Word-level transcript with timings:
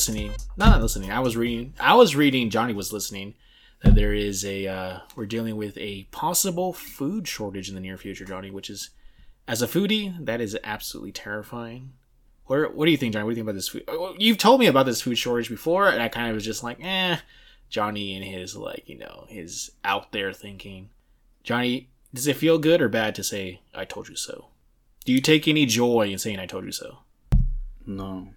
listening. 0.00 0.32
Not 0.56 0.80
listening. 0.80 1.12
I 1.12 1.20
was 1.20 1.36
reading. 1.36 1.74
I 1.78 1.92
was 1.94 2.16
reading. 2.16 2.48
Johnny 2.48 2.72
was 2.72 2.90
listening. 2.90 3.34
That 3.82 3.94
there 3.94 4.14
is 4.14 4.46
a 4.46 4.66
uh, 4.66 4.98
we're 5.14 5.26
dealing 5.26 5.56
with 5.56 5.76
a 5.76 6.04
possible 6.04 6.72
food 6.72 7.28
shortage 7.28 7.68
in 7.68 7.74
the 7.74 7.82
near 7.82 7.98
future, 7.98 8.24
Johnny. 8.24 8.50
Which 8.50 8.70
is, 8.70 8.90
as 9.46 9.60
a 9.60 9.66
foodie, 9.66 10.24
that 10.24 10.40
is 10.40 10.56
absolutely 10.64 11.12
terrifying. 11.12 11.92
What, 12.46 12.74
what 12.74 12.86
do 12.86 12.90
you 12.90 12.96
think, 12.96 13.12
Johnny? 13.12 13.24
What 13.24 13.30
do 13.30 13.40
you 13.40 13.44
think 13.44 13.50
about 13.50 13.56
this 13.56 13.68
food? 13.68 13.84
You've 14.18 14.38
told 14.38 14.58
me 14.58 14.68
about 14.68 14.86
this 14.86 15.02
food 15.02 15.18
shortage 15.18 15.50
before, 15.50 15.88
and 15.90 16.02
I 16.02 16.08
kind 16.08 16.30
of 16.30 16.34
was 16.34 16.46
just 16.46 16.64
like, 16.64 16.78
eh. 16.82 17.18
Johnny 17.68 18.16
and 18.16 18.24
his 18.24 18.56
like, 18.56 18.84
you 18.86 18.98
know, 18.98 19.26
his 19.28 19.70
out 19.84 20.12
there 20.12 20.32
thinking. 20.32 20.88
Johnny, 21.44 21.90
does 22.12 22.26
it 22.26 22.36
feel 22.36 22.58
good 22.58 22.80
or 22.80 22.88
bad 22.88 23.14
to 23.16 23.22
say 23.22 23.60
"I 23.74 23.84
told 23.84 24.08
you 24.08 24.16
so"? 24.16 24.48
Do 25.04 25.12
you 25.12 25.20
take 25.20 25.46
any 25.46 25.66
joy 25.66 26.08
in 26.08 26.18
saying 26.18 26.40
"I 26.40 26.46
told 26.46 26.64
you 26.64 26.72
so"? 26.72 27.00
No. 27.86 28.30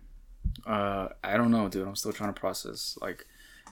Uh, 0.66 1.10
I 1.24 1.38
don't 1.38 1.52
know, 1.52 1.68
dude. 1.70 1.88
I'm 1.88 1.96
still 1.96 2.14
trying 2.14 2.34
to 2.34 2.40
process 2.40 2.98
like 3.02 3.26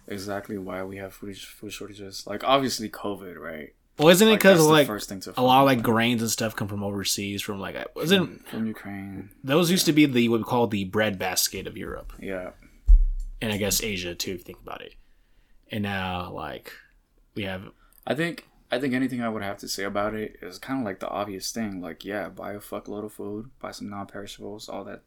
exactly 0.08 0.58
why 0.58 0.84
we 0.84 0.98
have 0.98 1.14
food 1.14 1.38
food 1.38 1.72
shortages. 1.74 2.26
Like 2.28 2.44
obviously 2.44 2.90
COVID, 2.90 3.38
right? 3.38 3.74
Well, 3.98 4.10
isn't 4.10 4.28
it 4.28 4.32
because 4.36 4.66
like 4.66 4.88
to 4.88 5.34
a 5.38 5.44
lot 5.44 5.62
of 5.62 5.66
like 5.66 5.84
grains 5.84 6.22
and 6.22 6.32
stuff 6.32 6.56
come 6.56 6.68
from 6.68 6.84
overseas, 6.84 7.42
from 7.42 7.60
like 7.60 7.76
wasn't 7.96 8.48
from 8.48 8.66
Ukraine. 8.66 9.30
those 9.44 9.70
used 9.70 9.86
to 9.86 9.94
be 9.94 10.06
the 10.06 10.28
what 10.30 10.40
we 10.40 10.44
call 10.44 10.68
the 10.68 10.86
bread 10.86 11.20
basket 11.20 11.68
of 11.68 11.78
Europe 11.78 12.14
Yeah. 12.20 12.52
and 13.42 13.54
I 13.54 13.58
guess 13.58 13.84
Asia 13.84 14.16
too, 14.16 14.32
if 14.32 14.40
you 14.40 14.44
think 14.44 14.60
about 14.62 14.82
it. 14.82 14.96
And 15.72 15.84
now 15.84 16.32
like 16.32 16.72
we 17.36 17.44
have 17.44 17.66
I 18.08 18.16
think 18.16 18.48
I 18.72 18.80
think 18.80 18.94
anything 18.94 19.22
I 19.22 19.30
would 19.30 19.44
have 19.44 19.58
to 19.58 19.68
say 19.68 19.84
about 19.84 20.16
it 20.16 20.38
is 20.42 20.58
kind 20.58 20.80
of 20.80 20.86
like 20.86 21.00
the 21.02 21.10
obvious 21.10 21.52
thing. 21.52 21.82
Like, 21.82 22.06
yeah, 22.06 22.30
buy 22.30 22.54
a 22.54 22.60
fuckload 22.60 23.04
of 23.04 23.12
food, 23.12 23.50
buy 23.60 23.72
some 23.72 23.90
non-perishables, 23.90 24.70
all 24.70 24.86
that, 24.86 25.02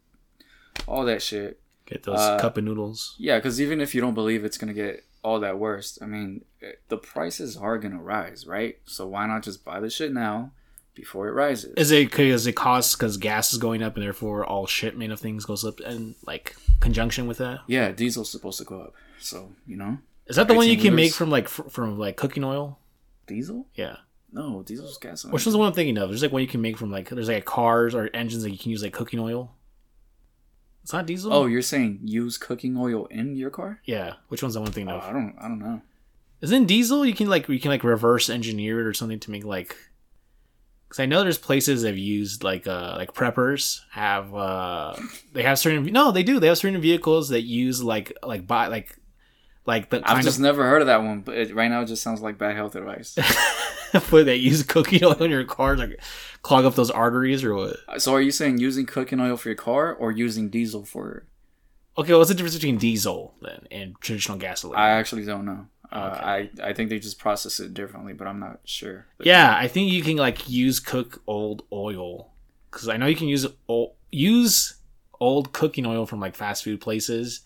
all 0.87 1.05
that 1.07 1.23
shit. 1.23 1.61
Get 1.87 2.03
those 2.05 2.19
Uh, 2.19 2.39
cup 2.39 2.57
of 2.57 2.65
noodles. 2.65 3.15
Yeah, 3.19 3.39
because 3.39 3.61
even 3.61 3.81
if 3.81 3.95
you 3.95 4.01
don't 4.01 4.15
believe 4.15 4.45
it's 4.45 4.59
gonna 4.59 4.73
get 4.75 5.05
all 5.23 5.41
that 5.41 5.59
worse, 5.59 5.99
I 6.03 6.07
mean, 6.07 6.45
eh, 6.63 6.73
the 6.89 6.97
prices 6.99 7.57
are 7.57 7.79
gonna 7.79 8.01
rise, 8.03 8.47
right? 8.47 8.79
So 8.85 9.07
why 9.07 9.27
not 9.27 9.43
just 9.43 9.65
buy 9.65 9.81
the 9.81 9.91
shit 9.91 10.13
now 10.13 10.53
before 10.95 11.29
it 11.29 11.33
rises? 11.33 11.75
Is 11.77 11.91
it 11.91 12.11
because 12.11 12.47
it 12.47 12.53
costs 12.55 12.95
because 12.95 13.17
gas 13.17 13.53
is 13.53 13.59
going 13.59 13.83
up 13.83 13.95
and 13.97 14.05
therefore 14.05 14.45
all 14.45 14.67
shipment 14.67 15.13
of 15.13 15.21
things 15.21 15.45
goes 15.45 15.65
up 15.65 15.81
and 15.81 16.15
like 16.27 16.57
conjunction 16.81 17.27
with 17.27 17.39
that? 17.39 17.61
yeah, 17.67 17.91
diesel's 17.93 18.31
supposed 18.31 18.59
to 18.59 18.65
go 18.65 18.81
up, 18.81 18.95
so 19.19 19.53
you 19.67 19.77
know, 19.77 19.99
Is 20.27 20.37
that 20.37 20.49
the 20.49 20.55
one 20.55 20.67
you 20.67 20.73
18 20.73 20.85
can 20.85 20.95
make 20.95 21.13
from 21.13 21.31
like 21.31 21.49
fr- 21.49 21.69
from 21.69 21.99
like 21.99 22.17
cooking 22.17 22.45
oil? 22.45 22.79
diesel? 23.27 23.67
Yeah. 23.75 23.97
No, 24.33 24.63
diesel's 24.65 24.99
gasoline. 24.99 25.33
Which 25.33 25.47
one's 25.47 25.53
the 25.55 25.59
one 25.59 25.69
I'm 25.69 25.75
thinking 25.75 25.97
of? 25.97 26.09
There's 26.09 26.23
like 26.23 26.33
one 26.33 26.43
you 26.43 26.49
can 26.49 26.61
make 26.61 26.77
from 26.77 26.91
like 26.91 27.09
there's 27.09 27.29
like 27.29 27.45
cars 27.45 27.95
or 27.95 28.11
engines 28.13 28.43
that 28.43 28.51
you 28.51 28.59
can 28.59 28.71
use 28.73 28.83
like 28.83 28.93
cooking 28.93 29.21
oil. 29.21 29.53
It's 30.85 30.93
not 30.93 31.07
diesel. 31.07 31.33
Oh, 31.33 31.47
you're 31.47 31.63
saying 31.63 32.01
use 32.05 32.39
cooking 32.39 32.77
oil 32.77 33.07
in 33.07 33.35
your 33.37 33.51
car? 33.51 33.81
yeah. 33.85 34.15
Which 34.29 34.43
one's 34.43 34.55
the 34.55 34.61
one 34.61 34.71
thing 34.71 34.89
Oh, 34.89 34.97
of? 34.99 35.03
I 35.03 35.13
don't, 35.13 35.35
I 35.41 35.49
don't 35.49 35.59
know. 35.59 35.81
Isn't 36.41 36.67
diesel 36.67 37.05
you 37.07 37.15
can 37.15 37.29
like 37.29 37.49
you 37.49 37.59
can 37.59 37.71
like 37.71 37.83
reverse 37.83 38.29
engineer 38.31 38.81
it 38.81 38.87
or 38.87 38.93
something 38.95 39.19
to 39.21 39.31
make 39.31 39.45
like 39.45 39.75
because 40.87 41.01
I 41.01 41.07
know 41.07 41.23
there's 41.23 41.39
places 41.39 41.83
that 41.83 41.89
have 41.89 41.97
used 41.99 42.45
like 42.45 42.67
uh 42.67 42.95
like 42.99 43.15
preppers 43.15 43.81
have 43.93 44.35
uh 44.35 44.95
they 45.33 45.43
have 45.43 45.59
certain 45.59 45.85
no 45.87 46.13
they 46.13 46.23
do 46.23 46.39
they 46.39 46.49
have 46.49 46.59
certain 46.59 46.79
vehicles 46.83 47.31
that 47.31 47.43
use 47.43 47.83
like 47.83 48.13
like 48.23 48.47
buy 48.47 48.67
like 48.67 48.95
like 49.67 49.91
the 49.91 50.03
I've 50.05 50.23
just 50.23 50.39
of 50.39 50.43
never 50.43 50.65
heard 50.65 50.83
of 50.83 50.89
that 50.89 51.03
one, 51.03 51.21
but 51.21 51.37
it, 51.37 51.55
right 51.55 51.69
now 51.69 51.81
it 51.81 51.87
just 51.87 52.03
sounds 52.03 52.21
like 52.21 52.37
bad 52.37 52.55
health 52.55 52.77
advice. 52.77 53.17
but 54.11 54.27
they 54.27 54.37
use 54.37 54.63
cooking 54.63 55.03
oil 55.05 55.23
in 55.23 55.31
your 55.31 55.45
car 55.45 55.77
to 55.77 55.97
clog 56.43 56.65
up 56.65 56.75
those 56.75 56.91
arteries 56.91 57.43
or 57.43 57.55
what? 57.55 57.77
so, 57.99 58.15
are 58.15 58.21
you 58.21 58.31
saying 58.31 58.59
using 58.59 58.85
cooking 58.85 59.21
oil 59.21 59.37
for 59.37 59.49
your 59.49 59.57
car 59.57 59.95
or 59.95 60.13
using 60.13 60.51
diesel 60.51 60.85
for? 60.85 61.27
Okay, 61.97 62.13
what's 62.13 62.29
the 62.29 62.35
difference 62.35 62.57
between 62.57 62.77
diesel 62.77 63.35
then 63.41 63.67
and 63.71 63.95
traditional 64.01 64.37
gasoline? 64.37 64.79
I 64.79 64.91
actually 64.91 65.25
don't 65.25 65.47
know. 65.47 65.67
Uh, 65.91 65.97
I 65.97 66.51
I 66.63 66.73
think 66.73 66.91
they 66.91 66.99
just 66.99 67.19
process 67.19 67.61
it 67.61 67.73
differently, 67.73 68.13
but 68.13 68.27
I'm 68.27 68.41
not 68.41 68.61
sure. 68.65 69.07
Yeah, 69.21 69.55
I 69.57 69.69
think 69.69 69.93
you 69.93 70.03
can 70.03 70.17
like 70.17 70.49
use 70.49 70.81
cook 70.81 71.23
old 71.27 71.63
oil 71.73 72.33
because 72.71 72.89
I 72.89 72.97
know 72.97 73.07
you 73.07 73.17
can 73.17 73.29
use 73.29 73.47
old, 73.69 73.95
use 74.11 74.75
old 75.21 75.53
cooking 75.53 75.87
oil 75.87 76.05
from 76.05 76.21
like 76.21 76.35
fast 76.35 76.65
food 76.65 76.81
places 76.81 77.43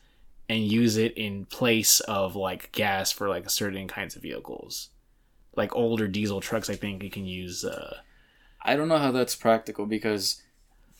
and 0.49 0.65
use 0.65 0.97
it 0.97 1.17
in 1.17 1.45
place 1.45 2.01
of 2.01 2.35
like 2.35 2.73
gas 2.73 3.13
for 3.13 3.29
like 3.29 3.51
certain 3.51 3.87
kinds 3.87 4.17
of 4.17 4.23
vehicles, 4.23 4.91
like 5.57 5.75
older 5.77 6.09
diesel 6.09 6.41
trucks. 6.41 6.71
I 6.71 6.77
think 6.77 7.03
you 7.03 7.11
can 7.11 7.27
use. 7.27 7.65
Uh, 7.65 7.99
I 8.63 8.77
don't 8.77 8.89
know 8.89 8.99
how 8.99 9.13
that's 9.13 9.37
practical 9.37 9.87
because 9.87 10.43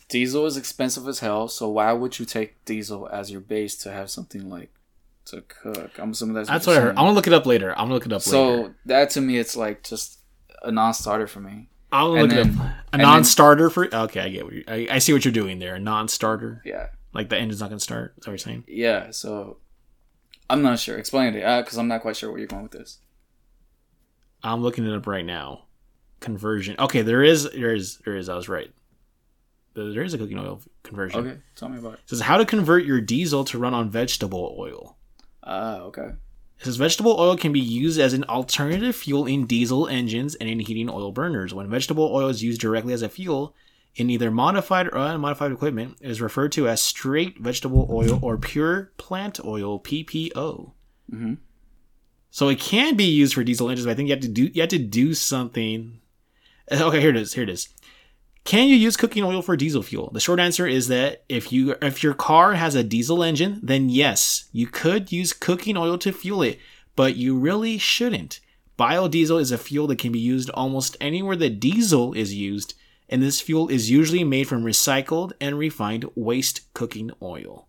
diesel 0.07 0.45
is 0.45 0.57
expensive 0.57 1.07
as 1.07 1.19
hell. 1.19 1.47
So 1.47 1.69
why 1.69 1.93
would 1.93 2.19
you 2.19 2.25
take 2.25 2.63
diesel 2.65 3.07
as 3.09 3.31
your 3.31 3.41
base 3.41 3.75
to 3.77 3.91
have 3.91 4.09
something 4.09 4.49
like 4.49 4.71
to 5.25 5.41
cook? 5.41 5.97
I'm 5.97 6.11
assuming 6.11 6.35
that's 6.35 6.49
that's 6.49 6.65
you're 6.65 6.75
what 6.75 6.81
i 6.81 6.85
heard 6.85 6.89
i'm 6.97 7.05
gonna 7.05 7.13
look 7.13 7.27
it 7.27 7.33
up 7.33 7.45
later. 7.45 7.71
I'm 7.71 7.85
gonna 7.85 7.93
look 7.95 8.05
it 8.05 8.13
up 8.13 8.25
later. 8.25 8.29
So 8.29 8.55
later. 8.55 8.75
that 8.85 9.09
to 9.11 9.21
me, 9.21 9.37
it's 9.37 9.55
like 9.55 9.83
just 9.83 10.19
a 10.61 10.71
non-starter 10.71 11.27
for 11.27 11.39
me. 11.39 11.69
I'll 11.91 12.11
look 12.11 12.31
and 12.31 12.33
it 12.33 12.59
up. 12.59 12.71
A 12.93 12.97
non-starter 12.97 13.69
for 13.69 13.93
okay, 13.93 14.19
I 14.19 14.29
get 14.29 14.45
what 14.45 14.53
you, 14.53 14.63
I, 14.67 14.87
I 14.91 14.99
see 14.99 15.13
what 15.13 15.25
you're 15.25 15.31
doing 15.31 15.59
there. 15.59 15.75
A 15.75 15.79
non-starter, 15.79 16.61
Yeah, 16.65 16.87
like 17.13 17.29
the 17.29 17.37
engine's 17.37 17.61
not 17.61 17.69
gonna 17.69 17.79
start. 17.79 18.13
Is 18.17 18.25
that 18.25 18.27
what 18.27 18.33
you're 18.33 18.37
saying? 18.37 18.63
yeah. 18.67 19.11
So 19.11 19.57
I'm 20.49 20.61
not 20.61 20.79
sure. 20.79 20.97
Explain 20.97 21.35
it, 21.35 21.63
because 21.63 21.77
I'm 21.77 21.87
not 21.87 22.01
quite 22.01 22.15
sure 22.15 22.31
where 22.31 22.39
you're 22.39 22.47
going 22.47 22.63
with 22.63 22.71
this. 22.71 22.99
I'm 24.43 24.61
looking 24.61 24.85
it 24.85 24.95
up 24.95 25.05
right 25.05 25.25
now. 25.25 25.65
Conversion. 26.19 26.75
Okay, 26.79 27.01
there 27.01 27.23
is, 27.23 27.49
there 27.51 27.73
is, 27.73 27.97
there 27.99 28.15
is. 28.15 28.29
I 28.29 28.35
was 28.35 28.49
right. 28.49 28.71
There 29.73 30.03
is 30.03 30.13
a 30.13 30.17
cooking 30.17 30.39
oil 30.39 30.61
conversion. 30.83 31.19
Okay, 31.19 31.37
tell 31.55 31.69
me 31.69 31.77
about 31.77 31.93
it. 31.93 31.99
It 32.03 32.09
says 32.09 32.21
how 32.21 32.37
to 32.37 32.45
convert 32.45 32.83
your 32.83 32.99
diesel 32.99 33.45
to 33.45 33.57
run 33.57 33.73
on 33.73 33.89
vegetable 33.89 34.55
oil. 34.59 34.97
Ah, 35.43 35.77
okay. 35.81 36.09
It 36.59 36.65
says 36.65 36.75
vegetable 36.75 37.15
oil 37.17 37.37
can 37.37 37.53
be 37.53 37.61
used 37.61 37.99
as 37.99 38.13
an 38.13 38.25
alternative 38.25 38.95
fuel 38.95 39.25
in 39.25 39.45
diesel 39.45 39.87
engines 39.87 40.35
and 40.35 40.49
in 40.49 40.59
heating 40.59 40.89
oil 40.89 41.13
burners. 41.13 41.53
When 41.53 41.69
vegetable 41.69 42.13
oil 42.13 42.27
is 42.27 42.43
used 42.43 42.59
directly 42.59 42.91
as 42.93 43.01
a 43.01 43.07
fuel 43.07 43.55
in 43.95 44.09
either 44.09 44.31
modified 44.31 44.87
or 44.87 44.97
unmodified 44.97 45.51
equipment, 45.51 45.97
is 46.01 46.21
referred 46.21 46.51
to 46.53 46.67
as 46.67 46.81
straight 46.81 47.39
vegetable 47.39 47.87
oil 47.91 48.19
or 48.21 48.37
pure 48.37 48.91
plant 48.97 49.39
oil. 49.43 49.81
Mhm. 51.11 51.37
So 52.31 52.47
it 52.49 52.59
can 52.59 52.95
be 52.95 53.05
used 53.05 53.33
for 53.33 53.43
diesel 53.43 53.69
engines, 53.69 53.85
but 53.85 53.91
I 53.91 53.95
think 53.95 54.09
you 54.09 54.13
have 54.13 54.21
to 54.21 54.27
do 54.27 54.49
you 54.53 54.61
have 54.61 54.69
to 54.69 54.77
do 54.77 55.13
something. 55.13 55.99
Okay, 56.71 57.01
here 57.01 57.09
it 57.09 57.15
is. 57.15 57.33
Here 57.33 57.43
it 57.43 57.49
is. 57.49 57.69
Can 58.43 58.67
you 58.67 58.75
use 58.75 58.95
cooking 58.95 59.23
oil 59.23 59.41
for 59.41 59.57
diesel 59.57 59.83
fuel? 59.83 60.11
The 60.13 60.19
short 60.19 60.39
answer 60.39 60.65
is 60.65 60.87
that 60.87 61.23
if 61.27 61.51
you 61.51 61.75
if 61.81 62.03
your 62.03 62.13
car 62.13 62.53
has 62.53 62.75
a 62.75 62.83
diesel 62.83 63.23
engine, 63.23 63.59
then 63.63 63.89
yes, 63.89 64.49
you 64.51 64.67
could 64.67 65.11
use 65.11 65.33
cooking 65.33 65.77
oil 65.77 65.97
to 65.97 66.11
fuel 66.11 66.43
it, 66.43 66.59
but 66.95 67.15
you 67.15 67.37
really 67.37 67.77
shouldn't. 67.77 68.39
Biodiesel 68.77 69.41
is 69.41 69.51
a 69.51 69.57
fuel 69.57 69.87
that 69.87 69.99
can 69.99 70.11
be 70.11 70.19
used 70.19 70.49
almost 70.51 70.95
anywhere 71.01 71.35
that 71.35 71.59
diesel 71.59 72.13
is 72.13 72.33
used, 72.33 72.75
and 73.09 73.21
this 73.23 73.41
fuel 73.41 73.67
is 73.69 73.89
usually 73.89 74.23
made 74.23 74.47
from 74.47 74.63
recycled 74.63 75.31
and 75.41 75.57
refined 75.57 76.05
waste 76.15 76.71
cooking 76.73 77.11
oil. 77.21 77.67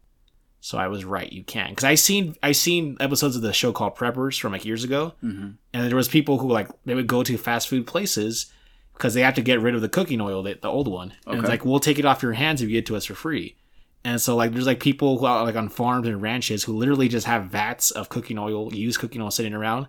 So 0.60 0.76
I 0.76 0.88
was 0.88 1.04
right, 1.06 1.32
you 1.32 1.42
can. 1.42 1.74
Cuz 1.74 1.84
I 1.84 1.94
seen 1.94 2.36
I 2.42 2.52
seen 2.52 2.96
episodes 3.00 3.34
of 3.36 3.42
the 3.42 3.52
show 3.52 3.72
called 3.72 3.96
Preppers 3.96 4.38
from 4.38 4.52
like 4.52 4.64
years 4.66 4.84
ago, 4.84 5.14
Mhm. 5.24 5.54
and 5.72 5.88
there 5.88 5.96
was 5.96 6.08
people 6.08 6.38
who 6.38 6.48
like 6.50 6.68
they 6.84 6.94
would 6.94 7.06
go 7.06 7.22
to 7.22 7.38
fast 7.38 7.68
food 7.68 7.86
places 7.86 8.46
because 8.92 9.14
they 9.14 9.22
have 9.22 9.34
to 9.36 9.42
get 9.42 9.60
rid 9.60 9.74
of 9.74 9.80
the 9.80 9.88
cooking 9.88 10.20
oil, 10.20 10.42
the, 10.42 10.58
the 10.60 10.68
old 10.68 10.86
one. 10.86 11.14
And 11.26 11.38
it's 11.40 11.48
like, 11.48 11.64
we'll 11.64 11.80
take 11.80 11.98
it 11.98 12.04
off 12.04 12.22
your 12.22 12.34
hands 12.34 12.60
if 12.60 12.68
you 12.68 12.74
get 12.74 12.80
it 12.80 12.86
to 12.86 12.96
us 12.96 13.06
for 13.06 13.14
free. 13.14 13.56
And 14.04 14.20
so 14.20 14.36
like 14.36 14.52
there's 14.52 14.66
like 14.66 14.80
people 14.80 15.18
who 15.18 15.24
are 15.24 15.44
like 15.44 15.56
on 15.56 15.70
farms 15.70 16.06
and 16.06 16.20
ranches 16.20 16.64
who 16.64 16.76
literally 16.76 17.08
just 17.08 17.26
have 17.26 17.46
vats 17.46 17.90
of 17.90 18.10
cooking 18.10 18.38
oil, 18.38 18.74
used 18.74 18.98
cooking 19.00 19.22
oil 19.22 19.30
sitting 19.30 19.54
around 19.54 19.86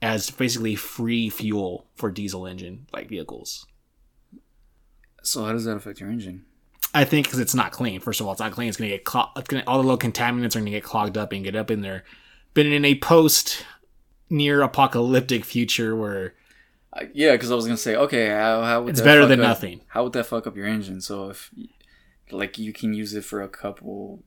as 0.00 0.30
basically 0.30 0.74
free 0.74 1.28
fuel 1.28 1.86
for 1.94 2.10
diesel 2.10 2.46
engine 2.46 2.86
like 2.94 3.08
vehicles. 3.10 3.66
So 5.24 5.44
how 5.44 5.52
does 5.52 5.64
that 5.64 5.76
affect 5.76 6.00
your 6.00 6.10
engine? 6.10 6.44
I 6.92 7.04
think 7.04 7.26
because 7.26 7.40
it's 7.40 7.54
not 7.54 7.72
clean. 7.72 7.98
First 8.00 8.20
of 8.20 8.26
all, 8.26 8.32
it's 8.32 8.40
not 8.40 8.52
clean. 8.52 8.68
It's 8.68 8.76
gonna 8.76 8.90
get 8.90 9.04
clo- 9.04 9.30
it's 9.36 9.48
gonna 9.48 9.64
all 9.66 9.78
the 9.82 9.88
little 9.88 9.98
contaminants 9.98 10.54
are 10.54 10.60
gonna 10.60 10.70
get 10.70 10.84
clogged 10.84 11.18
up 11.18 11.32
and 11.32 11.42
get 11.42 11.56
up 11.56 11.70
in 11.70 11.80
there. 11.80 12.04
But 12.54 12.66
in 12.66 12.84
a 12.84 12.94
post 12.96 13.64
near 14.30 14.62
apocalyptic 14.62 15.44
future 15.44 15.96
where 15.96 16.34
Uh, 16.92 17.06
yeah, 17.12 17.32
because 17.32 17.50
I 17.50 17.56
was 17.56 17.64
gonna 17.64 17.76
say, 17.76 17.96
okay, 17.96 18.28
how, 18.28 18.62
how 18.62 18.82
would 18.82 18.90
It's 18.90 19.00
better 19.00 19.26
than 19.26 19.40
up- 19.40 19.48
nothing. 19.48 19.80
How 19.88 20.04
would 20.04 20.12
that 20.12 20.26
fuck 20.26 20.46
up 20.46 20.56
your 20.56 20.66
engine? 20.66 21.00
So 21.00 21.30
if 21.30 21.50
like 22.30 22.56
you 22.58 22.72
can 22.72 22.94
use 22.94 23.14
it 23.14 23.24
for 23.24 23.42
a 23.42 23.48
couple 23.48 24.22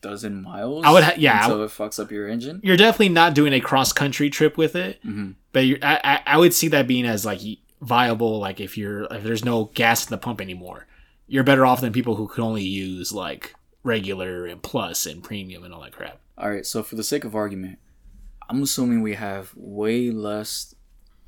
dozen 0.00 0.42
miles, 0.42 0.84
I 0.84 0.90
would 0.92 1.04
ha- 1.04 1.14
yeah, 1.16 1.44
until 1.44 1.62
it 1.62 1.70
fucks 1.70 2.00
up 2.02 2.10
your 2.10 2.28
engine. 2.28 2.60
you're 2.64 2.76
definitely 2.76 3.08
not 3.10 3.34
doing 3.34 3.52
a 3.52 3.60
cross 3.60 3.92
country 3.92 4.28
trip 4.30 4.56
with 4.58 4.74
it. 4.74 4.98
hmm 5.02 5.32
but 5.52 5.60
you're, 5.66 5.78
I, 5.82 6.00
I 6.04 6.20
I 6.34 6.36
would 6.38 6.52
see 6.54 6.68
that 6.68 6.86
being 6.88 7.06
as 7.06 7.24
like 7.24 7.40
viable 7.80 8.38
like 8.38 8.60
if 8.60 8.76
you're 8.76 9.04
if 9.10 9.22
there's 9.22 9.44
no 9.44 9.64
gas 9.74 10.04
in 10.06 10.10
the 10.10 10.18
pump 10.18 10.40
anymore 10.40 10.86
you're 11.26 11.44
better 11.44 11.64
off 11.66 11.80
than 11.80 11.92
people 11.92 12.16
who 12.16 12.26
can 12.26 12.42
only 12.42 12.62
use 12.64 13.12
like 13.12 13.54
regular 13.84 14.46
and 14.46 14.62
plus 14.62 15.06
and 15.06 15.22
premium 15.22 15.62
and 15.64 15.72
all 15.72 15.82
that 15.82 15.92
crap 15.92 16.18
All 16.36 16.50
right, 16.50 16.64
so 16.66 16.82
for 16.82 16.96
the 16.96 17.04
sake 17.04 17.24
of 17.24 17.34
argument, 17.34 17.78
I'm 18.48 18.62
assuming 18.62 19.02
we 19.02 19.14
have 19.14 19.52
way 19.56 20.10
less, 20.10 20.74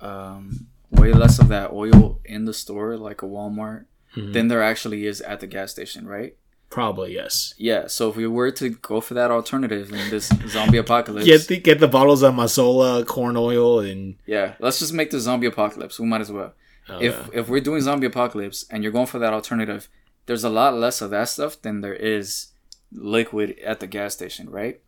um, 0.00 0.66
way 0.90 1.12
less 1.12 1.38
of 1.38 1.48
that 1.48 1.70
oil 1.72 2.20
in 2.24 2.44
the 2.44 2.54
store, 2.54 2.96
like 2.96 3.22
a 3.22 3.26
Walmart, 3.26 3.86
Mhm. 4.16 4.32
than 4.32 4.48
there 4.48 4.62
actually 4.62 5.06
is 5.06 5.20
at 5.20 5.40
the 5.40 5.46
gas 5.46 5.70
station, 5.72 6.06
right? 6.06 6.36
Probably 6.70 7.12
yes. 7.14 7.52
Yeah, 7.58 7.88
so 7.88 8.08
if 8.10 8.16
we 8.16 8.26
were 8.28 8.52
to 8.52 8.68
go 8.70 9.00
for 9.00 9.14
that 9.14 9.30
alternative 9.32 9.92
in 9.92 10.08
this 10.10 10.28
zombie 10.46 10.78
apocalypse, 10.78 11.26
Get 11.26 11.48
the, 11.48 11.58
get 11.58 11.80
the 11.80 11.88
bottles 11.88 12.22
of 12.22 12.32
Mazola 12.34 13.04
corn 13.04 13.36
oil 13.36 13.80
and 13.80 14.14
yeah, 14.24 14.54
let's 14.60 14.78
just 14.78 14.92
make 14.92 15.10
the 15.10 15.18
zombie 15.18 15.48
apocalypse. 15.48 15.98
We 15.98 16.06
might 16.06 16.20
as 16.20 16.30
well. 16.30 16.54
oh, 16.88 16.98
if 17.00 17.12
yeah. 17.12 17.40
if 17.40 17.48
we're 17.48 17.60
doing 17.60 17.82
zombie 17.82 18.06
apocalypse 18.06 18.64
and 18.70 18.82
you're 18.84 18.92
going 18.92 19.06
for 19.06 19.18
that 19.18 19.32
alternative, 19.32 19.88
there's 20.26 20.44
a 20.44 20.48
lot 20.48 20.74
less 20.74 21.00
of 21.02 21.10
that 21.10 21.28
stuff 21.28 21.60
than 21.60 21.80
there 21.80 21.94
is 21.94 22.52
liquid 22.92 23.58
at 23.64 23.80
the 23.80 23.86
gas 23.86 24.14
station, 24.14 24.48
right? 24.48 24.80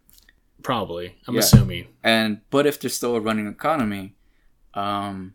probably 0.63 1.17
I'm 1.27 1.35
Yeah. 1.35 1.41
assuming. 1.41 1.89
And 2.05 2.41
but 2.51 2.67
if 2.67 2.79
there's 2.79 2.95
still 2.95 3.17
a 3.17 3.21
running 3.21 3.49
economy, 3.49 4.15
um, 4.75 5.35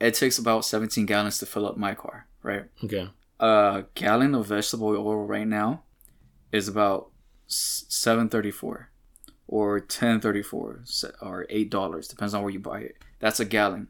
it 0.00 0.14
takes 0.14 0.38
about 0.38 0.64
17 0.64 1.04
gallons 1.04 1.36
to 1.38 1.46
fill 1.46 1.66
up 1.66 1.76
my 1.76 1.94
car, 1.94 2.26
right? 2.42 2.64
Okay. 2.82 3.10
A 3.38 3.84
gallon 3.94 4.34
of 4.34 4.46
vegetable 4.46 4.88
oil 4.88 5.26
right 5.26 5.46
now 5.46 5.82
is 6.52 6.68
about 6.68 7.10
seven 7.46 8.28
thirty 8.28 8.50
four, 8.50 8.90
or 9.46 9.78
ten 9.80 10.20
thirty 10.20 10.42
four, 10.42 10.80
or 11.20 11.46
eight 11.50 11.70
dollars 11.70 12.08
depends 12.08 12.32
on 12.34 12.42
where 12.42 12.50
you 12.52 12.58
buy 12.60 12.80
it. 12.80 12.96
That's 13.20 13.40
a 13.40 13.44
gallon. 13.44 13.88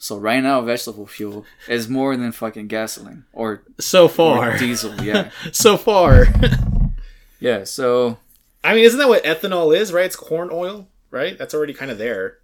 So 0.00 0.16
right 0.16 0.42
now, 0.42 0.60
vegetable 0.60 1.06
fuel 1.06 1.44
is 1.68 1.88
more 1.88 2.16
than 2.16 2.30
fucking 2.30 2.68
gasoline 2.68 3.24
or, 3.32 3.64
So 3.80 4.04
or 4.04 4.08
far. 4.08 4.56
diesel. 4.58 4.94
Yeah, 5.02 5.30
so 5.52 5.76
far. 5.76 6.26
yeah. 7.40 7.64
So 7.64 8.18
I 8.64 8.74
mean, 8.74 8.84
isn't 8.84 8.98
that 8.98 9.08
what 9.08 9.24
ethanol 9.24 9.76
is, 9.76 9.92
right? 9.92 10.06
It's 10.06 10.16
corn 10.16 10.50
oil, 10.52 10.88
right? 11.10 11.36
That's 11.38 11.54
already 11.54 11.72
kind 11.74 11.90
of 11.90 11.98
there. 11.98 12.38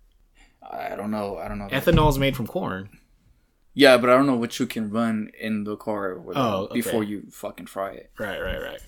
I 0.62 0.96
don't 0.96 1.10
know. 1.10 1.36
I 1.36 1.48
don't 1.48 1.58
know. 1.58 1.68
Ethanol 1.68 2.08
is 2.10 2.18
made 2.18 2.36
from 2.36 2.46
corn. 2.46 2.88
Yeah, 3.74 3.96
but 3.98 4.08
I 4.08 4.16
don't 4.16 4.26
know 4.26 4.36
what 4.36 4.58
you 4.60 4.66
can 4.66 4.90
run 4.90 5.30
in 5.38 5.64
the 5.64 5.76
car 5.76 6.16
Oh, 6.34 6.64
okay. 6.66 6.74
before 6.74 7.02
you 7.02 7.24
fucking 7.30 7.66
fry 7.66 7.90
it. 7.92 8.10
Right, 8.18 8.40
right, 8.40 8.62
right. 8.62 8.80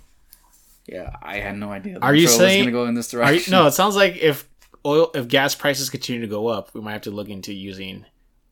Yeah, 0.87 1.11
I 1.21 1.39
had 1.39 1.59
no 1.59 1.73
idea. 1.73 1.99
Are 2.01 2.15
you 2.15 2.29
saying- 2.29 2.61
gonna 2.63 2.71
go 2.73 2.87
in 2.87 2.95
this 2.95 3.13
Are 3.13 3.19
you, 3.19 3.25
direction? 3.27 3.51
no, 3.53 3.67
it 3.67 3.73
sounds 3.73 3.97
like 3.97 4.17
if 4.17 4.49
oil, 4.85 5.11
if 5.15 5.27
gas 5.27 5.55
prices 5.57 5.91
continue 5.91 6.21
to 6.21 6.29
go 6.29 6.47
up, 6.47 6.73
we 6.75 6.81
might 6.81 6.93
have 6.93 7.03
to 7.03 7.11
look 7.11 7.29
into 7.29 7.53
using 7.53 8.05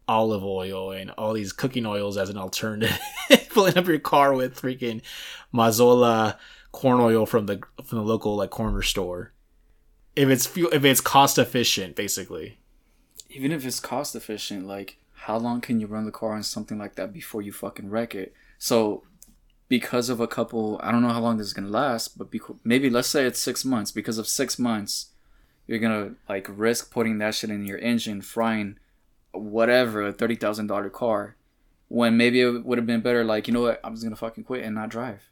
olive 0.08 0.42
oil 0.44 0.90
and 0.90 1.12
all 1.12 1.32
these 1.32 1.52
cooking 1.52 1.86
oils 1.86 2.16
as 2.16 2.28
an 2.30 2.36
alternative. 2.36 2.98
Filling 3.50 3.78
up 3.78 3.86
your 3.86 4.00
car 4.00 4.34
with 4.34 4.60
freaking 4.60 5.00
Mazola 5.54 6.36
corn 6.72 7.00
oil 7.00 7.24
from 7.26 7.46
the 7.46 7.60
from 7.84 7.98
the 7.98 8.04
local 8.04 8.34
like 8.36 8.50
corner 8.50 8.82
store. 8.82 9.32
If 10.16 10.28
it's 10.28 10.46
fuel, 10.46 10.70
if 10.72 10.84
it's 10.84 11.00
cost 11.00 11.38
efficient, 11.38 11.94
basically. 11.94 12.58
even 13.30 13.52
if 13.52 13.64
it's 13.64 13.78
cost 13.80 14.16
efficient, 14.16 14.66
like 14.66 14.98
how 15.24 15.38
long 15.38 15.62
can 15.62 15.80
you 15.80 15.86
run 15.86 16.04
the 16.04 16.10
car 16.10 16.34
on 16.34 16.42
something 16.42 16.78
like 16.78 16.96
that 16.96 17.10
before 17.10 17.40
you 17.40 17.50
fucking 17.50 17.88
wreck 17.88 18.14
it? 18.14 18.34
So 18.58 19.04
because 19.68 20.10
of 20.10 20.20
a 20.20 20.26
couple, 20.26 20.78
I 20.82 20.92
don't 20.92 21.00
know 21.00 21.08
how 21.08 21.20
long 21.20 21.38
this 21.38 21.46
is 21.46 21.54
gonna 21.54 21.68
last, 21.68 22.18
but 22.18 22.28
maybe 22.62 22.90
let's 22.90 23.08
say 23.08 23.24
it's 23.24 23.38
six 23.38 23.64
months. 23.64 23.90
Because 23.90 24.18
of 24.18 24.28
six 24.28 24.58
months, 24.58 25.12
you're 25.66 25.78
gonna 25.78 26.16
like 26.28 26.46
risk 26.50 26.92
putting 26.92 27.16
that 27.18 27.34
shit 27.34 27.48
in 27.48 27.64
your 27.64 27.78
engine, 27.78 28.20
frying 28.20 28.78
whatever 29.32 30.06
a 30.06 30.12
thirty 30.12 30.36
thousand 30.36 30.66
dollar 30.66 30.90
car, 30.90 31.36
when 31.88 32.18
maybe 32.18 32.42
it 32.42 32.62
would 32.62 32.76
have 32.76 32.86
been 32.86 33.00
better. 33.00 33.24
Like 33.24 33.48
you 33.48 33.54
know 33.54 33.62
what, 33.62 33.80
I'm 33.82 33.94
just 33.94 34.04
gonna 34.04 34.16
fucking 34.16 34.44
quit 34.44 34.62
and 34.62 34.74
not 34.74 34.90
drive. 34.90 35.30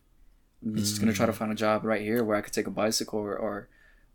I'm 0.65 0.75
just 0.75 1.01
gonna 1.01 1.13
try 1.13 1.27
to 1.27 1.33
mm. 1.33 1.37
find 1.37 1.53
a 1.53 1.55
job 1.55 1.85
right 1.85 2.01
here 2.01 2.25
where 2.25 2.37
I 2.37 2.41
could 2.41 2.55
take 2.55 2.67
a 2.67 2.71
bicycle 2.71 3.21
or. 3.21 3.37
or 3.37 3.69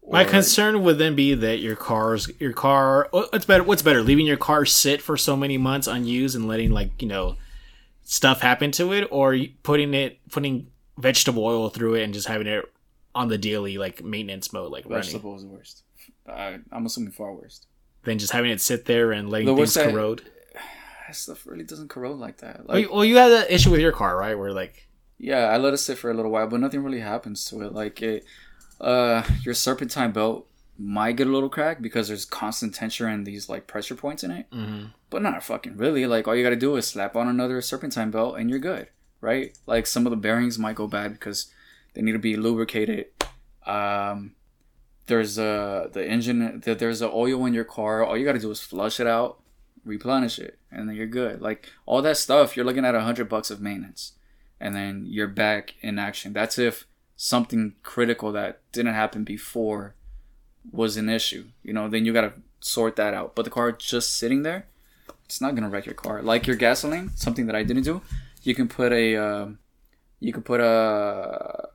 My 0.10 0.24
concern 0.24 0.84
would 0.84 0.98
then 0.98 1.16
be 1.16 1.34
that 1.34 1.60
your 1.60 1.76
car's 1.76 2.30
your 2.40 2.54
car. 2.54 3.10
Oh, 3.12 3.28
what's 3.32 3.46
better? 3.46 3.64
What's 3.64 3.82
better? 3.82 4.02
Leaving 4.02 4.26
your 4.26 4.38
car 4.38 4.66
sit 4.66 5.02
for 5.02 5.18
so 5.18 5.36
many 5.36 5.58
months 5.58 5.88
unused 5.88 6.36
and 6.36 6.48
letting 6.48 6.72
like 6.72 7.02
you 7.02 7.08
know 7.08 7.36
stuff 8.04 8.42
happen 8.42 8.72
to 8.74 8.94
it, 8.94 9.08
or 9.12 9.38
putting 9.64 9.94
it 9.94 10.20
putting 10.32 10.68
vegetable 10.98 11.44
oil 11.46 11.70
through 11.70 11.96
it 11.96 12.04
and 12.04 12.14
just 12.14 12.28
having 12.28 12.48
it 12.48 12.66
on 13.14 13.28
the 13.28 13.38
daily 13.38 13.78
like 13.78 14.04
maintenance 14.04 14.54
mode, 14.54 14.72
like 14.72 14.86
running. 14.86 15.04
vegetable 15.04 15.36
is 15.36 15.44
the 15.44 15.50
worst. 15.50 15.84
I, 16.28 16.60
I'm 16.72 16.86
assuming 16.86 17.12
far 17.12 17.34
worst. 17.34 17.68
Than 18.04 18.18
just 18.20 18.32
having 18.32 18.52
it 18.52 18.62
sit 18.62 18.86
there 18.86 19.12
and 19.12 19.30
letting 19.30 19.48
The 19.48 19.56
things 19.56 19.76
worst 19.76 19.90
corrode. 19.92 20.22
That 21.08 21.16
stuff 21.16 21.46
really 21.48 21.64
doesn't 21.64 21.88
corrode 21.88 22.20
like 22.20 22.38
that. 22.40 22.66
Well, 22.68 22.80
you- 22.80 22.92
well, 22.92 23.06
you 23.06 23.16
had 23.16 23.30
that 23.30 23.50
issue 23.50 23.72
with 23.72 23.80
your 23.80 23.94
car, 23.94 24.18
right? 24.18 24.38
Where 24.38 24.52
like 24.52 24.88
yeah, 25.18 25.46
I 25.48 25.58
let 25.58 25.74
it 25.74 25.78
sit 25.78 25.98
for 25.98 26.12
a 26.12 26.14
little 26.14 26.30
while, 26.32 26.48
but 26.48 26.60
nothing 26.60 26.84
really 26.84 27.00
happens 27.00 27.46
to 27.46 27.62
it. 27.64 27.74
Like, 27.74 28.02
it, 28.04 28.24
uh, 28.80 29.24
your 29.44 29.54
serpentine 29.54 30.12
belt 30.12 30.48
might 30.78 31.16
get 31.16 31.28
a 31.28 31.32
little 31.32 31.50
cracked 31.50 31.82
because 31.82 32.08
there's 32.08 32.26
constant 32.26 32.76
tension 32.76 33.08
and 33.08 33.26
these 33.26 33.50
like 33.50 33.68
pressure 33.68 33.96
points 33.96 34.24
in 34.24 34.32
it, 34.32 34.50
mhm. 34.52 34.92
but 35.10 35.22
not 35.22 35.44
fucking 35.44 35.78
really. 35.78 36.06
Like, 36.06 36.28
all 36.28 36.36
you 36.36 36.44
gotta 36.44 36.56
do 36.56 36.76
is 36.76 36.88
slap 36.88 37.16
on 37.16 37.28
another 37.28 37.62
serpentine 37.62 38.12
belt 38.12 38.38
and 38.38 38.50
you're 38.50 38.60
good, 38.60 38.90
right? 39.22 39.58
Like, 39.66 39.88
some 39.88 40.06
of 40.06 40.12
the 40.12 40.18
bearings 40.18 40.60
might 40.60 40.76
go 40.76 40.88
bad 40.88 41.14
because 41.14 41.52
they 41.94 42.02
need 42.02 42.12
to 42.12 42.20
be 42.20 42.36
lubricated. 42.36 43.08
Um, 43.66 44.36
there's 45.08 45.38
a 45.38 45.90
the 45.92 46.06
engine. 46.08 46.62
that 46.66 46.80
There's 46.80 47.02
a 47.02 47.10
oil 47.10 47.46
in 47.46 47.54
your 47.54 47.64
car. 47.64 48.04
All 48.04 48.18
you 48.18 48.26
gotta 48.26 48.40
do 48.40 48.52
is 48.52 48.62
flush 48.62 49.00
it 49.00 49.08
out, 49.08 49.40
replenish 49.84 50.38
it, 50.38 50.60
and 50.72 50.88
then 50.88 50.96
you're 50.96 51.08
good. 51.08 51.42
Like 51.42 51.70
all 51.86 52.02
that 52.02 52.18
stuff, 52.18 52.56
you're 52.56 52.66
looking 52.66 52.86
at 52.86 52.94
a 52.94 53.02
hundred 53.02 53.30
bucks 53.30 53.50
of 53.50 53.62
maintenance, 53.62 54.14
and 54.60 54.76
then 54.76 55.06
you're 55.08 55.28
back 55.28 55.76
in 55.82 55.98
action. 55.98 56.34
That's 56.34 56.60
if 56.60 56.86
something 57.18 57.74
critical 57.84 58.32
that 58.32 58.62
didn't 58.72 58.94
happen 58.94 59.24
before 59.26 59.96
was 60.72 60.96
an 60.96 61.10
issue. 61.10 61.46
You 61.64 61.74
know, 61.74 61.90
then 61.90 62.06
you 62.06 62.14
gotta 62.14 62.34
sort 62.62 62.96
that 62.96 63.14
out. 63.14 63.36
But 63.36 63.44
the 63.44 63.52
car 63.52 63.72
just 63.74 64.16
sitting 64.16 64.44
there, 64.44 64.68
it's 65.26 65.42
not 65.42 65.56
gonna 65.56 65.70
wreck 65.70 65.86
your 65.86 65.96
car. 65.96 66.22
Like 66.22 66.48
your 66.48 66.56
gasoline, 66.56 67.12
something 67.16 67.48
that 67.48 67.56
I 67.56 67.64
didn't 67.64 67.84
do. 67.84 68.02
You 68.44 68.56
can 68.56 68.68
put 68.70 68.94
a, 68.94 69.16
um, 69.18 69.60
you 70.20 70.32
can 70.32 70.44
put 70.44 70.62
a 70.62 71.70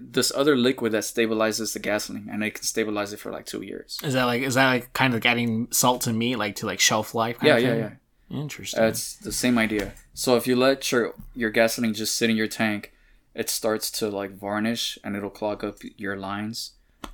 this 0.00 0.30
other 0.36 0.54
liquid 0.56 0.92
that 0.92 1.02
stabilizes 1.02 1.72
the 1.72 1.80
gasoline, 1.80 2.28
and 2.30 2.44
it 2.44 2.54
can 2.54 2.62
stabilize 2.62 3.12
it 3.12 3.18
for 3.18 3.32
like 3.32 3.44
two 3.46 3.62
years. 3.62 3.98
is 4.04 4.14
that 4.14 4.24
like 4.24 4.42
is 4.42 4.54
that 4.54 4.66
like 4.68 4.92
kind 4.92 5.12
of 5.12 5.16
like 5.18 5.26
adding 5.26 5.66
salt 5.72 6.02
to 6.02 6.12
meat, 6.12 6.36
like 6.36 6.54
to 6.56 6.66
like 6.66 6.78
shelf 6.80 7.14
life? 7.14 7.38
kind 7.38 7.48
Yeah, 7.48 7.56
of 7.56 7.62
yeah, 7.62 7.70
thing? 7.88 7.98
yeah. 8.30 8.40
Interesting. 8.40 8.84
It's 8.84 9.16
the 9.16 9.32
same 9.32 9.58
idea. 9.58 9.92
So 10.14 10.36
if 10.36 10.46
you 10.46 10.54
let 10.54 10.92
your 10.92 11.14
your 11.34 11.50
gasoline 11.50 11.92
just 11.94 12.14
sit 12.14 12.30
in 12.30 12.36
your 12.36 12.46
tank, 12.46 12.92
it 13.34 13.50
starts 13.50 13.90
to 13.92 14.08
like 14.08 14.38
varnish 14.38 14.98
and 15.04 15.16
it'll 15.16 15.30
clog 15.30 15.64
up 15.64 15.78
your 15.96 16.16
lines. 16.16 16.72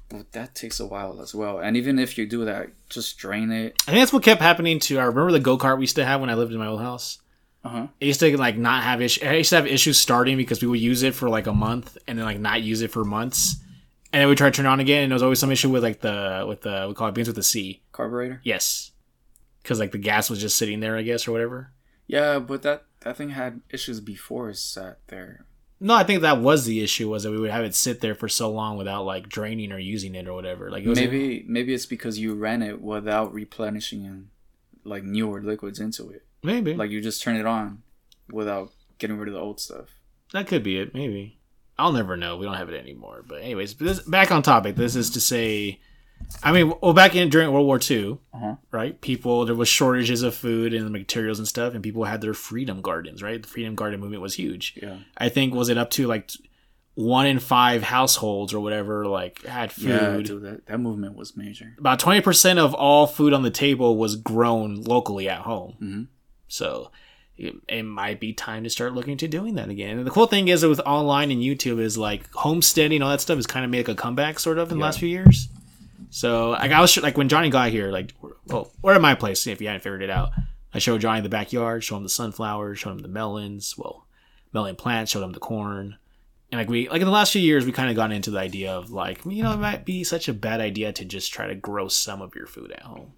But 0.09 0.33
that 0.33 0.55
takes 0.55 0.79
a 0.79 0.87
while 0.87 1.21
as 1.21 1.35
well. 1.35 1.59
And 1.59 1.77
even 1.77 1.99
if 1.99 2.17
you 2.17 2.27
do 2.27 2.45
that, 2.45 2.71
just 2.88 3.19
drain 3.19 3.50
it. 3.50 3.83
I 3.87 3.90
think 3.90 4.02
that's 4.02 4.12
what 4.12 4.23
kept 4.23 4.40
happening 4.40 4.79
to. 4.81 4.99
I 4.99 5.05
remember 5.05 5.33
the 5.33 5.40
go 5.40 5.59
kart 5.59 5.79
we 5.79 5.83
used 5.83 5.97
to 5.97 6.05
have 6.05 6.21
when 6.21 6.31
I 6.31 6.35
lived 6.35 6.52
in 6.52 6.59
my 6.59 6.67
old 6.67 6.81
house. 6.81 7.19
Uh 7.64 7.69
huh. 7.69 7.87
I 8.00 8.05
used 8.05 8.21
to 8.21 8.37
like 8.37 8.57
not 8.57 8.85
have 8.85 9.02
issues. 9.02 9.26
I 9.26 9.35
used 9.35 9.50
to 9.50 9.57
have 9.57 9.67
issues 9.67 9.99
starting 9.99 10.37
because 10.37 10.62
we 10.62 10.69
would 10.69 10.81
use 10.81 11.02
it 11.02 11.14
for 11.14 11.29
like 11.29 11.49
a 11.49 11.52
month 11.52 11.99
and 12.07 12.17
then 12.17 12.25
like 12.25 12.38
not 12.38 12.62
use 12.62 12.81
it 12.81 12.93
for 12.93 13.05
months, 13.05 13.57
and 14.12 14.21
then 14.21 14.29
we 14.29 14.37
try 14.37 14.49
to 14.49 14.57
turn 14.57 14.67
it 14.67 14.69
on 14.69 14.79
again, 14.79 15.02
and 15.02 15.11
there 15.11 15.17
was 15.17 15.23
always 15.25 15.40
some 15.40 15.50
issue 15.50 15.69
with 15.69 15.83
like 15.83 16.00
the 16.00 16.45
with 16.47 16.61
the 16.61 16.87
we 16.88 16.95
call 16.95 17.09
it 17.09 17.14
beans 17.14 17.26
with 17.26 17.35
the 17.35 17.43
C. 17.43 17.83
Carburetor. 17.90 18.40
Yes, 18.45 18.93
because 19.62 19.81
like 19.81 19.90
the 19.90 19.99
gas 19.99 20.31
was 20.31 20.40
just 20.40 20.57
sitting 20.57 20.79
there, 20.79 20.97
I 20.97 21.02
guess, 21.02 21.26
or 21.26 21.33
whatever. 21.33 21.73
Yeah, 22.07 22.38
but 22.38 22.62
that 22.62 22.85
that 23.00 23.17
thing 23.17 23.31
had 23.31 23.62
issues 23.71 23.99
before 24.00 24.50
it 24.50 24.59
sat 24.59 24.99
there. 25.09 25.46
No, 25.78 25.95
I 25.95 26.04
think 26.04 26.23
that 26.23 26.38
was 26.40 26.64
the 26.64 26.83
issue 26.83 27.11
was 27.11 27.25
that 27.25 27.30
we 27.30 27.38
would 27.38 27.50
have 27.50 27.64
it 27.64 27.75
sit 27.75 28.00
there 28.00 28.14
for 28.14 28.28
so 28.28 28.50
long 28.50 28.78
without 28.78 29.04
like 29.04 29.28
draining 29.28 29.73
or 29.73 29.78
using 29.78 30.14
it 30.14 30.26
or 30.26 30.33
whatever. 30.33 30.71
Like 30.71 30.85
it 30.85 30.88
was 30.88 30.99
Maybe 30.99 31.45
maybe 31.47 31.75
it's 31.75 31.87
because 31.87 32.18
you 32.18 32.35
ran 32.35 32.62
it 32.62 32.80
without 32.80 33.33
replenishing 33.35 34.06
and 34.06 34.28
like 34.85 35.02
newer 35.04 35.42
liquids 35.42 35.78
into 35.80 36.11
it. 36.11 36.25
maybe 36.42 36.71
like 36.73 36.78
Like 36.78 36.90
you 36.90 37.00
just 37.02 37.23
turn 37.23 37.37
it 37.37 37.45
on 37.47 37.83
without 38.30 38.73
getting 38.99 39.18
rid 39.18 39.28
of 39.28 39.35
the 39.35 39.40
old 39.40 39.61
stuff. 39.61 39.88
that 40.33 40.47
could 40.47 40.62
be 40.62 40.78
it. 40.78 40.95
Maybe 40.95 41.38
I'll 41.78 41.92
never 41.92 42.16
know. 42.16 42.38
We 42.38 42.47
don't 42.47 42.54
have 42.56 42.71
it 42.71 42.80
anymore. 42.80 43.23
But 43.26 43.42
anyways, 43.42 43.75
this, 43.75 44.00
back 44.00 44.30
on 44.33 44.42
topic. 44.42 44.76
This 44.76 44.97
is 44.97 45.11
to 45.11 45.21
say, 45.21 45.78
I 46.42 46.52
mean, 46.52 46.73
well, 46.82 46.92
back 46.92 47.14
in 47.14 47.28
during 47.28 47.50
World 47.52 47.66
War 47.66 47.80
II, 47.90 48.18
Uh-huh. 48.35 48.56
right? 48.70 49.00
People 49.00 49.44
there 49.46 49.54
was 49.54 49.68
shortages 49.68 50.23
of 50.23 50.35
food 50.35 50.75
and 50.75 50.90
materials 50.90 51.38
and 51.38 51.49
stuff, 51.49 51.75
and 51.75 51.82
people 51.82 52.04
had 52.04 52.20
their 52.20 52.35
freedom 52.35 52.80
gardens, 52.82 53.23
right? 53.23 53.42
The 53.42 53.49
freedom 53.49 53.75
garden 53.75 54.00
movement 54.00 54.23
was 54.23 54.35
huge. 54.35 54.75
Yeah. 54.80 54.99
I 55.16 55.28
think 55.28 55.54
was 55.54 55.68
it 55.68 55.78
up 55.78 55.90
to 55.92 56.06
like 56.06 56.30
one 56.94 57.26
in 57.26 57.38
five 57.38 57.82
households 57.82 58.54
or 58.54 58.61
whatever 58.61 59.06
like 59.06 59.42
had 59.44 59.70
food. 59.73 59.85
Yeah, 59.88 60.16
dude, 60.18 60.42
that, 60.42 60.66
that 60.66 60.78
movement 60.78 61.14
was 61.16 61.37
major. 61.37 61.75
About 61.78 61.99
twenty 62.00 62.20
percent 62.20 62.58
of 62.58 62.75
all 62.75 63.06
food 63.06 63.32
on 63.32 63.42
the 63.42 63.50
table 63.50 63.96
was 63.96 64.16
grown 64.16 64.82
locally 64.82 65.28
at 65.28 65.40
home. 65.42 65.75
Mhm. 65.82 66.06
So. 66.49 66.90
It, 67.38 67.54
it 67.68 67.82
might 67.82 68.18
be 68.18 68.32
time 68.32 68.64
to 68.64 68.70
start 68.70 68.94
looking 68.94 69.18
to 69.18 69.28
doing 69.28 69.56
that 69.56 69.68
again. 69.68 69.99
And 69.99 70.06
the 70.06 70.11
cool 70.11 70.26
thing 70.26 70.49
is 70.49 70.64
with 70.64 70.80
online 70.87 71.30
and 71.30 71.42
YouTube 71.42 71.78
is 71.80 71.99
like 71.99 72.32
homesteading, 72.32 73.02
all 73.02 73.11
that 73.11 73.20
stuff 73.20 73.37
has 73.37 73.46
kind 73.46 73.62
of 73.62 73.70
made 73.70 73.87
like 73.87 73.94
a 73.99 74.00
comeback 74.00 74.38
sort 74.38 74.56
of 74.56 74.73
in 74.73 74.78
the 74.78 74.82
last 74.82 75.00
few 75.00 75.08
years. 75.11 75.49
So 76.11 76.51
like 76.51 76.73
I 76.73 76.81
was 76.81 76.97
like 76.99 77.17
when 77.17 77.29
Johnny 77.29 77.51
got 77.51 77.71
here, 77.71 77.91
like 77.91 78.15
well, 78.47 78.71
we're 78.83 78.95
at 78.95 79.01
my 79.01 79.15
place 79.15 79.47
if 79.47 79.61
you 79.61 79.67
hadn't 79.67 79.83
figured 79.83 80.03
it 80.03 80.11
out. 80.11 80.31
I 80.73 80.79
showed 80.79 81.01
Johnny 81.01 81.21
the 81.21 81.29
backyard, 81.29 81.85
showed 81.85 81.99
him 81.99 82.03
the 82.03 82.09
sunflowers, 82.09 82.79
showed 82.79 82.91
him 82.91 82.99
the 82.99 83.09
melons, 83.09 83.75
well, 83.79 84.07
melon 84.53 84.77
plants, 84.77 85.13
showed 85.13 85.23
him 85.23 85.33
the 85.33 85.41
corn. 85.41 85.97
And 86.53 86.61
like 86.61 86.69
we 86.69 86.89
like 86.89 87.01
in 87.01 87.07
the 87.07 87.13
last 87.13 87.33
few 87.33 87.43
years 87.43 87.65
we 87.65 87.73
kind 87.73 87.91
of 87.91 87.97
got 87.97 88.13
into 88.13 88.31
the 88.31 88.39
idea 88.39 88.73
of 88.73 88.91
like, 88.91 89.25
you 89.25 89.43
know, 89.43 89.53
it 89.53 89.59
might 89.59 89.85
be 89.85 90.05
such 90.05 90.29
a 90.29 90.35
bad 90.35 90.61
idea 90.61 90.93
to 90.93 91.05
just 91.05 91.33
try 91.33 91.47
to 91.47 91.55
grow 91.55 91.89
some 91.89 92.23
of 92.23 92.35
your 92.35 92.47
food 92.47 92.73
at 92.73 92.83
home. 92.83 93.15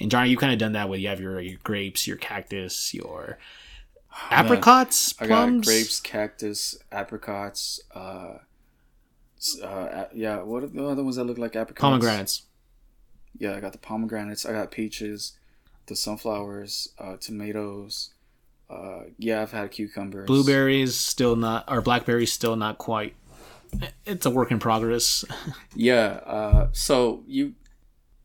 And 0.00 0.10
Johnny, 0.10 0.30
you 0.30 0.36
kind 0.36 0.52
of 0.52 0.58
done 0.58 0.72
that 0.72 0.88
with 0.88 1.00
you 1.00 1.08
have 1.08 1.20
your, 1.20 1.40
your 1.40 1.58
grapes, 1.62 2.06
your 2.06 2.16
cactus, 2.16 2.94
your 2.94 3.38
apricots, 4.30 5.14
I 5.20 5.26
got 5.26 5.44
plums. 5.44 5.66
grapes, 5.66 6.00
cactus, 6.00 6.76
apricots, 6.90 7.80
uh, 7.94 8.38
Uh, 9.62 10.06
yeah. 10.14 10.42
What 10.42 10.62
are 10.62 10.66
the 10.68 10.84
other 10.86 11.02
ones 11.02 11.16
that 11.16 11.24
look 11.24 11.38
like 11.38 11.56
apricots? 11.56 11.80
Pomegranates. 11.80 12.42
Yeah, 13.38 13.56
I 13.56 13.60
got 13.60 13.72
the 13.72 13.78
pomegranates. 13.78 14.44
I 14.46 14.52
got 14.52 14.70
peaches, 14.70 15.32
the 15.86 15.96
sunflowers, 15.96 16.90
uh, 16.98 17.16
tomatoes. 17.18 18.10
Uh, 18.70 19.04
yeah, 19.18 19.42
I've 19.42 19.52
had 19.52 19.70
cucumbers. 19.70 20.26
Blueberries 20.26 20.96
still 20.98 21.36
not, 21.36 21.64
or 21.70 21.80
blackberries 21.82 22.32
still 22.32 22.56
not 22.56 22.78
quite. 22.78 23.14
It's 24.06 24.26
a 24.26 24.30
work 24.30 24.50
in 24.50 24.58
progress. 24.58 25.24
Yeah. 25.74 26.20
Uh, 26.26 26.68
so 26.72 27.22
you 27.26 27.54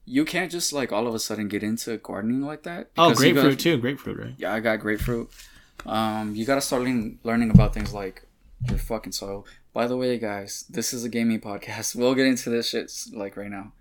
you 0.05 0.23
can't 0.25 0.51
just 0.51 0.71
like 0.73 0.91
all 0.91 1.07
of 1.07 1.15
a 1.15 1.19
sudden 1.19 1.47
get 1.47 1.63
into 1.63 1.97
gardening 1.97 2.41
like 2.41 2.63
that. 2.63 2.91
Oh, 2.97 3.13
grapefruit 3.13 3.43
gotta- 3.43 3.55
too. 3.55 3.77
Grapefruit, 3.77 4.17
right? 4.19 4.33
Yeah, 4.37 4.53
I 4.53 4.59
got 4.59 4.79
grapefruit. 4.79 5.29
Um, 5.85 6.35
you 6.35 6.45
gotta 6.45 6.61
start 6.61 6.81
learning, 6.83 7.19
learning 7.23 7.49
about 7.51 7.73
things 7.73 7.93
like 7.93 8.23
your 8.67 8.77
fucking 8.77 9.13
soil. 9.13 9.45
By 9.77 9.85
the 9.85 9.95
way, 9.95 10.17
guys, 10.17 10.65
this 10.71 10.91
is 10.91 11.03
a 11.03 11.09
gaming 11.09 11.39
podcast. 11.39 11.95
We'll 11.99 12.15
get 12.15 12.25
into 12.25 12.49
this 12.49 12.69
shit 12.69 12.91
like 13.13 13.37
right 13.37 13.51
now, 13.51 13.73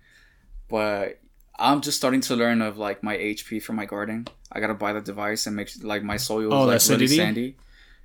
but 0.69 1.19
I'm 1.57 1.81
just 1.81 1.97
starting 1.97 2.21
to 2.21 2.35
learn 2.35 2.61
of 2.61 2.77
like 2.77 3.01
my 3.01 3.17
HP 3.17 3.63
for 3.63 3.73
my 3.73 3.85
garden. 3.85 4.27
I 4.51 4.59
gotta 4.59 4.75
buy 4.75 4.93
the 4.93 5.01
device 5.01 5.47
and 5.47 5.55
make 5.55 5.71
like 5.81 6.03
my 6.03 6.17
soil 6.17 6.53
Oh, 6.53 6.69
is 6.69 6.87
like 6.87 6.99
really 6.99 7.07
sandy. 7.07 7.57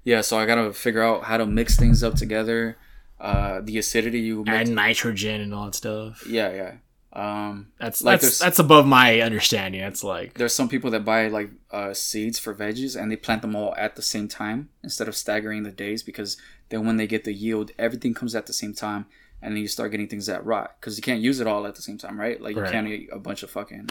Yeah, 0.04 0.22
so 0.22 0.38
I 0.38 0.46
gotta 0.46 0.72
figure 0.72 1.02
out 1.02 1.25
how 1.25 1.37
to 1.37 1.44
mix 1.44 1.76
things 1.76 2.02
up 2.02 2.14
together. 2.14 2.78
Uh, 3.20 3.61
the 3.62 3.76
acidity 3.76 4.20
you 4.20 4.42
Add 4.46 4.68
nitrogen 4.68 5.42
and 5.42 5.52
all 5.52 5.66
that 5.66 5.75
stuff. 5.75 6.26
Yeah, 6.26 6.50
yeah. 6.50 6.72
Um, 7.14 7.69
That's 7.78 8.02
Like 8.02 8.23
that's 8.23 8.38
that's 8.38 8.59
above 8.59 8.87
my 8.87 9.21
understanding. 9.21 9.83
It's 9.83 10.02
like 10.02 10.35
there's 10.35 10.54
some 10.54 10.69
people 10.69 10.90
that 10.92 11.04
buy 11.04 11.28
like 11.28 11.50
uh, 11.71 11.92
seeds 11.92 12.38
for 12.38 12.54
veggies 12.54 12.99
and 12.99 13.11
they 13.12 13.16
plant 13.16 13.42
them 13.42 13.54
all 13.54 13.75
at 13.76 13.97
the 13.97 14.02
same 14.02 14.28
time 14.28 14.71
instead 14.83 15.09
of 15.09 15.16
staggering 15.16 15.62
the 15.62 15.71
days 15.73 16.02
because 16.02 16.38
then 16.71 16.87
when 16.87 16.97
they 16.97 17.07
get 17.07 17.25
the 17.25 17.35
yield 17.35 17.71
everything 17.78 18.14
comes 18.14 18.35
at 18.35 18.47
the 18.47 18.52
same 18.54 18.73
time 18.73 19.04
and 19.42 19.54
then 19.54 19.61
you 19.61 19.69
start 19.69 19.90
getting 19.90 20.09
things 20.09 20.25
that 20.25 20.42
rot 20.47 20.76
because 20.81 20.97
you 20.97 21.02
can't 21.02 21.21
use 21.21 21.38
it 21.38 21.47
all 21.47 21.66
at 21.66 21.75
the 21.75 21.83
same 21.83 21.99
time 21.99 22.19
right 22.19 22.40
like 22.40 22.57
you 22.57 22.62
Right. 22.62 22.73
can't 22.73 22.88
eat 22.88 23.11
a 23.12 23.19
bunch 23.19 23.42
of 23.42 23.50
fucking 23.50 23.90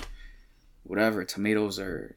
whatever 0.83 1.23
tomatoes 1.23 1.77
or 1.79 2.15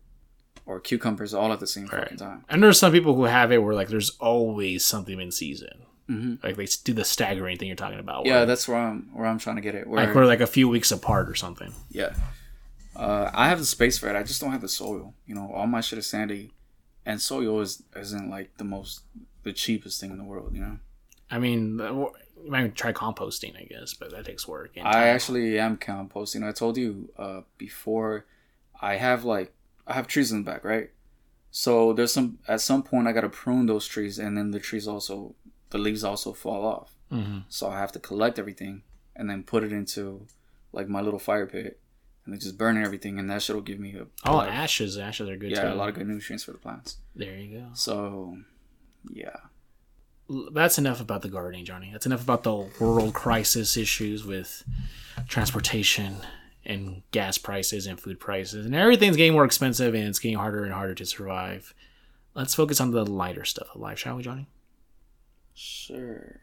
or 0.66 0.80
cucumbers 0.80 1.34
all 1.34 1.52
at 1.52 1.60
the 1.60 1.66
same 1.66 1.86
fucking 1.86 2.16
time 2.16 2.44
and 2.48 2.62
there's 2.62 2.78
some 2.78 2.92
people 2.92 3.14
who 3.14 3.24
have 3.24 3.52
it 3.52 3.62
where 3.62 3.74
like 3.74 3.88
there's 3.88 4.10
always 4.20 4.84
something 4.86 5.20
in 5.20 5.30
season. 5.30 5.83
Hmm 6.06 6.34
Like 6.42 6.56
they 6.56 6.66
do 6.84 6.92
the 6.92 7.04
staggering 7.04 7.58
thing 7.58 7.68
you're 7.68 7.76
talking 7.76 7.98
about. 7.98 8.26
yeah 8.26 8.44
that's 8.44 8.66
where 8.68 8.76
i'm 8.78 9.08
where 9.14 9.26
i'm 9.26 9.38
trying 9.38 9.56
to 9.56 9.62
get 9.62 9.74
it 9.74 9.86
where, 9.86 10.04
like 10.06 10.14
we're 10.14 10.26
like 10.26 10.40
a 10.40 10.46
few 10.46 10.68
weeks 10.68 10.90
apart 10.92 11.28
or 11.28 11.34
something. 11.34 11.72
yeah 11.90 12.12
uh, 12.96 13.30
i 13.34 13.48
have 13.48 13.58
the 13.58 13.64
space 13.64 13.98
for 13.98 14.08
it 14.08 14.16
i 14.16 14.22
just 14.22 14.40
don't 14.40 14.52
have 14.52 14.60
the 14.60 14.68
soil 14.68 15.14
you 15.26 15.34
know 15.34 15.50
all 15.52 15.66
my 15.66 15.80
shit 15.80 15.98
is 15.98 16.06
sandy 16.06 16.50
and 17.06 17.20
soil 17.20 17.60
is 17.60 17.82
isn't 17.96 18.30
like 18.30 18.56
the 18.58 18.64
most 18.64 19.00
the 19.42 19.52
cheapest 19.52 20.00
thing 20.00 20.10
in 20.10 20.18
the 20.18 20.24
world 20.24 20.54
you 20.54 20.60
know 20.60 20.78
I 21.30 21.38
mean, 21.38 21.78
you 21.80 22.12
might 22.46 22.74
try 22.76 22.92
composting, 22.92 23.56
I 23.58 23.64
guess, 23.64 23.94
but 23.94 24.10
that 24.12 24.26
takes 24.26 24.46
work. 24.46 24.72
and 24.76 24.86
I 24.86 25.08
actually 25.08 25.58
am 25.58 25.78
composting. 25.78 26.46
I 26.46 26.52
told 26.52 26.76
you 26.76 27.08
uh, 27.18 27.40
before. 27.58 28.26
I 28.80 28.96
have 28.96 29.24
like 29.24 29.52
I 29.86 29.94
have 29.94 30.06
trees 30.06 30.30
in 30.30 30.44
the 30.44 30.50
back, 30.50 30.62
right? 30.64 30.90
So 31.50 31.92
there's 31.94 32.12
some 32.12 32.38
at 32.46 32.60
some 32.60 32.82
point 32.82 33.08
I 33.08 33.12
gotta 33.12 33.30
prune 33.30 33.66
those 33.66 33.86
trees, 33.86 34.18
and 34.18 34.36
then 34.36 34.50
the 34.50 34.60
trees 34.60 34.86
also 34.86 35.34
the 35.74 35.78
leaves 35.80 36.04
also 36.04 36.32
fall 36.32 36.64
off. 36.64 36.94
Mhm. 37.10 37.42
So 37.48 37.68
I 37.68 37.78
have 37.80 37.90
to 37.92 37.98
collect 37.98 38.38
everything 38.38 38.82
and 39.16 39.28
then 39.28 39.42
put 39.42 39.64
it 39.64 39.72
into 39.72 40.26
like 40.72 40.88
my 40.88 41.00
little 41.00 41.18
fire 41.18 41.46
pit, 41.46 41.80
and 42.24 42.32
then 42.32 42.40
just 42.40 42.56
burn 42.56 42.76
everything, 42.82 43.18
and 43.18 43.28
that 43.28 43.42
shit 43.42 43.54
will 43.56 43.62
give 43.62 43.78
me 43.80 43.94
a 43.96 44.06
Oh, 44.24 44.40
of- 44.40 44.48
ashes. 44.48 44.96
Ashes 44.96 45.28
are 45.28 45.36
good 45.36 45.50
yeah 45.50 45.62
too. 45.62 45.74
a 45.74 45.74
lot 45.74 45.88
of 45.88 45.96
good 45.96 46.06
nutrients 46.08 46.44
for 46.44 46.52
the 46.52 46.58
plants. 46.58 46.96
There 47.16 47.36
you 47.36 47.58
go. 47.58 47.66
So 47.74 48.38
yeah, 49.12 49.36
That's 50.52 50.78
enough 50.78 51.00
about 51.02 51.20
the 51.22 51.28
gardening, 51.28 51.64
Johnny. 51.66 51.90
That's 51.92 52.06
enough 52.06 52.22
about 52.22 52.44
the 52.44 52.54
world 52.80 53.12
crisis 53.14 53.76
issues 53.76 54.24
with 54.24 54.64
transportation 55.28 56.16
and 56.64 57.02
gas 57.10 57.36
prices 57.36 57.86
and 57.86 58.00
food 58.00 58.18
prices 58.18 58.64
and 58.64 58.74
everything's 58.74 59.16
getting 59.18 59.34
more 59.34 59.44
expensive 59.44 59.92
and 59.94 60.04
it's 60.08 60.18
getting 60.18 60.38
harder 60.38 60.64
and 60.64 60.72
harder 60.72 60.94
to 60.94 61.04
survive. 61.04 61.74
Let's 62.34 62.54
focus 62.54 62.80
on 62.80 62.90
the 62.90 63.04
lighter 63.04 63.44
stuff 63.44 63.68
of 63.74 63.80
life, 63.82 63.98
shall 63.98 64.16
we, 64.16 64.22
Johnny? 64.22 64.46
Sure. 65.54 66.40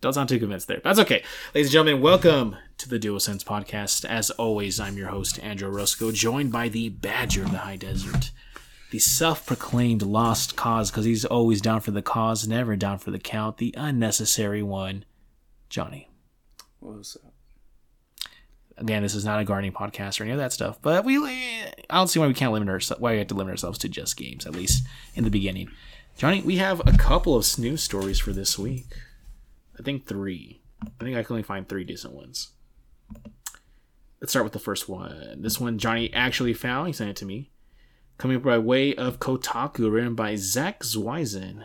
Don't 0.00 0.14
sound 0.14 0.28
too 0.28 0.38
convinced 0.38 0.68
there. 0.68 0.80
That's 0.82 0.98
okay. 1.00 1.22
Ladies 1.54 1.68
and 1.68 1.72
gentlemen, 1.72 2.00
welcome 2.00 2.56
to 2.78 2.88
the 2.88 2.98
Dual 2.98 3.20
Sense 3.20 3.44
Podcast. 3.44 4.04
As 4.06 4.30
always, 4.30 4.80
I'm 4.80 4.96
your 4.96 5.08
host, 5.08 5.38
Andrew 5.40 5.68
Roscoe, 5.68 6.10
joined 6.12 6.50
by 6.52 6.68
the 6.68 6.88
Badger 6.88 7.42
of 7.42 7.50
the 7.52 7.58
High 7.58 7.76
Desert, 7.76 8.30
the 8.92 8.98
self 8.98 9.44
proclaimed 9.44 10.02
lost 10.02 10.56
cause, 10.56 10.90
because 10.90 11.04
he's 11.04 11.26
always 11.26 11.60
down 11.60 11.80
for 11.80 11.90
the 11.90 12.00
cause, 12.00 12.48
never 12.48 12.76
down 12.76 12.98
for 12.98 13.10
the 13.10 13.18
count, 13.18 13.58
the 13.58 13.74
unnecessary 13.76 14.62
one, 14.62 15.04
Johnny. 15.68 16.08
What's 16.78 17.16
up? 17.16 17.34
Again, 18.78 19.02
this 19.02 19.14
is 19.14 19.26
not 19.26 19.38
a 19.38 19.44
gardening 19.44 19.72
podcast 19.72 20.18
or 20.18 20.24
any 20.24 20.32
of 20.32 20.38
that 20.38 20.54
stuff, 20.54 20.78
but 20.80 21.04
we 21.04 21.22
I 21.22 21.72
don't 21.90 22.08
see 22.08 22.18
why 22.18 22.26
we 22.26 22.32
can't 22.32 22.52
limit 22.52 22.70
ourselves 22.70 23.02
why 23.02 23.12
we 23.12 23.18
have 23.18 23.26
to 23.26 23.34
limit 23.34 23.50
ourselves 23.50 23.78
to 23.80 23.90
just 23.90 24.16
games, 24.16 24.46
at 24.46 24.54
least 24.54 24.86
in 25.14 25.24
the 25.24 25.30
beginning. 25.30 25.70
Johnny, 26.20 26.42
we 26.42 26.58
have 26.58 26.82
a 26.86 26.98
couple 26.98 27.34
of 27.34 27.46
snooze 27.46 27.82
stories 27.82 28.18
for 28.18 28.34
this 28.34 28.58
week. 28.58 28.84
I 29.78 29.82
think 29.82 30.04
three. 30.04 30.60
I 30.82 31.02
think 31.02 31.16
I 31.16 31.22
can 31.22 31.32
only 31.32 31.42
find 31.42 31.66
three 31.66 31.82
decent 31.82 32.12
ones. 32.12 32.50
Let's 34.20 34.30
start 34.30 34.44
with 34.44 34.52
the 34.52 34.58
first 34.58 34.86
one. 34.86 35.40
This 35.40 35.58
one 35.58 35.78
Johnny 35.78 36.12
actually 36.12 36.52
found. 36.52 36.88
He 36.88 36.92
sent 36.92 37.08
it 37.08 37.16
to 37.16 37.24
me. 37.24 37.48
Coming 38.18 38.38
by 38.40 38.58
way 38.58 38.94
of 38.94 39.18
Kotaku, 39.18 39.90
written 39.90 40.14
by 40.14 40.36
Zack 40.36 40.80
Zwiezen. 40.80 41.64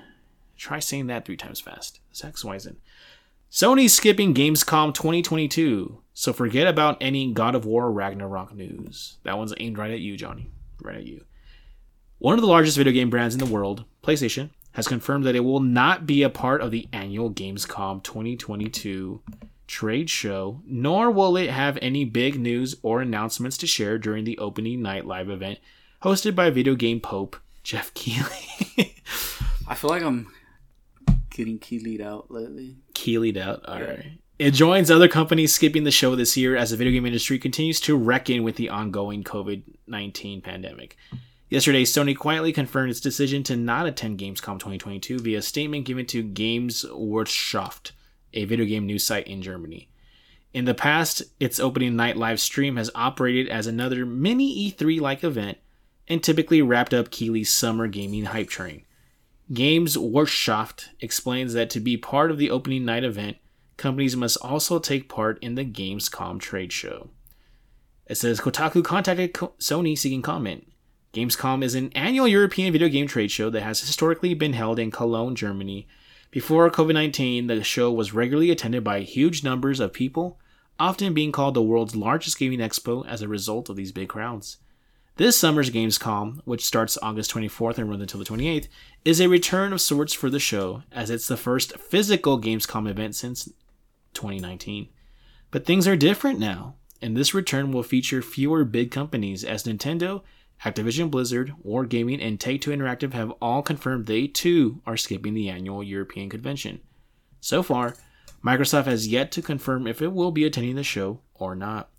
Try 0.56 0.80
saying 0.80 1.08
that 1.08 1.26
three 1.26 1.36
times 1.36 1.60
fast. 1.60 2.00
Zack 2.16 2.36
Zwiezen. 2.36 2.78
Sony's 3.52 3.94
skipping 3.94 4.34
Gamescom 4.34 4.94
2022, 4.94 6.02
so 6.14 6.32
forget 6.32 6.66
about 6.66 6.96
any 7.02 7.34
God 7.34 7.56
of 7.56 7.66
War 7.66 7.92
Ragnarok 7.92 8.56
news. 8.56 9.18
That 9.24 9.38
one's 9.38 9.54
aimed 9.58 9.78
right 9.78 9.92
at 9.92 10.00
you, 10.00 10.16
Johnny. 10.16 10.50
Right 10.82 10.96
at 10.96 11.06
you. 11.06 11.26
One 12.18 12.36
of 12.36 12.42
the 12.42 12.48
largest 12.48 12.78
video 12.78 12.94
game 12.94 13.10
brands 13.10 13.36
in 13.36 13.40
the 13.40 13.46
world, 13.46 13.84
PlayStation, 14.04 14.50
has 14.74 14.88
confirmed 14.88 15.26
that 15.26 15.36
it 15.36 15.42
will 15.42 15.60
not 15.60 16.06
be 16.06 16.24
a 16.24 16.30
part 16.30 16.62
of 16.62 16.72
the 16.72 16.88
annual 16.92 17.32
Gamescom 17.32 18.04
2022 18.04 19.22
trade 19.68 20.10
show, 20.10 20.62
nor 20.66 21.12
will 21.12 21.36
it 21.38 21.50
have 21.50 21.78
any 21.82 22.06
big 22.06 22.40
news 22.40 22.76
or 22.82 23.02
announcements 23.02 23.58
to 23.58 23.68
share 23.68 23.98
during 23.98 24.24
the 24.24 24.38
opening 24.38 24.82
night 24.82 25.06
live 25.06 25.30
event 25.30 25.60
hosted 26.04 26.36
by 26.36 26.50
video 26.50 26.76
game 26.76 27.00
pope 27.00 27.36
Geoff 27.64 27.94
Keighley. 27.94 28.94
I 29.68 29.76
feel 29.76 29.90
like 29.90 30.04
I'm 30.04 30.32
getting 31.32 31.58
keyed 31.58 32.00
out 32.02 32.30
lately. 32.30 32.78
Keeleyed 32.94 33.38
out. 33.38 33.66
All 33.66 33.80
Yeah. 33.80 33.86
right. 33.86 34.06
It 34.38 34.52
joins 34.52 34.92
other 34.92 35.08
companies 35.08 35.54
skipping 35.54 35.86
the 35.86 35.92
show 35.92 36.14
this 36.16 36.36
year 36.36 36.56
as 36.58 36.72
the 36.72 36.78
video 36.78 36.92
game 36.94 37.06
industry 37.06 37.40
continues 37.40 37.80
to 37.82 37.96
reckon 37.98 38.44
with 38.44 38.58
the 38.58 38.70
ongoing 38.70 39.24
COVID 39.24 39.64
19 39.88 40.42
pandemic. 40.42 40.98
Yesterday, 41.48 41.84
Sony 41.84 42.18
quietly 42.18 42.52
confirmed 42.52 42.90
its 42.90 43.00
decision 43.00 43.44
to 43.44 43.56
not 43.56 43.86
attend 43.86 44.18
Gamescom 44.18 44.56
2022 44.56 45.20
via 45.20 45.38
a 45.38 45.42
statement 45.44 45.86
given 45.86 46.08
to 46.08 46.24
Games 46.24 46.84
Wirtschaft, 46.92 47.92
a 48.34 48.46
video 48.46 48.66
game 48.66 48.88
news 48.88 49.06
site 49.06 49.28
in 49.28 49.44
Germany. 49.44 49.88
In 50.54 50.66
the 50.66 50.74
past, 50.74 51.22
its 51.40 51.60
opening 51.60 51.96
night 51.96 52.18
live 52.18 52.40
stream 52.40 52.78
has 52.78 52.90
operated 52.96 53.48
as 53.48 53.68
another 53.68 54.08
mini 54.08 54.72
E3 54.72 55.00
like 55.00 55.24
event 55.24 55.60
and 56.08 56.24
typically 56.24 56.64
wrapped 56.64 56.96
up 56.96 57.12
Keighley's 57.12 57.52
summer 57.52 57.88
gaming 57.88 58.26
hype 58.26 58.50
train. 58.50 58.84
Games 59.54 59.96
Wirtschaft 59.96 60.90
explains 61.00 61.54
that 61.54 61.70
to 61.70 61.80
be 61.80 61.96
part 61.96 62.32
of 62.32 62.40
the 62.40 62.50
opening 62.50 62.86
night 62.86 63.04
event, 63.04 63.38
companies 63.78 64.16
must 64.16 64.38
also 64.42 64.80
take 64.80 65.10
part 65.10 65.38
in 65.44 65.54
the 65.54 65.66
Gamescom 65.66 66.40
trade 66.40 66.74
show. 66.74 67.10
It 68.08 68.16
says 68.16 68.40
Kotaku 68.40 68.84
contacted 68.84 69.34
Sony 69.34 69.96
seeking 69.96 70.24
comment. 70.24 70.72
Gamescom 71.16 71.64
is 71.64 71.76
an 71.76 71.94
annual 71.94 72.28
European 72.28 72.74
video 72.74 72.90
game 72.90 73.08
trade 73.08 73.32
show 73.32 73.50
that 73.50 73.62
has 73.62 73.80
historically 73.80 74.34
been 74.34 74.52
held 74.52 74.78
in 74.78 74.92
Cologne, 74.92 75.34
Germany. 75.34 75.88
Before 76.30 76.70
COVID 76.70 76.94
19, 76.94 77.48
the 77.48 77.64
show 77.64 77.90
was 77.90 78.14
regularly 78.14 78.52
attended 78.52 78.84
by 78.84 79.00
huge 79.00 79.42
numbers 79.42 79.80
of 79.80 79.94
people, 79.94 80.38
often 80.78 81.14
being 81.14 81.32
called 81.32 81.54
the 81.54 81.62
world's 81.62 81.96
largest 81.96 82.38
gaming 82.38 82.60
expo 82.60 83.08
as 83.08 83.22
a 83.22 83.30
result 83.30 83.70
of 83.70 83.78
these 83.78 83.94
big 83.94 84.10
crowds. 84.10 84.58
This 85.16 85.40
summer's 85.40 85.72
Gamescom, 85.72 86.42
which 86.44 86.66
starts 86.66 86.98
August 87.02 87.34
24th 87.34 87.78
and 87.78 87.90
runs 87.90 88.02
until 88.02 88.20
the 88.20 88.26
28th, 88.26 88.68
is 89.06 89.22
a 89.22 89.30
return 89.30 89.72
of 89.72 89.80
sorts 89.80 90.12
for 90.12 90.30
the 90.30 90.38
show, 90.38 90.84
as 90.92 91.10
it's 91.10 91.30
the 91.30 91.38
first 91.38 91.78
physical 91.78 92.42
Gamescom 92.42 92.90
event 92.90 93.16
since 93.16 93.46
2019. 94.14 94.90
But 95.50 95.66
things 95.66 95.88
are 95.88 95.96
different 95.96 96.40
now, 96.40 96.76
and 97.02 97.16
this 97.16 97.34
return 97.34 97.72
will 97.72 97.84
feature 97.84 98.22
fewer 98.22 98.66
big 98.66 98.92
companies 98.92 99.46
as 99.46 99.64
Nintendo, 99.64 100.22
Activision 100.64 101.12
Blizzard, 101.12 101.54
Wargaming, 101.66 102.26
and 102.26 102.40
Take 102.40 102.62
Two 102.62 102.72
Interactive 102.72 103.14
have 103.14 103.32
all 103.42 103.62
confirmed 103.62 104.06
they 104.06 104.28
too 104.28 104.82
are 104.86 104.98
skipping 104.98 105.34
the 105.34 105.50
annual 105.50 105.84
European 105.84 106.30
convention. 106.30 106.82
So 107.40 107.62
far, 107.62 107.96
Microsoft 108.44 108.86
has 108.86 109.08
yet 109.08 109.32
to 109.34 109.42
confirm 109.42 109.88
if 109.88 110.02
it 110.02 110.14
will 110.14 110.32
be 110.32 110.44
attending 110.44 110.76
the 110.76 110.84
show 110.84 111.22
or 111.36 111.56
not. 111.56 111.90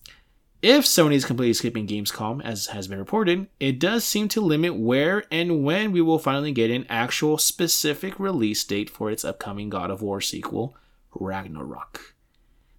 If 0.62 0.84
Sony 0.84 1.14
is 1.14 1.24
completely 1.24 1.52
skipping 1.52 1.86
Gamescom, 1.86 2.42
as 2.42 2.68
has 2.68 2.88
been 2.88 2.98
reported, 2.98 3.46
it 3.60 3.78
does 3.78 4.04
seem 4.04 4.26
to 4.28 4.40
limit 4.40 4.74
where 4.74 5.24
and 5.30 5.64
when 5.64 5.92
we 5.92 6.00
will 6.00 6.18
finally 6.18 6.50
get 6.50 6.70
an 6.70 6.86
actual 6.88 7.36
specific 7.36 8.18
release 8.18 8.64
date 8.64 8.88
for 8.88 9.10
its 9.10 9.24
upcoming 9.24 9.68
God 9.68 9.90
of 9.90 10.02
War 10.02 10.20
sequel, 10.20 10.76
Ragnarok. 11.14 12.14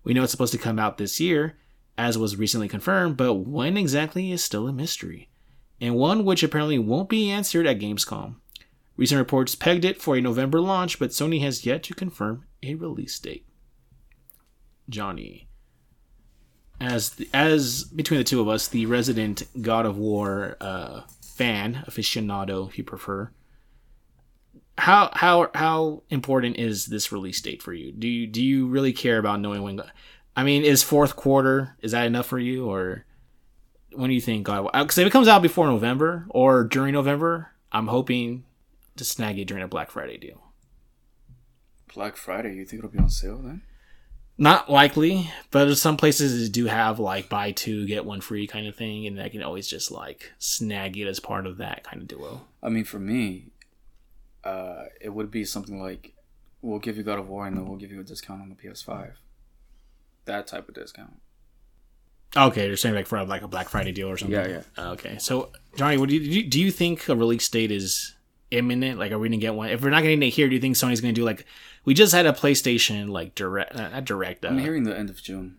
We 0.03 0.13
know 0.13 0.23
it's 0.23 0.31
supposed 0.31 0.53
to 0.53 0.57
come 0.57 0.79
out 0.79 0.97
this 0.97 1.19
year, 1.19 1.57
as 1.97 2.17
was 2.17 2.35
recently 2.35 2.67
confirmed, 2.67 3.15
but 3.15 3.35
when 3.35 3.77
exactly 3.77 4.31
is 4.31 4.43
still 4.43 4.67
a 4.67 4.73
mystery, 4.73 5.29
and 5.79 5.95
one 5.95 6.25
which 6.25 6.43
apparently 6.43 6.79
won't 6.79 7.09
be 7.09 7.29
answered 7.29 7.65
at 7.65 7.79
Gamescom. 7.79 8.35
Recent 8.95 9.19
reports 9.19 9.55
pegged 9.55 9.85
it 9.85 10.01
for 10.01 10.15
a 10.15 10.21
November 10.21 10.59
launch, 10.59 10.97
but 10.97 11.11
Sony 11.11 11.41
has 11.41 11.65
yet 11.65 11.83
to 11.83 11.93
confirm 11.93 12.45
a 12.63 12.73
release 12.75 13.17
date. 13.19 13.45
Johnny, 14.89 15.47
as 16.79 17.19
as 17.33 17.83
between 17.83 18.19
the 18.19 18.23
two 18.23 18.41
of 18.41 18.47
us, 18.47 18.67
the 18.67 18.85
resident 18.85 19.43
God 19.61 19.85
of 19.85 19.97
War 19.97 20.57
uh, 20.61 21.01
fan 21.21 21.83
aficionado, 21.87 22.67
if 22.67 22.77
you 22.77 22.83
prefer, 22.83 23.31
how 24.77 25.09
how 25.13 25.49
how 25.53 26.03
important 26.09 26.57
is 26.57 26.85
this 26.87 27.11
release 27.11 27.41
date 27.41 27.61
for 27.61 27.73
you? 27.73 27.91
Do 27.91 28.07
you 28.07 28.27
do 28.27 28.43
you 28.43 28.67
really 28.67 28.93
care 28.93 29.17
about 29.17 29.41
knowing 29.41 29.63
when? 29.63 29.81
I 30.35 30.43
mean, 30.43 30.63
is 30.63 30.83
fourth 30.83 31.15
quarter 31.15 31.75
is 31.81 31.91
that 31.91 32.05
enough 32.05 32.27
for 32.27 32.39
you, 32.39 32.69
or 32.69 33.05
when 33.93 34.09
do 34.09 34.15
you 34.15 34.21
think 34.21 34.45
God? 34.45 34.69
Because 34.73 34.97
if 34.97 35.07
it 35.07 35.11
comes 35.11 35.27
out 35.27 35.41
before 35.41 35.67
November 35.67 36.25
or 36.29 36.63
during 36.63 36.93
November, 36.93 37.51
I'm 37.71 37.87
hoping 37.87 38.43
to 38.95 39.03
snag 39.03 39.39
it 39.39 39.45
during 39.45 39.63
a 39.63 39.67
Black 39.67 39.91
Friday 39.91 40.17
deal. 40.17 40.43
Black 41.93 42.15
Friday, 42.15 42.55
you 42.55 42.65
think 42.65 42.79
it'll 42.79 42.91
be 42.91 42.99
on 42.99 43.09
sale 43.09 43.37
then? 43.37 43.61
Not 44.37 44.69
likely, 44.69 45.31
but 45.49 45.73
some 45.75 45.97
places 45.97 46.49
do 46.49 46.67
have 46.67 46.99
like 46.99 47.27
buy 47.27 47.51
two 47.51 47.87
get 47.87 48.05
one 48.05 48.21
free 48.21 48.45
kind 48.45 48.67
of 48.67 48.75
thing, 48.75 49.07
and 49.07 49.19
I 49.19 49.29
can 49.29 49.41
always 49.41 49.67
just 49.67 49.89
like 49.89 50.31
snag 50.37 50.95
it 50.95 51.07
as 51.07 51.19
part 51.19 51.47
of 51.47 51.57
that 51.57 51.83
kind 51.83 52.01
of 52.01 52.07
duo. 52.07 52.41
I 52.61 52.69
mean, 52.69 52.83
for 52.83 52.99
me, 52.99 53.47
uh, 54.43 54.85
it 55.01 55.09
would 55.09 55.31
be 55.31 55.43
something 55.43 55.81
like, 55.81 56.13
"We'll 56.61 56.77
give 56.77 56.97
you 56.97 57.03
God 57.03 57.17
of 57.17 57.29
War, 57.29 57.47
and 57.47 57.57
then 57.57 57.67
we'll 57.67 57.79
give 57.79 57.91
you 57.91 57.99
a 57.99 58.03
discount 58.03 58.43
on 58.43 58.49
the 58.49 58.55
PS5." 58.55 59.13
That 60.25 60.45
type 60.45 60.69
of 60.69 60.75
discount. 60.75 61.19
Okay, 62.35 62.67
you're 62.67 62.77
saying 62.77 62.93
like 62.95 63.07
for 63.07 63.23
like 63.23 63.41
a 63.41 63.47
Black 63.47 63.69
Friday 63.69 63.91
deal 63.91 64.09
or 64.09 64.17
something. 64.17 64.37
Yeah, 64.37 64.61
yeah. 64.77 64.89
Okay, 64.91 65.17
so 65.17 65.51
Johnny, 65.75 65.97
what 65.97 66.09
do 66.09 66.15
you 66.15 66.43
do 66.43 66.59
you- 66.59 66.71
think 66.71 67.07
a 67.09 67.15
release 67.15 67.47
date 67.49 67.71
is 67.71 68.15
imminent? 68.51 68.99
Like, 68.99 69.11
are 69.11 69.19
we 69.19 69.29
gonna 69.29 69.37
get 69.37 69.55
one? 69.55 69.69
If 69.69 69.81
we're 69.81 69.89
not 69.89 70.03
getting 70.03 70.21
it 70.23 70.29
here, 70.29 70.47
do 70.49 70.55
you 70.55 70.61
think 70.61 70.75
Sony's 70.75 71.01
gonna 71.01 71.13
do 71.13 71.23
like 71.23 71.45
we 71.85 71.93
just 71.93 72.13
had 72.13 72.25
a 72.25 72.33
PlayStation 72.33 73.09
like 73.09 73.33
direct, 73.33 73.75
uh, 73.75 73.89
not 73.89 74.05
direct? 74.05 74.43
Uh, 74.45 74.49
I'm 74.49 74.59
hearing 74.59 74.83
the 74.83 74.97
end 74.97 75.09
of 75.09 75.21
June. 75.23 75.57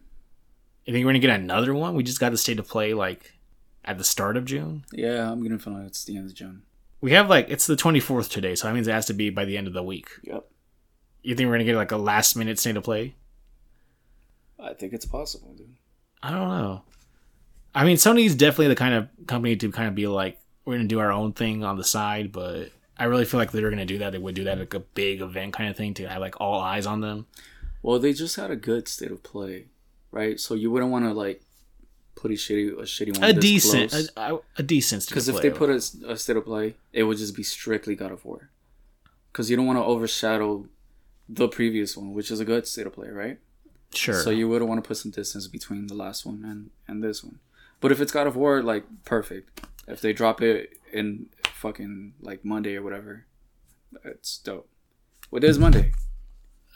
you 0.85 0.93
think 0.93 1.05
we're 1.05 1.11
gonna 1.13 1.19
get 1.21 1.31
another 1.41 1.75
one? 1.75 1.95
We 1.95 2.03
just 2.03 2.21
got 2.21 2.31
the 2.33 2.39
state 2.39 2.59
of 2.59 2.69
play 2.69 2.95
like 2.95 3.33
at 3.85 3.97
the 3.99 4.05
start 4.05 4.37
of 4.37 4.45
June. 4.45 4.85
Yeah, 4.93 5.31
I'm 5.33 5.43
getting 5.43 5.59
feeling 5.59 5.85
it's 5.85 6.05
the 6.05 6.17
end 6.17 6.27
of 6.27 6.35
June. 6.35 6.63
We 7.01 7.13
have 7.13 7.29
like 7.31 7.47
it's 7.49 7.67
the 7.67 7.77
24th 7.77 8.29
today, 8.31 8.55
so 8.55 8.67
that 8.69 8.75
means 8.75 8.87
it 8.89 8.93
has 8.93 9.07
to 9.07 9.15
be 9.15 9.31
by 9.31 9.45
the 9.47 9.57
end 9.57 9.67
of 9.67 9.73
the 9.73 9.83
week. 9.83 10.09
Yep. 10.25 10.45
You 11.23 11.35
think 11.35 11.47
we're 11.49 11.55
gonna 11.55 11.65
get 11.65 11.77
like 11.77 11.93
a 11.93 11.97
last 11.97 12.37
minute 12.37 12.59
state 12.59 12.77
of 12.77 12.85
play? 12.85 13.15
I 14.61 14.75
think 14.75 14.93
it's 14.93 15.07
possible, 15.07 15.55
dude. 15.55 15.75
I 16.23 16.31
don't 16.31 16.49
know. 16.49 16.83
I 17.75 17.85
mean, 17.85 17.97
Sony's 17.97 18.35
definitely 18.35 18.69
the 18.69 18.77
kind 18.77 18.95
of 18.95 19.09
company 19.27 19.57
to 19.57 19.71
kind 19.71 19.89
of 19.89 19.95
be 19.95 20.07
like, 20.07 20.39
we're 20.65 20.77
gonna 20.77 20.89
do 20.89 21.01
our 21.01 21.13
own 21.13 21.33
thing 21.33 21.65
on 21.65 21.77
the 21.77 21.85
side, 21.85 22.33
but 22.33 22.71
I 22.99 23.05
really 23.05 23.25
feel 23.25 23.39
like 23.39 23.53
they're 23.53 23.71
gonna 23.71 23.87
do 23.87 23.99
that. 23.99 24.11
They 24.11 24.19
would 24.19 24.35
do 24.35 24.45
that 24.45 24.59
like 24.59 24.75
a 24.75 24.81
big 24.81 25.21
event 25.21 25.55
kind 25.55 25.71
of 25.71 25.77
thing 25.77 25.95
to 25.95 26.09
have 26.09 26.21
like 26.21 26.41
all 26.41 26.61
eyes 26.61 26.87
on 26.87 27.01
them. 27.01 27.27
Well, 27.83 27.99
they 27.99 28.13
just 28.13 28.37
had 28.37 28.51
a 28.51 28.57
good 28.57 28.89
state 28.89 29.11
of 29.11 29.23
play, 29.23 29.67
right? 30.11 30.39
So 30.41 30.55
you 30.55 30.71
wouldn't 30.71 30.91
want 30.91 31.05
to 31.05 31.13
like 31.13 31.43
put 32.17 32.31
a 32.33 32.35
shitty 32.35 32.73
a 32.73 32.83
shitty 32.83 33.19
one. 33.19 33.31
A 33.31 33.33
decent, 33.33 33.93
a, 33.95 34.35
a, 34.35 34.39
a 34.59 34.63
decent. 34.63 35.07
Because 35.07 35.29
if 35.29 35.37
play. 35.37 35.49
they 35.49 35.57
put 35.57 35.71
a, 35.71 36.11
a 36.11 36.17
state 36.17 36.37
of 36.37 36.45
play, 36.45 36.75
it 36.93 37.05
would 37.05 37.19
just 37.19 37.37
be 37.37 37.43
strictly 37.43 37.95
God 37.95 38.13
of 38.13 38.25
War. 38.25 38.51
Because 39.33 39.51
you 39.51 39.57
don't 39.57 39.67
want 39.67 39.79
to 39.79 39.85
overshadow 39.85 40.67
the 41.29 41.49
previous 41.49 41.97
one, 41.97 42.13
which 42.13 42.31
is 42.31 42.41
a 42.41 42.45
good 42.45 42.67
state 42.67 42.87
of 42.87 42.93
play, 42.93 43.09
right? 43.09 43.39
Sure, 43.95 44.21
So 44.23 44.31
you 44.31 44.49
would 44.49 44.63
want 44.63 44.83
to 44.83 44.87
put 44.87 44.97
some 44.97 45.11
distance 45.11 45.47
between 45.49 45.87
the 45.87 45.95
last 45.95 46.25
one 46.27 46.45
and 46.45 46.71
and 46.87 47.03
this 47.03 47.23
one. 47.25 47.39
But 47.81 47.93
if 47.93 48.01
it's 48.01 48.13
God 48.13 48.27
of 48.27 48.37
War, 48.37 48.63
like 48.63 48.85
perfect. 49.05 49.61
If 49.87 50.01
they 50.01 50.13
drop 50.13 50.43
it 50.43 50.79
in 50.93 51.27
fucking 51.45 52.15
like 52.21 52.45
Monday 52.45 52.77
or 52.77 52.83
whatever, 52.83 53.27
it's 54.05 54.39
dope. 54.39 54.69
What 55.31 55.45
is 55.45 55.59
Monday? 55.59 55.93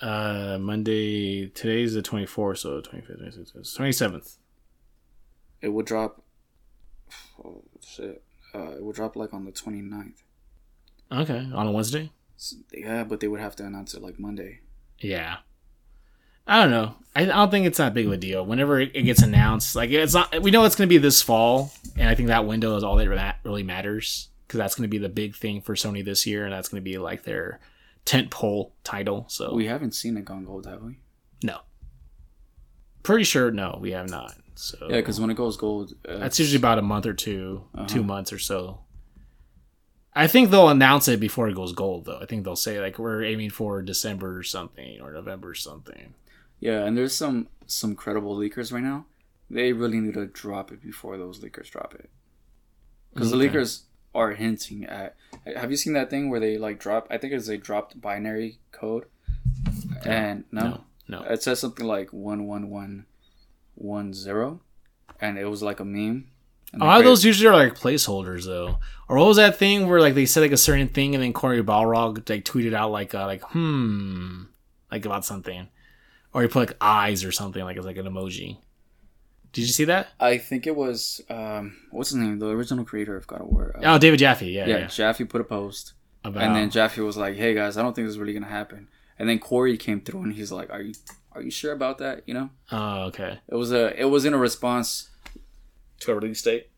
uh, 0.01 0.59
Monday. 0.61 1.47
Today's 1.49 1.95
the 1.95 2.03
24th, 2.03 2.59
so 2.59 2.81
25th, 2.81 3.37
26th, 3.37 3.77
27th. 3.79 4.37
It 5.61 5.69
would 5.69 5.87
drop. 5.87 6.23
Oh 7.45 7.63
shit! 7.87 8.23
Uh, 8.55 8.73
it 8.73 8.83
would 8.83 8.97
drop 8.97 9.15
like 9.17 9.33
on 9.35 9.45
the 9.45 9.53
29th. 9.53 10.23
Okay, 11.13 11.49
on 11.55 11.67
a 11.67 11.71
Wednesday. 11.73 12.11
Yeah, 12.73 13.05
but 13.05 13.21
they 13.21 13.29
would 13.29 13.41
have 13.41 13.55
to 13.57 13.65
announce 13.65 13.95
it 13.95 14.03
like 14.03 14.19
Monday. 14.19 14.61
Yeah. 14.99 15.39
I 16.47 16.61
don't 16.63 16.71
know. 16.71 16.95
I, 17.15 17.23
I 17.23 17.27
don't 17.27 17.51
think 17.51 17.67
it's 17.67 17.79
that 17.79 17.95
big 17.95 18.07
of 18.07 18.13
a 18.13 18.17
deal. 18.17 18.45
Whenever 18.45 18.81
it, 18.81 18.93
gets 18.93 19.23
announced, 19.23 19.77
like 19.77 19.91
it's 19.91 20.15
not. 20.15 20.41
We 20.43 20.51
know 20.51 20.65
it's 20.65 20.75
going 20.77 20.89
to 20.89 20.93
be 20.93 20.99
this 20.99 21.21
fall, 21.23 21.73
and 21.97 22.09
I 22.09 22.15
think 22.15 22.29
that 22.29 22.47
window 22.47 22.77
is 22.77 22.83
all 22.85 22.97
that 22.97 23.37
really 23.45 23.63
matters 23.63 24.29
because 24.47 24.59
that's 24.59 24.75
going 24.75 24.85
to 24.85 24.89
be 24.89 24.99
the 24.99 25.09
big 25.09 25.37
thing 25.37 25.61
for 25.61 25.75
Sony 25.75 26.05
this 26.05 26.27
year, 26.27 26.45
and 26.45 26.53
that's 26.53 26.69
going 26.69 26.81
to 26.81 26.85
be 26.85 26.99
like 26.99 27.25
their 27.25 27.61
tent 28.05 28.31
pole 28.31 28.73
title. 28.83 29.27
So 29.29 29.55
We 29.55 29.67
haven't 29.67 29.93
seen 29.93 30.17
it 30.17 30.25
gone 30.25 30.45
gold, 30.45 30.67
have 30.67 30.83
we? 30.83 30.99
no, 31.45 31.59
pretty 33.03 33.25
sure 33.25 33.51
no, 33.51 33.79
we 33.81 33.93
have 33.93 34.09
not. 34.11 34.35
So 34.55 34.77
Yeah, 34.89 34.97
because 34.97 35.21
when 35.21 35.31
it 35.31 35.37
goes 35.37 35.57
gold, 35.57 35.95
uh, 36.09 36.19
that's 36.19 36.39
usually 36.39 36.59
about 36.59 36.79
a 36.79 36.83
month 36.83 37.07
or 37.07 37.15
2 37.15 37.63
Uh-huh. 37.75 37.87
two 37.87 38.03
months 38.03 38.33
or 38.33 38.39
so. 38.39 38.81
I 40.15 40.27
think 40.27 40.51
they'll 40.51 40.69
announce 40.69 41.09
it 41.09 41.21
before 41.21 41.49
it 41.49 41.55
goes 41.55 41.73
gold, 41.73 42.05
though. 42.05 42.19
I 42.21 42.27
think 42.27 42.45
they'll 42.45 42.55
say 42.57 42.81
like 42.81 42.99
we're 42.99 43.25
aiming 43.25 43.51
for 43.51 43.81
December 43.83 44.37
or 44.39 44.43
something 44.43 45.01
or 45.01 45.13
November 45.13 45.51
or 45.51 45.55
something. 45.55 46.15
Yeah, 46.63 46.85
and 46.85 46.97
there's 46.97 47.13
some 47.15 47.49
some 47.67 47.97
credible 47.97 48.37
leakers 48.39 48.73
right 48.73 48.83
now. 48.83 49.07
They 49.51 49.73
really 49.73 49.99
need 50.01 50.15
to 50.15 50.27
drop 50.27 50.71
it 50.73 50.81
before 50.83 51.19
those 51.19 51.41
leakers 51.41 51.69
drop 51.71 51.93
it, 51.95 52.09
because 53.13 53.33
Okay. 53.33 53.49
the 53.49 53.49
leakers 53.59 53.83
are 54.15 54.31
hinting 54.33 54.85
at. 54.85 55.17
Have 55.57 55.71
you 55.73 55.77
seen 55.77 55.93
that 55.95 56.09
thing 56.09 56.31
where 56.31 56.39
they 56.41 56.57
like 56.59 56.79
drop? 56.79 57.09
I 57.11 57.19
think 57.19 57.33
it's 57.33 57.49
they 57.49 57.57
dropped 57.57 58.01
binary 58.01 58.59
code, 58.71 59.07
and 60.05 60.45
no, 60.53 60.63
No, 60.63 60.85
no. 61.09 61.23
it 61.25 61.43
says 61.43 61.59
something 61.61 61.87
like 61.87 62.13
one 62.13 62.47
one 62.47 62.71
one 62.71 63.07
one 63.75 64.15
zero, 64.15 64.61
and 65.21 65.39
it 65.39 65.47
was 65.47 65.63
like 65.63 65.81
a 65.81 65.85
meme. 65.85 66.29
A 66.75 66.79
lot 66.79 67.01
of 67.01 67.05
those 67.05 67.25
usually 67.25 67.49
are 67.49 67.57
like 67.65 67.75
placeholders, 67.79 68.45
though. 68.47 68.79
Or 69.09 69.19
what 69.19 69.27
was 69.27 69.37
that 69.37 69.59
thing 69.59 69.89
where 69.89 70.01
like 70.01 70.15
they 70.15 70.25
said 70.27 70.41
like 70.41 70.53
a 70.53 70.57
certain 70.57 70.89
thing 70.89 71.15
and 71.15 71.23
then 71.23 71.33
Cory 71.35 71.63
Barlog 71.63 72.27
like 72.31 72.45
tweeted 72.47 72.73
out 72.73 72.91
like 72.93 73.15
uh, 73.15 73.27
like 73.27 73.43
hmm 73.43 74.45
like 74.91 75.05
about 75.05 75.25
something, 75.27 75.69
or 76.33 76.43
he 76.43 76.49
put 76.49 76.69
like 76.69 76.77
eyes 76.81 77.25
or 77.25 77.33
something 77.33 77.63
like 77.65 77.77
it's 77.77 77.87
like 77.87 77.97
an 77.97 78.07
emoji. 78.07 78.59
Did 79.53 79.63
you 79.63 79.69
see 79.69 79.85
that? 79.85 80.09
I 80.19 80.39
think 80.39 80.67
it 80.67 80.75
was 80.75 81.21
um, 81.29 81.77
what's 81.91 82.11
his 82.11 82.17
name? 82.19 82.39
The 82.39 82.49
original 82.49 82.85
creator 82.85 83.17
of 83.17 83.27
God 83.27 83.43
of 83.43 83.49
War. 83.49 83.77
Uh, 83.77 83.95
Oh, 83.95 83.99
David 83.99 84.19
Jaffe. 84.19 84.51
Yeah, 84.51 84.67
yeah, 84.67 84.79
yeah. 84.79 84.87
Jaffe 84.87 85.25
put 85.25 85.41
a 85.41 85.45
post. 85.45 85.93
About 86.25 86.43
And 86.43 86.55
then 86.55 86.71
Jaffe 86.71 87.01
was 87.01 87.17
like, 87.17 87.37
"Hey 87.37 87.53
guys, 87.53 87.77
I 87.77 87.83
don't 87.83 87.95
think 87.95 88.07
this 88.07 88.15
is 88.15 88.19
really 88.19 88.33
gonna 88.33 88.47
happen." 88.47 88.89
And 89.19 89.29
then 89.29 89.39
Cory 89.39 89.77
came 89.77 90.01
through 90.01 90.23
and 90.23 90.33
he's 90.33 90.53
like, 90.53 90.71
"Are 90.71 90.81
you 90.81 90.95
are 91.33 91.43
you 91.43 91.51
sure 91.51 91.73
about 91.73 91.99
that?" 91.99 92.23
You 92.27 92.35
know, 92.35 92.51
oh, 92.71 93.03
okay. 93.07 93.41
it 93.49 93.55
was 93.57 93.73
a 93.73 93.99
it 94.01 94.05
was 94.07 94.25
in 94.25 94.33
a 94.33 94.39
response. 94.39 95.09
To 96.01 96.13
a 96.13 96.15
release 96.17 96.43
date. 96.43 96.69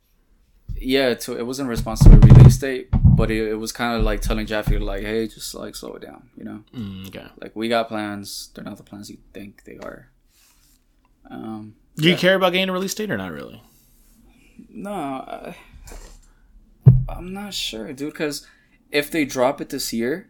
Yeah, 0.74 1.14
to 1.14 1.38
it 1.38 1.42
was 1.46 1.60
in 1.60 1.66
response 1.66 2.00
to 2.04 2.10
a 2.10 2.18
release 2.18 2.58
date, 2.58 2.88
but 3.16 3.30
it, 3.30 3.48
it 3.48 3.54
was 3.54 3.72
kind 3.72 3.96
of 3.98 4.02
like 4.04 4.20
telling 4.20 4.46
Jaffe 4.46 4.78
like, 4.78 5.02
"Hey, 5.02 5.26
just 5.28 5.54
like 5.54 5.74
slow 5.76 5.94
it 5.94 6.02
down," 6.02 6.30
you 6.36 6.44
know. 6.44 6.64
Mm, 6.74 7.08
okay. 7.08 7.26
Like 7.40 7.54
we 7.56 7.68
got 7.68 7.88
plans; 7.88 8.50
they're 8.54 8.64
not 8.64 8.76
the 8.76 8.82
plans 8.82 9.10
you 9.10 9.18
think 9.32 9.64
they 9.64 9.78
are. 9.78 10.10
Um, 11.30 11.74
Do 11.96 12.08
you 12.08 12.16
care 12.16 12.34
about 12.34 12.52
getting 12.52 12.68
a 12.68 12.72
release 12.72 12.94
date 12.94 13.10
or 13.10 13.16
not 13.16 13.32
really? 13.32 13.62
no, 14.68 14.92
I, 14.92 15.56
I'm 17.08 17.32
not 17.32 17.54
sure, 17.54 17.92
dude. 17.92 18.12
Because 18.12 18.46
if 18.90 19.10
they 19.10 19.24
drop 19.24 19.60
it 19.60 19.70
this 19.70 19.92
year, 19.92 20.28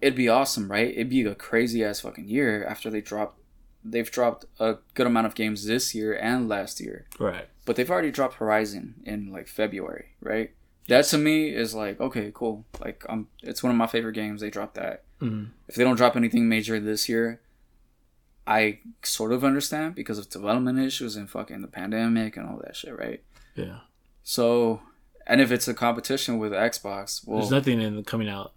it'd 0.00 0.16
be 0.16 0.28
awesome, 0.28 0.70
right? 0.70 0.90
It'd 0.90 1.10
be 1.10 1.22
a 1.24 1.34
crazy 1.34 1.84
ass 1.84 2.00
fucking 2.00 2.28
year 2.28 2.64
after 2.64 2.90
they 2.90 3.00
drop. 3.00 3.38
They've 3.86 4.10
dropped 4.10 4.46
a 4.58 4.76
good 4.94 5.06
amount 5.06 5.26
of 5.26 5.34
games 5.34 5.66
this 5.66 5.94
year 5.94 6.14
and 6.16 6.48
last 6.48 6.80
year, 6.80 7.06
Right. 7.18 7.48
but 7.66 7.76
they've 7.76 7.90
already 7.90 8.10
dropped 8.10 8.36
Horizon 8.36 8.94
in 9.04 9.30
like 9.30 9.46
February, 9.46 10.14
right? 10.22 10.52
That 10.88 11.04
to 11.06 11.18
me 11.18 11.48
is 11.48 11.74
like 11.74 12.00
okay, 12.00 12.30
cool. 12.34 12.64
Like 12.80 13.04
um, 13.08 13.28
it's 13.42 13.62
one 13.62 13.70
of 13.70 13.76
my 13.76 13.86
favorite 13.86 14.14
games. 14.14 14.40
They 14.40 14.50
dropped 14.50 14.74
that. 14.74 15.04
Mm. 15.20 15.48
If 15.68 15.76
they 15.76 15.84
don't 15.84 15.96
drop 15.96 16.16
anything 16.16 16.48
major 16.48 16.78
this 16.78 17.08
year, 17.08 17.40
I 18.46 18.80
sort 19.02 19.32
of 19.32 19.44
understand 19.44 19.94
because 19.94 20.18
of 20.18 20.28
development 20.28 20.78
issues 20.78 21.16
and 21.16 21.30
fucking 21.30 21.62
the 21.62 21.68
pandemic 21.68 22.36
and 22.36 22.48
all 22.48 22.60
that 22.64 22.76
shit, 22.76 22.96
right? 22.98 23.22
Yeah. 23.54 23.78
So, 24.22 24.82
and 25.26 25.40
if 25.40 25.50
it's 25.50 25.68
a 25.68 25.74
competition 25.74 26.38
with 26.38 26.52
Xbox, 26.52 27.26
well, 27.26 27.38
There's 27.38 27.50
nothing 27.50 27.80
in 27.80 28.04
coming 28.04 28.28
out. 28.28 28.52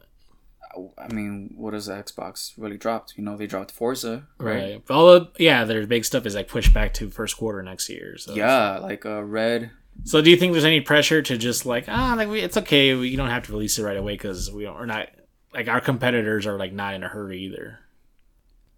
I 0.98 1.12
mean, 1.12 1.54
what 1.56 1.74
has 1.74 1.88
Xbox 1.88 2.54
really 2.58 2.78
dropped? 2.78 3.18
You 3.18 3.24
know, 3.24 3.36
they 3.36 3.48
dropped 3.48 3.72
Forza, 3.72 4.28
right? 4.38 4.56
Right. 4.56 4.84
All 4.90 5.08
the 5.08 5.32
yeah, 5.40 5.64
their 5.64 5.88
big 5.88 6.06
stuff 6.06 6.26
is 6.26 6.36
like 6.36 6.48
pushed 6.48 6.74
back 6.74 6.94
to 6.96 7.10
first 7.10 7.38
quarter 7.38 7.64
next 7.64 7.90
year. 7.90 8.18
So 8.18 8.36
Yeah, 8.36 8.78
like 8.78 9.06
uh, 9.06 9.24
Red. 9.24 9.72
So 10.08 10.22
do 10.22 10.30
you 10.32 10.38
think 10.38 10.54
there's 10.54 10.64
any 10.66 10.80
pressure 10.82 11.22
to 11.22 11.38
just 11.38 11.66
like 11.66 11.86
ah 11.88 12.16
like 12.18 12.30
we, 12.30 12.40
it's 12.40 12.58
okay 12.58 12.96
we 12.96 13.10
you 13.10 13.18
don't 13.18 13.30
have 13.30 13.44
to 13.44 13.52
release 13.52 13.78
it 13.78 13.84
right 13.84 13.98
away 13.98 14.14
because 14.14 14.50
we 14.52 14.64
don't 14.64 14.76
we're 14.76 14.86
not 14.86 15.10
like 15.54 15.68
our 15.68 15.82
competitors 15.82 16.48
are 16.48 16.58
like 16.58 16.72
not 16.72 16.94
in 16.94 17.04
a 17.04 17.08
hurry 17.08 17.40
either. 17.42 17.80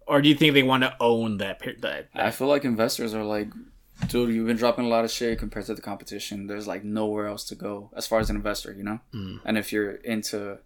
or 0.06 0.20
do 0.20 0.28
you 0.28 0.34
think 0.34 0.54
they 0.54 0.62
want 0.62 0.82
to 0.82 0.94
own 0.98 1.38
that? 1.38 1.60
per- 1.60 1.76
that, 1.80 2.08
I 2.14 2.30
feel 2.32 2.48
like 2.48 2.64
investors 2.64 3.14
are 3.14 3.22
like, 3.22 3.48
dude, 4.08 4.34
you've 4.34 4.46
been 4.46 4.56
dropping 4.56 4.86
a 4.86 4.88
lot 4.88 5.04
of 5.04 5.10
shit 5.10 5.38
compared 5.38 5.66
to 5.66 5.74
the 5.74 5.82
competition. 5.82 6.46
There's 6.48 6.66
like 6.66 6.82
nowhere 6.84 7.26
else 7.26 7.44
to 7.44 7.54
go 7.54 7.90
as 7.96 8.06
far 8.06 8.18
as 8.18 8.28
an 8.30 8.36
investor, 8.36 8.72
you 8.72 8.82
know. 8.82 8.98
Mm. 9.14 9.40
And 9.44 9.58
if 9.58 9.72
you're 9.72 9.92
into 9.92 10.58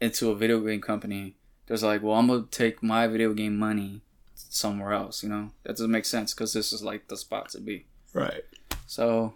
into 0.00 0.30
a 0.30 0.34
video 0.34 0.60
game 0.60 0.82
company, 0.82 1.36
there's 1.66 1.82
like, 1.82 2.02
well, 2.02 2.16
I'm 2.16 2.26
gonna 2.26 2.44
take 2.50 2.82
my 2.82 3.06
video 3.06 3.32
game 3.32 3.56
money 3.56 4.02
somewhere 4.34 4.92
else, 4.92 5.22
you 5.22 5.28
know. 5.30 5.52
That 5.62 5.72
doesn't 5.76 5.90
make 5.90 6.04
sense 6.04 6.34
because 6.34 6.52
this 6.52 6.72
is 6.72 6.82
like 6.82 7.08
the 7.08 7.16
spot 7.16 7.48
to 7.50 7.60
be. 7.60 7.86
right. 8.12 8.44
So 8.86 9.32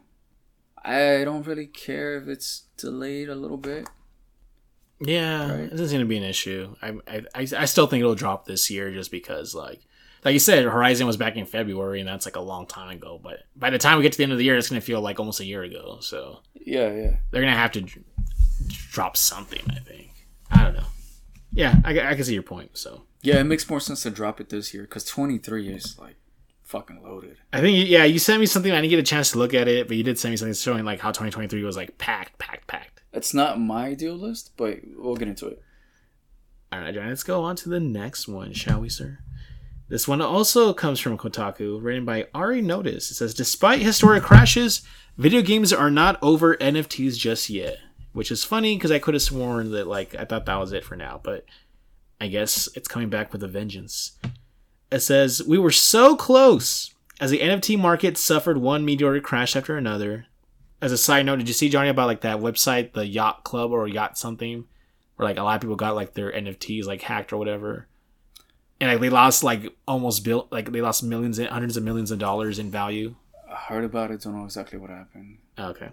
I 0.84 1.24
don't 1.24 1.46
really 1.46 1.66
care 1.66 2.16
if 2.16 2.28
it's 2.28 2.64
delayed 2.76 3.28
a 3.28 3.34
little 3.34 3.56
bit. 3.56 3.88
Yeah, 5.00 5.50
Right. 5.52 5.60
it 5.60 5.70
doesn't 5.70 5.88
seem 5.88 6.00
to 6.00 6.06
be 6.06 6.16
an 6.16 6.24
issue. 6.24 6.74
I, 6.82 6.94
I 7.06 7.22
I 7.36 7.64
still 7.66 7.86
think 7.86 8.00
it'll 8.00 8.14
drop 8.16 8.46
this 8.46 8.68
year 8.70 8.90
just 8.90 9.10
because 9.12 9.54
like 9.54 9.80
like 10.24 10.32
you 10.32 10.40
said, 10.40 10.64
Horizon 10.64 11.06
was 11.06 11.16
back 11.16 11.36
in 11.36 11.46
February 11.46 12.00
and 12.00 12.08
that's 12.08 12.26
like 12.26 12.34
a 12.36 12.40
long 12.40 12.66
time 12.66 12.90
ago. 12.96 13.20
But 13.22 13.44
by 13.54 13.70
the 13.70 13.78
time 13.78 13.96
we 13.98 14.02
get 14.02 14.12
to 14.12 14.18
the 14.18 14.24
end 14.24 14.32
of 14.32 14.38
the 14.38 14.44
year, 14.44 14.56
it's 14.56 14.68
gonna 14.68 14.80
feel 14.80 15.00
like 15.00 15.20
almost 15.20 15.38
a 15.40 15.44
year 15.44 15.62
ago. 15.62 15.98
So 16.00 16.40
Yeah, 16.54 16.92
yeah. 16.92 17.16
they're 17.30 17.42
gonna 17.42 17.54
have 17.54 17.72
to 17.72 17.82
dr- 17.82 18.04
drop 18.90 19.16
something. 19.16 19.62
I 19.70 19.78
think. 19.78 20.10
I 20.50 20.64
don't 20.64 20.74
know. 20.74 20.86
Yeah, 21.52 21.76
I, 21.84 21.90
I 22.00 22.14
can 22.16 22.24
see 22.24 22.34
your 22.34 22.42
point. 22.42 22.76
So 22.76 23.04
Yeah, 23.22 23.38
it 23.38 23.44
makes 23.44 23.70
more 23.70 23.80
sense 23.80 24.02
to 24.02 24.10
drop 24.10 24.40
it 24.40 24.48
this 24.48 24.74
year 24.74 24.82
because 24.82 25.04
23 25.04 25.68
is 25.68 25.96
like 25.98 26.16
fucking 26.68 27.02
loaded. 27.02 27.38
I 27.52 27.60
think 27.60 27.88
yeah, 27.88 28.04
you 28.04 28.18
sent 28.18 28.40
me 28.40 28.46
something. 28.46 28.70
I 28.70 28.76
didn't 28.76 28.90
get 28.90 28.98
a 28.98 29.02
chance 29.02 29.32
to 29.32 29.38
look 29.38 29.54
at 29.54 29.68
it, 29.68 29.88
but 29.88 29.96
you 29.96 30.02
did 30.02 30.18
send 30.18 30.32
me 30.32 30.36
something 30.36 30.54
showing 30.54 30.84
like 30.84 31.00
how 31.00 31.08
2023 31.08 31.62
was 31.62 31.76
like 31.76 31.96
packed, 31.96 32.38
packed, 32.38 32.66
packed. 32.66 33.02
It's 33.12 33.32
not 33.32 33.58
my 33.58 33.94
deal 33.94 34.14
list, 34.14 34.52
but 34.56 34.80
we'll 34.96 35.16
get 35.16 35.28
into 35.28 35.46
it. 35.46 35.62
All 36.70 36.78
right, 36.78 36.94
let's 36.94 37.22
go 37.22 37.42
on 37.42 37.56
to 37.56 37.70
the 37.70 37.80
next 37.80 38.28
one, 38.28 38.52
shall 38.52 38.80
we, 38.80 38.90
sir? 38.90 39.20
This 39.88 40.06
one 40.06 40.20
also 40.20 40.74
comes 40.74 41.00
from 41.00 41.16
Kotaku, 41.16 41.82
written 41.82 42.04
by 42.04 42.26
Ari 42.34 42.60
Notis. 42.60 43.10
It 43.10 43.14
says, 43.14 43.32
Despite 43.32 43.80
historic 43.80 44.22
crashes, 44.22 44.82
video 45.16 45.40
games 45.40 45.72
are 45.72 45.90
not 45.90 46.18
over 46.20 46.56
NFTs 46.56 47.16
just 47.16 47.48
yet. 47.48 47.78
Which 48.12 48.30
is 48.30 48.44
funny 48.44 48.76
because 48.76 48.90
I 48.90 48.98
could 48.98 49.14
have 49.14 49.22
sworn 49.22 49.70
that, 49.70 49.86
like, 49.86 50.14
I 50.14 50.26
thought 50.26 50.44
that 50.46 50.56
was 50.56 50.72
it 50.72 50.84
for 50.84 50.96
now, 50.96 51.20
but 51.22 51.46
I 52.20 52.26
guess 52.26 52.68
it's 52.74 52.88
coming 52.88 53.08
back 53.08 53.32
with 53.32 53.42
a 53.42 53.48
vengeance. 53.48 54.18
It 54.90 55.00
says, 55.00 55.42
We 55.42 55.58
were 55.58 55.70
so 55.70 56.16
close 56.16 56.94
as 57.20 57.30
the 57.30 57.40
NFT 57.40 57.78
market 57.78 58.16
suffered 58.16 58.58
one 58.58 58.84
meteoric 58.84 59.24
crash 59.24 59.56
after 59.56 59.76
another. 59.76 60.26
As 60.80 60.92
a 60.92 60.98
side 60.98 61.26
note, 61.26 61.36
did 61.36 61.48
you 61.48 61.54
see, 61.54 61.68
Johnny, 61.68 61.88
about, 61.88 62.06
like, 62.06 62.20
that 62.20 62.38
website, 62.38 62.92
the 62.92 63.06
Yacht 63.06 63.42
Club 63.42 63.72
or 63.72 63.88
Yacht 63.88 64.16
something? 64.16 64.64
where 65.18 65.28
like 65.28 65.36
a 65.36 65.42
lot 65.42 65.56
of 65.56 65.60
people 65.60 65.76
got 65.76 65.96
like 65.96 66.14
their 66.14 66.32
NFTs 66.32 66.86
like 66.86 67.02
hacked 67.02 67.32
or 67.32 67.36
whatever, 67.38 67.88
and 68.80 68.90
like 68.90 69.00
they 69.00 69.10
lost 69.10 69.42
like 69.42 69.76
almost 69.86 70.24
built 70.24 70.50
like 70.52 70.70
they 70.70 70.80
lost 70.80 71.02
millions, 71.02 71.38
and 71.38 71.48
hundreds 71.48 71.76
of 71.76 71.82
millions 71.82 72.12
of 72.12 72.20
dollars 72.20 72.58
in 72.58 72.70
value. 72.70 73.16
I 73.50 73.56
heard 73.56 73.84
about 73.84 74.12
it, 74.12 74.22
don't 74.22 74.36
know 74.36 74.44
exactly 74.44 74.78
what 74.78 74.90
happened. 74.90 75.38
Oh, 75.58 75.70
okay. 75.70 75.88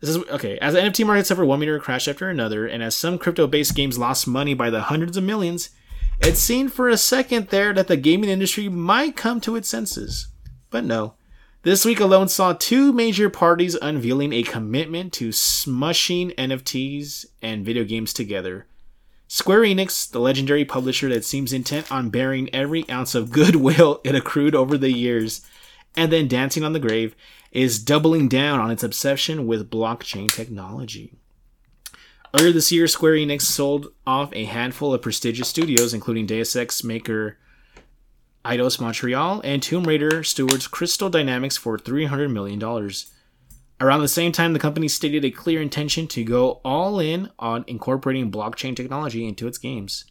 This 0.00 0.10
is 0.10 0.18
okay. 0.28 0.56
As 0.58 0.74
the 0.74 0.80
NFT 0.80 1.04
market 1.04 1.26
suffered 1.26 1.46
one 1.46 1.58
meter 1.58 1.78
crash 1.80 2.06
after 2.06 2.28
another, 2.28 2.66
and 2.66 2.80
as 2.82 2.96
some 2.96 3.18
crypto-based 3.18 3.74
games 3.74 3.98
lost 3.98 4.28
money 4.28 4.54
by 4.54 4.70
the 4.70 4.82
hundreds 4.82 5.16
of 5.16 5.24
millions, 5.24 5.70
it 6.26 6.38
seemed 6.38 6.72
for 6.72 6.88
a 6.88 6.96
second 6.96 7.48
there 7.48 7.74
that 7.74 7.86
the 7.86 7.98
gaming 7.98 8.30
industry 8.30 8.66
might 8.66 9.14
come 9.14 9.42
to 9.42 9.56
its 9.56 9.68
senses. 9.68 10.28
But 10.70 10.84
no. 10.84 11.14
This 11.64 11.84
week 11.84 12.00
alone 12.00 12.28
saw 12.28 12.54
two 12.54 12.94
major 12.94 13.28
parties 13.28 13.74
unveiling 13.74 14.32
a 14.32 14.42
commitment 14.42 15.12
to 15.14 15.28
smushing 15.28 16.34
NFTs 16.36 17.26
and 17.42 17.64
video 17.64 17.84
games 17.84 18.14
together. 18.14 18.66
Square 19.28 19.62
Enix, 19.62 20.10
the 20.10 20.18
legendary 20.18 20.64
publisher 20.64 21.10
that 21.10 21.26
seems 21.26 21.52
intent 21.52 21.92
on 21.92 22.08
bearing 22.08 22.48
every 22.54 22.88
ounce 22.88 23.14
of 23.14 23.30
goodwill 23.30 24.00
it 24.04 24.14
accrued 24.14 24.54
over 24.54 24.78
the 24.78 24.92
years, 24.92 25.42
and 25.94 26.10
then 26.10 26.26
dancing 26.26 26.64
on 26.64 26.72
the 26.72 26.80
grave, 26.80 27.14
is 27.52 27.78
doubling 27.78 28.28
down 28.28 28.60
on 28.60 28.70
its 28.70 28.82
obsession 28.82 29.46
with 29.46 29.70
blockchain 29.70 30.32
technology. 30.32 31.18
Earlier 32.34 32.50
this 32.50 32.72
year, 32.72 32.88
Square 32.88 33.14
Enix 33.14 33.42
sold 33.42 33.92
off 34.04 34.32
a 34.32 34.44
handful 34.44 34.92
of 34.92 35.02
prestigious 35.02 35.48
studios, 35.48 35.94
including 35.94 36.26
Deus 36.26 36.56
Ex 36.56 36.82
maker 36.82 37.38
Eidos 38.44 38.80
Montreal 38.80 39.40
and 39.44 39.62
Tomb 39.62 39.84
Raider 39.84 40.24
stewards 40.24 40.66
Crystal 40.66 41.08
Dynamics 41.08 41.56
for 41.56 41.78
$300 41.78 42.32
million. 42.32 42.60
Around 43.80 44.00
the 44.00 44.08
same 44.08 44.32
time, 44.32 44.52
the 44.52 44.58
company 44.58 44.88
stated 44.88 45.24
a 45.24 45.30
clear 45.30 45.62
intention 45.62 46.08
to 46.08 46.24
go 46.24 46.60
all 46.64 46.98
in 46.98 47.30
on 47.38 47.64
incorporating 47.68 48.32
blockchain 48.32 48.74
technology 48.74 49.28
into 49.28 49.46
its 49.46 49.58
games. 49.58 50.04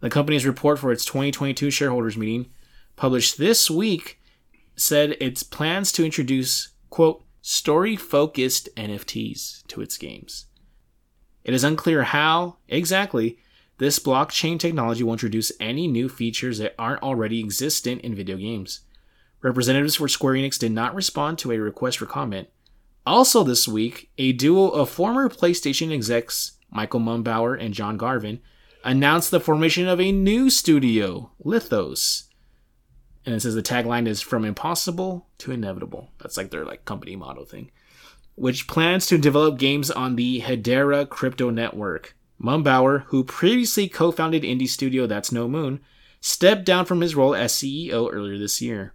The 0.00 0.10
company's 0.10 0.44
report 0.44 0.80
for 0.80 0.90
its 0.90 1.04
2022 1.04 1.70
shareholders 1.70 2.16
meeting, 2.16 2.50
published 2.96 3.38
this 3.38 3.70
week, 3.70 4.20
said 4.74 5.16
its 5.20 5.44
plans 5.44 5.92
to 5.92 6.04
introduce, 6.04 6.70
quote, 6.90 7.24
story 7.40 7.94
focused 7.94 8.68
NFTs 8.74 9.64
to 9.68 9.80
its 9.80 9.96
games. 9.96 10.46
It 11.44 11.54
is 11.54 11.64
unclear 11.64 12.04
how, 12.04 12.56
exactly, 12.68 13.38
this 13.78 13.98
blockchain 13.98 14.58
technology 14.58 15.02
will 15.02 15.12
introduce 15.12 15.52
any 15.58 15.88
new 15.88 16.08
features 16.08 16.58
that 16.58 16.74
aren't 16.78 17.02
already 17.02 17.40
existent 17.40 18.02
in 18.02 18.14
video 18.14 18.36
games. 18.36 18.80
Representatives 19.42 19.96
for 19.96 20.06
Square 20.06 20.34
Enix 20.34 20.58
did 20.58 20.70
not 20.72 20.94
respond 20.94 21.38
to 21.38 21.50
a 21.50 21.58
request 21.58 21.98
for 21.98 22.06
comment. 22.06 22.48
Also, 23.04 23.42
this 23.42 23.66
week, 23.66 24.10
a 24.18 24.32
duo 24.32 24.68
of 24.68 24.88
former 24.88 25.28
PlayStation 25.28 25.92
execs, 25.92 26.52
Michael 26.70 27.00
Mumbauer 27.00 27.60
and 27.60 27.74
John 27.74 27.96
Garvin, 27.96 28.40
announced 28.84 29.32
the 29.32 29.40
formation 29.40 29.88
of 29.88 30.00
a 30.00 30.12
new 30.12 30.48
studio, 30.48 31.32
Lithos. 31.44 32.28
And 33.26 33.34
it 33.34 33.40
says 33.40 33.54
the 33.54 33.62
tagline 33.62 34.06
is 34.06 34.20
from 34.20 34.44
impossible 34.44 35.26
to 35.38 35.50
inevitable. 35.50 36.10
That's 36.18 36.36
like 36.36 36.50
their 36.50 36.64
like 36.64 36.84
company 36.84 37.16
motto 37.16 37.44
thing. 37.44 37.70
Which 38.34 38.66
plans 38.66 39.06
to 39.06 39.18
develop 39.18 39.58
games 39.58 39.90
on 39.90 40.16
the 40.16 40.40
Hedera 40.40 41.08
crypto 41.08 41.50
network. 41.50 42.16
Mumbauer, 42.42 43.04
who 43.06 43.22
previously 43.24 43.88
co-founded 43.88 44.42
indie 44.42 44.68
studio 44.68 45.06
That's 45.06 45.30
No 45.30 45.46
Moon, 45.48 45.80
stepped 46.20 46.64
down 46.64 46.86
from 46.86 47.00
his 47.00 47.14
role 47.14 47.34
as 47.34 47.52
CEO 47.52 48.08
earlier 48.12 48.38
this 48.38 48.60
year. 48.60 48.94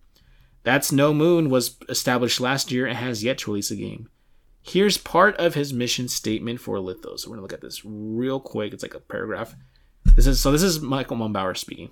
That's 0.64 0.92
No 0.92 1.14
Moon 1.14 1.50
was 1.50 1.78
established 1.88 2.42
last 2.42 2.72
year 2.72 2.86
and 2.86 2.98
has 2.98 3.24
yet 3.24 3.38
to 3.40 3.52
release 3.52 3.72
a 3.72 3.76
game. 3.76 4.10
Here's 4.62 4.98
part 4.98 5.38
of 5.38 5.54
his 5.54 5.72
mission 5.72 6.10
statement 6.10 6.60
for 6.60 6.78
Lithos. 6.78 7.20
So 7.20 7.30
we're 7.30 7.38
gonna 7.38 7.44
look 7.44 7.54
at 7.54 7.62
this 7.62 7.84
real 7.86 8.42
quick. 8.42 8.74
It's 8.74 8.84
like 8.84 8.96
a 8.96 9.00
paragraph. 9.00 9.56
This 10.16 10.28
is 10.28 10.42
so. 10.42 10.52
This 10.52 10.64
is 10.64 10.82
Michael 10.82 11.16
Mumbauer 11.16 11.56
speaking. 11.56 11.92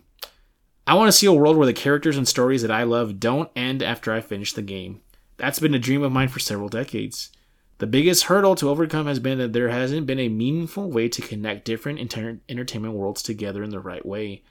I 0.85 0.95
want 0.95 1.07
to 1.07 1.17
see 1.17 1.25
a 1.25 1.33
world 1.33 1.55
where 1.55 1.65
the 1.65 1.73
characters 1.73 2.17
and 2.17 2.27
stories 2.27 2.61
that 2.63 2.71
I 2.71 2.83
love 2.83 3.19
don't 3.19 3.49
end 3.55 3.81
after 3.81 4.11
I 4.11 4.19
finish 4.19 4.51
the 4.51 4.61
game. 4.61 5.01
That's 5.37 5.59
been 5.59 5.73
a 5.73 5.79
dream 5.79 6.03
of 6.03 6.11
mine 6.11 6.27
for 6.27 6.39
several 6.39 6.69
decades. 6.69 7.31
The 7.77 7.87
biggest 7.87 8.23
hurdle 8.25 8.55
to 8.55 8.69
overcome 8.69 9.07
has 9.07 9.19
been 9.19 9.37
that 9.39 9.51
there 9.51 9.69
hasn't 9.69 10.05
been 10.05 10.19
a 10.19 10.29
meaningful 10.29 10.89
way 10.89 11.09
to 11.09 11.21
connect 11.21 11.65
different 11.65 11.99
enter- 11.99 12.39
entertainment 12.47 12.93
worlds 12.93 13.21
together 13.21 13.63
in 13.63 13.69
the 13.69 13.81
right 13.81 14.05
way. 14.05 14.43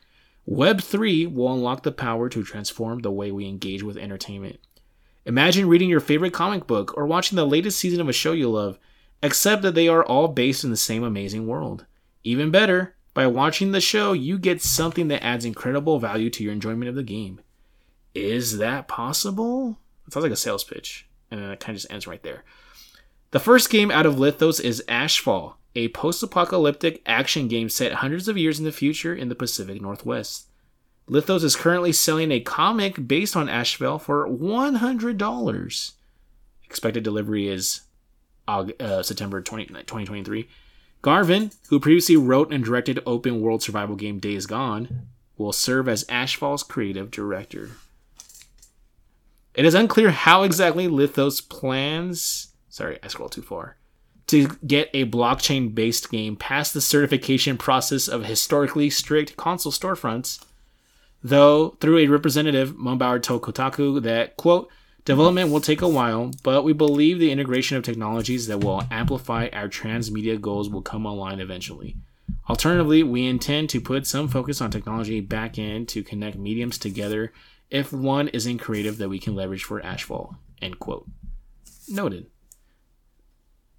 Web3 0.47 1.33
will 1.33 1.55
unlock 1.55 1.85
the 1.85 1.93
power 1.93 2.29
to 2.29 2.43
transform 2.43 2.99
the 2.99 3.11
way 3.11 3.33
we 3.33 3.49
engage 3.49 3.83
with 3.83 3.97
entertainment. 3.97 4.59
Imagine 5.25 5.69
reading 5.69 5.89
your 5.89 6.01
favorite 6.01 6.35
comic 6.35 6.67
book 6.67 6.93
or 6.99 7.07
watching 7.07 7.37
the 7.37 7.47
latest 7.47 7.79
season 7.79 8.03
of 8.03 8.11
a 8.11 8.13
show 8.13 8.33
you 8.33 8.51
love, 8.51 8.79
except 9.23 9.63
that 9.63 9.75
they 9.75 9.89
are 9.89 10.05
all 10.05 10.29
based 10.29 10.65
in 10.65 10.71
the 10.71 10.77
same 10.77 11.03
amazing 11.03 11.47
world. 11.47 11.87
Even 12.25 12.51
better, 12.51 12.95
by 13.15 13.27
watching 13.27 13.73
the 13.73 13.81
show, 13.81 14.13
you 14.13 14.37
get 14.37 14.61
something 14.61 15.09
that 15.09 15.25
adds 15.25 15.47
incredible 15.47 15.99
value 15.99 16.29
to 16.29 16.45
your 16.45 16.53
enjoyment 16.53 16.91
of 16.91 16.95
the 16.95 17.03
game. 17.03 17.41
Is 18.15 18.59
that 18.59 18.87
possible? 18.87 19.79
It 20.07 20.13
sounds 20.13 20.25
like 20.25 20.33
a 20.33 20.37
sales 20.37 20.63
pitch, 20.63 21.09
and 21.31 21.41
then 21.41 21.51
it 21.51 21.61
kind 21.61 21.75
of 21.75 21.81
just 21.81 21.91
ends 21.91 22.07
right 22.07 22.23
there. 22.23 22.45
The 23.35 23.41
first 23.41 23.69
game 23.69 23.91
out 23.91 24.07
of 24.07 24.15
Lithos 24.15 24.61
is 24.61 24.85
Ashfall, 24.87 25.55
a 25.75 25.89
post 25.89 26.23
apocalyptic 26.23 27.03
action 27.05 27.49
game 27.49 27.69
set 27.69 27.95
hundreds 27.95 28.29
of 28.29 28.39
years 28.39 28.61
in 28.61 28.65
the 28.65 28.71
future 28.71 29.13
in 29.13 29.29
the 29.29 29.35
Pacific 29.35 29.83
Northwest. 29.83 30.47
Lithos 31.11 31.43
is 31.43 31.57
currently 31.57 31.91
selling 31.91 32.31
a 32.31 32.39
comic 32.39 33.09
based 33.09 33.35
on 33.35 33.49
Ashfall 33.49 34.01
for 34.01 34.29
$100. 34.29 35.93
Expected 36.65 37.03
delivery 37.03 37.49
is 37.49 37.81
uh, 38.47 39.03
September 39.03 39.43
20, 39.43 39.65
2023. 39.65 40.49
Garvin, 41.03 41.51
who 41.71 41.81
previously 41.81 42.17
wrote 42.17 42.53
and 42.53 42.65
directed 42.65 43.01
open 43.05 43.41
world 43.41 43.65
survival 43.65 43.97
game 43.97 44.21
Days 44.21 44.47
Gone, 44.47 45.09
will 45.37 45.53
serve 45.53 45.89
as 45.89 46.05
Ashfall's 46.05 46.63
creative 46.63 47.11
director. 47.11 47.71
It 49.55 49.65
is 49.65 49.75
unclear 49.75 50.13
how 50.13 50.45
exactly 50.45 50.87
Lithos 50.87 51.41
plans. 51.41 52.54
Sorry, 52.75 52.99
I 53.05 53.07
scrolled 53.07 53.31
too 53.31 53.41
far. 53.41 53.77
To 54.27 54.49
get 54.67 54.91
a 54.93 55.09
blockchain 55.09 55.77
based 55.77 56.11
game 56.11 56.35
past 56.35 56.75
the 56.75 56.81
certification 56.81 57.57
process 57.57 58.09
of 58.09 58.25
historically 58.25 58.91
strict 58.91 59.37
console 59.37 59.71
storefronts. 59.71 60.45
Though, 61.23 61.77
through 61.81 61.99
a 61.99 62.09
representative, 62.09 62.73
Mumbauer 62.73 63.23
told 63.23 63.43
Kotaku 63.43 64.03
that, 64.03 64.37
quote, 64.37 64.73
development 65.05 65.53
will 65.53 65.61
take 65.61 65.83
a 65.83 65.89
while, 65.89 66.33
but 66.43 66.65
we 66.65 66.73
believe 66.73 67.21
the 67.21 67.31
integration 67.31 67.77
of 67.77 67.85
technologies 67.85 68.49
that 68.49 68.59
will 68.59 68.83
amplify 68.91 69.49
our 69.53 69.69
transmedia 69.69 70.41
goals 70.41 70.69
will 70.69 70.83
come 70.83 71.07
online 71.07 71.39
eventually. 71.39 71.97
Alternatively, 72.49 73.05
we 73.05 73.25
intend 73.25 73.71
to 73.71 73.81
put 73.81 74.05
some 74.05 74.27
focus 74.27 74.61
on 74.61 74.73
technology 74.73 75.21
back 75.21 75.61
end 75.61 75.87
to 75.91 76.03
connect 76.03 76.37
mediums 76.37 76.79
together 76.79 77.33
if 77.71 77.93
one 77.93 78.27
isn't 78.27 78.59
creative 78.59 78.99
that 78.99 79.09
we 79.09 79.21
can 79.21 79.37
leverage 79.37 79.63
for 79.63 79.81
Ashfall. 79.81 80.35
End 80.61 80.81
quote. 80.81 81.09
Noted. 81.89 82.27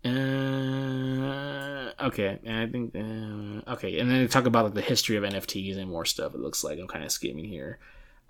Uh, 0.06 1.92
okay, 2.08 2.40
and 2.44 2.58
I 2.58 2.68
think 2.68 2.96
uh, 2.96 3.72
okay, 3.74 4.00
and 4.00 4.10
then 4.10 4.22
they 4.22 4.28
talk 4.28 4.46
about 4.46 4.66
like 4.66 4.74
the 4.74 4.82
history 4.82 5.16
of 5.18 5.24
NFTs 5.24 5.78
and 5.78 5.90
more 5.90 6.06
stuff. 6.06 6.34
It 6.34 6.40
looks 6.40 6.64
like 6.64 6.80
I'm 6.80 6.88
kind 6.88 7.04
of 7.04 7.12
skimming 7.12 7.46
here. 7.46 7.80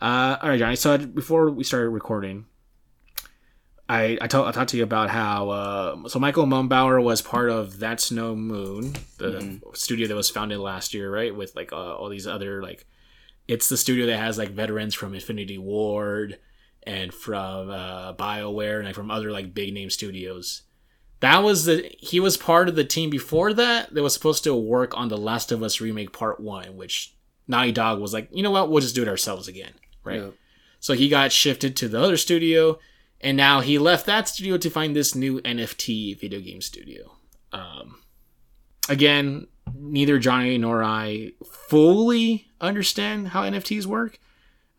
Uh, 0.02 0.38
all 0.42 0.50
right, 0.50 0.60
Johnny. 0.60 0.76
So 0.76 0.98
before 0.98 1.50
we 1.52 1.64
started 1.64 1.90
recording, 1.90 2.46
I 3.90 4.18
I, 4.22 4.28
told, 4.28 4.48
I 4.48 4.52
talked 4.52 4.72
to 4.72 4.78
you 4.78 4.84
about 4.84 5.10
how 5.10 5.50
uh, 5.50 6.08
so 6.08 6.20
Michael 6.20 6.46
Mumbauer 6.46 7.02
was 7.04 7.22
part 7.22 7.50
of 7.50 7.80
That's 7.80 8.12
No 8.12 8.36
Moon, 8.36 8.94
the 9.18 9.32
Mm-hmm. 9.32 9.70
studio 9.74 10.08
that 10.08 10.16
was 10.16 10.30
founded 10.30 10.60
last 10.60 10.94
year, 10.94 11.12
right? 11.14 11.36
With 11.36 11.56
like 11.56 11.72
uh, 11.74 11.96
all 11.96 12.10
these 12.10 12.28
other 12.28 12.62
like, 12.62 12.86
it's 13.48 13.70
the 13.70 13.78
studio 13.78 14.06
that 14.08 14.18
has 14.18 14.38
like 14.38 14.50
veterans 14.52 14.96
from 14.96 15.14
Infinity 15.14 15.58
Ward 15.58 16.40
and 16.84 17.14
from 17.14 17.70
uh, 17.70 18.14
Bioware 18.14 18.78
and 18.78 18.86
like 18.86 18.96
from 18.96 19.12
other 19.12 19.32
like 19.32 19.54
big 19.54 19.74
name 19.74 19.90
studios. 19.90 20.64
That 21.22 21.44
was 21.44 21.66
the 21.66 21.90
he 22.00 22.20
was 22.20 22.38
part 22.38 22.70
of 22.70 22.76
the 22.76 22.84
team 22.84 23.10
before 23.10 23.54
that 23.54 23.94
that 23.94 24.04
was 24.04 24.14
supposed 24.14 24.44
to 24.44 24.56
work 24.56 24.96
on 24.98 25.08
the 25.08 25.18
Last 25.18 25.52
of 25.52 25.64
Us 25.64 25.82
remake 25.82 26.12
part 26.12 26.40
one, 26.40 26.76
which 26.76 27.16
Naughty 27.48 27.72
Dog 27.72 28.00
was 28.00 28.14
like, 28.14 28.30
you 28.32 28.44
know 28.44 28.52
what, 28.52 28.70
we'll 28.70 28.82
just 28.82 28.96
do 28.96 29.02
it 29.02 29.08
ourselves 29.08 29.48
again, 29.48 29.74
right? 30.04 30.22
Yeah. 30.22 30.30
So 30.80 30.94
he 30.94 31.10
got 31.10 31.32
shifted 31.32 31.76
to 31.78 31.88
the 31.88 32.00
other 32.00 32.18
studio, 32.18 32.80
and 33.22 33.38
now 33.38 33.62
he 33.62 33.80
left 33.80 34.06
that 34.06 34.28
studio 34.28 34.58
to 34.58 34.70
find 34.70 34.96
this 34.96 35.16
new 35.16 35.40
NFT 35.42 36.20
video 36.20 36.40
game 36.40 36.62
studio. 36.62 37.18
Um, 37.52 38.02
again, 38.90 39.48
neither 39.74 40.20
Johnny 40.20 40.58
nor 40.58 40.84
I 40.84 41.32
fully 41.46 42.50
understand 42.60 43.30
how 43.30 43.44
NFTs 43.44 43.86
work. 43.86 44.20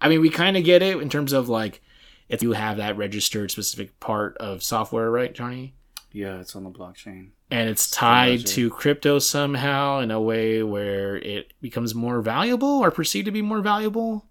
I 0.01 0.09
mean, 0.09 0.21
we 0.21 0.31
kind 0.31 0.57
of 0.57 0.65
get 0.65 0.83
it 0.83 0.99
in 0.99 1.09
terms 1.09 1.33
of 1.33 1.49
like 1.49 1.83
if 2.29 2.43
you 2.43 2.53
have 2.53 2.77
that 2.77 2.97
registered 2.97 3.51
specific 3.51 3.99
part 4.01 4.37
of 4.39 4.63
software, 4.63 5.11
right, 5.11 5.35
Johnny? 5.35 5.75
Yeah, 6.17 6.41
it's 6.41 6.57
on 6.57 6.65
the 6.65 6.71
blockchain. 6.71 7.33
And 7.51 7.69
it's 7.69 7.91
tied 7.91 8.47
to 8.47 8.71
crypto 8.71 9.19
somehow 9.19 9.99
in 9.99 10.11
a 10.11 10.19
way 10.19 10.63
where 10.63 11.17
it 11.17 11.53
becomes 11.61 11.95
more 11.95 12.23
valuable 12.23 12.79
or 12.83 12.91
perceived 12.91 13.27
to 13.27 13.31
be 13.31 13.43
more 13.43 13.61
valuable. 13.61 14.25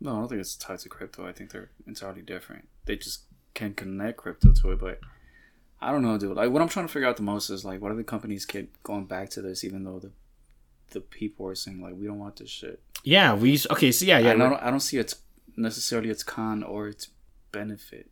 No, 0.00 0.10
I 0.10 0.14
don't 0.14 0.28
think 0.28 0.40
it's 0.40 0.56
tied 0.56 0.80
to 0.80 0.88
crypto. 0.88 1.24
I 1.24 1.30
think 1.30 1.52
they're 1.52 1.70
entirely 1.86 2.20
different. 2.20 2.66
They 2.86 2.96
just 2.96 3.26
can 3.54 3.74
connect 3.74 4.16
crypto 4.16 4.52
to 4.54 4.72
it, 4.72 4.80
but 4.80 4.98
I 5.80 5.92
don't 5.92 6.02
know, 6.02 6.18
dude. 6.18 6.36
Like 6.36 6.50
what 6.50 6.60
I'm 6.60 6.68
trying 6.68 6.88
to 6.88 6.92
figure 6.92 7.08
out 7.08 7.16
the 7.16 7.22
most 7.22 7.48
is 7.48 7.64
like, 7.64 7.80
why 7.80 7.90
do 7.90 7.94
the 7.94 8.02
companies 8.02 8.44
keep 8.44 8.82
going 8.82 9.04
back 9.04 9.30
to 9.30 9.40
this, 9.40 9.62
even 9.62 9.84
though 9.84 10.00
the 10.00 10.10
the 10.90 11.00
people 11.00 11.46
are 11.46 11.54
saying 11.54 11.80
like, 11.80 11.94
we 11.96 12.08
don't 12.08 12.18
want 12.18 12.34
this 12.34 12.50
shit. 12.50 12.82
Yeah, 13.04 13.34
we 13.34 13.56
okay. 13.70 13.92
So 13.92 14.04
yeah, 14.04 14.18
yeah. 14.18 14.32
I 14.32 14.36
don't. 14.36 14.54
I 14.54 14.68
don't 14.68 14.80
see 14.80 14.98
its 14.98 15.14
necessarily 15.56 16.10
its 16.10 16.24
con 16.24 16.64
or 16.64 16.88
its 16.88 17.06
benefit. 17.52 18.10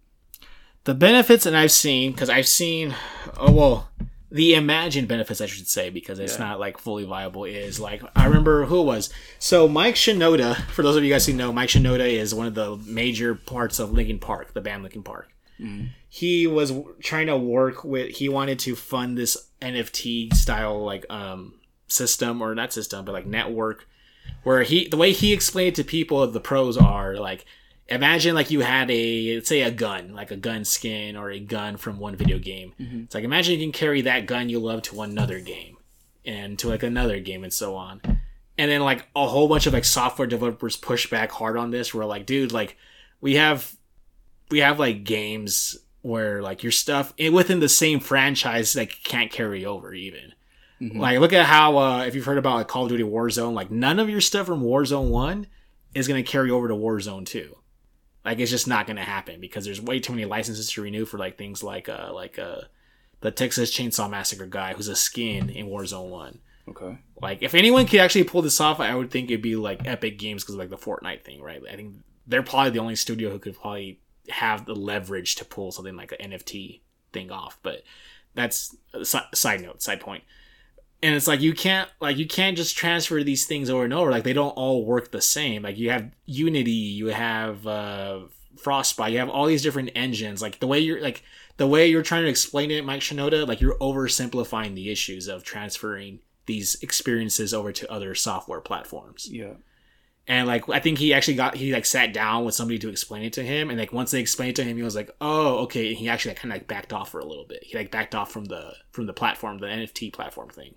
The 0.85 0.95
benefits 0.95 1.47
and 1.47 1.57
I've 1.57 1.73
seen 1.73 2.13
because 2.13 2.31
I've 2.31 2.49
seen 2.49 2.95
oh 3.37 3.53
well 3.53 3.89
the 4.33 4.55
imagined 4.55 5.09
benefits 5.09 5.41
I 5.41 5.47
should 5.47 5.67
say 5.69 5.91
because 5.91 6.19
it's 6.19 6.35
Yeah. 6.39 6.45
not 6.47 6.61
like 6.61 6.79
fully 6.79 7.05
viable 7.05 7.45
is 7.45 7.81
like 7.81 8.03
I 8.15 8.27
remember 8.27 8.65
who 8.67 8.81
it 8.81 8.85
was. 8.85 9.11
So 9.39 9.67
Mike 9.69 9.97
Shinoda 9.97 10.57
for 10.71 10.83
those 10.83 10.97
of 10.97 11.03
you 11.05 11.13
guys 11.13 11.27
who 11.27 11.33
know 11.33 11.53
Mike 11.53 11.69
Shinoda 11.71 12.09
is 12.09 12.35
one 12.35 12.47
of 12.47 12.55
the 12.55 12.77
major 12.87 13.35
parts 13.35 13.79
of 13.79 13.93
Linkin 13.93 14.19
Park 14.19 14.53
the 14.55 14.61
band 14.61 14.83
Linkin 14.83 15.03
Park. 15.03 15.29
He 16.09 16.47
was 16.47 16.73
trying 17.03 17.27
to 17.27 17.37
work 17.37 17.85
with 17.85 18.17
he 18.17 18.29
wanted 18.31 18.59
to 18.61 18.75
fund 18.75 19.19
this 19.19 19.37
NFT 19.61 20.33
style 20.35 20.83
like 20.85 21.05
um 21.11 21.61
system 21.89 22.41
or 22.41 22.55
not 22.55 22.73
system 22.73 23.05
but 23.05 23.13
like 23.13 23.27
network 23.27 23.87
where 24.45 24.63
he 24.63 24.89
the 24.89 24.97
way 24.97 25.13
he 25.13 25.33
explained 25.33 25.69
it 25.69 25.75
to 25.75 25.85
people 25.85 26.27
the 26.27 26.41
pros 26.41 26.77
are 26.79 27.17
like 27.17 27.45
imagine 27.91 28.35
like 28.35 28.51
you 28.51 28.61
had 28.61 28.91
a 28.91 29.35
let's 29.35 29.49
say 29.49 29.63
a 29.63 29.71
gun 29.71 30.15
like 30.15 30.31
a 30.31 30.37
gun 30.37 30.65
skin 30.65 31.17
or 31.17 31.31
a 31.31 31.41
gun 31.41 31.77
from 31.77 31.99
one 31.99 32.17
video 32.17 32.39
game. 32.39 32.73
It's 33.05 33.15
like 33.15 33.25
imagine 33.25 33.59
you 33.59 33.65
can 33.67 33.73
carry 33.73 34.03
that 34.03 34.27
gun 34.27 34.49
you 34.49 34.61
love 34.61 34.83
to 34.83 35.03
another 35.03 35.41
game 35.41 35.77
and 36.25 36.59
to 36.61 36.69
like 36.69 36.83
another 36.83 37.19
game 37.21 37.43
and 37.45 37.53
so 37.53 37.75
on. 37.75 38.01
And 38.57 38.71
then 38.71 38.83
like 38.83 39.07
a 39.17 39.27
whole 39.27 39.49
bunch 39.49 39.67
of 39.67 39.73
like 39.73 39.85
software 39.85 40.29
developers 40.29 40.77
push 40.77 41.11
back 41.11 41.33
hard 41.33 41.57
on 41.57 41.71
this. 41.71 41.93
We're 41.93 42.05
like 42.05 42.27
dude 42.27 42.53
like 42.53 42.77
we 43.21 43.35
have 43.37 43.75
we 44.51 44.61
have 44.61 44.79
like 44.79 45.05
games 45.05 45.77
where 46.03 46.43
like 46.43 46.63
your 46.63 46.73
stuff 46.73 47.13
within 47.19 47.61
the 47.61 47.69
same 47.69 48.01
franchise 48.01 48.77
like 48.77 49.03
can't 49.03 49.31
carry 49.33 49.65
over 49.67 49.93
even. 49.93 50.33
Like 50.99 51.19
look 51.19 51.33
at 51.33 51.45
how 51.47 51.77
uh 51.77 52.05
if 52.05 52.15
you've 52.15 52.25
heard 52.25 52.39
about 52.39 52.55
like 52.57 52.69
call 52.69 52.85
of 52.85 52.91
duty 52.91 53.03
warzone 53.05 53.53
like 53.55 53.71
none 53.71 53.99
of 53.99 54.09
your 54.09 54.21
stuff 54.21 54.47
from 54.47 54.63
warzone 54.63 55.11
1 55.11 55.47
is 55.95 56.07
going 56.07 56.23
to 56.25 56.31
carry 56.31 56.51
over 56.51 56.69
to 56.69 56.75
warzone 56.75 57.27
2 57.27 57.57
like 58.25 58.39
it's 58.39 58.51
just 58.51 58.69
not 58.69 58.87
going 58.87 58.97
to 58.97 59.03
happen 59.03 59.41
because 59.41 59.65
there's 59.65 59.81
way 59.81 59.99
too 60.01 60.13
many 60.13 60.25
licenses 60.25 60.71
to 60.71 60.83
renew 60.83 61.05
for 61.05 61.19
like 61.19 61.37
things 61.39 61.63
like 61.63 61.89
uh 61.89 62.11
like 62.13 62.39
uh 62.39 62.61
the 63.21 63.31
texas 63.31 63.71
chainsaw 63.77 64.09
massacre 64.11 64.47
guy 64.47 64.73
who's 64.75 64.89
a 64.89 64.97
skin 64.97 65.49
in 65.51 65.67
warzone 65.67 66.09
1 66.11 66.39
Okay. 66.69 66.99
like 67.21 67.43
if 67.43 67.55
anyone 67.55 67.87
could 67.87 68.01
actually 68.01 68.25
pull 68.25 68.43
this 68.43 68.61
off 68.61 68.79
i 68.81 68.95
would 68.95 69.11
think 69.11 69.31
it'd 69.31 69.43
be 69.43 69.57
like 69.57 69.87
epic 69.87 70.19
games 70.19 70.43
because 70.45 70.55
like 70.57 70.71
the 70.71 70.77
fortnite 70.77 71.25
thing 71.25 71.41
right? 71.43 71.61
I 71.71 71.75
think 71.75 71.97
they're 72.27 72.43
probably 72.43 72.71
the 72.71 72.79
only 72.79 72.95
studio 72.97 73.31
who 73.31 73.39
could 73.41 73.59
probably 73.59 73.99
have 74.29 74.67
the 74.67 74.75
leverage 74.77 75.35
to 75.37 75.45
pull 75.45 75.73
something 75.73 75.97
like 75.97 76.13
an 76.21 76.31
nft 76.31 76.81
thing 77.13 77.33
off 77.33 77.59
but 77.63 77.83
that's 78.35 78.77
a 78.95 79.05
side 79.05 79.63
note 79.63 79.83
side 79.83 79.99
point 80.01 80.23
and 81.03 81.15
it's 81.15 81.27
like 81.27 81.41
you 81.41 81.53
can't 81.55 81.89
like 82.01 82.17
you 82.17 82.27
can't 82.27 82.57
just 82.57 82.77
transfer 82.77 83.23
these 83.23 83.47
things 83.47 83.71
over 83.71 83.85
and 83.85 83.93
over 83.95 84.11
like 84.11 84.25
they 84.25 84.33
don't 84.33 84.51
all 84.51 84.85
work 84.85 85.11
the 85.11 85.21
same 85.21 85.63
like 85.63 85.79
you 85.79 85.91
have 85.91 86.11
unity 86.27 86.71
you 86.71 87.07
have 87.07 87.67
uh 87.67 88.21
frostbite 88.59 89.13
you 89.13 89.19
have 89.19 89.31
all 89.31 89.47
these 89.47 89.63
different 89.63 89.91
engines 89.95 90.43
like 90.43 90.59
the 90.61 90.67
way 90.67 90.79
you're 90.79 91.01
like 91.01 91.23
the 91.57 91.67
way 91.67 91.87
you're 91.87 92.03
trying 92.03 92.25
to 92.25 92.29
explain 92.29 92.71
it 92.71 92.85
mike 92.85 93.01
shinoda 93.01 93.47
like 93.49 93.61
you're 93.61 93.79
oversimplifying 93.79 94.75
the 94.75 94.91
issues 94.91 95.29
of 95.29 95.43
transferring 95.45 96.19
these 96.47 96.77
experiences 96.83 97.55
over 97.55 97.73
to 97.73 97.91
other 97.91 98.15
software 98.15 98.61
platforms 98.61 99.29
Yeah. 99.31 99.55
and 100.27 100.47
like 100.47 100.69
I 100.69 100.81
think 100.81 100.99
he 100.99 101.15
actually 101.15 101.37
got 101.37 101.55
he 101.57 101.73
like 101.73 101.87
sat 101.87 102.13
down 102.13 102.45
with 102.45 102.55
somebody 102.55 102.79
to 102.81 102.89
explain 102.89 103.23
it 103.23 103.33
to 103.35 103.43
him, 103.43 103.71
and 103.71 103.79
like 103.79 103.93
once 103.93 104.11
they 104.11 104.21
explained 104.21 104.51
it 104.51 104.57
to 104.57 104.65
him, 104.65 104.77
he 104.77 104.83
was 104.83 104.95
like, 104.95 105.11
"Oh, 105.21 105.59
okay." 105.65 105.89
And 105.89 105.97
he 105.97 106.09
actually 106.09 106.35
kind 106.35 106.53
of 106.53 106.57
like 106.59 106.69
backed 106.69 106.93
off 106.93 107.11
for 107.11 107.21
a 107.21 107.25
little 107.25 107.47
bit. 107.47 107.65
He 107.65 107.77
like 107.77 107.91
backed 107.91 108.15
off 108.15 108.31
from 108.31 108.45
the 108.47 108.75
from 108.93 109.07
the 109.07 109.13
platform, 109.13 109.59
the 109.59 109.67
NFT 109.67 110.13
platform 110.13 110.49
thing. 110.51 110.75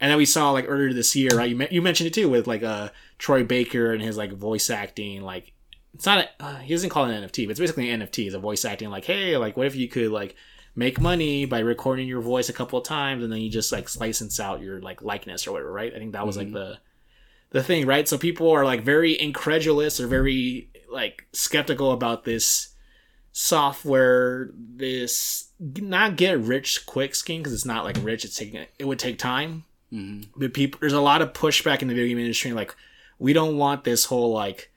And 0.00 0.10
then 0.10 0.18
we 0.18 0.26
saw 0.26 0.50
like 0.50 0.66
earlier 0.68 0.92
this 0.92 1.14
year, 1.16 1.30
right? 1.34 1.48
You 1.48 1.56
me- 1.56 1.68
you 1.70 1.82
mentioned 1.82 2.08
it 2.08 2.14
too 2.14 2.28
with 2.28 2.46
like 2.46 2.62
uh 2.62 2.90
Troy 3.18 3.44
Baker 3.44 3.92
and 3.92 4.02
his 4.02 4.16
like 4.16 4.32
voice 4.32 4.70
acting. 4.70 5.22
Like 5.22 5.52
it's 5.94 6.06
not 6.06 6.18
a, 6.18 6.44
uh, 6.44 6.56
he 6.56 6.74
doesn't 6.74 6.90
call 6.90 7.06
it 7.06 7.14
an 7.14 7.28
NFT, 7.28 7.46
but 7.46 7.52
it's 7.52 7.60
basically 7.60 7.90
an 7.90 8.00
NFT. 8.00 8.26
It's 8.26 8.34
a 8.34 8.38
voice 8.38 8.64
acting. 8.64 8.90
Like 8.90 9.04
hey, 9.04 9.36
like 9.36 9.56
what 9.56 9.66
if 9.66 9.76
you 9.76 9.88
could 9.88 10.10
like 10.10 10.34
make 10.76 11.00
money 11.00 11.44
by 11.44 11.60
recording 11.60 12.08
your 12.08 12.20
voice 12.20 12.48
a 12.48 12.52
couple 12.52 12.78
of 12.78 12.84
times, 12.84 13.22
and 13.22 13.32
then 13.32 13.40
you 13.40 13.50
just 13.50 13.72
like 13.72 13.88
license 13.98 14.40
out 14.40 14.60
your 14.60 14.80
like 14.80 15.02
likeness 15.02 15.46
or 15.46 15.52
whatever, 15.52 15.72
right? 15.72 15.94
I 15.94 15.98
think 15.98 16.12
that 16.12 16.26
was 16.26 16.36
like 16.36 16.52
the 16.52 16.78
the 17.50 17.62
thing, 17.62 17.86
right? 17.86 18.08
So 18.08 18.18
people 18.18 18.50
are 18.50 18.64
like 18.64 18.82
very 18.82 19.18
incredulous 19.18 20.00
or 20.00 20.08
very 20.08 20.70
like 20.90 21.26
skeptical 21.32 21.92
about 21.92 22.24
this 22.24 22.74
software, 23.32 24.50
this 24.54 25.50
not 25.60 26.16
get 26.16 26.38
rich 26.40 26.86
quick 26.86 27.14
scheme 27.14 27.40
because 27.42 27.52
it's 27.52 27.64
not 27.64 27.84
like 27.84 27.96
rich. 28.02 28.24
It's 28.24 28.36
taking 28.36 28.66
it 28.78 28.84
would 28.84 28.98
take 28.98 29.18
time. 29.18 29.64
Hmm 29.94 30.22
But 30.36 30.52
people, 30.54 30.80
there's 30.80 30.92
a 30.92 31.00
lot 31.00 31.22
of 31.22 31.32
pushback 31.32 31.82
in 31.82 31.88
the 31.88 31.94
video 31.94 32.08
game 32.08 32.18
industry. 32.18 32.52
Like 32.52 32.74
we 33.18 33.32
don't 33.32 33.56
want 33.56 33.84
this 33.84 34.06
whole 34.06 34.32
like 34.32 34.72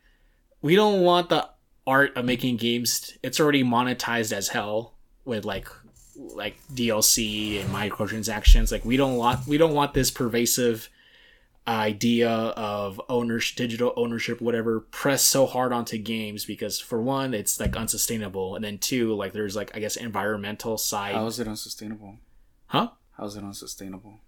we 0.61 0.75
don't 0.75 1.01
want 1.01 1.29
the 1.29 1.49
art 1.87 2.15
of 2.15 2.25
making 2.25 2.57
games. 2.57 3.17
It's 3.23 3.39
already 3.39 3.63
monetized 3.63 4.31
as 4.31 4.49
hell 4.49 4.93
with 5.25 5.43
like 5.43 5.67
like 6.15 6.57
DLC 6.73 7.59
and 7.61 7.69
microtransactions. 7.69 8.71
Like 8.71 8.85
we 8.85 8.97
don't 8.97 9.15
want 9.15 9.47
we 9.47 9.57
don't 9.57 9.73
want 9.73 9.93
this 9.95 10.11
pervasive 10.11 10.89
idea 11.67 12.29
of 12.29 13.01
ownership, 13.09 13.57
digital 13.57 13.93
ownership, 13.97 14.39
whatever, 14.39 14.79
press 14.79 15.21
so 15.23 15.45
hard 15.45 15.73
onto 15.73 15.97
games 15.97 16.45
because 16.45 16.79
for 16.79 17.01
one, 17.01 17.33
it's 17.33 17.59
like 17.59 17.75
unsustainable, 17.75 18.55
and 18.55 18.63
then 18.63 18.77
two, 18.77 19.13
like 19.15 19.33
there's 19.33 19.55
like 19.55 19.75
I 19.75 19.79
guess 19.79 19.95
environmental 19.95 20.77
side, 20.77 21.15
How 21.15 21.25
is 21.25 21.39
it 21.39 21.47
unsustainable? 21.47 22.17
huh? 22.67 22.89
How 23.17 23.25
is 23.25 23.35
it 23.35 23.43
unsustainable? 23.43 24.19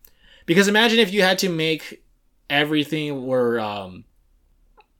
Because 0.50 0.68
imagine 0.68 0.98
if 0.98 1.14
you 1.14 1.22
had 1.22 1.38
to 1.40 1.50
make 1.50 2.04
everything 2.50 3.28
where 3.28 3.60
um 3.60 4.04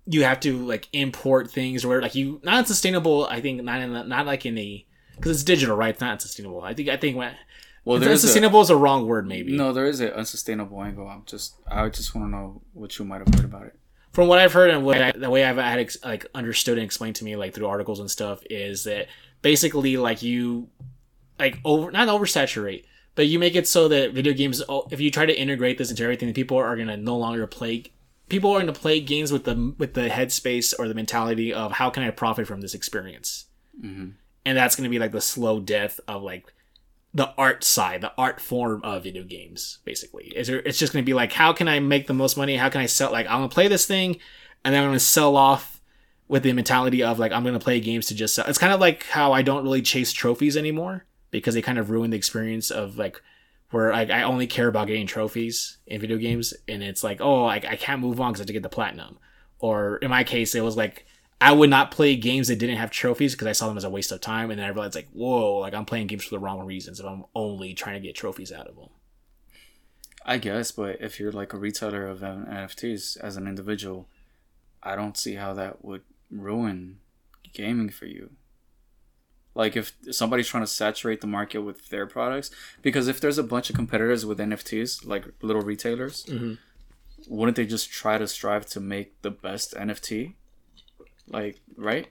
you 0.06 0.24
have 0.24 0.40
to 0.42 0.52
like 0.66 0.88
import 0.94 1.50
things 1.50 1.84
or 1.84 2.02
like 2.02 2.14
you 2.14 2.40
not 2.44 2.68
sustainable. 2.68 3.26
I 3.26 3.42
think 3.42 3.62
not 3.64 3.82
in 3.82 3.94
the, 3.94 4.04
not 4.04 4.26
like 4.28 4.46
in 4.46 4.54
the 4.56 4.86
because 5.16 5.32
it's 5.32 5.44
digital, 5.44 5.76
right? 5.76 5.90
It's 5.90 6.02
not 6.02 6.22
sustainable. 6.22 6.62
I 6.62 6.74
think 6.76 6.90
I 6.90 6.98
think 6.98 7.18
when 7.18 7.32
Well, 7.84 7.98
well, 7.98 8.00
there's 8.00 8.24
a, 8.24 8.28
unsustainable 8.28 8.62
is 8.62 8.70
a 8.70 8.76
wrong 8.76 9.08
word, 9.08 9.28
maybe. 9.28 9.58
no, 9.58 9.74
there 9.74 9.88
is 9.88 10.00
an 10.02 10.10
unsustainable 10.12 10.84
angle. 10.84 11.08
I'm 11.08 11.24
just, 11.26 11.56
I 11.68 11.90
just 11.90 12.14
want 12.14 12.28
to 12.28 12.32
know 12.32 12.62
what 12.74 13.00
you 13.00 13.06
might 13.06 13.22
have 13.26 13.34
heard 13.34 13.46
about 13.46 13.66
it. 13.66 13.76
from 14.12 14.28
what 14.28 14.38
I've 14.38 14.54
heard 14.54 14.70
and 14.70 14.86
what 14.86 15.02
I, 15.02 15.12
the 15.14 15.30
way 15.32 15.44
I've 15.46 15.58
had 15.58 15.80
ex- 15.80 15.98
like 16.04 16.28
understood 16.36 16.78
and 16.78 16.86
explained 16.86 17.16
to 17.18 17.24
me 17.24 17.36
like 17.36 17.56
through 17.56 17.68
articles 17.68 18.00
and 18.00 18.10
stuff 18.12 18.40
is 18.52 18.84
that 18.84 19.08
basically 19.42 19.98
like 19.98 20.22
you 20.22 20.70
like 21.40 21.58
over 21.66 21.90
not 21.92 22.08
oversaturate 22.08 22.84
but 23.16 23.28
you 23.28 23.40
make 23.40 23.56
it 23.56 23.68
so 23.68 23.88
that 23.90 24.14
video 24.14 24.34
games, 24.34 24.62
oh, 24.70 24.88
if 24.92 25.00
you 25.00 25.12
try 25.12 25.26
to 25.26 25.38
integrate 25.38 25.78
this 25.78 25.90
into 25.90 26.04
everything, 26.04 26.34
people 26.34 26.58
are 26.58 26.76
gonna 26.78 26.98
no 26.98 27.18
longer 27.18 27.46
play. 27.48 27.86
People 28.30 28.52
are 28.52 28.60
gonna 28.60 28.74
play 28.74 29.00
games 29.00 29.32
with 29.32 29.44
the 29.46 29.74
with 29.78 29.94
the 29.94 30.08
headspace 30.10 30.74
or 30.78 30.88
the 30.88 30.94
mentality 30.94 31.52
of 31.54 31.74
how 31.74 31.90
can 31.90 32.04
I 32.04 32.12
profit 32.12 32.48
from 32.48 32.62
this 32.62 32.74
experience, 32.74 33.46
Mhm. 33.84 34.14
and 34.46 34.58
that's 34.58 34.76
gonna 34.76 34.90
be 34.90 35.00
like 35.00 35.12
the 35.12 35.22
slow 35.22 35.60
death 35.60 36.00
of 36.08 36.22
like 36.24 36.54
the 37.14 37.34
art 37.40 37.64
side, 37.64 38.02
the 38.02 38.14
art 38.20 38.40
form 38.40 38.82
of 38.84 39.04
video 39.04 39.24
games. 39.24 39.80
Basically, 39.84 40.26
is 40.36 40.48
there, 40.48 40.60
it's 40.60 40.78
just 40.78 40.94
gonna 40.94 41.04
be 41.04 41.16
like 41.16 41.32
how 41.34 41.52
can 41.54 41.68
I 41.68 41.80
make 41.80 42.06
the 42.08 42.14
most 42.14 42.38
money? 42.38 42.56
How 42.58 42.70
can 42.70 42.82
I 42.82 42.86
sell? 42.86 43.12
Like 43.12 43.26
I'm 43.26 43.40
gonna 43.40 43.50
play 43.50 43.68
this 43.68 43.86
thing, 43.88 44.20
and 44.64 44.74
then 44.76 44.84
I'm 44.84 44.90
gonna 44.90 45.00
sell 45.00 45.36
off 45.36 45.82
with 46.28 46.44
the 46.44 46.54
mentality 46.54 47.02
of 47.02 47.18
like 47.18 47.32
I'm 47.32 47.44
gonna 47.44 47.60
play 47.60 47.80
games 47.80 48.06
to 48.08 48.16
just 48.16 48.36
sell. 48.36 48.46
It's 48.48 48.60
kind 48.60 48.72
of 48.72 48.80
like 48.80 49.08
how 49.08 49.34
I 49.34 49.42
don't 49.42 49.64
really 49.64 49.82
chase 49.82 50.14
trophies 50.14 50.56
anymore 50.56 51.06
because 51.32 51.54
they 51.54 51.62
kind 51.62 51.78
of 51.78 51.90
ruin 51.90 52.12
the 52.12 52.18
experience 52.18 52.72
of 52.72 52.98
like 52.98 53.22
where 53.72 53.94
I, 53.94 54.04
I 54.06 54.24
only 54.24 54.48
care 54.48 54.68
about 54.68 54.88
getting 54.88 55.08
trophies 55.08 55.78
in 55.86 56.02
video 56.02 56.18
games, 56.18 56.54
and 56.68 56.82
it's 56.84 57.04
like 57.04 57.22
oh 57.22 57.46
I, 57.46 57.56
I 57.56 57.76
can't 57.76 58.02
move 58.02 58.20
on 58.20 58.32
because 58.32 58.42
I 58.42 58.44
have 58.44 58.48
to 58.48 58.54
get 58.54 58.64
the 58.64 58.70
platinum. 58.70 59.18
Or 59.60 59.98
in 59.98 60.10
my 60.10 60.24
case, 60.24 60.56
it 60.56 60.64
was 60.64 60.78
like 60.78 61.06
I 61.42 61.52
would 61.52 61.70
not 61.70 61.92
play 61.92 62.16
games 62.16 62.48
that 62.48 62.60
didn't 62.60 62.78
have 62.78 62.92
trophies 62.92 63.34
because 63.34 63.48
I 63.48 63.54
saw 63.54 63.68
them 63.68 63.78
as 63.78 63.84
a 63.84 63.90
waste 63.90 64.12
of 64.12 64.22
time, 64.22 64.52
and 64.52 64.60
then 64.60 64.66
I 64.66 64.70
realized 64.70 64.96
like 64.96 65.10
whoa 65.12 65.58
like 65.60 65.74
I'm 65.74 65.86
playing 65.86 66.08
games 66.08 66.24
for 66.24 66.32
the 66.32 66.40
wrong 66.40 66.66
reasons 66.66 67.00
if 67.00 67.06
I'm 67.06 67.26
only 67.36 67.74
trying 67.74 67.96
to 67.96 68.06
get 68.06 68.16
trophies 68.16 68.52
out 68.52 68.68
of 68.68 68.76
them. 68.76 68.90
I 70.26 70.38
guess, 70.38 70.72
but 70.72 70.98
if 71.02 71.20
you're 71.20 71.32
like 71.32 71.54
a 71.54 71.58
retailer 71.58 72.06
of 72.06 72.20
NFTs 72.20 73.18
as 73.18 73.38
an 73.38 73.48
individual, 73.48 74.08
I 74.84 74.96
don't 74.96 75.18
see 75.18 75.36
how 75.36 75.54
that 75.54 75.84
would 75.84 76.04
ruin 76.30 77.00
gaming 77.54 77.90
for 77.90 78.06
you. 78.06 78.32
Like 79.62 79.76
if 79.82 79.86
somebody's 80.12 80.48
trying 80.48 80.64
to 80.70 80.74
saturate 80.84 81.20
the 81.22 81.28
market 81.40 81.60
with 81.68 81.80
their 81.90 82.06
products, 82.16 82.50
because 82.82 83.06
if 83.14 83.18
there's 83.22 83.38
a 83.38 83.44
bunch 83.54 83.70
of 83.70 83.76
competitors 83.76 84.22
with 84.26 84.38
NFTs, 84.40 85.06
like 85.14 85.24
little 85.50 85.62
retailers, 85.72 86.16
Mhm. 86.26 86.58
wouldn't 87.28 87.58
they 87.58 87.66
just 87.76 87.88
try 88.02 88.16
to 88.18 88.28
strive 88.28 88.66
to 88.74 88.80
make 88.80 89.08
the 89.26 89.32
best 89.48 89.68
NFT? 89.88 90.36
Like 91.28 91.56
right, 91.90 92.06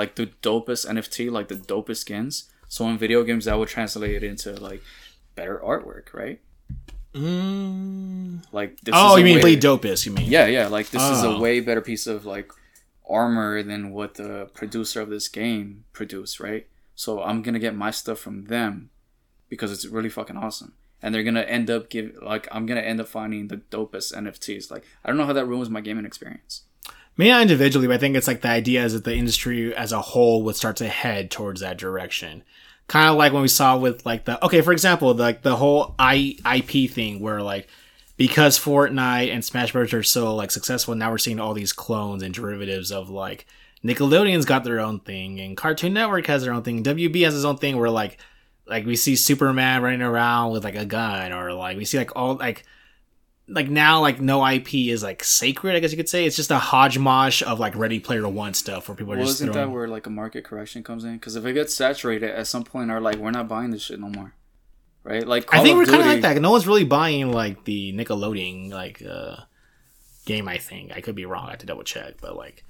like 0.00 0.10
the 0.20 0.26
dopest 0.50 0.82
NFT, 0.94 1.30
like 1.30 1.48
the 1.48 1.60
dopest 1.74 1.98
skins. 2.04 2.34
So 2.68 2.88
in 2.90 2.96
video 2.98 3.22
games, 3.28 3.44
that 3.44 3.58
would 3.58 3.68
translate 3.68 4.14
it 4.18 4.24
into 4.32 4.48
like 4.68 4.82
better 5.38 5.56
artwork, 5.72 6.06
right? 6.14 6.38
Mm. 7.14 8.42
Like 8.52 8.80
this 8.80 8.94
Oh, 8.96 9.12
is 9.12 9.16
a 9.16 9.18
you 9.20 9.24
mean 9.34 9.44
way- 9.44 9.56
dopest? 9.56 10.06
You 10.06 10.12
mean? 10.12 10.28
Yeah, 10.30 10.46
yeah. 10.46 10.66
Like 10.68 10.88
this 10.90 11.02
is 11.02 11.22
a 11.22 11.28
Oh. 11.28 11.38
way 11.40 11.60
better 11.60 11.80
piece 11.80 12.06
of 12.06 12.24
like 12.26 12.50
armor 13.08 13.62
than 13.62 13.90
what 13.90 14.14
the 14.14 14.48
producer 14.54 15.00
of 15.00 15.10
this 15.10 15.28
game 15.28 15.84
produced, 15.92 16.40
right? 16.40 16.66
So 16.94 17.22
I'm 17.22 17.42
gonna 17.42 17.58
get 17.58 17.74
my 17.74 17.90
stuff 17.90 18.18
from 18.18 18.44
them 18.44 18.90
because 19.48 19.72
it's 19.72 19.86
really 19.86 20.08
fucking 20.08 20.36
awesome. 20.36 20.74
And 21.02 21.14
they're 21.14 21.22
gonna 21.22 21.42
end 21.42 21.70
up 21.70 21.90
give 21.90 22.16
like 22.22 22.48
I'm 22.50 22.66
gonna 22.66 22.80
end 22.80 23.00
up 23.00 23.08
finding 23.08 23.48
the 23.48 23.58
dopest 23.58 24.14
NFTs. 24.14 24.70
Like 24.70 24.84
I 25.04 25.08
don't 25.08 25.16
know 25.16 25.26
how 25.26 25.32
that 25.32 25.46
ruins 25.46 25.70
my 25.70 25.80
gaming 25.80 26.06
experience. 26.06 26.62
Me 27.16 27.28
not 27.28 27.42
individually, 27.42 27.86
but 27.86 27.94
I 27.94 27.98
think 27.98 28.16
it's 28.16 28.26
like 28.26 28.40
the 28.40 28.48
idea 28.48 28.84
is 28.84 28.92
that 28.92 29.04
the 29.04 29.14
industry 29.14 29.74
as 29.74 29.92
a 29.92 30.00
whole 30.00 30.42
would 30.42 30.56
start 30.56 30.76
to 30.76 30.88
head 30.88 31.30
towards 31.30 31.60
that 31.60 31.78
direction. 31.78 32.42
Kind 32.88 33.08
of 33.08 33.16
like 33.16 33.32
when 33.32 33.42
we 33.42 33.48
saw 33.48 33.78
with 33.78 34.04
like 34.04 34.24
the 34.24 34.44
okay, 34.44 34.60
for 34.60 34.72
example, 34.72 35.14
the, 35.14 35.22
like 35.22 35.42
the 35.42 35.56
whole 35.56 35.94
I, 35.98 36.36
IP 36.44 36.90
thing, 36.90 37.20
where 37.20 37.40
like 37.40 37.68
because 38.16 38.58
Fortnite 38.58 39.32
and 39.32 39.44
Smash 39.44 39.72
Bros 39.72 39.92
are 39.92 40.02
so 40.02 40.34
like 40.34 40.50
successful, 40.50 40.94
now 40.94 41.10
we're 41.10 41.18
seeing 41.18 41.40
all 41.40 41.54
these 41.54 41.72
clones 41.72 42.22
and 42.22 42.34
derivatives 42.34 42.90
of 42.90 43.10
like 43.10 43.46
Nickelodeon's 43.84 44.46
got 44.46 44.64
their 44.64 44.80
own 44.80 45.00
thing, 45.00 45.40
and 45.40 45.56
Cartoon 45.56 45.92
Network 45.92 46.26
has 46.26 46.42
their 46.42 46.52
own 46.52 46.62
thing. 46.62 46.82
WB 46.82 47.22
has 47.24 47.34
his 47.34 47.44
own 47.44 47.58
thing, 47.58 47.76
where 47.76 47.90
like 47.90 48.18
like 48.66 48.86
we 48.86 48.96
see 48.96 49.14
Superman 49.14 49.82
running 49.82 50.02
around 50.02 50.52
with 50.52 50.64
like 50.64 50.76
a 50.76 50.86
gun, 50.86 51.32
or 51.32 51.52
like 51.52 51.76
we 51.76 51.84
see 51.84 51.98
like 51.98 52.16
all 52.16 52.36
like 52.36 52.64
like 53.46 53.68
now 53.68 54.00
like 54.00 54.20
no 54.20 54.46
IP 54.46 54.74
is 54.74 55.02
like 55.02 55.22
sacred, 55.22 55.76
I 55.76 55.80
guess 55.80 55.90
you 55.90 55.98
could 55.98 56.08
say. 56.08 56.24
It's 56.24 56.36
just 56.36 56.50
a 56.50 56.58
hodgepodge 56.58 57.42
of 57.42 57.60
like 57.60 57.76
Ready 57.76 58.00
Player 58.00 58.26
One 58.26 58.54
stuff 58.54 58.88
where 58.88 58.96
people 58.96 59.12
are 59.12 59.18
just 59.18 59.32
isn't 59.32 59.52
throwing... 59.52 59.68
that 59.68 59.74
where 59.74 59.86
like 59.86 60.06
a 60.06 60.10
market 60.10 60.44
correction 60.44 60.82
comes 60.82 61.04
in? 61.04 61.14
Because 61.14 61.36
if 61.36 61.44
it 61.44 61.52
gets 61.52 61.74
saturated 61.74 62.30
at 62.30 62.46
some 62.46 62.64
point, 62.64 62.90
are 62.90 63.00
like 63.00 63.16
we're 63.16 63.30
not 63.30 63.48
buying 63.48 63.70
this 63.70 63.82
shit 63.82 64.00
no 64.00 64.08
more, 64.08 64.34
right? 65.02 65.26
Like 65.26 65.52
I 65.52 65.62
think 65.62 65.76
we're 65.76 65.84
kind 65.84 66.00
of 66.00 66.06
like 66.06 66.22
that. 66.22 66.40
No 66.40 66.52
one's 66.52 66.66
really 66.66 66.84
buying 66.84 67.32
like 67.32 67.64
the 67.64 67.92
Nickelodeon 67.92 68.70
like 68.70 69.02
uh 69.06 69.36
game. 70.24 70.48
I 70.48 70.56
think 70.56 70.92
I 70.96 71.02
could 71.02 71.14
be 71.14 71.26
wrong. 71.26 71.48
I 71.48 71.50
have 71.50 71.58
to 71.58 71.66
double 71.66 71.84
check, 71.84 72.14
but 72.22 72.34
like 72.34 72.64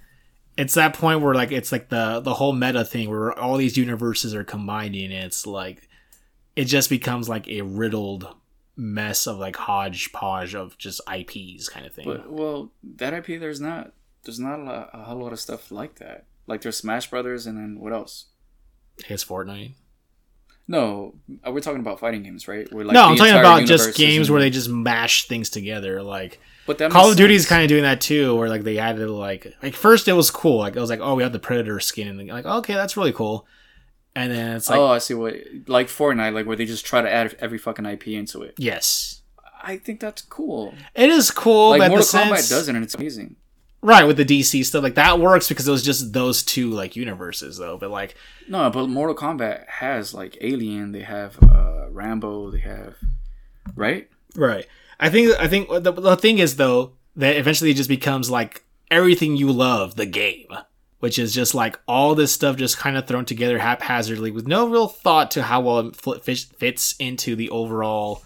it's 0.56 0.74
that 0.74 0.94
point 0.94 1.20
where 1.20 1.34
like 1.34 1.52
it's 1.52 1.72
like 1.72 1.88
the 1.88 2.20
the 2.20 2.34
whole 2.34 2.52
meta 2.52 2.84
thing 2.84 3.10
where 3.10 3.36
all 3.38 3.56
these 3.56 3.76
universes 3.76 4.34
are 4.34 4.44
combining. 4.44 5.12
And 5.12 5.24
it's 5.24 5.46
like 5.46 5.88
it 6.56 6.64
just 6.64 6.90
becomes 6.90 7.28
like 7.28 7.48
a 7.48 7.62
riddled 7.62 8.28
mess 8.76 9.26
of 9.26 9.38
like 9.38 9.56
hodgepodge 9.56 10.54
of 10.54 10.76
just 10.78 11.00
IPs 11.12 11.68
kind 11.68 11.86
of 11.86 11.92
thing. 11.92 12.04
But 12.06 12.30
well, 12.30 12.70
that 12.96 13.12
IP 13.14 13.40
there's 13.40 13.60
not 13.60 13.92
there's 14.24 14.40
not 14.40 14.58
a, 14.58 14.62
lot, 14.62 14.90
a 14.92 15.02
whole 15.04 15.18
lot 15.18 15.32
of 15.32 15.40
stuff 15.40 15.70
like 15.70 15.96
that. 15.96 16.24
Like 16.46 16.60
there's 16.60 16.76
Smash 16.76 17.10
Brothers, 17.10 17.46
and 17.46 17.56
then 17.56 17.80
what 17.80 17.92
else? 17.92 18.26
it's 19.08 19.24
Fortnite. 19.24 19.72
No, 20.66 21.14
uh, 21.46 21.50
we're 21.50 21.60
talking 21.60 21.80
about 21.80 22.00
fighting 22.00 22.22
games, 22.22 22.48
right? 22.48 22.72
Where, 22.72 22.84
like, 22.84 22.94
no, 22.94 23.02
I'm 23.02 23.16
talking 23.16 23.34
about 23.34 23.66
just 23.66 23.96
games 23.96 24.28
in- 24.28 24.32
where 24.32 24.40
they 24.40 24.50
just 24.50 24.68
mash 24.68 25.26
things 25.26 25.50
together. 25.50 26.02
Like 26.02 26.40
But 26.66 26.78
that 26.78 26.90
Call 26.90 27.10
of 27.10 27.16
Duty 27.16 27.34
is 27.34 27.46
kind 27.46 27.62
of 27.62 27.68
doing 27.68 27.82
that 27.82 28.00
too, 28.00 28.34
where 28.36 28.48
like 28.48 28.62
they 28.62 28.78
added 28.78 29.08
like 29.08 29.54
like 29.62 29.74
first 29.74 30.08
it 30.08 30.14
was 30.14 30.30
cool, 30.30 30.58
like 30.58 30.76
it 30.76 30.80
was 30.80 30.90
like 30.90 31.00
oh 31.00 31.14
we 31.14 31.22
have 31.22 31.32
the 31.32 31.38
Predator 31.38 31.78
skin 31.80 32.08
and 32.08 32.28
like 32.28 32.46
okay 32.46 32.74
that's 32.74 32.96
really 32.96 33.12
cool, 33.12 33.46
and 34.16 34.32
then 34.32 34.56
it's 34.56 34.70
like 34.70 34.78
oh, 34.78 34.86
I 34.86 34.98
see 34.98 35.14
what 35.14 35.34
like 35.66 35.88
Fortnite, 35.88 36.32
like 36.32 36.46
where 36.46 36.56
they 36.56 36.64
just 36.64 36.86
try 36.86 37.02
to 37.02 37.12
add 37.12 37.36
every 37.38 37.58
fucking 37.58 37.84
IP 37.84 38.08
into 38.08 38.42
it. 38.42 38.54
yes, 38.56 39.22
I 39.62 39.76
think 39.76 40.00
that's 40.00 40.22
cool. 40.22 40.74
it 40.94 41.10
is 41.10 41.30
cool. 41.30 41.70
like 41.70 41.80
Mortal 41.80 41.98
the 41.98 42.02
Kombat 42.02 42.36
sense, 42.36 42.48
does 42.48 42.68
it, 42.68 42.74
and 42.74 42.84
it's 42.84 42.94
amazing. 42.94 43.36
right 43.82 44.04
with 44.04 44.16
the 44.16 44.24
DC 44.24 44.64
stuff 44.64 44.82
like 44.82 44.94
that 44.94 45.20
works 45.20 45.48
because 45.48 45.68
it 45.68 45.70
was 45.70 45.82
just 45.84 46.14
those 46.14 46.42
two 46.42 46.70
like 46.70 46.96
universes 46.96 47.58
though. 47.58 47.76
But 47.76 47.90
like 47.90 48.14
No, 48.48 48.70
but 48.70 48.86
Mortal 48.86 49.14
Kombat 49.14 49.68
has 49.68 50.14
like 50.14 50.38
Alien, 50.40 50.92
they 50.92 51.02
have 51.02 51.36
uh 51.42 51.90
Rambo, 51.90 52.50
they 52.50 52.60
have 52.60 52.96
right. 53.74 54.08
right, 54.34 54.66
I 54.98 55.10
think 55.10 55.38
I 55.40 55.48
think 55.48 55.68
the, 55.68 55.92
the 55.92 56.16
thing 56.16 56.38
is 56.38 56.56
though 56.56 56.92
that 57.16 57.36
eventually 57.36 57.70
it 57.70 57.76
just 57.76 57.88
becomes 57.88 58.30
like 58.30 58.64
everything 58.90 59.36
you 59.36 59.50
love 59.52 59.96
the 59.96 60.06
game. 60.06 60.48
Which 61.00 61.18
is 61.18 61.34
just 61.34 61.54
like 61.54 61.78
all 61.86 62.14
this 62.14 62.32
stuff 62.32 62.56
just 62.56 62.78
kind 62.78 62.96
of 62.96 63.06
thrown 63.06 63.26
together 63.26 63.58
haphazardly 63.58 64.30
with 64.30 64.46
no 64.46 64.66
real 64.66 64.88
thought 64.88 65.30
to 65.32 65.42
how 65.42 65.60
well 65.60 65.80
it 65.80 65.96
fits- 65.96 66.44
fits 66.44 66.94
into 66.98 67.36
the 67.36 67.50
overall 67.50 68.22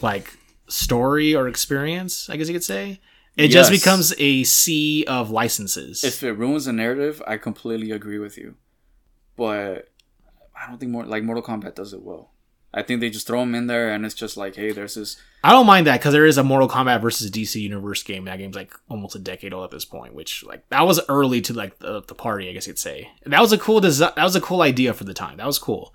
like 0.00 0.32
story 0.68 1.34
or 1.34 1.48
experience, 1.48 2.30
I 2.30 2.36
guess 2.36 2.48
you 2.48 2.54
could 2.54 2.64
say. 2.64 3.00
It 3.36 3.48
just 3.48 3.70
becomes 3.70 4.14
a 4.18 4.44
sea 4.44 5.04
of 5.06 5.30
licenses. 5.30 6.04
If 6.04 6.22
it 6.22 6.32
ruins 6.32 6.66
the 6.66 6.72
narrative, 6.72 7.22
I 7.26 7.36
completely 7.38 7.90
agree 7.90 8.18
with 8.18 8.36
you. 8.36 8.56
But 9.36 9.88
I 10.54 10.68
don't 10.68 10.78
think 10.78 10.92
more 10.92 11.04
like 11.04 11.24
Mortal 11.24 11.42
Kombat 11.42 11.74
does 11.74 11.92
it 11.92 12.02
well. 12.02 12.31
I 12.74 12.82
think 12.82 13.00
they 13.00 13.10
just 13.10 13.26
throw 13.26 13.40
them 13.40 13.54
in 13.54 13.66
there, 13.66 13.92
and 13.92 14.06
it's 14.06 14.14
just 14.14 14.36
like, 14.36 14.56
hey, 14.56 14.72
there's 14.72 14.94
this. 14.94 15.16
I 15.44 15.50
don't 15.52 15.66
mind 15.66 15.86
that 15.86 16.00
because 16.00 16.14
there 16.14 16.24
is 16.24 16.38
a 16.38 16.44
Mortal 16.44 16.68
Kombat 16.68 17.02
versus 17.02 17.30
DC 17.30 17.60
Universe 17.60 18.02
game. 18.02 18.24
That 18.24 18.38
game's 18.38 18.56
like 18.56 18.72
almost 18.88 19.14
a 19.14 19.18
decade 19.18 19.52
old 19.52 19.64
at 19.64 19.70
this 19.70 19.84
point, 19.84 20.14
which 20.14 20.42
like 20.44 20.66
that 20.70 20.86
was 20.86 21.00
early 21.08 21.42
to 21.42 21.52
like 21.52 21.78
the, 21.80 22.00
the 22.02 22.14
party, 22.14 22.48
I 22.48 22.52
guess 22.52 22.66
you'd 22.66 22.78
say. 22.78 23.10
And 23.24 23.32
that 23.32 23.40
was 23.40 23.52
a 23.52 23.58
cool 23.58 23.80
design. 23.80 24.12
That 24.16 24.24
was 24.24 24.36
a 24.36 24.40
cool 24.40 24.62
idea 24.62 24.94
for 24.94 25.04
the 25.04 25.12
time. 25.14 25.36
That 25.36 25.46
was 25.46 25.58
cool. 25.58 25.94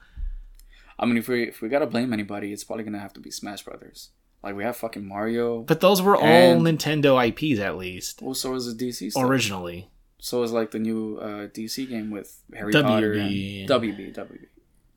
I 0.99 1.05
mean, 1.05 1.17
if 1.17 1.27
we 1.27 1.47
if 1.47 1.61
we 1.61 1.69
gotta 1.69 1.87
blame 1.87 2.13
anybody, 2.13 2.53
it's 2.53 2.63
probably 2.63 2.83
gonna 2.83 2.99
have 2.99 3.13
to 3.13 3.19
be 3.19 3.31
Smash 3.31 3.63
Brothers. 3.63 4.09
Like 4.43 4.55
we 4.55 4.63
have 4.63 4.77
fucking 4.77 5.05
Mario. 5.05 5.61
But 5.61 5.79
those 5.79 6.01
were 6.01 6.15
all 6.15 6.55
Nintendo 6.57 7.17
IPs 7.27 7.59
at 7.59 7.77
least 7.77 8.21
well, 8.21 8.35
so 8.35 8.51
was 8.51 8.75
the 8.75 8.85
DC 8.85 9.11
stuff. 9.11 9.23
originally. 9.23 9.89
So 10.19 10.41
was 10.41 10.51
like 10.51 10.71
the 10.71 10.79
new 10.79 11.17
uh, 11.17 11.47
DC 11.47 11.89
game 11.89 12.11
with 12.11 12.39
Harry 12.53 12.73
WB. 12.73 12.83
Potter 12.83 13.13
and 13.13 13.31
WB. 13.31 14.15
WB. 14.15 14.45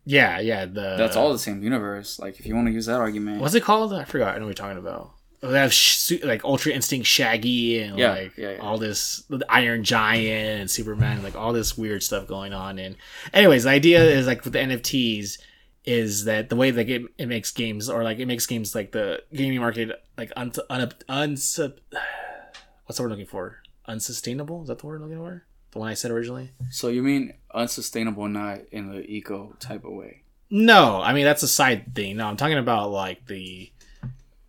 Yeah, 0.05 0.41
yeah. 0.41 0.65
The 0.67 0.97
That's 0.97 1.17
all 1.17 1.33
the 1.33 1.39
same 1.39 1.63
universe. 1.63 2.19
Like 2.19 2.39
if 2.41 2.47
you 2.47 2.55
want 2.55 2.69
to 2.69 2.73
use 2.73 2.87
that 2.87 3.01
argument, 3.01 3.41
What's 3.41 3.55
it 3.55 3.63
called? 3.63 3.93
I 3.93 4.05
forgot. 4.05 4.35
I 4.35 4.39
know 4.39 4.47
what 4.47 4.59
you're 4.59 4.67
talking 4.67 4.79
about. 4.79 5.13
They 5.43 5.59
have 5.59 5.73
sh- 5.73 6.23
like 6.23 6.45
Ultra 6.45 6.73
Instinct 6.73 7.07
Shaggy 7.07 7.81
and 7.83 7.99
Yeah, 7.99 8.11
like 8.13 8.37
yeah, 8.37 8.53
yeah. 8.53 8.59
all 8.59 8.77
this 8.77 9.25
the 9.31 9.45
Iron 9.49 9.85
Giant 9.85 10.61
and 10.61 10.71
Superman, 10.71 11.23
like 11.23 11.35
all 11.35 11.53
this 11.55 11.79
weird 11.79 12.03
stuff 12.03 12.27
going 12.27 12.53
on. 12.53 12.79
And 12.79 12.97
anyways, 13.33 13.65
the 13.65 13.71
idea 13.71 14.03
is 14.05 14.27
like 14.27 14.45
with 14.45 14.53
the 14.53 14.59
NFTs 14.59 15.39
is 15.87 16.25
that 16.25 16.51
the 16.51 16.57
way 16.57 16.71
that 16.71 16.91
it, 16.91 17.03
it 17.17 17.27
makes 17.27 17.51
games 17.53 17.89
or 17.89 18.05
like 18.05 18.19
it 18.19 18.27
makes 18.27 18.45
games 18.47 18.75
like 18.75 18.93
the 18.93 19.23
gaming 19.33 19.61
market 19.61 19.91
like 20.19 20.31
un, 20.37 20.53
un, 20.69 20.93
uns 21.09 21.59
what's 22.85 22.97
the 22.99 23.03
word 23.03 23.07
I'm 23.07 23.11
looking 23.13 23.27
for? 23.27 23.63
Unsustainable? 23.87 24.63
Is 24.63 24.69
that 24.69 24.79
the 24.81 24.87
word 24.87 24.97
I'm 24.97 25.09
looking 25.09 25.19
for? 25.25 25.45
The 25.73 25.79
one 25.79 25.89
I 25.89 25.95
said 25.95 26.11
originally? 26.11 26.51
So 26.71 26.89
you 26.89 27.03
mean 27.03 27.33
unsustainable, 27.55 28.29
not 28.29 28.61
in 28.73 28.91
the 28.91 29.01
eco 29.11 29.55
type 29.59 29.85
of 29.85 29.93
way? 29.93 30.23
No, 30.51 31.01
I 31.01 31.13
mean 31.13 31.25
that's 31.25 31.43
a 31.43 31.49
side 31.49 31.95
thing. 31.95 32.17
No, 32.17 32.27
I'm 32.27 32.37
talking 32.37 32.59
about 32.59 32.91
like 32.91 33.27
the 33.27 33.71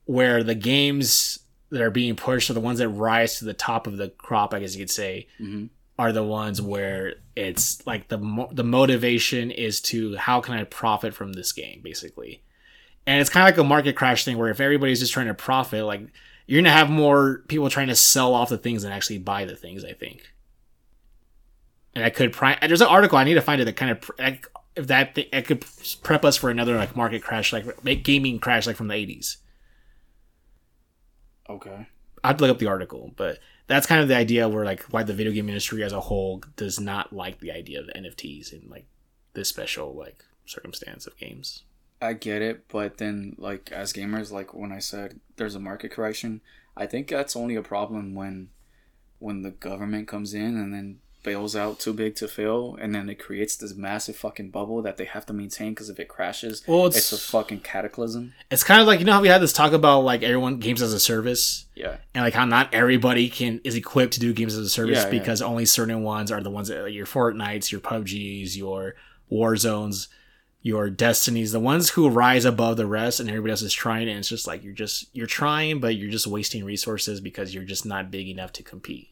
where 0.06 0.43
the 0.43 0.56
games 0.56 1.39
that 1.70 1.82
are 1.82 1.91
being 1.91 2.16
pushed 2.16 2.49
are 2.49 2.54
the 2.54 2.60
ones 2.60 2.80
that 2.80 2.89
rise 2.89 3.39
to 3.39 3.45
the 3.45 3.54
top 3.54 3.88
of 3.88 3.97
the 3.97 4.10
crop, 4.10 4.54
I 4.54 4.60
guess 4.60 4.76
you 4.76 4.82
could 4.82 4.89
say, 4.91 5.28
hmm 5.38 5.66
are 5.99 6.12
the 6.12 6.24
ones 6.24 6.60
where 6.60 7.16
it's 7.36 7.86
like 7.86 8.08
the 8.08 8.18
mo- 8.18 8.49
the 8.52 8.64
motivation 8.64 9.52
is 9.52 9.80
to 9.82 10.16
how 10.16 10.41
can 10.41 10.56
I 10.56 10.64
profit 10.64 11.14
from 11.14 11.34
this 11.34 11.52
game, 11.52 11.82
basically. 11.84 12.41
and 13.06 13.22
it's 13.22 13.30
kind 13.30 13.47
of 13.47 13.54
like 13.56 13.64
a 13.64 13.68
market 13.68 13.95
crash 13.95 14.26
thing 14.26 14.38
where 14.39 14.49
if 14.49 14.60
everybody's 14.60 14.99
just 14.99 15.14
trying 15.14 15.28
to 15.28 15.36
profit, 15.36 15.86
like 15.86 16.02
you're 16.47 16.60
gonna 16.60 16.72
have 16.76 16.89
more 16.89 17.43
people 17.49 17.70
trying 17.70 17.89
to 17.89 17.95
sell 17.95 18.34
off 18.34 18.49
the 18.49 18.58
things 18.58 18.82
than 18.82 18.91
actually 18.91 19.20
buy 19.20 19.45
the 19.45 19.56
things. 19.56 19.86
I 19.86 19.93
think. 19.93 20.34
And 21.94 22.04
I 22.04 22.10
could 22.10 22.34
pri- 22.34 22.58
there's 22.62 22.82
an 22.82 22.88
article 22.88 23.18
I 23.18 23.24
need 23.24 23.34
to 23.34 23.42
find 23.42 23.62
it 23.62 23.66
that 23.66 23.76
kind 23.76 23.92
of 23.92 24.12
like, 24.18 24.48
if 24.76 24.88
that 24.88 25.16
thing, 25.16 25.26
it 25.34 25.46
could 25.46 25.66
prep 26.02 26.24
us 26.24 26.38
for 26.38 26.50
another 26.50 26.78
like 26.78 26.96
market 26.96 27.22
crash, 27.22 27.52
like 27.52 27.84
make 27.84 28.04
gaming 28.04 28.39
crash 28.39 28.66
like 28.66 28.78
from 28.78 28.88
the 28.88 28.94
80s. 28.94 29.38
Okay. 31.50 31.88
I'd 32.24 32.39
look 32.39 32.52
up 32.52 32.60
the 32.60 32.68
article, 32.68 33.12
but 33.18 33.39
that's 33.68 33.88
kind 33.88 34.02
of 34.02 34.08
the 34.08 34.16
idea 34.16 34.48
where 34.48 34.64
like 34.64 34.84
why 34.84 35.04
the 35.04 35.14
video 35.14 35.34
game 35.34 35.50
industry 35.50 35.84
as 35.84 35.92
a 35.92 36.00
whole 36.00 36.44
does 36.56 36.80
not 36.80 37.12
like 37.12 37.39
the 37.39 37.52
idea 37.52 37.80
of 37.80 37.88
NFTs 37.88 38.54
in 38.54 38.70
like 38.70 38.86
this 39.34 39.50
special 39.50 39.94
like 39.94 40.24
circumstance 40.46 41.08
of 41.08 41.18
games. 41.18 41.64
I 42.02 42.14
get 42.14 42.42
it, 42.42 42.68
but 42.68 42.98
then 42.98 43.36
like 43.38 43.72
as 43.72 43.94
gamers, 43.94 44.32
like 44.32 44.54
when 44.54 44.72
I 44.72 44.80
said 44.80 45.20
there's 45.36 45.56
a 45.56 45.60
market 45.60 45.92
correction, 45.92 46.42
I 46.76 46.86
think 46.86 47.08
that's 47.08 47.36
only 47.36 47.56
a 47.56 47.62
problem 47.62 48.16
when 48.16 48.50
when 49.20 49.42
the 49.42 49.52
government 49.52 50.08
comes 50.08 50.34
in 50.34 50.58
and 50.58 50.74
then 50.74 51.00
bails 51.24 51.55
out 51.55 51.80
too 51.80 51.93
big 51.93 52.15
to 52.15 52.28
fail, 52.28 52.78
and 52.82 52.93
then 52.95 53.09
it 53.09 53.15
creates 53.19 53.55
this 53.55 53.76
massive 53.76 54.15
fucking 54.15 54.49
bubble 54.49 54.82
that 54.82 54.97
they 54.97 55.05
have 55.05 55.26
to 55.28 55.34
maintain 55.34 55.72
because 55.74 55.89
if 55.89 55.99
it 55.99 56.07
crashes, 56.07 56.63
Well, 56.67 56.88
it's, 56.88 56.97
it's 56.97 57.11
a 57.13 57.17
fucking 57.17 57.59
cataclysm. 57.59 58.34
it's 58.49 58.63
kind 58.63 58.82
of 58.82 58.88
like 58.88 58.99
you 58.99 59.05
know 59.05 59.13
how 59.13 59.22
we 59.22 59.28
had 59.28 59.41
this 59.41 59.53
talk 59.53 59.72
about 59.74 60.01
like 60.01 60.24
everyone 60.24 60.57
games 60.57 60.82
as 60.82 60.93
a 60.93 60.99
service 60.99 61.65
Yeah, 61.76 61.97
and 62.15 62.24
like 62.24 62.34
how 62.34 62.45
not 62.45 62.74
everybody 62.74 63.30
can 63.30 63.61
is 63.63 63.76
equipped 63.76 64.13
to 64.13 64.19
do 64.19 64.34
games 64.34 64.55
as 64.57 64.65
a 64.65 64.69
service 64.69 64.97
Yeah, 64.97 65.05
yeah. 65.05 65.09
because 65.11 65.41
only 65.41 65.65
certain 65.65 66.03
ones 66.03 66.32
are 66.32 66.41
the 66.41 66.49
ones 66.49 66.69
that 66.69 66.82
like 66.84 66.93
your 66.93 67.05
Fortnites, 67.05 67.72
your 67.72 67.82
PUBGs, 67.82 68.55
your 68.57 68.95
War 69.30 69.55
Zones, 69.55 70.07
your 70.63 70.89
Destinies, 70.89 71.51
the 71.51 71.59
ones 71.59 71.91
who 71.91 72.09
rise 72.09 72.45
above 72.45 72.78
the 72.78 72.86
rest 72.88 73.19
and 73.19 73.30
everybody 73.30 73.51
else 73.51 73.61
is 73.61 73.74
trying 73.74 74.09
and 74.09 74.19
it's 74.19 74.28
just 74.30 74.47
like 74.47 74.63
you're 74.63 74.74
just 74.74 75.07
you're 75.13 75.28
trying 75.28 75.80
but 75.80 75.95
you're 75.95 76.11
just 76.11 76.28
wasting 76.28 76.63
resources 76.65 77.22
because 77.22 77.53
you're 77.53 77.63
just 77.63 77.86
not 77.86 78.09
big 78.11 78.28
enough 78.28 78.51
to 78.53 78.63
compete. 78.63 79.09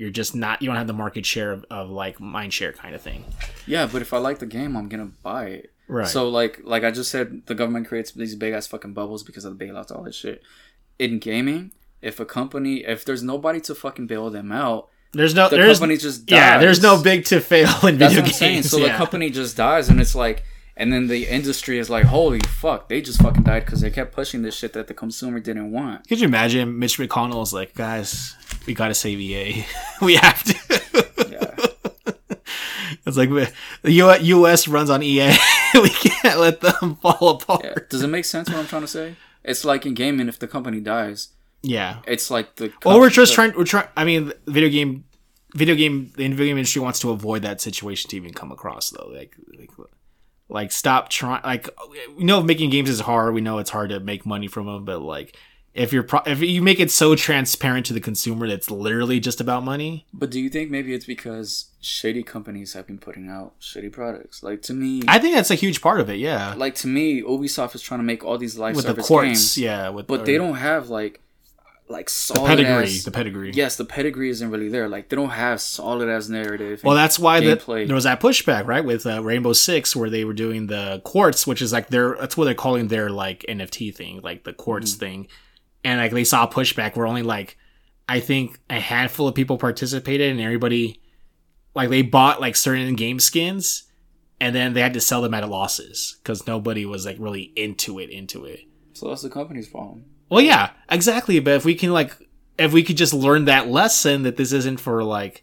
You're 0.00 0.08
just 0.10 0.34
not 0.34 0.62
you 0.62 0.66
don't 0.66 0.76
have 0.76 0.86
the 0.86 0.94
market 0.94 1.26
share 1.26 1.52
of, 1.52 1.66
of 1.70 1.90
like 1.90 2.18
mind 2.20 2.54
share 2.54 2.72
kind 2.72 2.94
of 2.94 3.02
thing. 3.02 3.22
yeah, 3.66 3.86
but 3.86 4.00
if 4.00 4.14
I 4.14 4.18
like 4.18 4.38
the 4.38 4.46
game, 4.46 4.74
I'm 4.74 4.88
gonna 4.88 5.10
buy 5.22 5.44
it. 5.48 5.72
Right. 5.88 6.08
So 6.08 6.26
like 6.28 6.60
like 6.64 6.84
I 6.84 6.90
just 6.90 7.10
said, 7.10 7.42
the 7.44 7.54
government 7.54 7.86
creates 7.86 8.10
these 8.12 8.34
big 8.34 8.54
ass 8.54 8.66
fucking 8.66 8.94
bubbles 8.94 9.22
because 9.22 9.44
of 9.44 9.58
the 9.58 9.62
bailouts, 9.62 9.94
all 9.94 10.02
this 10.04 10.16
shit. 10.16 10.42
In 10.98 11.18
gaming, 11.18 11.72
if 12.00 12.18
a 12.18 12.24
company, 12.24 12.76
if 12.86 13.04
there's 13.04 13.22
nobody 13.22 13.60
to 13.60 13.74
fucking 13.74 14.06
bail 14.06 14.30
them 14.30 14.50
out, 14.52 14.88
there's 15.12 15.34
no 15.34 15.50
the 15.50 15.56
there's 15.56 15.78
company 15.78 15.98
just 15.98 16.24
dies. 16.24 16.36
yeah, 16.38 16.58
there's 16.58 16.80
no 16.82 17.02
big 17.02 17.26
to 17.26 17.40
fail 17.40 17.68
in 17.86 17.98
That's 17.98 18.14
video 18.14 18.22
what 18.22 18.28
I'm 18.28 18.32
saying. 18.32 18.54
games. 18.54 18.70
So 18.70 18.78
the 18.78 18.88
company 18.90 19.28
just 19.28 19.54
dies, 19.54 19.90
and 19.90 20.00
it's 20.00 20.14
like, 20.14 20.44
and 20.80 20.90
then 20.92 21.06
the 21.08 21.26
industry 21.28 21.78
is 21.78 21.90
like, 21.90 22.06
holy 22.06 22.40
fuck, 22.40 22.88
they 22.88 23.02
just 23.02 23.20
fucking 23.22 23.42
died 23.42 23.66
because 23.66 23.82
they 23.82 23.90
kept 23.90 24.12
pushing 24.14 24.40
this 24.42 24.56
shit 24.56 24.72
that 24.72 24.86
the 24.88 24.94
consumer 24.94 25.38
didn't 25.38 25.70
want. 25.70 26.08
Could 26.08 26.20
you 26.20 26.26
imagine 26.26 26.78
Mitch 26.78 26.96
McConnell's 26.98 27.52
like, 27.52 27.74
guys, 27.74 28.34
we 28.66 28.72
gotta 28.74 28.94
save 28.94 29.20
EA. 29.20 29.66
we 30.02 30.16
have 30.16 30.42
to. 30.44 30.54
Yeah. 31.30 31.54
it's 33.06 33.16
like 33.16 33.28
the 33.82 33.92
U- 33.92 34.18
U.S. 34.38 34.66
runs 34.68 34.88
on 34.90 35.02
EA. 35.02 35.32
we 35.74 35.90
can't 35.90 36.40
let 36.40 36.60
them 36.62 36.96
fall 36.96 37.28
apart. 37.30 37.62
yeah. 37.64 37.74
Does 37.90 38.02
it 38.02 38.08
make 38.08 38.24
sense 38.24 38.48
what 38.48 38.58
I'm 38.58 38.66
trying 38.66 38.82
to 38.82 38.88
say? 38.88 39.16
It's 39.44 39.64
like 39.64 39.84
in 39.86 39.94
gaming, 39.94 40.28
if 40.28 40.38
the 40.38 40.48
company 40.48 40.80
dies, 40.80 41.28
Yeah. 41.62 41.98
it's 42.06 42.30
like 42.30 42.56
the. 42.56 42.72
Well, 42.84 42.98
we're 43.00 43.10
just 43.10 43.34
trying. 43.34 43.52
We're 43.56 43.64
trying. 43.64 43.88
I 43.96 44.04
mean, 44.04 44.32
video 44.46 44.68
game, 44.70 45.04
video 45.54 45.74
game, 45.74 46.12
the 46.16 46.28
video 46.28 46.46
game 46.46 46.56
industry 46.58 46.80
wants 46.82 47.00
to 47.00 47.10
avoid 47.10 47.42
that 47.42 47.60
situation 47.60 48.08
to 48.10 48.16
even 48.16 48.32
come 48.32 48.50
across, 48.50 48.90
though. 48.90 49.08
Like, 49.12 49.36
like, 49.58 49.70
like 50.50 50.72
stop 50.72 51.08
trying. 51.08 51.42
Like, 51.42 51.68
we 52.16 52.24
know 52.24 52.42
making 52.42 52.70
games 52.70 52.90
is 52.90 53.00
hard. 53.00 53.34
We 53.34 53.40
know 53.40 53.58
it's 53.58 53.70
hard 53.70 53.90
to 53.90 54.00
make 54.00 54.26
money 54.26 54.48
from 54.48 54.66
them, 54.66 54.84
but 54.84 55.00
like, 55.00 55.36
if 55.72 55.92
you're 55.92 56.02
pro- 56.02 56.22
if 56.26 56.40
you 56.40 56.62
make 56.62 56.80
it 56.80 56.90
so 56.90 57.14
transparent 57.14 57.86
to 57.86 57.92
the 57.92 58.00
consumer 58.00 58.48
that 58.48 58.54
it's 58.54 58.70
literally 58.70 59.20
just 59.20 59.40
about 59.40 59.62
money, 59.64 60.06
But 60.12 60.30
do 60.30 60.40
you 60.40 60.50
think 60.50 60.70
maybe 60.70 60.92
it's 60.92 61.04
because 61.06 61.66
shady 61.80 62.22
companies 62.24 62.72
have 62.72 62.86
been 62.88 62.98
putting 62.98 63.28
out 63.28 63.58
shitty 63.60 63.92
products? 63.92 64.42
Like 64.42 64.62
to 64.62 64.74
me, 64.74 65.02
I 65.06 65.18
think 65.20 65.36
that's 65.36 65.50
a 65.50 65.54
huge 65.54 65.80
part 65.80 66.00
of 66.00 66.10
it. 66.10 66.18
Yeah, 66.18 66.54
like 66.56 66.74
to 66.76 66.88
me, 66.88 67.22
Ubisoft 67.22 67.74
is 67.76 67.82
trying 67.82 68.00
to 68.00 68.04
make 68.04 68.24
all 68.24 68.36
these 68.36 68.58
live 68.58 68.74
with 68.74 68.86
the 68.86 68.94
quartz. 68.94 69.26
games, 69.28 69.58
Yeah, 69.58 69.90
with 69.90 70.08
but 70.08 70.22
or 70.22 70.24
they 70.24 70.36
don't 70.36 70.56
have 70.56 70.90
like 70.90 71.20
like 71.90 72.06
the 72.06 72.12
solid 72.12 72.46
pedigree. 72.48 72.84
ass- 72.84 73.02
the 73.04 73.10
pedigree. 73.10 73.52
yes, 73.52 73.76
the 73.76 73.84
pedigree 73.84 74.30
isn't 74.30 74.50
really 74.50 74.68
there. 74.68 74.88
Like 74.88 75.08
they 75.08 75.16
don't 75.16 75.30
have 75.30 75.60
solid 75.60 76.08
as 76.08 76.30
narrative. 76.30 76.82
Well, 76.84 76.94
that's 76.94 77.18
why 77.18 77.40
the, 77.40 77.56
there 77.86 77.94
was 77.94 78.04
that 78.04 78.20
pushback, 78.20 78.66
right, 78.66 78.84
with 78.84 79.04
uh, 79.06 79.22
Rainbow 79.22 79.52
Six, 79.52 79.94
where 79.96 80.08
they 80.08 80.24
were 80.24 80.32
doing 80.32 80.68
the 80.68 81.02
quartz, 81.04 81.46
which 81.46 81.60
is 81.60 81.72
like 81.72 81.88
their 81.88 82.16
that's 82.18 82.36
what 82.36 82.44
they're 82.46 82.54
calling 82.54 82.88
their 82.88 83.10
like 83.10 83.44
NFT 83.48 83.94
thing, 83.94 84.20
like 84.22 84.44
the 84.44 84.52
quartz 84.52 84.94
Mm. 84.94 84.98
thing, 84.98 85.28
and 85.84 86.00
like 86.00 86.12
they 86.12 86.24
saw 86.24 86.46
pushback 86.48 86.96
where 86.96 87.06
only 87.06 87.22
like 87.22 87.56
I 88.08 88.20
think 88.20 88.58
a 88.70 88.80
handful 88.80 89.28
of 89.28 89.34
people 89.34 89.58
participated, 89.58 90.30
and 90.30 90.40
everybody 90.40 91.00
like 91.74 91.90
they 91.90 92.02
bought 92.02 92.40
like 92.40 92.56
certain 92.56 92.94
game 92.96 93.18
skins, 93.20 93.84
and 94.40 94.54
then 94.54 94.72
they 94.74 94.80
had 94.80 94.94
to 94.94 95.00
sell 95.00 95.22
them 95.22 95.34
at 95.34 95.48
losses 95.48 96.18
because 96.22 96.46
nobody 96.46 96.84
was 96.86 97.04
like 97.06 97.16
really 97.18 97.52
into 97.56 97.98
it, 97.98 98.10
into 98.10 98.44
it. 98.44 98.60
so 98.92 99.08
that's 99.08 99.22
the 99.22 99.30
company's 99.30 99.68
problem. 99.68 100.04
Well, 100.30 100.40
yeah, 100.40 100.70
exactly. 100.88 101.38
But 101.40 101.54
if 101.54 101.64
we 101.66 101.74
can 101.74 101.92
like, 101.92 102.16
if 102.56 102.72
we 102.72 102.82
could 102.82 102.96
just 102.96 103.12
learn 103.12 103.44
that 103.46 103.68
lesson 103.68 104.22
that 104.22 104.36
this 104.36 104.52
isn't 104.52 104.80
for 104.80 105.04
like, 105.04 105.42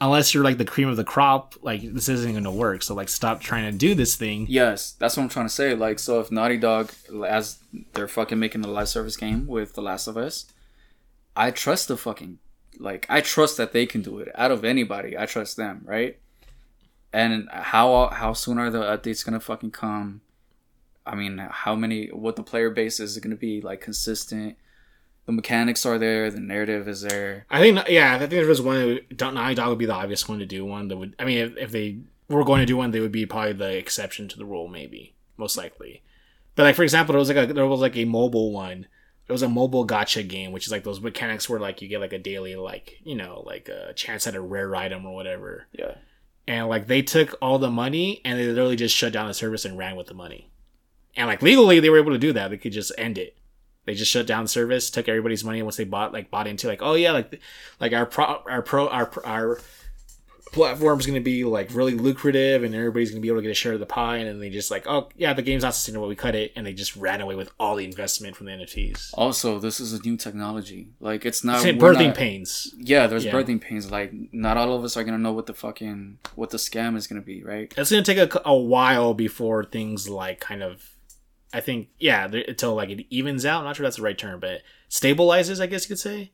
unless 0.00 0.34
you're 0.34 0.42
like 0.42 0.58
the 0.58 0.64
cream 0.64 0.88
of 0.88 0.96
the 0.96 1.04
crop, 1.04 1.54
like 1.62 1.80
this 1.94 2.08
isn't 2.08 2.32
going 2.32 2.44
to 2.44 2.50
work. 2.50 2.82
So 2.82 2.94
like, 2.94 3.08
stop 3.08 3.40
trying 3.40 3.70
to 3.70 3.78
do 3.78 3.94
this 3.94 4.16
thing. 4.16 4.46
Yes, 4.48 4.92
that's 4.98 5.16
what 5.16 5.22
I'm 5.22 5.28
trying 5.28 5.46
to 5.46 5.52
say. 5.52 5.74
Like, 5.74 6.00
so 6.00 6.18
if 6.20 6.32
Naughty 6.32 6.56
Dog, 6.58 6.90
as 7.26 7.60
they're 7.94 8.08
fucking 8.08 8.38
making 8.38 8.62
the 8.62 8.68
live 8.68 8.88
service 8.88 9.16
game 9.16 9.46
with 9.46 9.74
The 9.74 9.82
Last 9.82 10.08
of 10.08 10.16
Us, 10.16 10.46
I 11.36 11.52
trust 11.52 11.86
the 11.86 11.96
fucking, 11.96 12.40
like, 12.78 13.06
I 13.08 13.20
trust 13.20 13.56
that 13.58 13.72
they 13.72 13.86
can 13.86 14.02
do 14.02 14.18
it. 14.18 14.28
Out 14.34 14.50
of 14.50 14.64
anybody, 14.64 15.16
I 15.16 15.26
trust 15.26 15.56
them, 15.56 15.82
right? 15.84 16.18
And 17.12 17.48
how 17.50 18.08
how 18.08 18.32
soon 18.32 18.58
are 18.58 18.70
the 18.70 18.82
updates 18.82 19.24
gonna 19.24 19.38
fucking 19.38 19.70
come? 19.70 20.22
I 21.06 21.14
mean, 21.14 21.38
how 21.50 21.74
many? 21.74 22.06
What 22.08 22.36
the 22.36 22.42
player 22.42 22.70
base 22.70 23.00
is 23.00 23.18
gonna 23.18 23.36
be 23.36 23.60
like 23.60 23.80
consistent? 23.80 24.56
The 25.26 25.32
mechanics 25.32 25.86
are 25.86 25.98
there. 25.98 26.30
The 26.30 26.40
narrative 26.40 26.88
is 26.88 27.02
there. 27.02 27.46
I 27.48 27.60
think, 27.60 27.88
yeah, 27.88 28.14
I 28.14 28.18
think 28.18 28.30
there 28.30 28.46
was 28.46 28.60
one. 28.60 29.00
Don't- 29.14 29.34
Naughty 29.34 29.54
Dog 29.54 29.68
would 29.68 29.78
be 29.78 29.86
the 29.86 29.94
obvious 29.94 30.28
one 30.28 30.40
to 30.40 30.46
do 30.46 30.64
one. 30.64 30.88
That 30.88 30.96
would, 30.96 31.14
I 31.18 31.24
mean, 31.24 31.38
if, 31.38 31.56
if 31.56 31.70
they 31.70 31.98
were 32.28 32.44
going 32.44 32.58
to 32.60 32.66
do 32.66 32.76
one, 32.76 32.90
they 32.90 32.98
would 33.00 33.12
be 33.12 33.24
probably 33.26 33.52
the 33.52 33.76
exception 33.76 34.26
to 34.28 34.36
the 34.38 34.44
rule, 34.44 34.66
maybe 34.66 35.14
most 35.36 35.56
likely. 35.56 36.02
But 36.56 36.64
like 36.64 36.74
for 36.76 36.82
example, 36.82 37.12
there 37.12 37.20
was 37.20 37.28
like 37.30 37.50
a 37.50 37.52
there 37.52 37.66
was 37.66 37.80
like 37.80 37.96
a 37.96 38.04
mobile 38.04 38.52
one. 38.52 38.86
There 39.26 39.34
was 39.34 39.42
a 39.42 39.48
mobile 39.48 39.86
gacha 39.86 40.26
game, 40.28 40.50
which 40.52 40.66
is 40.66 40.72
like 40.72 40.82
those 40.84 41.00
mechanics 41.00 41.48
where 41.48 41.60
like 41.60 41.80
you 41.80 41.88
get 41.88 42.00
like 42.00 42.12
a 42.12 42.18
daily 42.18 42.56
like 42.56 42.98
you 43.04 43.14
know 43.14 43.42
like 43.46 43.68
a 43.68 43.92
chance 43.94 44.26
at 44.26 44.34
a 44.34 44.40
rare 44.40 44.74
item 44.76 45.06
or 45.06 45.14
whatever. 45.14 45.66
Yeah. 45.72 45.94
and 46.48 46.68
like 46.68 46.88
they 46.88 47.00
took 47.00 47.34
all 47.40 47.58
the 47.58 47.70
money 47.70 48.20
and 48.24 48.38
they 48.38 48.46
literally 48.46 48.76
just 48.76 48.94
shut 48.96 49.12
down 49.12 49.28
the 49.28 49.34
service 49.34 49.64
and 49.64 49.78
ran 49.78 49.94
with 49.96 50.08
the 50.08 50.14
money 50.14 50.50
and 51.16 51.26
like 51.28 51.42
legally 51.42 51.80
they 51.80 51.90
were 51.90 51.98
able 51.98 52.12
to 52.12 52.18
do 52.18 52.32
that 52.32 52.50
they 52.50 52.56
could 52.56 52.72
just 52.72 52.92
end 52.98 53.18
it 53.18 53.36
they 53.84 53.94
just 53.94 54.10
shut 54.10 54.26
down 54.26 54.44
the 54.44 54.48
service 54.48 54.90
took 54.90 55.08
everybody's 55.08 55.44
money 55.44 55.62
once 55.62 55.76
they 55.76 55.84
bought 55.84 56.12
like 56.12 56.30
bought 56.30 56.46
into 56.46 56.66
like 56.68 56.80
oh 56.82 56.94
yeah 56.94 57.12
like 57.12 57.40
like 57.80 57.92
our 57.92 58.06
pro 58.06 58.42
our 58.48 58.62
pro 58.62 58.88
our 58.88 59.10
our 59.24 59.60
platform's 60.52 61.06
going 61.06 61.14
to 61.18 61.24
be 61.24 61.44
like 61.44 61.70
really 61.72 61.94
lucrative 61.94 62.62
and 62.62 62.74
everybody's 62.74 63.10
going 63.10 63.20
to 63.20 63.22
be 63.22 63.28
able 63.28 63.38
to 63.38 63.42
get 63.42 63.50
a 63.50 63.54
share 63.54 63.72
of 63.72 63.80
the 63.80 63.86
pie 63.86 64.18
and 64.18 64.28
then 64.28 64.38
they 64.38 64.50
just 64.50 64.70
like 64.70 64.86
oh 64.86 65.08
yeah 65.16 65.32
the 65.32 65.40
game's 65.40 65.62
not 65.62 65.74
sustainable 65.74 66.06
we 66.06 66.14
cut 66.14 66.34
it 66.34 66.52
and 66.54 66.66
they 66.66 66.74
just 66.74 66.94
ran 66.94 67.22
away 67.22 67.34
with 67.34 67.50
all 67.58 67.74
the 67.74 67.84
investment 67.86 68.36
from 68.36 68.44
the 68.44 68.52
nfts 68.52 69.10
Also, 69.14 69.58
this 69.58 69.80
is 69.80 69.94
a 69.94 70.02
new 70.02 70.14
technology. 70.16 70.88
Like, 71.00 71.24
it's 71.24 71.42
not 71.42 71.64
It's 71.64 71.78
birthing 71.82 72.08
not- 72.08 72.16
pains 72.16 72.74
Yeah, 72.76 73.06
there's 73.06 73.24
Yeah. 73.24 73.32
birthing 73.32 73.62
pains. 73.62 73.90
Like, 73.90 74.12
not 74.30 74.58
all 74.58 74.76
of 74.76 74.84
us 74.84 74.94
are 74.96 75.04
gonna 75.04 75.16
know 75.16 75.32
what 75.32 75.46
the 75.46 75.54
fucking 75.54 76.18
what 76.34 76.50
the 76.50 76.58
scam 76.58 76.96
is 76.96 77.06
gonna 77.06 77.22
be, 77.22 77.42
right? 77.42 77.72
it's 77.74 77.90
gonna 77.90 78.02
take 78.02 78.18
a, 78.18 78.42
a 78.44 78.54
while 78.54 79.14
before 79.14 79.64
things 79.64 80.06
like 80.10 80.38
kind 80.40 80.62
of 80.62 80.91
i 81.52 81.60
think 81.60 81.88
yeah 81.98 82.24
until 82.26 82.74
like 82.74 82.90
it 82.90 83.06
evens 83.10 83.44
out 83.46 83.58
i'm 83.60 83.64
not 83.64 83.76
sure 83.76 83.84
that's 83.84 83.96
the 83.96 84.02
right 84.02 84.18
term 84.18 84.40
but 84.40 84.60
stabilizes 84.90 85.60
i 85.60 85.66
guess 85.66 85.84
you 85.84 85.88
could 85.88 85.98
say 85.98 86.32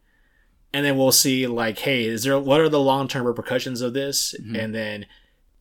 and 0.73 0.85
then 0.85 0.97
we'll 0.99 1.13
see 1.13 1.47
like 1.47 1.79
hey 1.81 2.05
is 2.05 2.25
there 2.25 2.39
what 2.39 2.61
are 2.61 2.69
the 2.69 2.81
long-term 2.81 3.27
repercussions 3.27 3.81
of 3.81 3.95
this 3.95 4.35
Mhm. 4.43 4.59
and 4.63 4.75
then 4.75 5.07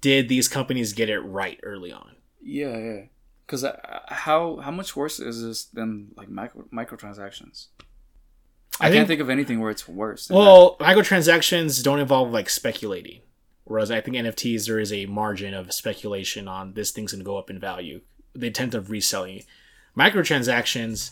did 0.02 0.30
these 0.30 0.48
companies 0.48 0.94
get 0.94 1.10
it 1.10 1.20
right 1.22 1.60
early 1.64 1.92
on 1.92 2.16
Yeah, 2.42 2.78
yeah. 2.78 3.02
Because 3.46 3.66
how 4.10 4.58
how 4.58 4.72
much 4.72 4.96
worse 4.96 5.20
is 5.20 5.42
this 5.42 5.66
than 5.66 6.10
like 6.18 6.30
micro 6.30 6.66
microtransactions? 6.74 7.68
I, 8.80 8.88
I 8.88 8.90
can't 8.90 8.94
think- 8.94 9.08
think 9.08 9.22
of 9.22 9.30
anything 9.30 9.60
where 9.60 9.72
it's 9.72 9.88
worse. 9.88 10.30
well 10.30 10.76
microtransactions 10.80 11.82
don't 11.84 12.00
involve 12.00 12.32
like 12.32 12.50
speculating 12.50 13.22
whereas 13.64 13.90
i 13.90 14.00
think 14.02 14.18
nfts 14.18 14.68
there 14.68 14.80
is 14.80 14.92
a 14.94 15.06
margin 15.08 15.54
of 15.54 15.74
speculation 15.74 16.48
on 16.48 16.74
this 16.74 16.92
thing's 16.92 17.12
gonna 17.14 17.24
go 17.24 17.38
up 17.38 17.50
in 17.50 17.60
value 17.60 18.02
the 18.40 18.48
intent 18.48 18.74
of 18.74 18.90
reselling 18.90 19.44
microtransactions 19.98 21.12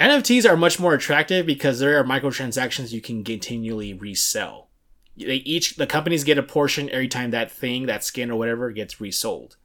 nfts 0.00 0.48
are 0.48 0.56
much 0.56 0.78
more 0.80 0.94
attractive 0.94 1.46
because 1.46 1.78
there 1.78 1.98
are 1.98 2.04
microtransactions 2.04 2.92
you 2.92 3.00
can 3.00 3.24
continually 3.24 3.92
resell 3.92 4.68
they 5.16 5.36
each 5.36 5.76
the 5.76 5.86
companies 5.86 6.24
get 6.24 6.38
a 6.38 6.42
portion 6.42 6.88
every 6.90 7.08
time 7.08 7.30
that 7.30 7.50
thing 7.50 7.86
that 7.86 8.04
skin 8.04 8.30
or 8.30 8.36
whatever 8.36 8.70
gets 8.70 9.00
resold 9.00 9.56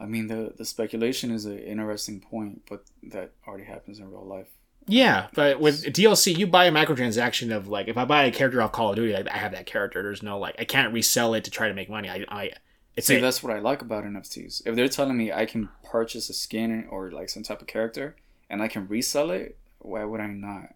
I 0.00 0.06
mean, 0.06 0.28
the 0.28 0.54
the 0.56 0.64
speculation 0.64 1.30
is 1.30 1.44
an 1.44 1.58
interesting 1.58 2.20
point, 2.20 2.62
but 2.68 2.84
that 3.02 3.32
already 3.46 3.64
happens 3.64 3.98
in 3.98 4.10
real 4.10 4.24
life. 4.24 4.48
Yeah, 4.86 5.28
but 5.34 5.60
with 5.60 5.84
DLC, 5.84 6.36
you 6.36 6.46
buy 6.46 6.64
a 6.64 6.72
microtransaction 6.72 7.54
of 7.54 7.68
like 7.68 7.86
if 7.86 7.98
I 7.98 8.06
buy 8.06 8.24
a 8.24 8.32
character 8.32 8.62
off 8.62 8.72
Call 8.72 8.90
of 8.90 8.96
Duty, 8.96 9.14
I, 9.14 9.24
I 9.30 9.36
have 9.36 9.52
that 9.52 9.66
character. 9.66 10.02
There's 10.02 10.22
no 10.22 10.38
like 10.38 10.56
I 10.58 10.64
can't 10.64 10.92
resell 10.94 11.34
it 11.34 11.44
to 11.44 11.50
try 11.50 11.68
to 11.68 11.74
make 11.74 11.90
money. 11.90 12.08
I, 12.08 12.24
I 12.30 12.52
it's 12.96 13.06
See, 13.06 13.16
a, 13.16 13.20
that's 13.20 13.42
what 13.42 13.54
I 13.54 13.58
like 13.58 13.82
about 13.82 14.04
NFTs. 14.04 14.62
If 14.66 14.74
they're 14.74 14.88
telling 14.88 15.16
me 15.16 15.32
I 15.32 15.46
can 15.46 15.68
purchase 15.84 16.28
a 16.28 16.34
skin 16.34 16.86
or 16.90 17.10
like 17.10 17.28
some 17.28 17.42
type 17.42 17.60
of 17.60 17.66
character 17.66 18.16
and 18.48 18.62
I 18.62 18.68
can 18.68 18.88
resell 18.88 19.30
it, 19.30 19.56
why 19.78 20.04
would 20.04 20.20
I 20.20 20.28
not? 20.28 20.74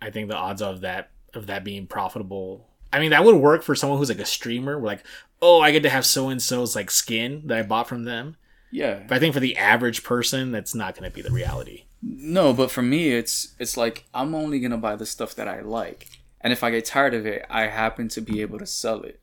I 0.00 0.10
think 0.10 0.28
the 0.28 0.36
odds 0.36 0.62
of 0.62 0.82
that 0.82 1.10
of 1.32 1.46
that 1.46 1.64
being 1.64 1.86
profitable. 1.86 2.68
I 2.92 3.00
mean, 3.00 3.10
that 3.10 3.24
would 3.24 3.36
work 3.36 3.62
for 3.62 3.74
someone 3.74 3.98
who's 3.98 4.08
like 4.08 4.18
a 4.18 4.26
streamer. 4.26 4.78
Where 4.78 4.86
like, 4.86 5.04
oh, 5.42 5.60
I 5.60 5.72
get 5.72 5.82
to 5.82 5.90
have 5.90 6.06
so 6.06 6.28
and 6.28 6.40
so's 6.40 6.76
like 6.76 6.90
skin 6.90 7.42
that 7.46 7.58
I 7.58 7.62
bought 7.62 7.88
from 7.88 8.04
them. 8.04 8.36
Yeah. 8.70 9.02
But 9.08 9.16
I 9.16 9.18
think 9.18 9.34
for 9.34 9.40
the 9.40 9.56
average 9.56 10.04
person, 10.04 10.52
that's 10.52 10.74
not 10.74 10.94
going 10.94 11.08
to 11.08 11.14
be 11.14 11.22
the 11.22 11.30
reality. 11.30 11.84
No, 12.06 12.52
but 12.52 12.70
for 12.70 12.82
me, 12.82 13.10
it's 13.10 13.54
it's 13.58 13.76
like 13.76 14.04
I'm 14.12 14.34
only 14.34 14.60
gonna 14.60 14.76
buy 14.76 14.94
the 14.96 15.06
stuff 15.06 15.34
that 15.36 15.48
I 15.48 15.60
like, 15.60 16.08
and 16.40 16.52
if 16.52 16.62
I 16.62 16.70
get 16.70 16.84
tired 16.84 17.14
of 17.14 17.24
it, 17.24 17.46
I 17.48 17.62
happen 17.62 18.08
to 18.08 18.20
be 18.20 18.42
able 18.42 18.58
to 18.58 18.66
sell 18.66 19.02
it, 19.02 19.20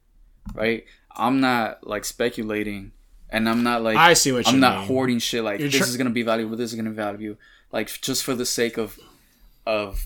right? 0.55 0.85
I'm 1.15 1.39
not 1.39 1.85
like 1.85 2.05
speculating, 2.05 2.91
and 3.29 3.47
I'm 3.49 3.63
not 3.63 3.81
like 3.81 3.97
I 3.97 4.13
see 4.13 4.31
what 4.31 4.47
I'm 4.47 4.59
not 4.59 4.79
mean. 4.79 4.87
hoarding 4.87 5.19
shit. 5.19 5.43
Like 5.43 5.59
You're 5.59 5.69
this 5.69 5.79
tr- 5.81 5.87
is 5.87 5.97
gonna 5.97 6.09
be 6.09 6.23
valuable. 6.23 6.57
This 6.57 6.71
is 6.71 6.75
gonna 6.75 6.89
be 6.89 6.95
value, 6.95 7.37
like 7.71 7.87
just 8.01 8.23
for 8.23 8.35
the 8.35 8.45
sake 8.45 8.77
of 8.77 8.99
of 9.65 10.05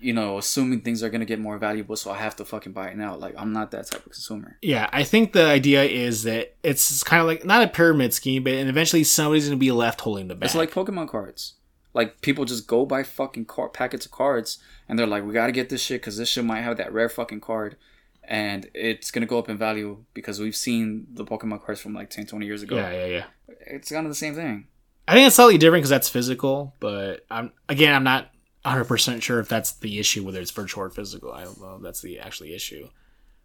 you 0.00 0.12
know 0.12 0.38
assuming 0.38 0.80
things 0.80 1.02
are 1.02 1.10
gonna 1.10 1.24
get 1.24 1.38
more 1.40 1.58
valuable, 1.58 1.96
so 1.96 2.10
I 2.10 2.18
have 2.18 2.36
to 2.36 2.44
fucking 2.44 2.72
buy 2.72 2.88
it 2.88 2.96
now. 2.96 3.16
Like 3.16 3.34
I'm 3.36 3.52
not 3.52 3.70
that 3.70 3.90
type 3.90 4.04
of 4.04 4.12
consumer. 4.12 4.58
Yeah, 4.62 4.88
I 4.92 5.04
think 5.04 5.32
the 5.32 5.44
idea 5.44 5.84
is 5.84 6.24
that 6.24 6.54
it's 6.62 7.02
kind 7.02 7.20
of 7.20 7.26
like 7.26 7.44
not 7.44 7.62
a 7.62 7.68
pyramid 7.68 8.12
scheme, 8.12 8.44
but 8.44 8.54
and 8.54 8.68
eventually 8.68 9.04
somebody's 9.04 9.46
going 9.46 9.58
to 9.58 9.60
be 9.60 9.72
left 9.72 10.00
holding 10.00 10.28
the 10.28 10.34
bag. 10.34 10.46
It's 10.46 10.54
like 10.54 10.72
Pokemon 10.72 11.08
cards. 11.08 11.54
Like 11.94 12.20
people 12.22 12.44
just 12.44 12.66
go 12.66 12.86
buy 12.86 13.02
fucking 13.02 13.44
car- 13.44 13.68
packets 13.68 14.06
of 14.06 14.12
cards, 14.12 14.58
and 14.88 14.98
they're 14.98 15.06
like, 15.06 15.24
"We 15.26 15.32
gotta 15.34 15.52
get 15.52 15.68
this 15.68 15.82
shit 15.82 16.00
because 16.00 16.16
this 16.16 16.28
shit 16.28 16.44
might 16.44 16.62
have 16.62 16.78
that 16.78 16.92
rare 16.92 17.08
fucking 17.10 17.40
card, 17.40 17.76
and 18.24 18.68
it's 18.74 19.10
gonna 19.10 19.26
go 19.26 19.38
up 19.38 19.48
in 19.48 19.56
value 19.56 20.04
because 20.14 20.40
we've 20.40 20.56
seen 20.56 21.06
the 21.12 21.24
Pokemon 21.24 21.64
cards 21.64 21.80
from 21.80 21.94
like 21.94 22.10
10, 22.10 22.26
20 22.26 22.46
years 22.46 22.62
ago. 22.62 22.76
yeah, 22.76 22.92
yeah, 22.92 23.06
yeah. 23.06 23.24
It's 23.66 23.90
kind 23.90 24.06
of 24.06 24.10
the 24.10 24.16
same 24.16 24.34
thing. 24.34 24.66
I 25.08 25.14
think 25.14 25.26
it's 25.26 25.36
slightly 25.36 25.58
different 25.58 25.82
because 25.82 25.90
that's 25.90 26.08
physical, 26.08 26.74
but 26.80 27.24
I'm 27.30 27.52
again, 27.68 27.94
I'm 27.94 28.04
not 28.04 28.30
100 28.62 28.84
percent 28.84 29.22
sure 29.22 29.40
if 29.40 29.48
that's 29.48 29.72
the 29.72 29.98
issue 29.98 30.24
whether 30.24 30.40
it's 30.40 30.52
virtual 30.52 30.84
or 30.84 30.90
physical. 30.90 31.32
I 31.32 31.44
don't 31.44 31.60
know 31.60 31.76
if 31.76 31.82
that's 31.82 32.00
the 32.00 32.20
actually 32.20 32.54
issue, 32.54 32.88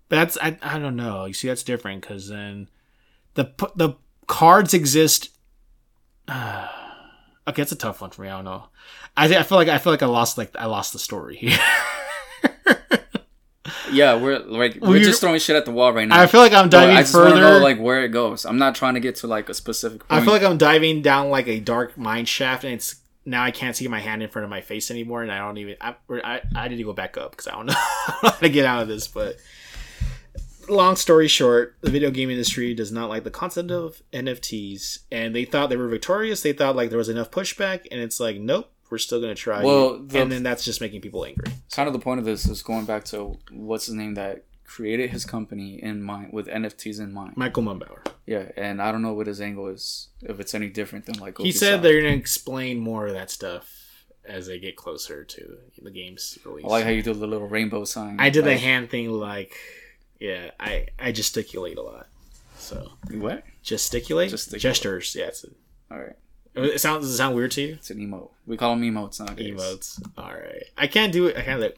but 0.10 0.18
that's 0.18 0.38
I, 0.42 0.58
I 0.62 0.80
don't 0.80 0.96
know. 0.96 1.26
You 1.26 1.34
see, 1.34 1.48
that's 1.48 1.64
different 1.64 2.02
because 2.02 2.30
then 2.30 2.70
the 3.34 3.52
the 3.76 3.96
cards 4.28 4.74
exist. 4.74 5.32
okay, 6.30 7.62
it's 7.62 7.72
a 7.72 7.76
tough 7.76 8.02
one 8.02 8.12
for 8.12 8.22
me. 8.22 8.30
I 8.30 8.36
don't 8.36 8.46
know. 8.46 8.66
I 9.16 9.26
I 9.36 9.44
feel 9.44 9.58
like 9.58 9.70
I 9.70 9.80
feel 9.80 9.92
like 9.94 10.04
I 10.04 10.08
lost 10.08 10.38
like 10.38 10.56
I 10.56 10.66
lost 10.66 10.94
the 10.94 11.00
story. 11.00 11.52
Yeah, 13.98 14.16
we're 14.16 14.40
like 14.40 14.78
we're 14.82 14.90
We're- 14.90 15.04
just 15.04 15.20
throwing 15.22 15.40
shit 15.40 15.56
at 15.56 15.66
the 15.66 15.72
wall 15.72 15.92
right 15.94 16.08
now. 16.08 16.22
I 16.22 16.28
feel 16.28 16.40
like 16.42 16.54
I'm 16.54 16.66
But 16.66 16.72
diving 16.80 16.96
I 16.96 17.02
just 17.02 17.12
further. 17.14 17.42
know 17.42 17.58
like 17.60 17.80
where 17.80 18.04
it 18.04 18.10
goes. 18.10 18.46
I'm 18.46 18.58
not 18.58 18.76
trying 18.76 18.94
to 18.94 19.00
get 19.00 19.16
to 19.18 19.28
like 19.28 19.50
a 19.50 19.54
specific. 19.54 20.08
Point. 20.08 20.22
I 20.22 20.24
feel 20.24 20.34
like 20.34 20.44
I'm 20.44 20.58
diving 20.58 21.02
down 21.02 21.30
like 21.30 21.48
a 21.48 21.60
dark 21.60 21.98
mine 21.98 22.26
shaft, 22.26 22.64
and 22.64 22.74
it's 22.74 22.96
now 23.26 23.44
I 23.44 23.52
can't 23.52 23.76
see 23.76 23.88
my 23.88 24.00
hand 24.00 24.24
in 24.24 24.30
front 24.30 24.44
of 24.46 24.50
my 24.50 24.62
face 24.62 24.90
anymore, 24.92 25.22
and 25.24 25.32
I 25.32 25.40
don't 25.40 25.58
even. 25.58 25.76
I 25.82 25.96
I, 26.24 26.42
I 26.56 26.68
need 26.70 26.78
to 26.78 26.84
go 26.84 26.94
back 26.94 27.18
up 27.18 27.32
because 27.32 27.48
I 27.48 27.52
don't 27.52 27.66
know 27.68 27.74
how 28.22 28.30
to 28.32 28.50
get 28.50 28.66
out 28.66 28.82
of 28.84 28.88
this. 28.88 29.08
But 29.08 29.38
long 30.70 30.96
story 30.96 31.28
short, 31.28 31.76
the 31.82 31.90
video 31.90 32.12
game 32.12 32.30
industry 32.30 32.74
does 32.74 32.92
not 32.92 33.10
like 33.10 33.24
the 33.24 33.32
concept 33.32 33.72
of 33.72 34.02
NFTs, 34.14 35.00
and 35.12 35.34
they 35.36 35.46
thought 35.46 35.70
they 35.70 35.78
were 35.78 35.88
victorious. 35.88 36.42
They 36.42 36.54
thought 36.54 36.76
like 36.76 36.90
there 36.90 36.98
was 36.98 37.10
enough 37.10 37.32
pushback, 37.32 37.86
and 37.92 38.00
it's 38.02 38.20
like, 38.20 38.38
nope, 38.38 38.70
we're 38.90 38.98
still 38.98 39.20
gonna 39.22 39.36
try. 39.36 39.64
Well, 39.64 40.00
the- 40.00 40.22
and 40.22 40.32
then 40.32 40.44
that's 40.44 40.64
just 40.64 40.82
making 40.82 41.02
people 41.02 41.26
angry. 41.26 41.52
kind 41.72 41.88
of 41.88 41.94
the 41.94 42.00
point 42.00 42.20
of 42.20 42.26
this 42.26 42.46
is 42.48 42.62
going 42.62 42.86
back 42.86 43.04
to 43.06 43.38
what's 43.52 43.86
his 43.88 43.96
name 43.96 44.14
that 44.16 44.44
created 44.66 45.10
his 45.12 45.24
company 45.26 45.82
in 45.82 46.02
mind 46.04 46.34
with 46.34 46.48
NFTs 46.48 47.00
in 47.00 47.14
mind. 47.14 47.38
Michael 47.38 47.64
Mumbauer. 47.64 48.06
Yeah, 48.26 48.52
and 48.58 48.82
I 48.82 48.92
don't 48.92 49.02
know 49.02 49.14
what 49.14 49.28
his 49.28 49.40
angle 49.40 49.68
is. 49.68 50.10
If 50.22 50.40
it's 50.42 50.54
any 50.54 50.68
different 50.70 51.06
than 51.06 51.16
like 51.20 51.38
He 51.38 51.52
said 51.54 51.82
they're 51.82 52.02
gonna 52.02 52.14
explain 52.16 52.80
more 52.80 53.08
of 53.08 53.14
that 53.14 53.32
stuff 53.32 53.74
as 54.26 54.48
they 54.48 54.60
get 54.60 54.76
closer 54.76 55.24
to 55.24 55.58
the 55.82 55.90
game's 55.92 56.38
release. 56.44 56.66
I 56.66 56.68
like 56.68 56.84
how 56.84 56.90
you 56.90 57.02
do 57.02 57.14
the 57.14 57.26
little 57.28 57.48
rainbow 57.48 57.86
sign. 57.86 58.18
I 58.20 58.30
did 58.30 58.44
the 58.44 58.58
hand 58.58 58.90
thing 58.90 59.10
like, 59.10 59.56
yeah, 60.20 60.52
I 60.60 60.88
I 61.00 61.14
gesticulate 61.14 61.78
a 61.78 61.82
lot. 61.82 62.08
So 62.58 62.92
What? 63.12 63.44
gesticulate, 63.64 64.30
Gesticulate. 64.32 64.62
gestures. 64.62 65.16
Yeah, 65.16 65.28
it's 65.28 65.46
a, 65.46 65.48
All 65.90 66.00
right, 66.00 66.16
it 66.64 66.80
sounds 66.80 67.06
does 67.06 67.14
it 67.14 67.18
sound 67.18 67.36
weird 67.36 67.52
to 67.52 67.62
you? 67.62 67.74
it's 67.74 67.90
an 67.90 67.98
emote. 67.98 68.30
We 68.46 68.58
call 68.58 68.76
them 68.76 68.84
emotes 68.84 69.20
nowadays. 69.20 69.56
Emotes. 69.56 70.02
All 70.18 70.32
right, 70.32 70.64
I 70.78 70.88
can't 70.88 71.14
do 71.14 71.28
it. 71.28 71.38
I 71.38 71.42
can't 71.42 71.62
like 71.62 71.78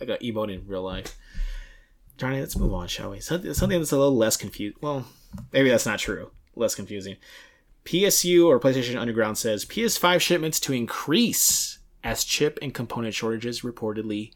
like 0.00 0.08
an 0.08 0.16
emote 0.18 0.52
in 0.52 0.66
real 0.66 0.82
life. 0.82 1.16
Johnny, 2.16 2.40
let's 2.40 2.56
move 2.56 2.74
on, 2.74 2.88
shall 2.88 3.10
we? 3.10 3.20
Something, 3.20 3.54
something 3.54 3.78
that's 3.78 3.92
a 3.92 3.96
little 3.96 4.16
less 4.16 4.36
confused. 4.36 4.76
Well, 4.80 5.06
maybe 5.52 5.70
that's 5.70 5.86
not 5.86 6.00
true. 6.00 6.32
Less 6.56 6.74
confusing. 6.74 7.16
PSU 7.84 8.46
or 8.46 8.58
PlayStation 8.58 9.00
Underground 9.00 9.38
says 9.38 9.64
PS5 9.64 10.20
shipments 10.20 10.60
to 10.60 10.72
increase 10.72 11.78
as 12.02 12.24
chip 12.24 12.58
and 12.60 12.74
component 12.74 13.14
shortages 13.14 13.62
reportedly 13.62 14.32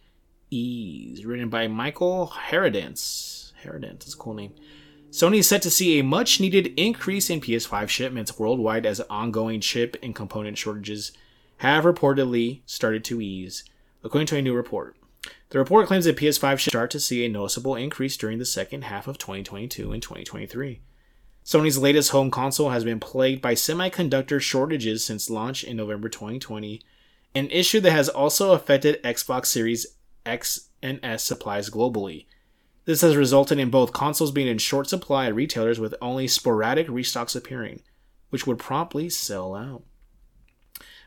ease. 0.50 1.24
Written 1.26 1.48
by 1.48 1.66
Michael 1.66 2.32
Harradence. 2.48 3.52
Harradence 3.64 4.06
is 4.06 4.14
a 4.14 4.16
cool 4.16 4.34
name. 4.34 4.54
Sony 5.12 5.40
is 5.40 5.46
set 5.46 5.60
to 5.60 5.70
see 5.70 5.98
a 5.98 6.04
much 6.04 6.40
needed 6.40 6.72
increase 6.74 7.28
in 7.28 7.38
PS5 7.38 7.90
shipments 7.90 8.38
worldwide 8.38 8.86
as 8.86 8.98
ongoing 9.10 9.60
chip 9.60 9.94
and 10.02 10.14
component 10.14 10.56
shortages 10.56 11.12
have 11.58 11.84
reportedly 11.84 12.62
started 12.64 13.04
to 13.04 13.20
ease, 13.20 13.62
according 14.02 14.26
to 14.26 14.38
a 14.38 14.42
new 14.42 14.54
report. 14.54 14.96
The 15.50 15.58
report 15.58 15.86
claims 15.86 16.06
that 16.06 16.16
PS5 16.16 16.58
should 16.58 16.70
start 16.70 16.90
to 16.92 16.98
see 16.98 17.26
a 17.26 17.28
noticeable 17.28 17.76
increase 17.76 18.16
during 18.16 18.38
the 18.38 18.46
second 18.46 18.84
half 18.84 19.06
of 19.06 19.18
2022 19.18 19.92
and 19.92 20.02
2023. 20.02 20.80
Sony's 21.44 21.76
latest 21.76 22.12
home 22.12 22.30
console 22.30 22.70
has 22.70 22.82
been 22.82 22.98
plagued 22.98 23.42
by 23.42 23.54
semiconductor 23.54 24.40
shortages 24.40 25.04
since 25.04 25.28
launch 25.28 25.62
in 25.62 25.76
November 25.76 26.08
2020, 26.08 26.80
an 27.34 27.50
issue 27.50 27.80
that 27.80 27.92
has 27.92 28.08
also 28.08 28.52
affected 28.52 29.02
Xbox 29.02 29.46
Series 29.46 29.88
X 30.24 30.70
and 30.82 31.00
S 31.02 31.22
supplies 31.22 31.68
globally. 31.68 32.24
This 32.84 33.00
has 33.02 33.16
resulted 33.16 33.58
in 33.58 33.70
both 33.70 33.92
consoles 33.92 34.32
being 34.32 34.48
in 34.48 34.58
short 34.58 34.88
supply 34.88 35.26
at 35.26 35.34
retailers 35.34 35.78
with 35.78 35.94
only 36.00 36.26
sporadic 36.26 36.88
restocks 36.88 37.36
appearing, 37.36 37.82
which 38.30 38.46
would 38.46 38.58
promptly 38.58 39.08
sell 39.08 39.54
out. 39.54 39.82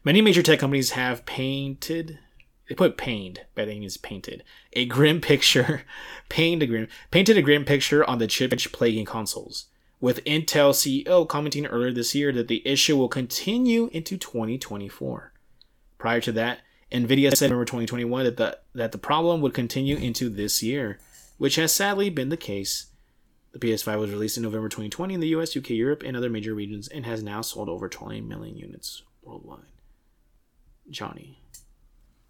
Many 0.03 0.21
major 0.21 0.43
tech 0.43 0.59
companies 0.59 0.91
have 0.91 1.25
painted 1.25 2.19
they 2.67 2.75
put 2.75 2.97
pained, 2.97 3.41
but 3.53 3.63
I 3.63 3.65
think 3.65 3.85
it's 3.85 3.97
painted. 3.97 4.43
A 4.73 4.85
grim 4.85 5.21
picture 5.31 5.83
painted 6.29 6.63
a 6.63 6.67
grim 6.67 6.87
painted 7.11 7.37
a 7.37 7.41
grim 7.41 7.65
picture 7.65 8.07
on 8.09 8.19
the 8.19 8.27
chip 8.27 8.53
plaguing 8.71 9.05
consoles. 9.05 9.65
With 10.01 10.23
Intel 10.25 10.71
CEO 10.71 11.27
commenting 11.27 11.65
earlier 11.65 11.91
this 11.91 12.13
year 12.13 12.31
that 12.33 12.47
the 12.47 12.67
issue 12.67 12.97
will 12.97 13.07
continue 13.07 13.89
into 13.93 14.17
2024. 14.17 15.31
Prior 15.97 16.21
to 16.21 16.31
that, 16.33 16.59
Nvidia 16.91 17.35
said 17.35 17.45
in 17.45 17.51
November 17.51 17.65
2021 17.65 18.25
that 18.25 18.37
the 18.37 18.59
that 18.73 18.91
the 18.91 18.97
problem 18.97 19.41
would 19.41 19.53
continue 19.53 19.97
into 19.97 20.29
this 20.29 20.61
year, 20.61 20.99
which 21.37 21.55
has 21.55 21.73
sadly 21.73 22.09
been 22.09 22.29
the 22.29 22.37
case. 22.37 22.87
The 23.51 23.59
PS5 23.59 23.99
was 23.99 24.11
released 24.11 24.37
in 24.37 24.43
November 24.43 24.67
2020 24.67 25.13
in 25.13 25.19
the 25.19 25.29
US, 25.29 25.55
UK, 25.55 25.71
Europe, 25.71 26.03
and 26.03 26.15
other 26.15 26.29
major 26.29 26.53
regions, 26.53 26.87
and 26.87 27.05
has 27.05 27.23
now 27.23 27.41
sold 27.41 27.69
over 27.69 27.87
20 27.87 28.21
million 28.21 28.57
units 28.57 29.03
worldwide. 29.21 29.71
Johnny, 30.89 31.41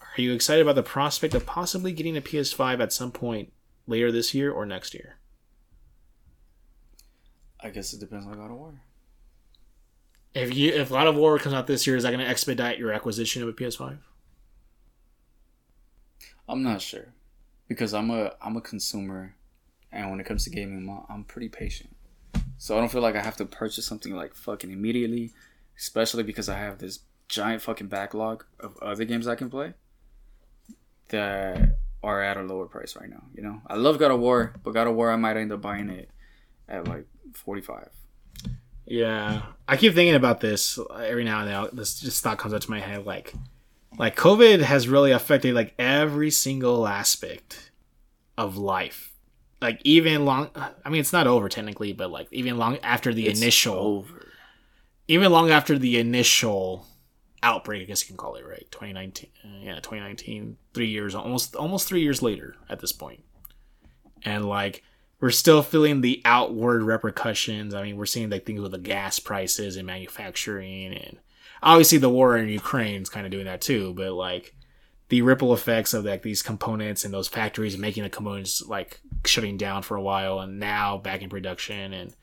are 0.02 0.22
you 0.22 0.34
excited 0.34 0.62
about 0.62 0.76
the 0.76 0.84
prospect 0.84 1.34
of 1.34 1.46
possibly 1.46 1.92
getting 1.92 2.16
a 2.16 2.22
PS5 2.22 2.80
at 2.80 2.94
some 2.94 3.12
point 3.12 3.52
later 3.88 4.12
this 4.12 4.34
year 4.34 4.52
or 4.52 4.66
next 4.66 4.94
year? 4.94 5.18
I 7.60 7.70
guess 7.70 7.94
it 7.94 8.00
depends 8.00 8.28
on 8.28 8.34
God 8.34 8.52
of 8.52 8.58
War. 8.58 8.82
If 10.34 10.54
you 10.54 10.74
if 10.74 10.90
God 10.90 11.08
of 11.08 11.16
War 11.16 11.40
comes 11.40 11.56
out 11.56 11.66
this 11.66 11.88
year, 11.88 11.96
is 11.96 12.04
that 12.04 12.12
going 12.12 12.24
to 12.24 12.30
expedite 12.30 12.78
your 12.78 12.92
acquisition 12.92 13.42
of 13.42 13.50
a 13.50 13.54
PS5? 13.54 13.98
I'm 16.48 16.62
not 16.62 16.82
sure 16.82 17.15
because 17.68 17.94
I'm 17.94 18.10
a 18.12 18.34
I'm 18.42 18.56
a 18.58 18.62
consumer, 18.62 19.36
and 19.92 20.10
when 20.12 20.20
it 20.20 20.26
comes 20.26 20.44
to 20.46 20.50
gaming, 20.50 20.88
I'm- 21.10 21.24
pretty 21.24 21.50
patient. 21.50 21.96
So 22.58 22.78
I 22.78 22.80
don't 22.80 22.92
feel 22.92 23.02
like 23.02 23.16
I 23.16 23.22
have 23.24 23.38
to 23.38 23.46
purchase 23.46 23.86
something 23.86 24.14
like 24.16 24.36
fucking 24.36 24.72
immediately, 24.72 25.34
especially 25.78 26.24
because 26.24 26.48
I 26.48 26.58
have 26.58 26.78
this 26.80 27.00
giant 27.28 27.62
fucking 27.62 27.88
backlog 27.88 28.46
of 28.60 28.78
other 28.82 29.04
games 29.04 29.28
I 29.28 29.36
can 29.36 29.50
play 29.50 29.74
that 31.10 31.78
are 32.04 32.22
at 32.22 32.38
a 32.38 32.44
lower 32.44 32.68
price 32.68 32.96
right 32.96 33.10
now. 33.10 33.24
You 33.34 33.44
know, 33.44 33.62
I 33.68 33.76
love 33.76 34.00
God 34.00 34.12
of 34.12 34.20
War, 34.20 34.54
but 34.64 34.72
God 34.74 34.88
of 34.88 34.96
War 34.96 35.12
I 35.12 35.16
might 35.16 35.38
end 35.38 35.52
up 35.52 35.62
buying 35.62 35.90
it 35.90 36.10
at 36.70 36.88
like 36.88 37.06
45. 37.34 37.90
Yeah, 38.86 39.42
I 39.68 39.78
keep 39.78 39.96
thinking 39.96 40.16
about 40.16 40.42
this 40.42 40.78
every 40.96 41.24
now 41.24 41.40
and 41.42 41.50
then. 41.50 41.68
This 41.74 42.00
just 42.00 42.24
thought 42.24 42.38
comes 42.38 42.54
up 42.54 42.62
to 42.62 42.70
my 42.70 42.80
head, 42.80 43.06
like, 43.06 43.34
like 43.98 44.16
COVID 44.16 44.62
has 44.62 44.88
really 44.88 45.12
affected 45.12 45.54
like 45.56 45.74
every 45.80 46.32
single 46.32 46.88
aspect 46.88 47.72
of 48.38 48.58
life. 48.58 49.14
Like 49.62 49.80
even 49.84 50.26
long, 50.26 50.50
I 50.84 50.90
mean, 50.90 51.00
it's 51.02 51.14
not 51.14 51.28
over 51.28 51.50
technically, 51.50 51.94
but 51.94 52.12
like 52.12 52.28
even 52.32 52.58
long 52.58 52.78
after 52.84 53.14
the 53.14 53.28
It's 53.28 53.40
initial, 53.42 53.76
over. 53.76 54.28
even 55.08 55.32
long 55.32 55.50
after 55.50 55.78
the 55.78 55.98
initial 55.98 56.86
outbreak, 57.42 57.82
I 57.84 57.86
guess 57.86 58.02
you 58.04 58.08
can 58.08 58.18
call 58.18 58.36
it 58.36 58.46
right, 58.46 58.68
2019. 58.72 59.30
Uh, 59.44 59.48
yeah, 59.62 59.76
2019. 59.76 60.58
Three 60.74 60.88
years, 60.90 61.16
almost 61.16 61.56
almost 61.56 61.88
three 61.88 62.02
years 62.02 62.22
later 62.22 62.56
at 62.70 62.80
this 62.82 62.92
point, 62.92 63.24
and 64.24 64.46
like 64.46 64.84
we're 65.22 65.32
still 65.32 65.64
feeling 65.64 66.02
the 66.02 66.22
outward 66.26 66.84
repercussions. 66.84 67.74
I 67.74 67.82
mean, 67.82 67.96
we're 67.98 68.06
seeing 68.06 68.30
like 68.30 68.46
things 68.46 68.60
with 68.62 68.72
the 68.74 68.78
gas 68.78 69.20
prices 69.20 69.78
and 69.78 69.88
manufacturing, 69.88 70.94
and 70.94 71.18
obviously 71.62 71.98
the 71.98 72.10
war 72.10 72.38
in 72.38 72.50
Ukraine 72.50 73.02
is 73.02 73.10
kind 73.10 73.26
of 73.26 73.32
doing 73.32 73.46
that 73.46 73.62
too. 73.62 73.94
But 73.94 74.14
like 74.14 74.56
the 75.10 75.22
ripple 75.22 75.54
effects 75.54 75.94
of 75.94 76.06
like 76.06 76.24
these 76.24 76.42
components 76.42 77.06
and 77.06 77.14
those 77.14 77.28
factories 77.28 77.78
making 77.78 78.04
the 78.04 78.10
components 78.10 78.64
like 78.66 79.00
shutting 79.26 79.58
down 79.58 79.82
for 79.82 79.96
a 79.96 80.02
while 80.02 80.40
and 80.40 80.60
now 80.60 80.98
back 80.98 81.22
in 81.22 81.30
production, 81.30 81.94
and 81.94 82.14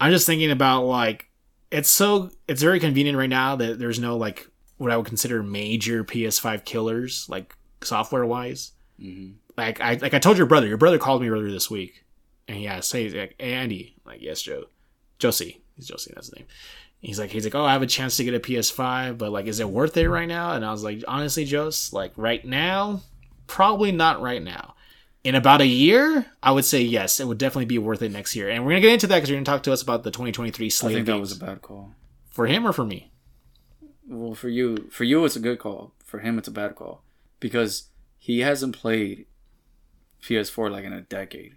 I'm 0.00 0.10
just 0.10 0.26
thinking 0.26 0.50
about 0.50 0.82
like 0.82 1.30
it's 1.70 1.90
so 1.90 2.30
it's 2.46 2.62
very 2.62 2.80
convenient 2.80 3.16
right 3.16 3.30
now 3.30 3.56
that 3.56 3.78
there's 3.78 3.98
no 3.98 4.16
like 4.16 4.46
what 4.76 4.90
I 4.90 4.96
would 4.96 5.06
consider 5.06 5.42
major 5.42 6.04
PS5 6.04 6.64
killers 6.64 7.26
like 7.28 7.56
software 7.82 8.26
wise. 8.26 8.72
Mm-hmm. 9.00 9.32
Like 9.56 9.80
I 9.80 9.94
like 9.94 10.14
I 10.14 10.18
told 10.18 10.38
your 10.38 10.46
brother. 10.46 10.66
Your 10.66 10.76
brother 10.76 10.98
called 10.98 11.22
me 11.22 11.28
earlier 11.28 11.50
this 11.50 11.70
week, 11.70 12.04
and 12.48 12.56
he 12.56 12.66
asked, 12.66 12.92
"Hey, 12.92 13.08
like, 13.08 13.34
Andy, 13.38 13.96
like 14.04 14.20
yes, 14.20 14.42
Joe, 14.42 14.64
Josie, 15.18 15.62
he's 15.76 15.88
Josie, 15.88 16.12
that's 16.14 16.28
his 16.28 16.36
name." 16.36 16.46
He's 17.02 17.18
like, 17.18 17.30
he's 17.30 17.44
like, 17.44 17.54
oh, 17.54 17.64
I 17.64 17.72
have 17.72 17.82
a 17.82 17.86
chance 17.86 18.16
to 18.16 18.24
get 18.24 18.32
a 18.32 18.40
PS5, 18.40 19.18
but 19.18 19.30
like, 19.32 19.46
is 19.46 19.58
it 19.60 19.68
worth 19.68 19.96
it 19.96 20.08
right 20.08 20.28
now? 20.28 20.52
And 20.54 20.64
I 20.64 20.70
was 20.70 20.84
like, 20.84 21.02
honestly, 21.08 21.44
Jose, 21.44 21.94
like 21.94 22.12
right 22.16 22.44
now, 22.44 23.00
probably 23.48 23.90
not 23.92 24.22
right 24.22 24.40
now. 24.42 24.74
In 25.24 25.34
about 25.34 25.60
a 25.60 25.66
year, 25.66 26.26
I 26.42 26.52
would 26.52 26.64
say 26.64 26.80
yes, 26.80 27.18
it 27.20 27.26
would 27.26 27.38
definitely 27.38 27.64
be 27.66 27.78
worth 27.78 28.02
it 28.02 28.12
next 28.12 28.34
year. 28.36 28.48
And 28.48 28.64
we're 28.64 28.70
gonna 28.70 28.80
get 28.82 28.92
into 28.92 29.06
that 29.08 29.16
because 29.16 29.30
you're 29.30 29.36
gonna 29.38 29.44
talk 29.44 29.64
to 29.64 29.72
us 29.72 29.82
about 29.82 30.04
the 30.04 30.10
2023 30.12 30.66
I 30.66 30.68
slate. 30.68 30.94
think 30.94 31.06
that 31.06 31.18
was 31.18 31.32
a 31.32 31.38
bad 31.44 31.60
call. 31.60 31.92
for 32.30 32.46
him 32.46 32.64
or 32.66 32.72
for 32.72 32.84
me. 32.84 33.10
Well, 34.08 34.34
for 34.34 34.48
you, 34.48 34.88
for 34.90 35.04
you, 35.04 35.24
it's 35.24 35.36
a 35.36 35.40
good 35.40 35.58
call. 35.58 35.94
For 36.04 36.20
him, 36.20 36.38
it's 36.38 36.48
a 36.48 36.52
bad 36.52 36.74
call 36.76 37.02
because 37.40 37.88
he 38.18 38.40
hasn't 38.40 38.76
played 38.76 39.26
PS4 40.22 40.70
like 40.70 40.84
in 40.84 40.92
a 40.92 41.00
decade. 41.02 41.56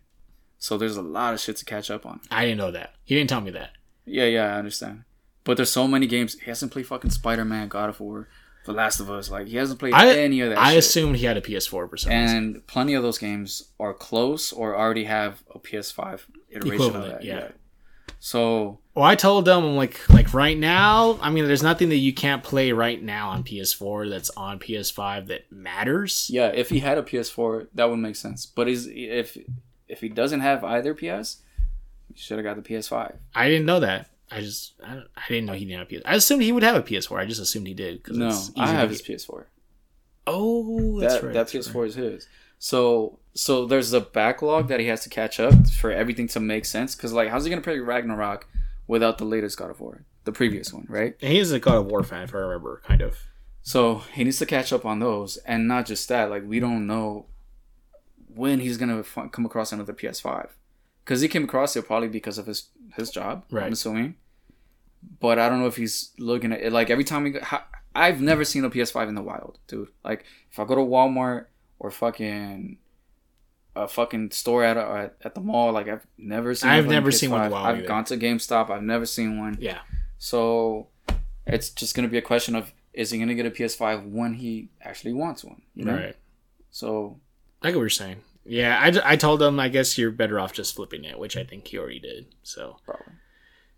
So 0.58 0.78
there's 0.78 0.98
a 0.98 1.02
lot 1.04 1.34
of 1.34 1.40
shit 1.40 1.58
to 1.58 1.66
catch 1.66 1.92
up 1.92 2.06
on. 2.06 2.22
I 2.32 2.46
didn't 2.46 2.58
know 2.58 2.72
that. 2.72 2.94
He 3.04 3.14
didn't 3.16 3.30
tell 3.30 3.42
me 3.42 3.52
that. 3.52 3.72
Yeah, 4.06 4.26
yeah, 4.26 4.56
I 4.56 4.58
understand. 4.60 5.04
But 5.46 5.56
there's 5.58 5.72
so 5.72 5.88
many 5.88 6.06
games. 6.08 6.38
He 6.40 6.46
hasn't 6.48 6.72
played 6.74 6.88
fucking 6.88 7.12
Spider 7.12 7.46
Man, 7.46 7.68
God 7.70 7.88
of 7.90 8.00
War, 8.02 8.28
The 8.66 8.74
Last 8.74 9.00
of 9.00 9.10
Us. 9.10 9.30
Like 9.32 9.48
he 9.48 9.56
hasn't 9.58 9.80
played 9.80 9.94
I- 9.94 10.18
any 10.18 10.42
of 10.42 10.50
that. 10.50 10.58
I 10.58 10.72
shit. 10.72 10.80
assumed 10.80 11.16
he 11.16 11.26
had 11.26 11.38
a 11.38 11.42
PS4 11.42 11.88
for 11.90 11.96
some 11.98 12.12
reason. 12.12 12.36
and 12.38 12.68
plenty 12.68 12.94
of 12.96 13.04
those 13.04 13.18
games 13.18 13.70
are 13.80 13.94
close 13.94 14.52
or 14.52 14.76
already 14.76 15.06
have 15.06 15.44
a 15.54 15.60
PS5 15.60 16.22
iteration 16.50 16.74
Equivalent, 16.74 17.06
of 17.06 17.12
that. 17.12 17.24
yeah. 17.24 17.38
Yeah. 17.40 17.48
So 18.20 18.80
Well, 18.96 19.06
I 19.06 19.14
told 19.16 19.46
them 19.46 19.64
I'm 19.64 19.76
like 19.76 20.10
like 20.10 20.34
right 20.34 20.58
now. 20.58 21.20
I 21.22 21.30
mean, 21.30 21.46
there's 21.46 21.62
nothing 21.62 21.90
that 21.90 21.98
you 21.98 22.14
can't 22.14 22.44
play 22.44 22.72
right 22.72 23.02
now 23.02 23.30
on 23.30 23.44
PS4 23.44 24.10
that's 24.10 24.32
on 24.32 24.58
PS5 24.58 25.28
that 25.28 25.52
matters. 25.52 26.28
yeah, 26.32 26.48
if 26.48 26.70
he 26.70 26.80
had 26.80 26.98
a 26.98 27.04
PS4, 27.04 27.68
that 27.76 27.88
would 27.90 27.98
make 27.98 28.16
sense. 28.16 28.46
But 28.48 28.68
is 28.68 28.88
if 28.92 29.38
if 29.88 30.02
he 30.02 30.10
doesn't 30.10 30.40
have 30.40 30.64
either 30.64 30.96
PS, 30.96 31.38
he 32.12 32.16
should 32.20 32.38
have 32.40 32.46
got 32.46 32.56
the 32.56 32.68
PS5. 32.68 33.16
I 33.36 33.48
didn't 33.48 33.66
know 33.68 33.80
that. 33.82 34.10
I 34.32 34.42
just 34.42 34.74
I, 34.84 35.02
I 35.16 35.22
didn't 35.30 35.46
know 35.46 35.54
he 35.54 35.66
didn't 35.66 35.80
have 35.80 35.92
a 35.92 35.96
PS. 36.00 36.04
I 36.06 36.16
assumed 36.16 36.42
he 36.44 36.52
would 36.52 36.64
have 36.64 36.76
a 36.76 36.82
PS4. 36.84 37.20
I 37.20 37.26
just 37.26 37.42
assumed 37.42 37.68
he 37.68 37.74
did 37.74 38.02
because 38.02 38.18
No, 38.18 38.28
it's 38.30 38.50
easy 38.50 38.60
I 38.60 38.68
have 38.68 38.90
get- 38.90 39.00
his 39.08 39.26
PS4. 39.26 39.46
Oh, 40.28 41.00
that's 41.00 41.16
that 41.16 41.24
right. 41.24 41.34
that 41.34 41.48
PS4 41.48 41.76
right. 41.76 41.88
is 41.88 41.96
his. 41.96 42.28
So 42.58 43.20
so 43.34 43.66
there's 43.66 43.94
a 43.94 44.02
backlog 44.02 44.68
that 44.70 44.80
he 44.80 44.88
has 44.88 45.04
to 45.04 45.10
catch 45.10 45.40
up 45.40 45.68
for 45.70 45.92
everything 45.92 46.28
to 46.30 46.40
make 46.40 46.66
sense. 46.66 46.96
Because 46.96 47.14
like, 47.14 47.30
how's 47.30 47.44
he 47.44 47.50
gonna 47.50 47.62
play 47.62 47.78
Ragnarok 47.80 48.48
without 48.88 49.18
the 49.18 49.26
latest 49.26 49.58
God 49.58 49.70
of 49.70 49.80
War, 49.80 50.06
the 50.24 50.32
previous 50.32 50.74
one, 50.74 50.86
right? 50.90 51.16
And 51.22 51.32
he 51.32 51.40
is 51.40 51.52
a 51.52 51.60
God 51.60 51.76
of 51.78 51.86
War 51.88 52.04
fan, 52.04 52.24
if 52.24 52.34
I 52.34 52.38
remember, 52.40 52.82
kind 52.86 53.02
of. 53.02 53.18
So 53.62 54.04
he 54.14 54.24
needs 54.24 54.38
to 54.40 54.46
catch 54.46 54.72
up 54.74 54.86
on 54.86 55.00
those, 55.00 55.38
and 55.38 55.68
not 55.68 55.86
just 55.86 56.08
that. 56.10 56.30
Like 56.30 56.44
we 56.48 56.60
don't 56.60 56.88
know 56.88 57.28
when 58.34 58.60
he's 58.60 58.78
gonna 58.78 59.00
f- 59.00 59.30
come 59.32 59.46
across 59.46 59.72
another 59.72 59.94
PS5, 59.94 60.50
because 61.06 61.22
he 61.22 61.28
came 61.28 61.44
across 61.44 61.76
it 61.76 61.86
probably 61.86 62.10
because 62.10 62.38
of 62.38 62.48
his 62.48 62.70
his 62.96 63.12
job. 63.12 63.46
Right. 63.52 63.68
I'm 63.68 63.74
assuming, 63.74 64.16
but 65.20 65.38
I 65.40 65.48
don't 65.48 65.60
know 65.60 65.68
if 65.68 65.78
he's 65.78 66.12
looking 66.18 66.52
at 66.52 66.62
it. 66.62 66.74
Like 66.74 66.90
every 66.90 67.04
time 67.04 67.24
we, 67.24 67.32
go, 67.32 67.40
I've 67.94 68.22
never 68.22 68.44
seen 68.44 68.66
a 68.66 68.70
PS5 68.70 69.08
in 69.08 69.16
the 69.16 69.22
wild, 69.22 69.60
dude. 69.68 69.90
Like 70.04 70.26
if 70.52 70.60
I 70.60 70.66
go 70.66 70.76
to 70.76 70.82
Walmart 70.82 71.46
or 71.80 71.92
fucking 71.92 72.78
a 73.76 73.88
fucking 73.88 74.32
store 74.32 74.64
at 74.64 74.78
a, 74.78 75.12
at, 75.22 75.36
the 75.36 75.42
mall, 75.42 75.72
like 75.72 75.88
I've 75.88 76.08
never 76.18 76.56
seen. 76.56 76.70
I've 76.70 76.86
one 76.86 76.96
never 76.96 77.12
seen 77.12 77.30
one 77.30 77.42
in 77.42 77.48
PS5. 77.48 77.50
the 77.50 77.54
wild 77.54 77.68
I've 77.68 77.78
either. 77.78 77.88
gone 77.88 78.04
to 78.06 78.18
GameStop. 78.18 78.70
I've 78.70 78.84
never 78.84 79.06
seen 79.06 79.40
one. 79.40 79.58
Yeah. 79.60 79.80
So 80.18 80.88
it's 81.46 81.70
just 81.70 81.96
gonna 81.96 82.08
be 82.08 82.18
a 82.18 82.24
question 82.24 82.56
of 82.56 82.74
is 82.94 83.12
he 83.12 83.20
gonna 83.20 83.36
get 83.36 83.46
a 83.46 83.52
PS5 83.52 84.10
when 84.10 84.36
he 84.36 84.70
actually 84.82 85.14
wants 85.14 85.44
one? 85.44 85.62
You 85.76 85.86
know. 85.86 85.96
Right. 85.96 86.16
So 86.72 87.20
I 87.62 87.68
get 87.68 87.76
what 87.76 87.82
you're 87.82 87.90
saying. 87.90 88.22
Yeah, 88.46 88.80
I, 88.80 89.14
I 89.14 89.16
told 89.16 89.42
him 89.42 89.60
I 89.60 89.70
guess 89.70 89.98
you're 89.98 90.12
better 90.12 90.40
off 90.40 90.54
just 90.54 90.76
flipping 90.76 91.04
it, 91.04 91.18
which 91.18 91.36
I 91.36 91.44
think 91.44 91.68
he 91.68 91.80
already 91.80 92.00
did. 92.00 92.28
So 92.44 92.78
probably. 92.86 93.14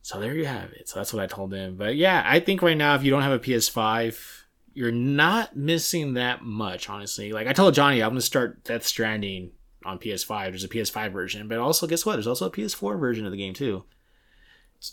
so 0.01 0.19
there 0.19 0.35
you 0.35 0.45
have 0.45 0.71
it. 0.73 0.89
So 0.89 0.99
that's 0.99 1.13
what 1.13 1.23
I 1.23 1.27
told 1.27 1.53
him. 1.53 1.77
But 1.77 1.95
yeah, 1.95 2.21
I 2.25 2.41
think 2.41 2.61
right 2.61 2.77
now 2.77 2.95
if 2.95 3.03
you 3.03 3.09
don't 3.09 3.21
have 3.21 3.31
a 3.31 3.39
PS5, 3.39 4.43
you're 4.73 4.91
not 4.91 5.55
missing 5.55 6.15
that 6.15 6.43
much, 6.43 6.89
honestly. 6.89 7.31
Like 7.31 7.47
I 7.47 7.53
told 7.53 7.75
Johnny, 7.75 8.03
I'm 8.03 8.11
gonna 8.11 8.21
start 8.21 8.65
Death 8.65 8.85
Stranding 8.85 9.51
on 9.85 9.99
PS5. 9.99 10.49
There's 10.49 10.65
a 10.65 10.69
PS5 10.69 11.11
version, 11.13 11.47
but 11.47 11.59
also 11.59 11.87
guess 11.87 12.05
what? 12.05 12.13
There's 12.13 12.27
also 12.27 12.47
a 12.47 12.51
PS4 12.51 12.99
version 12.99 13.25
of 13.25 13.31
the 13.31 13.37
game 13.37 13.53
too. 13.53 13.85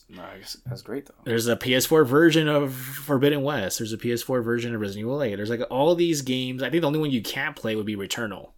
No, 0.09 0.23
that's 0.65 0.83
great 0.83 1.07
though. 1.07 1.15
There's 1.25 1.49
a 1.49 1.57
PS4 1.57 2.07
version 2.07 2.49
of 2.49 2.75
Forbidden 2.75 3.43
West. 3.43 3.79
There's 3.79 3.93
a 3.93 3.99
PS4 3.99 4.43
version 4.43 4.75
of 4.75 4.81
Resident 4.81 5.05
Evil 5.05 5.23
8. 5.23 5.35
There's 5.35 5.51
like 5.51 5.61
all 5.69 5.95
these 5.95 6.23
games. 6.23 6.63
I 6.63 6.71
think 6.71 6.81
the 6.81 6.87
only 6.87 7.01
one 7.01 7.11
you 7.11 7.23
can't 7.23 7.57
play 7.57 7.77
would 7.77 7.85
be 7.85 7.97
Returnal 7.97 8.54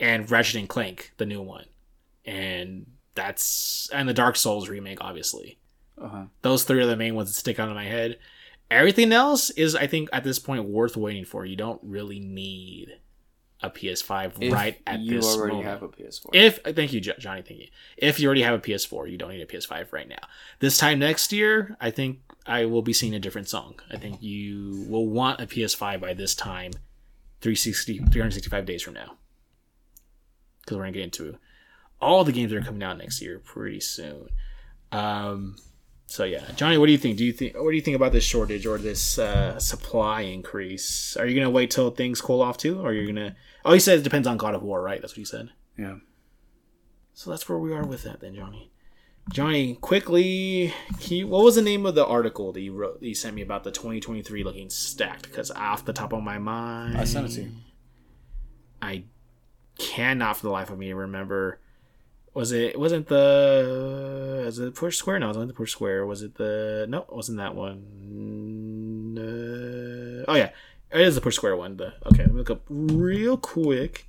and 0.00 0.28
Ratchet 0.28 0.56
and 0.56 0.68
Clank, 0.68 1.12
the 1.18 1.26
new 1.26 1.42
one, 1.42 1.66
and 2.24 2.86
that's 3.14 3.88
and 3.92 4.08
the 4.08 4.14
Dark 4.14 4.36
Souls 4.36 4.68
remake, 4.68 4.98
obviously. 5.00 5.58
Uh 6.00 6.08
huh. 6.08 6.24
Those 6.42 6.64
three 6.64 6.82
are 6.82 6.86
the 6.86 6.96
main 6.96 7.14
ones 7.14 7.28
that 7.28 7.38
stick 7.38 7.60
out 7.60 7.68
in 7.68 7.74
my 7.74 7.84
head. 7.84 8.18
Everything 8.70 9.12
else 9.12 9.50
is, 9.50 9.74
I 9.76 9.86
think, 9.86 10.08
at 10.12 10.24
this 10.24 10.38
point, 10.38 10.64
worth 10.64 10.96
waiting 10.96 11.24
for. 11.24 11.44
You 11.44 11.56
don't 11.56 11.80
really 11.82 12.20
need 12.20 12.98
a 13.62 13.68
PS5 13.68 14.52
right 14.52 14.80
at 14.86 14.98
this. 15.00 15.06
you 15.06 15.16
this 15.16 15.36
already 15.36 15.56
moment. 15.56 15.70
have 15.70 15.82
a 15.82 15.88
PS4. 15.88 16.30
If 16.32 16.60
thank 16.76 16.92
you, 16.92 17.00
Johnny, 17.00 17.42
thank 17.42 17.60
you. 17.60 17.66
If 17.96 18.18
you 18.18 18.26
already 18.26 18.42
have 18.42 18.54
a 18.54 18.58
PS4, 18.58 19.10
you 19.10 19.18
don't 19.18 19.30
need 19.30 19.42
a 19.42 19.46
PS5 19.46 19.92
right 19.92 20.08
now. 20.08 20.22
This 20.60 20.78
time 20.78 20.98
next 21.00 21.32
year, 21.32 21.76
I 21.80 21.90
think 21.90 22.20
I 22.46 22.64
will 22.64 22.82
be 22.82 22.92
seeing 22.92 23.14
a 23.14 23.20
different 23.20 23.48
song. 23.48 23.80
I 23.90 23.96
think 23.96 24.22
you 24.22 24.86
will 24.88 25.08
want 25.08 25.40
a 25.40 25.46
PS5 25.46 26.00
by 26.00 26.14
this 26.14 26.34
time, 26.34 26.72
360, 27.42 27.98
365 27.98 28.64
days 28.64 28.82
from 28.82 28.94
now. 28.94 29.16
Because 30.70 30.78
we're 30.78 30.84
gonna 30.84 30.92
get 30.92 31.02
into 31.02 31.36
all 32.00 32.22
the 32.22 32.30
games 32.30 32.52
that 32.52 32.58
are 32.58 32.62
coming 32.62 32.82
out 32.84 32.96
next 32.96 33.20
year 33.20 33.40
pretty 33.40 33.80
soon. 33.80 34.28
Um, 34.92 35.56
so 36.06 36.22
yeah, 36.22 36.44
Johnny, 36.54 36.78
what 36.78 36.86
do 36.86 36.92
you 36.92 36.98
think? 36.98 37.18
Do 37.18 37.24
you 37.24 37.32
think 37.32 37.56
what 37.56 37.70
do 37.70 37.76
you 37.76 37.82
think 37.82 37.96
about 37.96 38.12
this 38.12 38.22
shortage 38.22 38.66
or 38.66 38.78
this 38.78 39.18
uh, 39.18 39.58
supply 39.58 40.20
increase? 40.22 41.16
Are 41.16 41.26
you 41.26 41.34
gonna 41.34 41.50
wait 41.50 41.72
till 41.72 41.90
things 41.90 42.20
cool 42.20 42.40
off 42.40 42.56
too, 42.56 42.80
or 42.80 42.92
you're 42.92 43.06
gonna? 43.06 43.34
Oh, 43.64 43.74
you 43.74 43.80
said 43.80 43.98
it 43.98 44.02
depends 44.02 44.28
on 44.28 44.36
God 44.36 44.54
of 44.54 44.62
War, 44.62 44.80
right? 44.80 45.00
That's 45.00 45.14
what 45.14 45.18
you 45.18 45.24
said. 45.24 45.50
yeah. 45.76 45.96
So 47.14 47.30
that's 47.30 47.48
where 47.48 47.58
we 47.58 47.72
are 47.74 47.84
with 47.84 48.04
that 48.04 48.20
then, 48.20 48.36
Johnny. 48.36 48.70
Johnny, 49.30 49.74
quickly, 49.74 50.72
you, 51.00 51.26
what 51.26 51.44
was 51.44 51.56
the 51.56 51.62
name 51.62 51.84
of 51.84 51.94
the 51.94 52.06
article 52.06 52.52
that 52.52 52.60
you 52.60 52.72
wrote? 52.72 53.00
That 53.00 53.06
you 53.08 53.14
sent 53.14 53.34
me 53.36 53.42
about 53.42 53.62
the 53.64 53.70
2023 53.70 54.42
looking 54.42 54.70
stacked? 54.70 55.24
Because 55.24 55.50
off 55.50 55.84
the 55.84 55.92
top 55.92 56.12
of 56.12 56.22
my 56.22 56.38
mind, 56.38 56.96
I 56.96 57.04
sent 57.04 57.26
it 57.26 57.34
to 57.34 57.42
you. 57.42 57.50
I 58.80 59.04
cannot 59.80 60.36
for 60.36 60.42
the 60.42 60.50
life 60.50 60.70
of 60.70 60.78
me 60.78 60.92
remember. 60.92 61.58
Was 62.34 62.52
it? 62.52 62.78
Wasn't 62.78 63.08
the? 63.08 64.42
Was 64.44 64.58
it 64.58 64.74
Push 64.74 64.96
Square? 64.96 65.20
No, 65.20 65.26
it 65.26 65.28
wasn't 65.28 65.48
the 65.48 65.54
Push 65.54 65.72
Square. 65.72 66.06
Was 66.06 66.22
it 66.22 66.36
the? 66.36 66.86
No, 66.88 66.98
it 67.02 67.12
wasn't 67.14 67.38
that 67.38 67.54
one. 67.56 69.16
Uh, 69.18 70.30
oh 70.30 70.36
yeah, 70.36 70.50
it 70.92 71.00
is 71.00 71.16
the 71.16 71.20
Push 71.20 71.36
Square 71.36 71.56
one. 71.56 71.76
The 71.76 71.94
okay, 72.06 72.22
let 72.22 72.32
me 72.32 72.38
look 72.38 72.50
up 72.50 72.62
real 72.68 73.36
quick. 73.36 74.06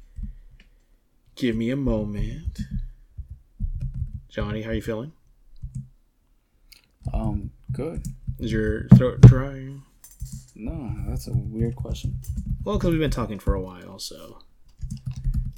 Give 1.36 1.56
me 1.56 1.72
a 1.72 1.76
moment. 1.76 2.60
Johnny, 4.30 4.62
how 4.62 4.70
are 4.70 4.74
you 4.74 4.82
feeling? 4.82 5.14
Um. 7.14 7.52
Good. 7.72 8.06
Is 8.40 8.52
your 8.52 8.88
throat 8.90 9.22
dry? 9.22 9.74
No, 10.56 10.94
that's 11.08 11.28
a 11.28 11.34
weird 11.34 11.76
question. 11.76 12.20
Well, 12.64 12.78
because 12.78 12.92
we've 12.92 13.00
been 13.00 13.10
talking 13.10 13.40
for 13.40 13.54
a 13.54 13.62
while, 13.62 13.98
so 13.98 14.40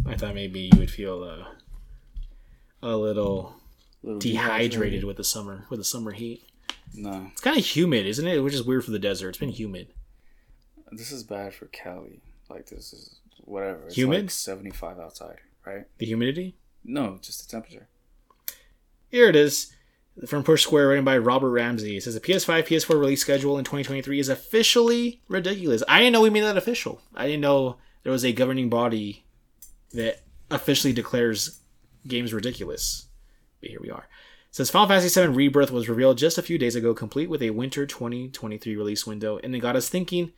I 0.05 0.15
thought 0.15 0.35
maybe 0.35 0.69
you 0.73 0.79
would 0.79 0.91
feel 0.91 1.23
uh, 1.23 1.45
a 2.81 2.95
little 2.97 3.55
A 4.03 4.07
little 4.07 4.19
dehydrated 4.19 5.03
with 5.03 5.17
the 5.17 5.23
summer 5.23 5.65
with 5.69 5.79
the 5.79 5.83
summer 5.85 6.11
heat. 6.11 6.43
No, 6.95 7.27
It's 7.31 7.41
kind 7.41 7.57
of 7.57 7.65
humid, 7.65 8.05
isn't 8.05 8.27
it? 8.27 8.39
Which 8.39 8.53
is 8.53 8.63
weird 8.63 8.85
for 8.85 8.91
the 8.91 8.99
desert. 8.99 9.29
It's 9.29 9.37
been 9.37 9.49
humid. 9.49 9.87
this 10.91 11.11
is 11.11 11.23
bad 11.23 11.53
for 11.53 11.65
Cali. 11.67 12.21
Like 12.49 12.67
this 12.67 12.93
is 12.93 13.19
whatever. 13.45 13.87
It's 13.87 13.95
Humid? 13.95 14.23
Like 14.25 14.31
Seventy-five 14.31 14.99
outside, 14.99 15.37
right? 15.65 15.85
The 15.97 16.05
humidity. 16.05 16.55
No, 16.83 17.17
just 17.21 17.45
the 17.45 17.51
temperature. 17.51 17.87
Here 19.09 19.27
it 19.29 19.35
is. 19.35 19.73
from 20.27 20.43
Push 20.43 20.63
Square, 20.63 20.89
written 20.89 21.05
by 21.05 21.17
Robert 21.17 21.49
Ramsey. 21.51 21.97
It 21.97 22.03
says 22.03 22.13
the 22.13 22.19
PS5, 22.19 22.67
PS4 22.67 22.99
release 22.99 23.21
schedule 23.21 23.57
in 23.57 23.63
2023 23.63 24.19
is 24.19 24.29
officially 24.29 25.21
ridiculous. 25.27 25.81
I 25.87 25.99
didn't 25.99 26.13
know 26.13 26.21
we 26.21 26.29
made 26.29 26.41
that 26.43 26.57
official. 26.57 27.01
I 27.15 27.25
didn't 27.25 27.41
know 27.41 27.77
there 28.03 28.11
was 28.11 28.25
a 28.25 28.33
governing 28.33 28.69
body 28.69 29.23
that 29.93 30.21
officially 30.51 30.93
declares 30.93 31.59
games 32.07 32.33
ridiculous. 32.33 33.07
But 33.61 33.69
here 33.69 33.79
we 33.81 33.89
are. 33.89 34.07
It 34.49 34.55
says 34.55 34.69
Final 34.69 34.87
Fantasy 34.87 35.19
VII 35.19 35.27
Rebirth 35.27 35.71
was 35.71 35.89
revealed 35.89 36.17
just 36.17 36.37
a 36.37 36.43
few 36.43 36.57
days 36.57 36.75
ago, 36.75 36.93
complete 36.93 37.29
with 37.29 37.41
a 37.41 37.51
winter 37.51 37.85
2023 37.85 38.75
release 38.75 39.07
window, 39.07 39.39
and 39.43 39.55
it 39.55 39.59
got 39.59 39.75
us 39.75 39.89
thinking 39.89 40.31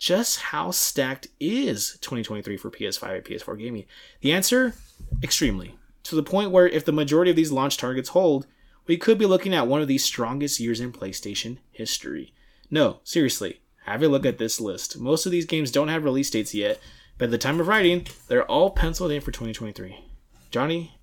just 0.00 0.40
how 0.40 0.70
stacked 0.70 1.28
is 1.38 1.98
2023 2.00 2.56
for 2.56 2.70
PS5 2.70 3.16
and 3.16 3.24
PS4 3.24 3.58
gaming? 3.58 3.84
The 4.22 4.32
answer 4.32 4.74
extremely. 5.22 5.76
To 6.04 6.16
the 6.16 6.22
point 6.22 6.50
where 6.50 6.66
if 6.66 6.86
the 6.86 6.92
majority 6.92 7.30
of 7.30 7.36
these 7.36 7.52
launch 7.52 7.76
targets 7.76 8.08
hold, 8.08 8.46
we 8.86 8.96
could 8.96 9.18
be 9.18 9.26
looking 9.26 9.54
at 9.54 9.66
one 9.66 9.82
of 9.82 9.88
the 9.88 9.98
strongest 9.98 10.58
years 10.58 10.80
in 10.80 10.90
PlayStation 10.90 11.58
history. 11.70 12.32
No, 12.70 13.00
seriously, 13.04 13.60
have 13.84 14.02
a 14.02 14.08
look 14.08 14.24
at 14.24 14.38
this 14.38 14.58
list. 14.58 14.98
Most 14.98 15.26
of 15.26 15.32
these 15.32 15.44
games 15.44 15.70
don't 15.70 15.88
have 15.88 16.04
release 16.04 16.30
dates 16.30 16.54
yet, 16.54 16.80
at 17.20 17.30
the 17.30 17.38
time 17.38 17.60
of 17.60 17.68
writing, 17.68 18.06
they're 18.28 18.44
all 18.44 18.70
penciled 18.70 19.10
in 19.10 19.20
for 19.20 19.30
2023. 19.30 20.04
Johnny, 20.50 20.98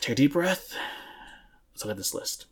take 0.00 0.12
a 0.12 0.14
deep 0.14 0.32
breath. 0.32 0.74
Let's 1.72 1.84
look 1.84 1.92
at 1.92 1.96
this 1.96 2.14
list. 2.14 2.46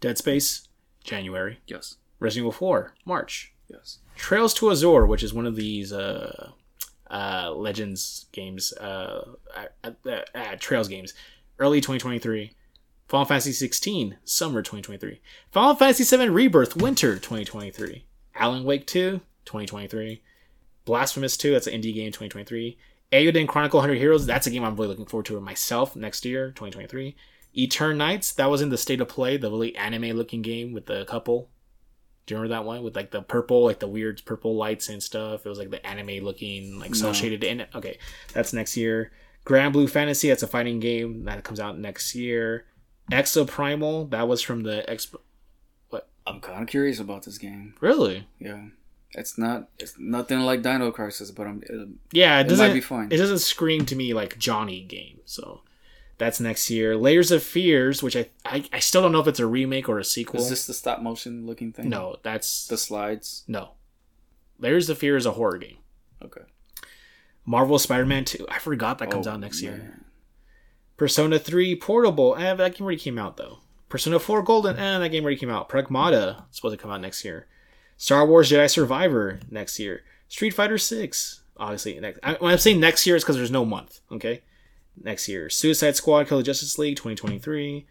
Dead 0.00 0.16
Space, 0.18 0.68
January. 1.02 1.58
Yes. 1.66 1.96
Resident 2.20 2.42
Evil 2.44 2.52
4, 2.52 2.94
March. 3.04 3.52
Yes. 3.68 3.98
Trails 4.16 4.54
to 4.54 4.70
Azure, 4.70 5.06
which 5.06 5.22
is 5.22 5.34
one 5.34 5.46
of 5.46 5.56
these 5.56 5.92
uh, 5.92 6.50
uh, 7.10 7.52
Legends 7.54 8.26
games, 8.32 8.72
uh, 8.74 9.34
uh, 9.56 9.90
uh, 10.06 10.20
uh, 10.34 10.56
Trails 10.58 10.88
games, 10.88 11.14
early 11.58 11.80
2023. 11.80 12.52
Final 13.08 13.24
Fantasy 13.24 13.52
16, 13.52 14.18
summer 14.24 14.60
2023. 14.60 15.20
Final 15.50 15.74
Fantasy 15.74 16.04
7 16.04 16.32
Rebirth, 16.32 16.76
winter 16.76 17.14
2023. 17.14 18.04
Alan 18.34 18.64
Wake 18.64 18.86
2, 18.86 19.20
2023. 19.46 20.22
Blasphemous 20.88 21.36
2, 21.36 21.52
that's 21.52 21.66
an 21.66 21.74
indie 21.74 21.94
game 21.94 22.10
2023. 22.10 22.78
Eiyuden 23.12 23.46
Chronicle 23.46 23.76
100 23.78 23.98
Heroes, 23.98 24.24
that's 24.24 24.46
a 24.46 24.50
game 24.50 24.64
I'm 24.64 24.74
really 24.74 24.88
looking 24.88 25.04
forward 25.04 25.26
to 25.26 25.38
myself 25.38 25.94
next 25.94 26.24
year, 26.24 26.46
2023. 26.52 27.14
Eternights, 27.54 28.34
that 28.36 28.48
was 28.48 28.62
in 28.62 28.70
the 28.70 28.78
state 28.78 29.02
of 29.02 29.08
play, 29.08 29.36
the 29.36 29.50
really 29.50 29.76
anime 29.76 30.16
looking 30.16 30.40
game 30.40 30.72
with 30.72 30.86
the 30.86 31.04
couple. 31.04 31.50
Do 32.24 32.34
you 32.34 32.40
remember 32.40 32.54
that 32.54 32.64
one 32.66 32.82
with 32.82 32.96
like 32.96 33.10
the 33.10 33.20
purple, 33.20 33.64
like 33.66 33.80
the 33.80 33.86
weird 33.86 34.22
purple 34.24 34.56
lights 34.56 34.88
and 34.88 35.02
stuff? 35.02 35.44
It 35.44 35.48
was 35.50 35.58
like 35.58 35.70
the 35.70 35.86
anime 35.86 36.24
looking, 36.24 36.78
like 36.78 36.94
cell 36.94 37.08
No. 37.10 37.12
shaded 37.12 37.44
in 37.44 37.60
it. 37.60 37.68
Okay, 37.74 37.98
that's 38.32 38.54
next 38.54 38.74
year. 38.74 39.12
Granblue 39.44 39.90
Fantasy, 39.90 40.28
that's 40.28 40.42
a 40.42 40.46
fighting 40.46 40.80
game 40.80 41.24
that 41.24 41.44
comes 41.44 41.60
out 41.60 41.78
next 41.78 42.14
year. 42.14 42.64
Exoprimal, 43.12 44.08
that 44.10 44.26
was 44.26 44.40
from 44.40 44.62
the 44.62 44.84
Expo. 44.88 45.16
What? 45.90 46.08
I'm 46.26 46.40
kind 46.40 46.62
of 46.62 46.68
curious 46.68 46.98
about 46.98 47.24
this 47.24 47.36
game. 47.36 47.74
Really? 47.80 48.26
Yeah. 48.38 48.68
It's 49.12 49.38
not. 49.38 49.68
It's 49.78 49.94
nothing 49.98 50.40
like 50.40 50.62
Dino 50.62 50.90
Crisis, 50.90 51.30
but 51.30 51.46
I'm. 51.46 51.62
It, 51.66 51.88
Yeah, 52.12 52.38
it 52.38 52.46
It 52.46 52.48
doesn't. 52.50 52.66
might 52.68 52.74
be 52.74 52.80
fun. 52.80 53.08
It 53.10 53.16
doesn't 53.16 53.38
scream 53.38 53.86
to 53.86 53.96
me 53.96 54.12
like 54.14 54.38
Johnny 54.38 54.82
game. 54.82 55.20
So 55.24 55.62
that's 56.18 56.40
next 56.40 56.68
year. 56.68 56.96
Layers 56.96 57.30
of 57.30 57.42
Fears, 57.42 58.02
which 58.02 58.16
I 58.16 58.28
I, 58.44 58.64
I 58.72 58.78
still 58.80 59.00
don't 59.02 59.12
know 59.12 59.20
if 59.20 59.26
it's 59.26 59.40
a 59.40 59.46
remake 59.46 59.88
or 59.88 59.98
a 59.98 60.04
sequel. 60.04 60.40
is 60.40 60.50
this 60.50 60.66
the 60.66 60.74
stop 60.74 61.00
motion 61.00 61.46
looking 61.46 61.72
thing? 61.72 61.88
no, 61.88 62.16
that's 62.22 62.66
The 62.68 62.76
slides. 62.76 63.44
no. 63.48 63.70
Layers 64.58 64.90
of 64.90 64.98
Fear 64.98 65.16
is 65.16 65.24
a 65.26 65.32
horror 65.32 65.56
game. 65.58 65.78
Okay. 66.22 66.40
Marvel 67.46 67.78
Spider-Man 67.78 68.24
2. 68.24 68.46
I 68.50 68.58
forgot 68.58 68.98
that 68.98 69.10
comes 69.10 69.26
Oh, 69.26 69.30
out 69.30 69.40
next 69.40 69.62
year. 69.62 70.00
Persona 70.96 71.38
3 71.38 71.76
Portable. 71.76 72.34
Eh, 72.36 72.52
that 72.54 72.74
game 72.74 72.84
already 72.84 72.98
came 73.00 73.18
out 73.18 73.36
though. 73.36 73.60
Persona 73.88 74.18
4 74.18 74.42
Golden. 74.42 74.76
Eh, 74.76 74.98
that 74.98 75.08
game 75.10 75.22
already 75.24 75.38
came 75.38 75.48
out. 75.48 75.68
Pragmata 75.68 76.42
supposed 76.50 76.76
to 76.76 76.82
come 76.82 76.90
out 76.90 77.00
next 77.00 77.24
year. 77.24 77.46
Star 77.98 78.24
Wars 78.24 78.50
Jedi 78.50 78.70
Survivor 78.70 79.40
next 79.50 79.78
year. 79.78 80.02
Street 80.28 80.50
Fighter 80.50 80.78
6. 80.78 81.42
Obviously, 81.58 81.98
next. 81.98 82.20
I, 82.22 82.34
when 82.34 82.52
I'm 82.52 82.58
saying 82.58 82.80
next 82.80 83.06
year, 83.06 83.16
it's 83.16 83.24
because 83.24 83.36
there's 83.36 83.50
no 83.50 83.64
month. 83.64 84.00
Okay, 84.10 84.42
next 85.02 85.28
year. 85.28 85.50
Suicide 85.50 85.96
Squad, 85.96 86.28
Kill 86.28 86.38
the 86.38 86.44
Justice 86.44 86.78
League, 86.78 86.96
2023. 86.96 87.86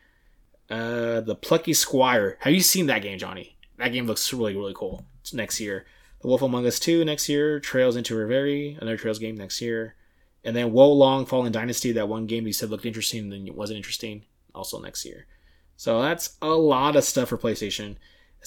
Uh, 0.70 1.22
the 1.22 1.36
Plucky 1.36 1.74
Squire. 1.74 2.38
Have 2.40 2.54
you 2.54 2.62
seen 2.62 2.88
that 2.88 3.02
game, 3.02 3.20
Johnny? 3.20 3.58
That 3.78 3.90
game 3.90 4.08
looks 4.08 4.34
really, 4.34 4.56
really 4.56 4.74
cool. 4.74 5.06
It's 5.22 5.34
next 5.34 5.60
year. 5.60 5.86
The 6.22 6.28
Wolf 6.28 6.42
Among 6.42 6.66
Us 6.66 6.80
2 6.80 7.06
next 7.06 7.30
year. 7.30 7.60
Trails 7.60 7.96
into 7.96 8.16
Reverie, 8.16 8.78
another 8.80 8.98
Trails 8.98 9.20
game 9.20 9.36
next 9.36 9.62
year. 9.62 9.96
And 10.44 10.56
then 10.56 10.72
Wo 10.72 10.90
Long 10.90 11.26
Fallen 11.26 11.52
Dynasty, 11.52 11.92
that 11.92 12.08
one 12.08 12.26
game 12.26 12.48
you 12.48 12.54
said 12.54 12.70
looked 12.70 12.86
interesting 12.86 13.22
and 13.22 13.32
then 13.32 13.48
it 13.48 13.56
wasn't 13.56 13.78
interesting, 13.78 14.24
also 14.56 14.80
next 14.80 15.06
year. 15.06 15.28
So 15.76 16.02
that's 16.02 16.38
a 16.42 16.50
lot 16.50 16.96
of 16.96 17.04
stuff 17.04 17.30
for 17.30 17.38
PlayStation. 17.38 17.98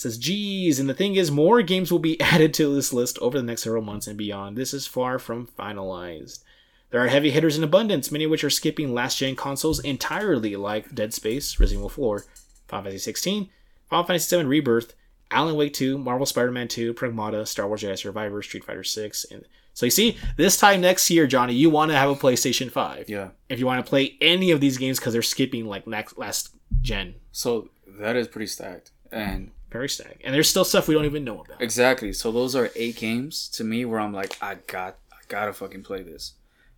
It 0.00 0.04
says, 0.04 0.16
geez, 0.16 0.80
and 0.80 0.88
the 0.88 0.94
thing 0.94 1.16
is, 1.16 1.30
more 1.30 1.60
games 1.60 1.92
will 1.92 1.98
be 1.98 2.18
added 2.22 2.54
to 2.54 2.74
this 2.74 2.90
list 2.90 3.18
over 3.18 3.36
the 3.36 3.44
next 3.44 3.64
several 3.64 3.82
months 3.82 4.06
and 4.06 4.16
beyond. 4.16 4.56
This 4.56 4.72
is 4.72 4.86
far 4.86 5.18
from 5.18 5.46
finalized. 5.58 6.42
There 6.88 7.04
are 7.04 7.08
heavy 7.08 7.30
hitters 7.30 7.58
in 7.58 7.62
abundance, 7.62 8.10
many 8.10 8.24
of 8.24 8.30
which 8.30 8.42
are 8.42 8.48
skipping 8.48 8.94
last 8.94 9.18
gen 9.18 9.36
consoles 9.36 9.78
entirely, 9.80 10.56
like 10.56 10.94
Dead 10.94 11.12
Space, 11.12 11.60
Resident 11.60 11.80
Evil 11.80 11.90
4, 11.90 12.24
Final 12.68 12.84
Fantasy 12.84 12.98
16, 12.98 13.50
Final 13.90 14.04
Fantasy 14.06 14.26
7 14.26 14.48
Rebirth, 14.48 14.94
Alan 15.30 15.54
Wake 15.54 15.74
2, 15.74 15.98
Marvel 15.98 16.24
Spider-Man 16.24 16.68
2, 16.68 16.94
Pragmata, 16.94 17.46
Star 17.46 17.68
Wars 17.68 17.82
Jedi 17.82 17.98
Survivor, 17.98 18.40
Street 18.40 18.64
Fighter 18.64 18.82
6, 18.82 19.26
and 19.30 19.44
so 19.74 19.84
you 19.84 19.90
see, 19.90 20.16
this 20.38 20.56
time 20.58 20.80
next 20.80 21.10
year, 21.10 21.26
Johnny, 21.26 21.52
you 21.54 21.68
want 21.68 21.90
to 21.90 21.96
have 21.96 22.08
a 22.08 22.16
PlayStation 22.16 22.70
5 22.70 23.10
Yeah. 23.10 23.32
if 23.50 23.58
you 23.58 23.66
want 23.66 23.84
to 23.84 23.88
play 23.88 24.16
any 24.22 24.50
of 24.50 24.60
these 24.62 24.78
games 24.78 24.98
because 24.98 25.12
they're 25.12 25.20
skipping 25.22 25.66
like 25.66 25.86
next 25.86 26.16
last 26.16 26.54
gen. 26.80 27.16
So 27.32 27.68
that 27.98 28.16
is 28.16 28.26
pretty 28.28 28.46
stacked. 28.46 28.92
And 29.12 29.50
Very 29.70 29.88
stacked, 29.88 30.22
and 30.24 30.34
there's 30.34 30.48
still 30.48 30.64
stuff 30.64 30.88
we 30.88 30.94
don't 30.94 31.04
even 31.04 31.22
know 31.24 31.40
about. 31.42 31.62
exactly. 31.62 32.12
So 32.12 32.32
those 32.32 32.56
are 32.56 32.70
eight 32.74 32.96
games 32.96 33.48
to 33.50 33.62
me 33.64 33.84
where 33.84 34.00
I'm 34.00 34.12
like, 34.12 34.36
I 34.42 34.56
got, 34.66 34.98
I 35.12 35.16
gotta 35.28 35.52
fucking 35.52 35.82
play 35.84 36.02
this, 36.02 36.34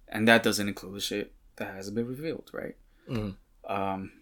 and 0.09 0.29
that 0.29 0.43
doesn't 0.43 0.69
include 0.69 0.95
the 0.97 1.01
shit 1.01 1.33
that 1.57 1.75
hasn't 1.75 1.95
been 1.97 2.07
revealed, 2.07 2.51
right? 2.53 2.77
Mhm. 3.09 3.37
Um. 3.67 4.13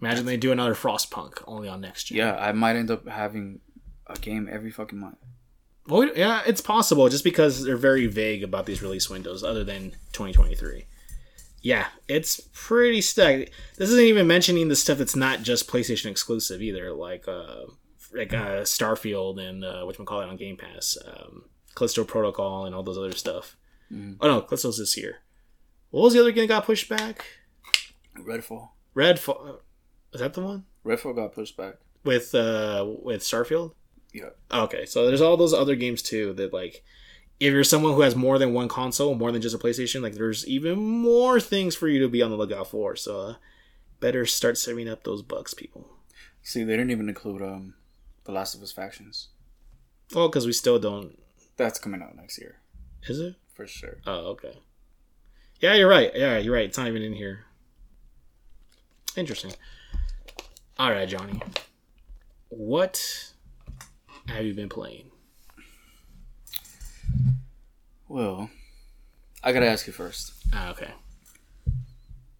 Imagine 0.00 0.24
they 0.24 0.38
do 0.38 0.50
another 0.50 0.74
Frostpunk 0.74 1.42
only 1.46 1.68
on 1.68 1.82
next 1.82 2.04
gen. 2.04 2.16
Yeah, 2.16 2.34
I 2.36 2.52
might 2.52 2.74
end 2.76 2.90
up 2.90 3.06
having 3.06 3.60
a 4.06 4.18
game 4.18 4.48
every 4.50 4.70
fucking 4.70 4.98
month. 4.98 5.18
Well, 5.86 6.00
we- 6.00 6.16
yeah, 6.16 6.42
it's 6.46 6.62
possible 6.62 7.06
just 7.10 7.22
because 7.24 7.64
they're 7.64 7.76
very 7.76 8.06
vague 8.06 8.42
about 8.42 8.64
these 8.64 8.80
release 8.80 9.10
windows, 9.10 9.44
other 9.44 9.62
than 9.62 9.90
2023. 10.12 10.86
Yeah, 11.60 11.88
it's 12.08 12.40
pretty 12.54 13.02
stacked. 13.02 13.50
This 13.76 13.90
isn't 13.90 14.04
even 14.06 14.26
mentioning 14.26 14.68
the 14.68 14.76
stuff 14.76 14.96
that's 14.96 15.14
not 15.16 15.42
just 15.42 15.68
PlayStation 15.68 16.06
exclusive 16.06 16.62
either, 16.62 16.92
like 16.94 17.28
uh, 17.28 17.64
like 18.12 18.32
uh, 18.32 18.62
Starfield 18.62 19.40
and 19.40 19.64
uh, 19.64 19.82
what 19.84 19.96
call 20.04 20.20
it 20.20 20.28
on 20.28 20.36
Game 20.36 20.56
Pass, 20.56 20.96
um, 21.06 21.44
Callisto 21.74 22.04
Protocol, 22.04 22.66
and 22.66 22.74
all 22.74 22.82
those 22.82 22.98
other 22.98 23.12
stuff. 23.12 23.56
Mhm. 23.92 24.16
Oh 24.20 24.28
no, 24.28 24.40
Callisto's 24.42 24.78
this 24.78 24.96
year. 24.96 25.18
What 25.90 26.02
was 26.02 26.12
the 26.14 26.20
other 26.20 26.32
game 26.32 26.44
that 26.44 26.48
got 26.48 26.64
pushed 26.66 26.88
back? 26.88 27.24
Redfall. 28.16 28.70
Redfall. 28.94 29.58
Is 30.12 30.20
that 30.20 30.34
the 30.34 30.40
one 30.42 30.64
Redfall 30.84 31.14
got 31.14 31.32
pushed 31.32 31.56
back. 31.56 31.76
with 32.04 32.34
uh 32.34 32.86
with 33.02 33.22
Starfield? 33.22 33.72
Yeah. 34.12 34.30
Okay, 34.52 34.86
so 34.86 35.06
there's 35.06 35.20
all 35.20 35.36
those 35.36 35.54
other 35.54 35.76
games 35.76 36.02
too 36.02 36.32
that 36.34 36.52
like 36.52 36.82
if 37.38 37.52
you're 37.52 37.64
someone 37.64 37.94
who 37.94 38.00
has 38.02 38.14
more 38.16 38.38
than 38.38 38.52
one 38.52 38.68
console, 38.68 39.14
more 39.14 39.32
than 39.32 39.40
just 39.40 39.54
a 39.54 39.58
PlayStation, 39.58 40.02
like 40.02 40.14
there's 40.14 40.46
even 40.46 40.78
more 40.78 41.40
things 41.40 41.74
for 41.74 41.88
you 41.88 42.00
to 42.00 42.08
be 42.08 42.20
on 42.22 42.30
the 42.30 42.36
lookout 42.36 42.66
for. 42.68 42.96
So 42.96 43.20
uh, 43.20 43.34
better 44.00 44.26
start 44.26 44.58
saving 44.58 44.88
up 44.88 45.04
those 45.04 45.22
bucks, 45.22 45.54
people. 45.54 45.88
See, 46.42 46.64
they 46.64 46.72
didn't 46.76 46.90
even 46.90 47.08
include 47.08 47.40
um, 47.42 47.74
the 48.24 48.32
Last 48.32 48.54
of 48.54 48.62
Us 48.62 48.72
factions. 48.72 49.28
Oh, 50.14 50.28
because 50.28 50.46
we 50.46 50.52
still 50.52 50.78
don't. 50.78 51.18
That's 51.56 51.78
coming 51.78 52.02
out 52.02 52.16
next 52.16 52.38
year 52.38 52.56
Is 53.06 53.20
it? 53.20 53.34
for 53.54 53.66
sure. 53.66 53.98
Oh, 54.06 54.30
okay. 54.30 54.54
Yeah, 55.60 55.74
you're 55.74 55.88
right. 55.90 56.10
Yeah, 56.14 56.38
you're 56.38 56.54
right. 56.54 56.64
It's 56.64 56.78
not 56.78 56.88
even 56.88 57.02
in 57.02 57.12
here. 57.12 57.44
Interesting. 59.16 59.52
All 60.78 60.90
right, 60.90 61.06
Johnny. 61.08 61.40
What 62.48 63.32
have 64.26 64.44
you 64.46 64.54
been 64.54 64.68
playing? 64.70 65.10
Well, 68.08 68.50
I 69.44 69.52
gotta 69.52 69.66
ask 69.68 69.86
you 69.86 69.92
first. 69.92 70.32
Ah, 70.52 70.70
okay. 70.70 70.90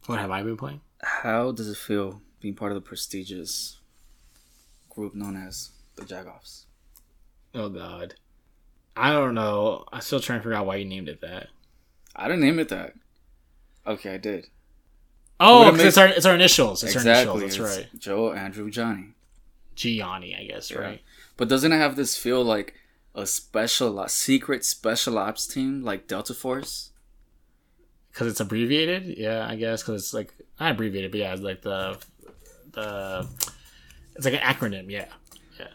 What 0.07 0.18
have 0.18 0.31
I 0.31 0.43
been 0.43 0.57
playing? 0.57 0.81
How 1.03 1.53
does 1.53 1.68
it 1.68 1.76
feel 1.76 2.22
being 2.41 2.55
part 2.55 2.72
of 2.72 2.76
the 2.76 2.81
prestigious 2.89 3.78
group 4.91 5.14
known 5.14 5.36
as 5.36 5.70
the 5.97 6.03
Jagoffs? 6.03 6.64
Oh 7.55 7.68
God, 7.68 8.14
I 8.97 9.12
don't 9.12 9.34
know. 9.34 9.84
I'm 9.93 10.01
still 10.03 10.20
trying 10.20 10.41
to 10.41 10.43
figure 10.43 10.55
out 10.55 10.66
why 10.66 10.76
you 10.76 10.84
named 10.84 11.09
it 11.09 11.20
that. 11.22 11.49
I 12.14 12.28
didn't 12.28 12.43
name 12.43 12.59
it 12.59 12.68
that. 12.68 12.95
Okay, 13.86 14.14
I 14.14 14.18
did. 14.18 14.49
Oh, 15.41 15.74
it's 15.74 15.97
our 15.97 16.09
it's 16.09 16.26
our 16.26 16.34
initials. 16.34 16.84
It's 16.84 16.95
exactly. 16.95 17.30
our 17.30 17.38
initials. 17.38 17.68
That's 17.68 17.78
it's 17.78 17.93
right. 17.93 18.01
Joe, 18.01 18.32
Andrew, 18.32 18.70
Johnny. 18.70 19.14
Gianni, 19.74 20.36
I 20.36 20.45
guess. 20.45 20.70
Yeah. 20.70 20.78
Right. 20.78 21.01
But 21.36 21.49
doesn't 21.49 21.72
it 21.72 21.76
have 21.76 21.97
this 21.97 22.16
feel 22.16 22.45
like 22.45 22.74
a 23.14 23.26
special, 23.26 23.99
a 23.99 24.09
secret 24.09 24.64
special 24.64 25.18
ops 25.18 25.47
team 25.47 25.82
like 25.82 26.07
Delta 26.07 26.34
Force? 26.34 26.91
Because 28.12 28.26
it's 28.26 28.41
abbreviated. 28.41 29.16
Yeah, 29.16 29.47
I 29.49 29.57
guess 29.57 29.82
because 29.82 30.03
it's 30.03 30.14
like 30.14 30.34
not 30.59 30.72
abbreviated, 30.72 31.12
but 31.12 31.20
yeah, 31.20 31.32
it's 31.32 31.43
like 31.43 31.62
the 31.62 31.99
the 32.72 33.26
it's 34.16 34.24
like 34.24 34.34
an 34.34 34.40
acronym. 34.40 34.90
Yeah. 34.90 35.06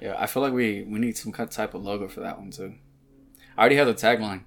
Yeah, 0.01 0.15
I 0.17 0.25
feel 0.25 0.41
like 0.41 0.53
we 0.53 0.81
we 0.83 0.97
need 0.99 1.15
some 1.15 1.31
kind 1.31 1.49
type 1.49 1.73
of 1.75 1.83
logo 1.83 2.07
for 2.07 2.21
that 2.21 2.39
one 2.39 2.49
too. 2.51 2.73
I 3.55 3.61
already 3.61 3.75
have 3.75 3.85
the 3.87 3.93
tagline. 3.93 4.41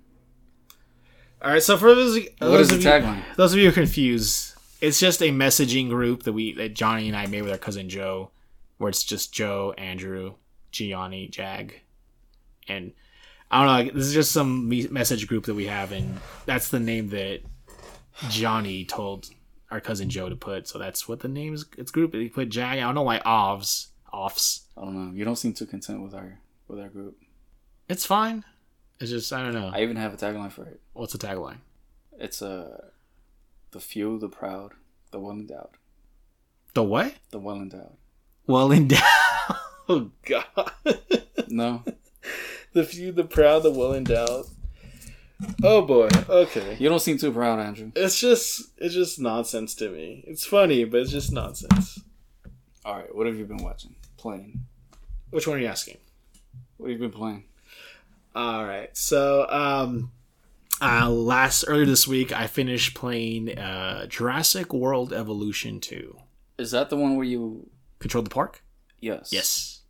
All 1.41 1.53
right. 1.53 1.63
So 1.63 1.77
for 1.77 1.95
those, 1.95 2.17
What 2.19 2.39
those 2.41 2.61
is 2.63 2.69
the 2.71 2.75
of 2.77 2.83
you, 2.83 2.91
tagline? 2.91 3.23
those 3.37 3.53
of 3.53 3.59
you 3.59 3.67
who 3.67 3.71
are 3.71 3.75
confused, 3.75 4.55
it's 4.81 4.99
just 4.99 5.23
a 5.23 5.31
messaging 5.31 5.89
group 5.89 6.25
that 6.25 6.33
we 6.33 6.55
that 6.55 6.75
Johnny 6.75 7.07
and 7.09 7.17
I 7.17 7.27
made 7.27 7.43
with 7.43 7.53
our 7.53 7.59
cousin 7.59 7.89
Joe, 7.89 8.31
where 8.79 8.89
it's 8.91 9.05
just 9.05 9.33
Joe, 9.33 9.75
Andrew, 9.79 10.35
Gianni, 10.73 11.29
Jag, 11.29 11.81
and 12.67 12.93
I 13.51 13.59
don't 13.59 13.67
know. 13.67 13.73
Like, 13.85 13.95
this 13.95 14.07
is 14.07 14.15
just 14.15 14.33
some 14.33 14.69
me- 14.69 14.89
message 14.89 15.29
group 15.29 15.45
that 15.47 15.55
we 15.55 15.67
have, 15.67 15.93
and 15.93 16.19
that's 16.47 16.69
the 16.69 16.81
name 16.81 17.11
that 17.11 17.43
Johnny 18.29 18.85
told 18.85 19.31
our 19.71 19.81
cousin 19.81 20.09
Joe 20.09 20.29
to 20.29 20.37
put. 20.37 20.67
So 20.69 20.79
that's 20.79 21.09
what 21.09 21.21
the 21.21 21.29
name 21.29 21.55
is. 21.55 21.65
It's 21.77 21.91
group. 21.91 22.15
He 22.15 22.29
put 22.29 22.49
Jag. 22.49 22.79
I 22.79 22.81
don't 22.81 22.95
know 22.95 23.03
why 23.03 23.19
offs 23.19 23.89
offs. 24.13 24.63
I 24.77 24.83
don't 24.83 24.95
know. 24.95 25.15
You 25.15 25.25
don't 25.25 25.37
seem 25.37 25.53
too 25.53 25.67
content 25.67 26.03
with 26.03 26.15
our 26.15 26.39
with 26.67 26.81
our 26.81 26.89
group. 26.89 27.17
It's 27.89 28.05
fine. 28.07 28.45
It's 29.01 29.11
just 29.11 29.33
I 29.33 29.43
don't 29.43 29.55
know. 29.55 29.71
I 29.73 29.83
even 29.83 29.97
have 29.97 30.13
a 30.13 30.17
tagline 30.17 30.51
for 30.53 30.65
it. 30.65 30.81
What's 30.93 31.13
the 31.13 31.19
tagline? 31.19 31.59
It's 32.19 32.43
uh, 32.43 32.87
the 33.71 33.81
few, 33.81 34.19
the 34.19 34.29
proud, 34.29 34.73
the 35.13 35.21
well 35.21 35.33
endowed, 35.33 35.77
The 36.75 36.83
what? 36.83 37.15
the 37.31 37.39
well 37.39 37.57
endowed. 37.57 37.97
Well 38.47 38.73
endowed. 38.73 39.01
oh 39.89 40.11
God. 40.25 40.73
No, 41.49 41.85
the 42.73 42.83
few, 42.85 43.13
the 43.13 43.25
proud, 43.25 43.63
the 43.63 43.71
well 43.71 43.95
endowed. 43.95 44.47
Oh 45.63 45.83
boy. 45.83 46.09
Okay. 46.29 46.77
you 46.79 46.89
don't 46.89 47.01
seem 47.01 47.19
too 47.19 47.33
proud, 47.33 47.61
Andrew. 47.61 47.93
It's 47.95 48.19
just 48.19 48.71
it's 48.79 48.95
just 48.95 49.21
nonsense 49.21 49.75
to 49.77 49.89
me. 49.91 50.25
It's 50.27 50.45
funny, 50.45 50.85
but 50.85 51.01
it's 51.01 51.11
just 51.13 51.33
nonsense. 51.33 52.01
All 52.85 52.97
right, 52.97 53.15
what 53.15 53.27
have 53.27 53.37
you 53.37 53.45
been 53.45 53.63
watching? 53.63 53.95
Playing. 54.17 54.61
Which 55.31 55.47
one 55.47 55.59
are 55.59 55.61
you 55.61 55.67
asking? 55.67 55.99
What 56.77 56.91
have 56.91 57.01
you 57.01 57.09
been 57.09 57.17
playing? 57.17 57.45
All 58.35 58.65
right. 58.65 58.97
So, 58.97 59.47
um 59.51 60.11
uh 60.81 61.11
last 61.11 61.65
earlier 61.69 61.87
this 61.87 62.07
week 62.09 62.33
I 62.33 62.47
finished 62.47 62.95
playing 62.95 63.57
uh 63.59 64.07
Jurassic 64.07 64.73
World 64.73 65.13
Evolution 65.13 65.81
2. 65.81 66.19
Is 66.59 66.71
that 66.73 66.91
the 66.91 66.97
one 66.97 67.17
where 67.17 67.25
you? 67.27 67.69
Control 68.01 68.23
the 68.25 68.31
Park? 68.31 68.63
Yes. 69.01 69.33
Yes. 69.33 69.81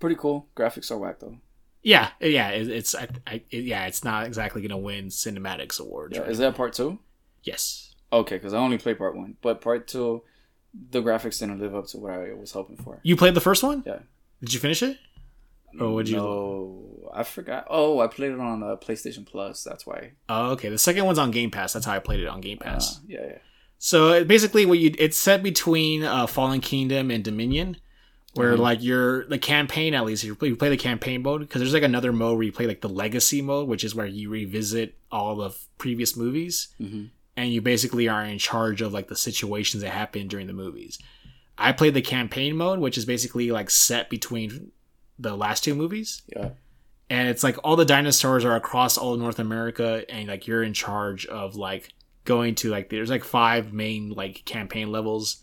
Pretty 0.00 0.16
cool. 0.16 0.48
Graphics 0.56 0.90
are 0.90 0.98
whack 0.98 1.20
though. 1.20 1.38
Yeah, 1.86 2.08
yeah, 2.20 2.48
it, 2.48 2.68
it's 2.68 2.96
I, 2.96 3.06
I 3.28 3.34
it, 3.48 3.62
yeah, 3.64 3.86
it's 3.86 4.02
not 4.02 4.26
exactly 4.26 4.60
going 4.60 4.70
to 4.70 4.76
win 4.76 5.06
cinematics 5.06 5.78
awards. 5.78 6.16
Yeah. 6.16 6.22
right? 6.22 6.30
Is 6.30 6.38
that 6.38 6.56
part 6.56 6.72
two? 6.72 6.98
yes. 7.44 7.94
Okay, 8.12 8.36
because 8.36 8.52
I 8.54 8.58
only 8.58 8.76
played 8.78 8.98
part 8.98 9.16
one, 9.16 9.36
but 9.40 9.60
part 9.60 9.86
two, 9.86 10.22
the 10.90 11.00
graphics 11.00 11.38
didn't 11.38 11.60
live 11.60 11.74
up 11.76 11.86
to 11.88 11.98
what 11.98 12.12
I 12.12 12.32
was 12.34 12.50
hoping 12.50 12.76
for. 12.76 12.98
You 13.04 13.14
played 13.16 13.34
the 13.34 13.40
first 13.40 13.62
one? 13.62 13.84
Yeah. 13.86 13.98
Did 14.40 14.52
you 14.54 14.58
finish 14.60 14.82
it? 14.82 14.98
Or 15.80 15.92
would 15.94 16.08
you 16.08 16.16
No, 16.16 17.10
I 17.14 17.22
forgot. 17.22 17.66
Oh, 17.70 18.00
I 18.00 18.08
played 18.08 18.32
it 18.32 18.40
on 18.40 18.62
uh, 18.64 18.76
PlayStation 18.76 19.24
Plus. 19.26 19.62
That's 19.62 19.86
why. 19.86 20.12
Oh, 20.28 20.50
okay. 20.52 20.68
The 20.70 20.78
second 20.78 21.04
one's 21.04 21.18
on 21.18 21.30
Game 21.30 21.50
Pass. 21.52 21.72
That's 21.72 21.86
how 21.86 21.92
I 21.92 21.98
played 22.00 22.20
it 22.20 22.26
on 22.28 22.40
Game 22.40 22.58
Uh, 22.60 22.64
Pass. 22.64 23.00
yeah, 23.06 23.20
yeah. 23.26 23.38
So 23.78 24.24
basically, 24.24 24.66
what 24.66 24.78
you 24.78 24.92
it's 24.98 25.18
set 25.18 25.42
between 25.42 26.02
uh, 26.02 26.26
Fallen 26.26 26.60
Kingdom 26.60 27.10
and 27.10 27.22
Dominion, 27.22 27.76
where 28.36 28.54
Mhm. 28.56 28.58
like 28.60 28.82
you're 28.82 29.24
the 29.26 29.38
campaign 29.38 29.94
at 29.94 30.04
least 30.04 30.22
you 30.24 30.34
play, 30.34 30.48
you 30.48 30.56
play 30.56 30.68
the 30.68 30.76
campaign 30.76 31.22
mode 31.22 31.40
because 31.40 31.60
there's 31.60 31.72
like 31.74 31.82
another 31.82 32.12
mode 32.12 32.36
where 32.36 32.44
you 32.44 32.52
play 32.52 32.66
like 32.66 32.80
the 32.82 32.88
legacy 32.88 33.40
mode, 33.42 33.68
which 33.68 33.82
is 33.84 33.94
where 33.94 34.06
you 34.06 34.28
revisit 34.30 34.96
all 35.10 35.40
of 35.40 35.66
previous 35.78 36.16
movies, 36.16 36.68
hmm 36.78 37.04
and 37.38 37.52
you 37.52 37.60
basically 37.60 38.08
are 38.08 38.24
in 38.24 38.38
charge 38.38 38.80
of 38.80 38.94
like 38.94 39.08
the 39.08 39.14
situations 39.16 39.82
that 39.82 39.90
happen 39.90 40.26
during 40.26 40.46
the 40.46 40.54
movies. 40.54 40.98
I 41.58 41.72
played 41.72 41.92
the 41.92 42.00
campaign 42.00 42.56
mode, 42.56 42.78
which 42.78 42.96
is 42.96 43.04
basically 43.04 43.50
like 43.50 43.68
set 43.68 44.08
between 44.08 44.70
the 45.18 45.36
last 45.36 45.62
two 45.62 45.74
movies 45.74 46.22
Yeah. 46.34 46.50
and 47.10 47.28
it's 47.28 47.42
like 47.44 47.56
all 47.62 47.76
the 47.76 47.84
dinosaurs 47.84 48.42
are 48.44 48.56
across 48.56 48.96
all 48.96 49.12
of 49.14 49.20
North 49.20 49.38
America, 49.38 50.04
and 50.08 50.28
like 50.28 50.46
you're 50.46 50.62
in 50.62 50.72
charge 50.72 51.26
of 51.26 51.56
like 51.56 51.92
going 52.24 52.54
to 52.56 52.70
like 52.70 52.88
there's 52.88 53.10
like 53.10 53.22
five 53.24 53.70
main 53.72 54.10
like 54.10 54.44
campaign 54.46 54.90
levels, 54.90 55.42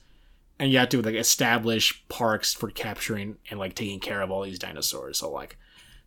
and 0.60 0.72
you 0.72 0.78
have 0.80 0.90
to 0.90 1.02
like 1.02 1.16
establish 1.16 2.04
parks 2.10 2.54
for 2.54 2.70
capturing 2.70 3.38
and 3.50 3.60
like 3.60 3.76
taking 3.76 4.00
care 4.00 4.22
of 4.22 4.32
all 4.32 4.44
these 4.44 4.60
dinosaurs. 4.60 5.20
So 5.20 5.32
like 5.32 5.58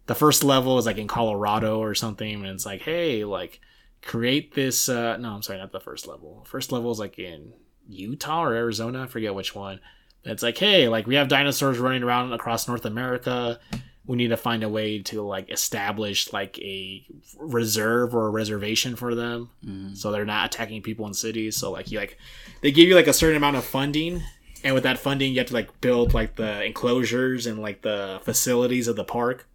the 0.07 0.15
first 0.15 0.45
level 0.45 0.79
is 0.79 0.87
like 0.87 0.99
in 0.99 1.09
Colorado 1.09 1.79
or 1.81 1.95
something, 1.95 2.35
and 2.35 2.47
it's 2.47 2.67
like 2.67 2.83
hey 2.83 3.25
like 3.25 3.61
create 4.03 4.55
this. 4.55 4.89
uh 4.89 5.17
No, 5.17 5.31
I'm 5.31 5.43
sorry, 5.43 5.59
not 5.59 5.73
the 5.73 5.81
first 5.81 6.07
level. 6.07 6.45
First 6.49 6.73
level 6.73 6.91
is 6.91 6.99
like 6.99 7.19
in 7.19 7.53
Utah 7.89 8.45
or 8.45 8.55
Arizona, 8.55 9.05
I 9.05 9.07
forget 9.07 9.35
which 9.35 9.55
one. 9.55 9.81
It's 10.25 10.43
like 10.43 10.59
hey 10.59 10.89
like 10.89 11.07
we 11.07 11.17
have 11.17 11.29
dinosaurs 11.29 11.79
running 11.79 12.03
around 12.03 12.33
across 12.33 12.67
North 12.69 12.85
America 12.85 13.59
we 14.07 14.17
need 14.17 14.29
to 14.29 14.37
find 14.37 14.63
a 14.63 14.69
way 14.69 15.01
to 15.03 15.21
like 15.23 15.51
establish 15.51 16.33
like 16.33 16.59
a 16.61 17.05
reserve 17.39 18.15
or 18.15 18.27
a 18.27 18.31
reservation 18.31 18.97
for 18.97 19.15
them 19.15 19.51
hmm 19.65 19.95
so 19.95 20.13
they're 20.13 20.25
not 20.25 20.47
attacking 20.47 20.83
people 20.83 21.07
in 21.07 21.15
cities 21.15 21.57
so 21.57 21.71
like 21.73 21.91
you 21.91 21.99
like 21.99 22.19
they 22.61 22.71
give 22.71 22.89
you 22.89 22.95
like 22.95 23.07
a 23.07 23.13
certain 23.13 23.37
amount 23.37 23.57
of 23.57 23.65
funding 23.65 24.23
and 24.67 24.75
with 24.75 24.83
that 24.83 24.99
funding 24.99 25.33
you 25.33 25.39
have 25.39 25.47
to 25.47 25.55
like 25.55 25.81
build 25.81 26.13
like 26.13 26.35
the 26.35 26.65
enclosures 26.65 27.47
and 27.47 27.63
like 27.63 27.83
the 27.83 28.21
facilities 28.25 28.89
of 28.89 28.97
the 28.97 29.05
park. 29.05 29.49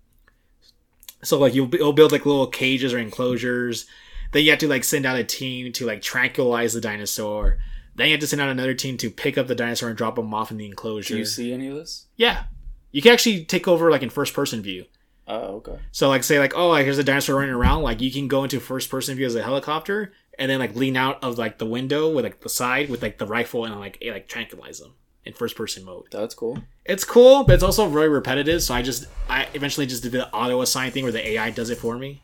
So 1.21 1.37
like 1.37 1.53
you'll, 1.53 1.67
you'll 1.75 1.91
build 1.91 2.13
like 2.13 2.25
little 2.25 2.47
cages 2.47 2.93
or 2.93 2.97
enclosures. 2.97 3.87
Then 4.31 4.45
you 4.45 4.51
have 4.51 4.59
to 4.59 4.69
like 4.69 4.85
send 4.85 5.05
out 5.05 5.17
a 5.17 5.25
team 5.25 5.73
to 5.73 5.85
like 5.85 6.01
tranquilize 6.01 6.71
the 6.71 6.79
dinosaur. 6.79 7.57
Then 7.93 8.07
you 8.07 8.13
have 8.13 8.21
to 8.21 8.27
send 8.27 8.41
out 8.41 8.47
another 8.47 8.73
team 8.73 8.95
to 8.99 9.11
pick 9.11 9.37
up 9.37 9.47
the 9.47 9.53
dinosaur 9.53 9.89
and 9.89 9.97
drop 9.97 10.15
them 10.15 10.33
off 10.33 10.49
in 10.49 10.55
the 10.55 10.65
enclosure. 10.65 11.15
Do 11.15 11.19
you 11.19 11.25
see 11.25 11.51
any 11.51 11.67
of 11.67 11.75
this? 11.75 12.05
yeah. 12.15 12.45
You 12.93 13.01
can 13.01 13.13
actually 13.13 13.45
take 13.45 13.67
over 13.67 13.91
like 13.91 14.03
in 14.03 14.09
first 14.09 14.33
person 14.33 14.61
view. 14.61 14.85
Oh, 15.27 15.55
okay. 15.57 15.79
so 15.91 16.09
like 16.09 16.23
say 16.23 16.39
like 16.39 16.57
oh 16.57 16.69
like 16.69 16.85
here's 16.85 16.97
a 16.97 17.03
dinosaur 17.03 17.35
running 17.35 17.53
around. 17.53 17.83
Like 17.83 17.99
you 17.99 18.11
can 18.11 18.29
go 18.29 18.43
into 18.43 18.61
first 18.61 18.89
person 18.89 19.17
view 19.17 19.25
as 19.25 19.35
a 19.35 19.43
helicopter 19.43 20.13
and 20.39 20.49
then 20.49 20.59
like 20.59 20.73
lean 20.75 20.95
out 20.95 21.21
of 21.21 21.37
like 21.37 21.57
the 21.57 21.65
window 21.65 22.09
with 22.09 22.23
like 22.23 22.39
the 22.39 22.49
side 22.49 22.89
with 22.89 23.01
like 23.01 23.17
the 23.17 23.27
rifle 23.27 23.65
and 23.65 23.77
like 23.77 24.01
like 24.05 24.29
tranquilize 24.29 24.79
them 24.79 24.93
in 25.25 25.33
first 25.33 25.55
person 25.55 25.85
mode. 25.85 26.05
That's 26.11 26.33
cool. 26.33 26.63
It's 26.85 27.03
cool, 27.03 27.43
but 27.43 27.53
it's 27.53 27.63
also 27.63 27.87
really 27.87 28.07
repetitive. 28.07 28.63
So 28.63 28.73
I 28.73 28.81
just 28.81 29.07
I 29.29 29.47
eventually 29.53 29.85
just 29.85 30.03
did 30.03 30.11
the 30.13 30.31
auto 30.33 30.61
assign 30.61 30.91
thing 30.91 31.03
where 31.03 31.11
the 31.11 31.25
AI 31.29 31.51
does 31.51 31.69
it 31.69 31.77
for 31.77 31.97
me. 31.97 32.23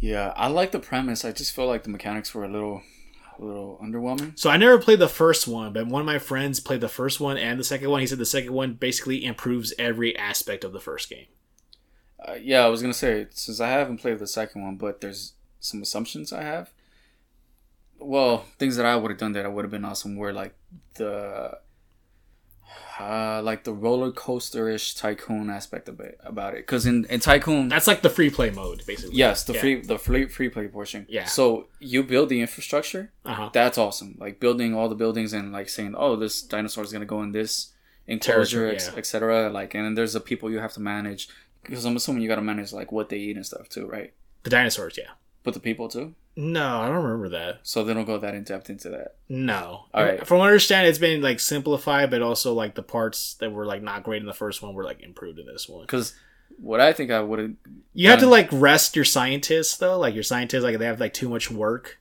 Yeah, 0.00 0.32
I 0.36 0.48
like 0.48 0.72
the 0.72 0.78
premise. 0.78 1.24
I 1.24 1.32
just 1.32 1.54
feel 1.54 1.66
like 1.66 1.82
the 1.82 1.90
mechanics 1.90 2.34
were 2.34 2.44
a 2.44 2.48
little, 2.48 2.82
a 3.38 3.44
little 3.44 3.78
underwhelming. 3.84 4.38
So 4.38 4.48
I 4.48 4.56
never 4.56 4.78
played 4.78 4.98
the 4.98 5.08
first 5.08 5.46
one, 5.46 5.74
but 5.74 5.86
one 5.86 6.00
of 6.00 6.06
my 6.06 6.18
friends 6.18 6.58
played 6.58 6.80
the 6.80 6.88
first 6.88 7.20
one 7.20 7.36
and 7.36 7.60
the 7.60 7.64
second 7.64 7.90
one. 7.90 8.00
He 8.00 8.06
said 8.06 8.18
the 8.18 8.24
second 8.24 8.52
one 8.52 8.74
basically 8.74 9.24
improves 9.24 9.74
every 9.78 10.16
aspect 10.16 10.64
of 10.64 10.72
the 10.72 10.80
first 10.80 11.10
game. 11.10 11.26
Uh, 12.18 12.34
yeah, 12.40 12.64
I 12.64 12.68
was 12.68 12.80
gonna 12.80 12.94
say 12.94 13.26
since 13.30 13.60
I 13.60 13.68
haven't 13.68 13.98
played 13.98 14.18
the 14.18 14.26
second 14.26 14.62
one, 14.62 14.76
but 14.76 15.00
there's 15.00 15.34
some 15.58 15.82
assumptions 15.82 16.32
I 16.32 16.42
have. 16.42 16.70
Well, 17.98 18.46
things 18.58 18.76
that 18.76 18.86
I 18.86 18.96
would 18.96 19.10
have 19.10 19.20
done 19.20 19.32
that 19.32 19.44
I 19.44 19.48
would 19.48 19.64
have 19.64 19.70
been 19.70 19.84
awesome 19.84 20.16
were 20.16 20.32
like 20.32 20.54
the, 20.94 21.58
uh, 23.00 23.40
like 23.42 23.64
the 23.64 23.72
roller 23.72 24.12
coaster 24.12 24.68
ish 24.68 24.94
tycoon 24.94 25.48
aspect 25.58 25.88
of 25.88 26.00
it 26.00 26.18
about 26.32 26.52
it. 26.54 26.60
Because 26.66 26.84
in 26.86 27.04
in 27.06 27.20
tycoon, 27.20 27.68
That's 27.68 27.86
like 27.86 28.02
the 28.02 28.10
free 28.18 28.30
play 28.30 28.50
mode, 28.50 28.82
basically. 28.86 29.16
yes, 29.16 29.44
the 29.44 29.54
Yeah. 29.54 29.60
free 29.62 29.74
the 29.92 29.98
free 29.98 30.24
free 30.36 30.50
play 30.54 30.68
portion. 30.68 31.06
Yeah. 31.08 31.26
So 31.26 31.68
you 31.78 32.02
build 32.02 32.28
the 32.28 32.40
infrastructure. 32.46 33.04
Uh 33.24 33.34
huh. 33.34 33.50
That's 33.52 33.78
awesome. 33.78 34.16
Like 34.24 34.34
building 34.44 34.74
all 34.74 34.88
the 34.88 35.00
buildings 35.04 35.32
and 35.32 35.52
like 35.58 35.68
saying, 35.68 35.94
oh, 35.96 36.16
this 36.16 36.42
dinosaur 36.42 36.84
is 36.84 36.92
gonna 36.92 37.12
go 37.16 37.22
in 37.22 37.32
this 37.32 37.72
enclosure, 38.06 38.66
yeah. 38.72 38.90
etc. 38.96 39.50
Like, 39.50 39.74
and 39.74 39.84
then 39.84 39.94
there's 39.94 40.14
the 40.14 40.20
people 40.20 40.50
you 40.50 40.58
have 40.58 40.72
to 40.74 40.80
manage 40.80 41.28
because 41.62 41.84
I'm 41.84 41.96
assuming 41.96 42.22
you 42.22 42.28
got 42.28 42.36
to 42.36 42.42
manage 42.42 42.72
like 42.72 42.90
what 42.92 43.08
they 43.08 43.18
eat 43.18 43.36
and 43.36 43.46
stuff 43.46 43.68
too, 43.68 43.86
right? 43.86 44.12
The 44.42 44.50
dinosaurs, 44.50 44.98
yeah. 44.98 45.10
But 45.42 45.54
the 45.54 45.60
people 45.60 45.88
too, 45.88 46.14
No, 46.40 46.80
I 46.80 46.86
don't 46.88 47.04
remember 47.04 47.28
that. 47.30 47.60
so 47.64 47.84
they 47.84 47.92
don't 47.92 48.06
go 48.06 48.16
that 48.18 48.34
in 48.34 48.44
depth 48.44 48.70
into 48.70 48.88
that. 48.88 49.16
No. 49.28 49.84
All 49.92 50.02
right. 50.04 50.26
From 50.26 50.38
what 50.38 50.46
I 50.46 50.48
understand, 50.48 50.86
it's 50.86 50.98
been 50.98 51.20
like 51.20 51.38
simplified, 51.38 52.10
but 52.10 52.22
also 52.22 52.54
like 52.54 52.74
the 52.74 52.82
parts 52.82 53.34
that 53.34 53.52
were 53.52 53.66
like 53.66 53.82
not 53.82 54.04
great 54.04 54.22
in 54.22 54.26
the 54.26 54.32
first 54.32 54.62
one 54.62 54.72
were 54.72 54.84
like 54.84 55.02
improved 55.02 55.38
in 55.38 55.44
this 55.46 55.68
one. 55.68 55.82
Because 55.82 56.14
what 56.58 56.80
I 56.80 56.94
think 56.94 57.10
I 57.10 57.20
would 57.20 57.38
have, 57.38 57.50
You 57.92 58.08
have 58.08 58.20
to 58.20 58.26
like 58.26 58.48
rest 58.52 58.96
your 58.96 59.04
scientists 59.04 59.76
though. 59.76 59.98
Like 59.98 60.14
your 60.14 60.22
scientists, 60.22 60.62
like 60.62 60.78
they 60.78 60.86
have 60.86 60.98
like 61.00 61.12
too 61.12 61.28
much 61.28 61.50
work. 61.50 61.98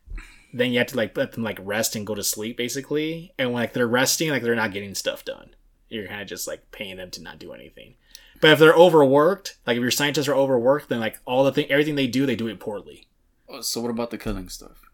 Then 0.54 0.72
you 0.72 0.78
have 0.80 0.88
to 0.88 0.98
like 0.98 1.18
let 1.18 1.34
them 1.34 1.44
like 1.44 1.60
rest 1.62 1.98
and 1.98 2.08
go 2.08 2.16
to 2.16 2.24
sleep 2.24 2.56
basically. 2.56 3.34
And 3.38 3.52
when 3.52 3.62
like 3.64 3.74
they're 3.74 3.88
resting, 3.88 4.30
like 4.30 4.42
they're 4.42 4.56
not 4.56 4.72
getting 4.72 4.96
stuff 4.96 5.26
done. 5.26 5.50
You're 5.90 6.08
kind 6.08 6.22
of 6.22 6.28
just 6.28 6.48
like 6.48 6.72
paying 6.72 6.96
them 6.96 7.12
to 7.12 7.22
not 7.22 7.40
do 7.40 7.52
anything. 7.52 7.96
But 8.40 8.52
if 8.52 8.60
they're 8.60 8.74
overworked, 8.74 9.58
like 9.68 9.76
if 9.76 9.82
your 9.82 9.92
scientists 9.92 10.30
are 10.30 10.36
overworked, 10.36 10.88
then 10.88 11.02
like 11.02 11.20
all 11.26 11.44
the 11.44 11.52
thing, 11.52 11.66
everything 11.70 11.96
they 11.96 12.08
do, 12.08 12.26
they 12.26 12.38
do 12.38 12.48
it 12.48 12.60
poorly. 12.60 13.08
So 13.62 13.82
what 13.82 13.92
about 13.92 14.12
the 14.12 14.18
killing 14.18 14.50
stuff? 14.50 14.90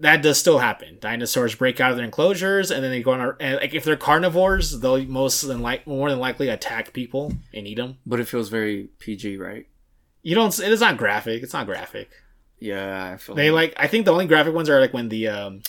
that 0.00 0.22
does 0.22 0.38
still 0.38 0.58
happen. 0.58 0.98
Dinosaurs 1.00 1.54
break 1.54 1.80
out 1.80 1.90
of 1.90 1.96
their 1.96 2.04
enclosures, 2.04 2.70
and 2.70 2.82
then 2.82 2.90
they 2.90 3.02
go 3.02 3.12
on. 3.12 3.36
And 3.40 3.56
like 3.56 3.74
if 3.74 3.84
they're 3.84 3.96
carnivores, 3.96 4.80
they'll 4.80 5.04
most 5.04 5.42
than 5.42 5.60
like 5.60 5.86
more 5.86 6.10
than 6.10 6.18
likely 6.18 6.48
attack 6.48 6.92
people 6.92 7.32
and 7.52 7.66
eat 7.66 7.76
them. 7.76 7.98
But 8.06 8.20
it 8.20 8.28
feels 8.28 8.48
very 8.48 8.88
PG, 8.98 9.36
right? 9.38 9.66
You 10.22 10.34
don't. 10.34 10.56
It 10.58 10.72
is 10.72 10.80
not 10.80 10.96
graphic. 10.96 11.42
It's 11.42 11.52
not 11.52 11.66
graphic. 11.66 12.10
Yeah, 12.58 13.12
I 13.12 13.16
feel 13.16 13.34
They 13.34 13.50
like. 13.50 13.74
I 13.76 13.86
think 13.86 14.04
the 14.04 14.12
only 14.12 14.26
graphic 14.26 14.54
ones 14.54 14.68
are 14.68 14.80
like 14.80 14.94
when 14.94 15.08
the 15.08 15.28
um, 15.28 15.62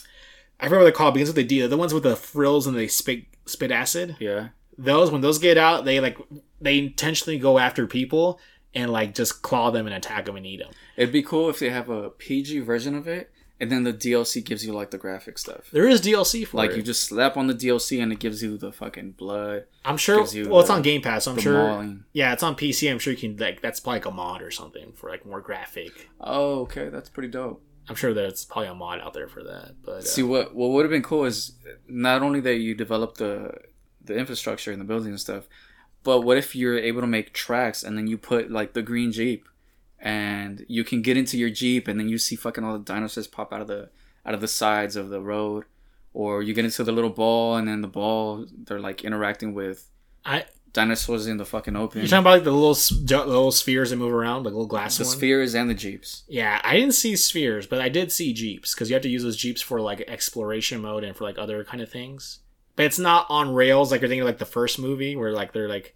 I 0.60 0.66
forget 0.66 0.80
what 0.80 0.84
they're 0.84 0.92
called. 0.92 1.14
Begins 1.14 1.30
with 1.30 1.36
the 1.36 1.44
D. 1.44 1.66
The 1.66 1.78
ones 1.78 1.94
with 1.94 2.04
the 2.04 2.16
frills 2.16 2.68
and 2.68 2.76
they 2.76 2.88
spit 2.88 3.26
spit 3.46 3.72
acid. 3.72 4.16
yeah. 4.20 4.50
those 4.78 5.12
when 5.12 5.22
those 5.22 5.40
get 5.40 5.58
out, 5.58 5.86
they 5.86 6.00
like 6.00 6.18
they 6.62 6.78
intentionally 6.78 7.40
go 7.40 7.58
after 7.58 7.88
people 7.88 8.40
and 8.74 8.92
like 8.92 9.16
just 9.16 9.42
claw 9.42 9.72
them 9.72 9.88
and 9.88 9.96
attack 9.96 10.26
them 10.26 10.36
and 10.36 10.46
eat 10.46 10.60
them. 10.60 10.72
It'd 11.00 11.14
be 11.14 11.24
cool 11.24 11.50
if 11.50 11.60
they 11.60 11.70
have 11.70 11.90
a 11.90 12.10
PG 12.10 12.60
version 12.60 12.94
of 12.96 13.08
it, 13.08 13.32
and 13.60 13.72
then 13.72 13.84
the 13.84 13.94
DLC 13.94 14.44
gives 14.44 14.66
you 14.66 14.74
like 14.74 14.92
the 14.92 14.98
graphic 14.98 15.38
stuff. 15.38 15.70
There 15.72 15.88
is 15.88 16.02
DLC 16.02 16.46
for 16.46 16.58
Like 16.58 16.72
it. 16.72 16.78
you 16.78 16.84
just 16.84 17.04
slap 17.04 17.38
on 17.38 17.48
the 17.48 17.54
DLC 17.54 18.02
and 18.04 18.12
it 18.12 18.20
gives 18.20 18.44
you 18.44 18.58
the 18.58 18.72
fucking 18.72 19.12
blood. 19.12 19.66
I'm 19.86 19.98
sure. 19.98 20.18
gives 20.20 20.36
you 20.36 20.50
Well, 20.50 20.60
it's 20.62 20.70
on 20.70 20.82
Game 20.82 21.02
Pass. 21.02 21.24
So 21.26 21.32
I'm 21.32 21.40
sure. 21.40 21.54
mauling. 21.54 22.04
Yeah, 22.14 22.34
it's 22.34 22.44
on 22.44 22.56
PC. 22.56 22.92
I'm 22.92 23.00
sure 23.00 23.14
you 23.14 23.20
can 23.20 23.38
like 23.38 23.62
that's 23.62 23.80
probably 23.80 24.00
like 24.00 24.06
a 24.08 24.12
mod 24.12 24.42
or 24.42 24.52
something 24.52 24.92
for 24.94 25.10
like 25.10 25.26
more 25.26 25.42
graphic. 25.42 26.10
Oh, 26.22 26.62
okay, 26.62 26.90
that's 26.90 27.10
pretty 27.10 27.30
dope. 27.30 27.62
I'm 27.90 27.96
sure 27.96 28.14
there's 28.14 28.46
probably 28.46 28.68
a 28.68 28.76
mod 28.76 29.00
out 29.00 29.14
there 29.14 29.28
for 29.28 29.44
that. 29.44 29.76
But 29.84 29.92
uh, 29.92 30.02
See 30.02 30.24
what 30.24 30.54
what 30.54 30.70
would 30.72 30.84
have 30.86 30.92
been 30.92 31.02
cool 31.04 31.26
is 31.26 31.54
not 31.88 32.22
only 32.22 32.40
that 32.42 32.56
you 32.58 32.76
develop 32.76 33.16
the 33.18 33.54
the 34.04 34.16
infrastructure 34.18 34.72
and 34.72 34.80
the 34.82 34.86
building 34.86 35.10
and 35.10 35.20
stuff, 35.20 35.48
but 36.04 36.22
what 36.22 36.38
if 36.38 36.56
you're 36.56 36.78
able 36.78 37.02
to 37.02 37.08
make 37.08 37.34
tracks 37.34 37.84
and 37.84 37.98
then 37.98 38.08
you 38.08 38.18
put 38.18 38.52
like 38.52 38.74
the 38.74 38.82
green 38.82 39.12
jeep, 39.12 39.48
and 40.02 40.66
you 40.68 40.84
can 40.84 41.02
get 41.02 41.18
into 41.18 41.38
your 41.38 41.50
jeep 41.50 41.88
and 41.88 42.00
then 42.00 42.10
you 42.10 42.18
see 42.18 42.36
fucking 42.36 42.64
all 42.64 42.74
the 42.74 42.80
dinosaurs 42.80 43.28
pop 43.28 43.52
out 43.54 43.62
of 43.62 43.68
the 43.68 43.90
out 44.26 44.34
of 44.34 44.42
the 44.42 44.48
sides 44.48 44.96
of 44.96 45.10
the 45.10 45.22
road, 45.22 45.66
or 46.14 46.42
you 46.44 46.54
get 46.54 46.66
into 46.66 46.84
the 46.84 46.92
little 46.92 47.10
ball 47.10 47.56
and 47.56 47.68
then 47.68 47.82
the 47.82 47.88
ball 47.88 48.46
they're 48.66 48.80
like 48.80 49.04
interacting 49.04 49.54
with 49.54 49.90
I 50.26 50.46
dinosaurs 50.74 51.28
in 51.28 51.38
the 51.38 51.46
fucking 51.46 51.76
open. 51.76 52.02
you're 52.02 52.08
talking 52.08 52.20
about 52.20 52.32
like 52.32 52.44
the 52.44 52.52
little 52.52 52.74
the 52.74 53.26
little 53.26 53.52
spheres 53.52 53.90
that 53.90 53.96
move 53.98 54.14
around, 54.14 54.44
like 54.44 54.54
little 54.54 54.68
glass 54.68 54.98
the 54.98 55.04
ones. 55.04 55.16
spheres 55.16 55.56
and 55.56 55.70
the 55.70 55.74
jeeps. 55.74 56.24
Yeah, 56.28 56.62
I 56.64 56.76
didn't 56.76 56.94
see 56.94 57.16
spheres, 57.16 57.68
but 57.68 57.82
I 57.82 57.90
did 57.90 58.12
see 58.12 58.34
jeeps 58.34 58.74
because 58.74 58.90
you 58.90 58.94
have 58.94 59.04
to 59.04 59.10
use 59.10 59.24
those 59.24 59.38
jeeps 59.38 59.62
for 59.62 59.82
like 59.82 60.02
exploration 60.08 60.82
mode 60.82 61.04
and 61.04 61.16
for 61.16 61.24
like 61.24 61.38
other 61.38 61.64
kind 61.64 61.82
of 61.82 61.90
things. 61.90 62.40
But 62.76 62.86
it's 62.86 63.00
not 63.00 63.26
on 63.30 63.54
rails 63.54 63.92
like 63.92 64.02
you're 64.02 64.10
thinking 64.10 64.26
like 64.26 64.38
the 64.38 64.46
first 64.46 64.80
movie 64.80 65.16
where 65.16 65.34
like 65.34 65.52
they're 65.52 65.68
like 65.68 65.96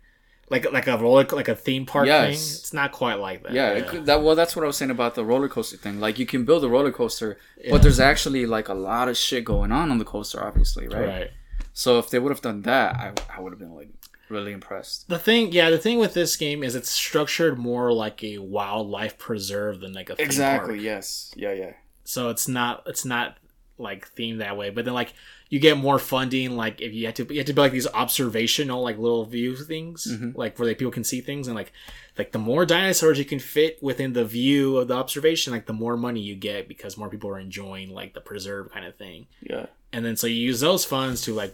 like 0.50 0.72
like 0.72 0.88
a 0.88 0.98
roller 0.98 1.26
like 1.32 1.48
a 1.48 1.56
theme 1.56 1.86
park 1.86 2.06
Yes. 2.08 2.26
thing. 2.26 2.34
It's 2.60 2.74
not 2.74 2.92
quite 2.92 3.16
like 3.16 3.44
that. 3.44 3.54
Yeah, 3.54 3.80
could, 3.82 4.06
that 4.06 4.22
well, 4.22 4.36
that's 4.36 4.56
what 4.56 4.64
I 4.64 4.68
was 4.68 4.78
saying 4.78 4.92
about 4.92 5.16
the 5.16 5.24
roller 5.26 5.48
coaster 5.50 5.78
thing. 5.78 6.00
Like 6.00 6.20
you 6.20 6.26
can 6.26 6.46
build 6.46 6.64
a 6.64 6.70
roller 6.70 6.92
coaster, 6.92 7.38
Yeah. 7.58 7.72
but 7.72 7.82
there's 7.82 8.00
actually 8.00 8.46
like 8.46 8.68
a 8.70 8.74
lot 8.74 9.08
of 9.08 9.18
shit 9.18 9.46
going 9.46 9.72
on 9.72 9.90
on 9.92 9.98
the 9.98 10.06
coaster, 10.06 10.44
obviously, 10.44 10.88
right? 10.88 11.08
right. 11.08 11.32
So 11.74 11.98
if 11.98 12.10
they 12.10 12.20
would 12.20 12.32
have 12.32 12.42
done 12.42 12.62
that, 12.64 12.96
I, 12.96 13.14
I 13.36 13.42
would 13.42 13.52
have 13.52 13.60
been 13.60 13.74
like 13.74 13.90
really 14.30 14.52
impressed. 14.52 15.08
The 15.10 15.18
thing, 15.20 15.52
yeah, 15.52 15.70
the 15.70 15.78
thing 15.78 15.98
with 15.98 16.14
this 16.14 16.36
game 16.38 16.64
is 16.64 16.76
it's 16.76 16.90
structured 16.90 17.58
more 17.58 17.92
like 17.94 18.24
a 18.24 18.38
wildlife 18.40 19.18
preserve 19.18 19.80
than 19.80 19.94
like 19.94 20.10
a 20.10 20.16
theme 20.16 20.26
park. 20.26 20.28
Exactly, 20.28 20.80
yes. 20.80 21.32
Yeah. 21.36 21.54
Yeah. 21.54 21.74
so 22.04 22.30
it's 22.30 22.48
not 22.48 22.84
it's 22.86 23.06
not 23.06 23.38
like 23.80 24.08
themed 24.16 24.38
that 24.38 24.56
way 24.56 24.70
but 24.70 24.86
then 24.86 24.94
like 24.94 25.14
you 25.54 25.60
get 25.60 25.78
more 25.78 26.00
funding 26.00 26.50
like 26.64 26.82
if 26.82 26.92
you 26.94 27.06
have 27.06 27.14
to 27.20 27.24
you 27.34 27.38
have 27.42 27.46
to 27.46 27.54
build 27.54 27.66
like 27.66 27.72
these 27.80 27.88
observational 28.04 28.82
like 28.82 28.98
little 28.98 29.26
view 29.26 29.56
things 29.56 30.08
Mhm. 30.10 30.36
like 30.36 30.58
where 30.58 30.68
like 30.68 30.78
people 30.78 30.92
can 30.92 31.04
see 31.04 31.22
things 31.22 31.48
and 31.48 31.56
like 31.56 31.72
like 32.18 32.32
the 32.32 32.40
more 32.40 32.66
dinosaurs 32.66 33.20
you 33.20 33.26
can 33.26 33.40
fit 33.40 33.78
within 33.82 34.14
the 34.14 34.26
view 34.26 34.78
of 34.78 34.88
the 34.88 34.96
observation 34.96 35.54
like 35.54 35.66
the 35.66 35.74
more 35.84 35.96
money 35.98 36.22
you 36.22 36.36
get 36.36 36.68
because 36.68 36.98
more 36.98 37.10
people 37.10 37.30
are 37.30 37.40
enjoying 37.40 37.90
like 38.00 38.14
the 38.14 38.22
preserve 38.22 38.72
kind 38.72 38.86
of 38.86 38.96
thing 38.96 39.28
Yeah. 39.42 39.66
and 39.92 40.04
then 40.06 40.16
so 40.16 40.26
you 40.28 40.36
use 40.52 40.60
those 40.60 40.86
funds 40.86 41.22
to 41.24 41.34
like 41.34 41.54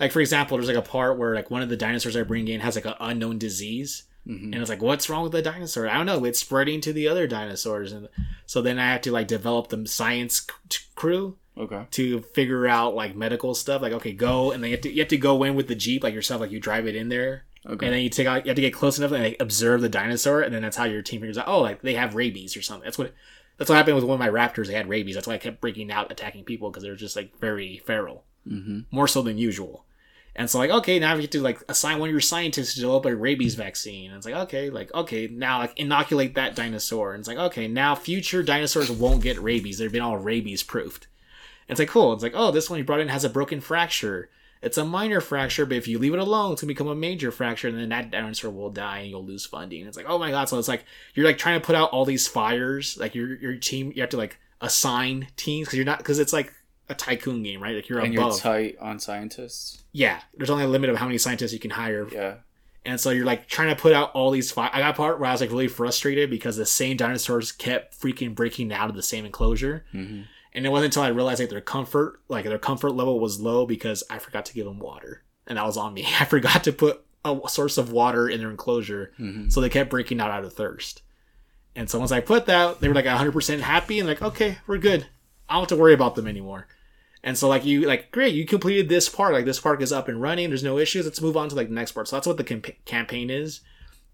like 0.00 0.10
for 0.12 0.20
example 0.20 0.56
there's 0.56 0.68
like 0.74 0.76
a 0.86 0.90
part 0.96 1.18
where 1.18 1.34
like 1.34 1.50
one 1.50 1.62
of 1.62 1.68
the 1.68 1.76
dinosaurs 1.76 2.16
i 2.16 2.22
bring 2.22 2.48
in 2.48 2.60
has 2.60 2.74
like 2.74 2.86
an 2.86 2.94
unknown 3.00 3.38
disease 3.38 4.04
hmm 4.26 4.44
and 4.52 4.56
it's 4.56 4.68
like 4.70 4.82
what's 4.82 5.08
wrong 5.08 5.22
with 5.22 5.32
the 5.32 5.42
dinosaur 5.42 5.88
i 5.88 5.94
don't 5.96 6.06
know 6.06 6.24
it's 6.24 6.38
spreading 6.40 6.80
to 6.80 6.92
the 6.92 7.06
other 7.08 7.26
dinosaurs 7.26 7.92
and 7.92 8.08
so 8.46 8.60
then 8.62 8.78
i 8.78 8.86
have 8.92 9.00
to 9.02 9.12
like 9.12 9.26
develop 9.28 9.68
the 9.68 9.86
science 9.86 10.46
c- 10.70 10.80
crew 10.94 11.36
Okay. 11.58 11.84
to 11.90 12.20
figure 12.20 12.66
out 12.66 12.94
like 12.94 13.14
medical 13.14 13.54
stuff 13.54 13.82
like 13.82 13.92
okay 13.92 14.12
go 14.12 14.50
and 14.52 14.62
then 14.62 14.70
you 14.70 14.76
have 14.76 14.82
to 14.82 14.90
you 14.92 15.00
have 15.00 15.08
to 15.08 15.18
go 15.18 15.42
in 15.42 15.54
with 15.54 15.68
the 15.68 15.74
jeep 15.74 16.02
like 16.04 16.14
yourself 16.14 16.40
like 16.40 16.50
you 16.50 16.60
drive 16.60 16.86
it 16.86 16.94
in 16.96 17.08
there 17.08 17.44
Okay. 17.66 17.86
and 17.86 17.94
then 17.94 18.02
you 18.02 18.08
take 18.08 18.26
out 18.26 18.46
you 18.46 18.50
have 18.50 18.56
to 18.56 18.62
get 18.62 18.72
close 18.72 18.96
enough 18.98 19.12
and 19.12 19.22
like, 19.22 19.36
observe 19.40 19.82
the 19.82 19.88
dinosaur 19.88 20.40
and 20.40 20.54
then 20.54 20.62
that's 20.62 20.76
how 20.76 20.84
your 20.84 21.02
team 21.02 21.20
figures 21.20 21.36
out 21.36 21.48
oh 21.48 21.60
like 21.60 21.82
they 21.82 21.94
have 21.94 22.14
rabies 22.14 22.56
or 22.56 22.62
something 22.62 22.84
that's 22.84 22.96
what 22.96 23.12
that's 23.58 23.68
what 23.68 23.76
happened 23.76 23.96
with 23.96 24.04
one 24.04 24.14
of 24.14 24.20
my 24.20 24.30
raptors 24.30 24.68
they 24.68 24.74
had 24.74 24.88
rabies 24.88 25.14
that's 25.16 25.26
why 25.26 25.34
i 25.34 25.38
kept 25.38 25.60
breaking 25.60 25.90
out 25.92 26.10
attacking 26.10 26.44
people 26.44 26.70
because 26.70 26.82
they're 26.82 26.94
just 26.96 27.16
like 27.16 27.36
very 27.38 27.78
feral 27.84 28.24
hmm 28.48 28.80
more 28.90 29.06
so 29.08 29.20
than 29.20 29.36
usual. 29.36 29.84
And 30.36 30.48
so 30.48 30.58
like, 30.58 30.70
okay, 30.70 30.98
now 31.00 31.14
you 31.14 31.22
have 31.22 31.30
to 31.30 31.42
like 31.42 31.60
assign 31.68 31.98
one 31.98 32.08
of 32.08 32.12
your 32.12 32.20
scientists 32.20 32.74
to 32.74 32.80
develop 32.80 33.04
a 33.04 33.14
rabies 33.14 33.56
vaccine. 33.56 34.10
And 34.10 34.16
it's 34.16 34.24
like, 34.24 34.36
okay, 34.46 34.70
like, 34.70 34.94
okay, 34.94 35.26
now 35.26 35.58
like 35.58 35.78
inoculate 35.78 36.36
that 36.36 36.54
dinosaur. 36.54 37.12
And 37.12 37.20
it's 37.20 37.28
like, 37.28 37.36
okay, 37.36 37.66
now 37.66 37.96
future 37.96 38.42
dinosaurs 38.44 38.90
won't 38.90 39.22
get 39.22 39.42
rabies. 39.42 39.78
They've 39.78 39.90
been 39.92 40.00
all 40.02 40.16
rabies 40.16 40.62
proofed. 40.62 41.08
And 41.70 41.72
it's 41.72 41.78
like, 41.78 41.88
cool. 41.88 42.12
It's 42.12 42.22
like, 42.22 42.32
oh, 42.34 42.50
this 42.50 42.68
one 42.68 42.78
you 42.78 42.84
brought 42.84 43.00
in 43.00 43.08
has 43.08 43.24
a 43.24 43.30
broken 43.30 43.60
fracture. 43.60 44.28
It's 44.62 44.76
a 44.76 44.84
minor 44.84 45.20
fracture, 45.22 45.64
but 45.64 45.78
if 45.78 45.88
you 45.88 45.98
leave 45.98 46.12
it 46.12 46.18
alone, 46.20 46.52
it's 46.52 46.60
gonna 46.60 46.68
become 46.68 46.88
a 46.88 46.94
major 46.94 47.30
fracture, 47.30 47.68
and 47.68 47.78
then 47.78 47.88
that 47.88 48.10
dinosaur 48.10 48.50
will 48.50 48.68
die 48.70 48.98
and 48.98 49.08
you'll 49.10 49.24
lose 49.24 49.46
funding. 49.46 49.86
It's 49.86 49.96
like, 49.96 50.04
oh 50.08 50.18
my 50.18 50.30
god! 50.30 50.50
So 50.50 50.58
it's 50.58 50.68
like 50.68 50.84
you're 51.14 51.24
like 51.24 51.38
trying 51.38 51.58
to 51.58 51.64
put 51.64 51.74
out 51.76 51.90
all 51.92 52.04
these 52.04 52.28
fires. 52.28 52.98
Like 52.98 53.14
your 53.14 53.34
your 53.36 53.56
team, 53.56 53.90
you 53.94 54.02
have 54.02 54.10
to 54.10 54.18
like 54.18 54.38
assign 54.60 55.28
teams 55.36 55.66
because 55.66 55.76
you're 55.78 55.86
not 55.86 55.96
because 55.98 56.18
it's 56.18 56.34
like 56.34 56.52
a 56.90 56.94
tycoon 56.94 57.42
game, 57.42 57.62
right? 57.62 57.74
Like 57.76 57.88
you're 57.88 58.00
and 58.00 58.12
you're 58.12 58.32
tight 58.36 58.76
on 58.80 58.98
scientists. 59.00 59.82
Yeah, 59.92 60.20
there's 60.36 60.50
only 60.50 60.64
a 60.64 60.68
limit 60.68 60.90
of 60.90 60.96
how 60.96 61.06
many 61.06 61.16
scientists 61.16 61.54
you 61.54 61.58
can 61.58 61.70
hire, 61.70 62.06
Yeah. 62.12 62.34
and 62.84 63.00
so 63.00 63.10
you're 63.10 63.24
like 63.24 63.46
trying 63.48 63.74
to 63.74 63.80
put 63.80 63.94
out 63.94 64.12
all 64.12 64.30
these. 64.30 64.52
Fi- 64.52 64.68
I 64.72 64.80
got 64.80 64.94
part 64.96 65.18
where 65.20 65.28
I 65.30 65.32
was 65.32 65.40
like 65.40 65.50
really 65.50 65.68
frustrated 65.68 66.28
because 66.28 66.56
the 66.58 66.66
same 66.66 66.98
dinosaurs 66.98 67.50
kept 67.50 67.98
freaking 67.98 68.34
breaking 68.34 68.72
out 68.74 68.90
of 68.90 68.96
the 68.96 69.02
same 69.02 69.24
enclosure, 69.24 69.86
hmm 69.92 70.22
and 70.52 70.66
it 70.66 70.68
wasn't 70.70 70.86
until 70.86 71.02
I 71.02 71.08
realized 71.08 71.40
like 71.40 71.50
their 71.50 71.60
comfort, 71.60 72.20
like 72.28 72.44
their 72.44 72.58
comfort 72.58 72.90
level 72.90 73.20
was 73.20 73.40
low 73.40 73.66
because 73.66 74.02
I 74.10 74.18
forgot 74.18 74.44
to 74.46 74.54
give 74.54 74.66
them 74.66 74.78
water, 74.78 75.22
and 75.46 75.58
that 75.58 75.66
was 75.66 75.76
on 75.76 75.94
me. 75.94 76.06
I 76.20 76.24
forgot 76.24 76.64
to 76.64 76.72
put 76.72 77.04
a 77.24 77.38
source 77.48 77.76
of 77.78 77.92
water 77.92 78.28
in 78.28 78.40
their 78.40 78.50
enclosure, 78.50 79.12
hmm 79.16 79.48
so 79.50 79.60
they 79.60 79.68
kept 79.68 79.90
breaking 79.90 80.20
out 80.20 80.30
out 80.30 80.44
of 80.44 80.52
thirst. 80.54 81.02
And 81.76 81.88
so 81.88 81.98
once 81.98 82.10
I 82.10 82.20
put 82.20 82.46
that, 82.46 82.80
they 82.80 82.88
were 82.88 82.94
like 82.94 83.04
100% 83.04 83.60
happy 83.60 84.00
and 84.00 84.08
like, 84.08 84.22
okay, 84.22 84.58
we're 84.66 84.78
good. 84.78 85.06
I 85.48 85.54
don't 85.54 85.62
have 85.62 85.68
to 85.68 85.76
worry 85.76 85.94
about 85.94 86.16
them 86.16 86.26
anymore. 86.26 86.66
And 87.22 87.36
so 87.38 87.48
like 87.48 87.64
you 87.64 87.82
like 87.82 88.10
great, 88.10 88.34
you 88.34 88.44
completed 88.46 88.88
this 88.88 89.08
part. 89.08 89.34
Like 89.34 89.44
this 89.44 89.60
park 89.60 89.80
is 89.82 89.92
up 89.92 90.08
and 90.08 90.20
running. 90.20 90.48
There's 90.48 90.64
no 90.64 90.78
issues. 90.78 91.04
Let's 91.04 91.20
move 91.20 91.36
on 91.36 91.48
to 91.48 91.54
like 91.54 91.68
the 91.68 91.74
next 91.74 91.92
part. 91.92 92.08
So 92.08 92.16
that's 92.16 92.26
what 92.26 92.38
the 92.38 92.44
camp- 92.44 92.84
campaign 92.86 93.30
is. 93.30 93.60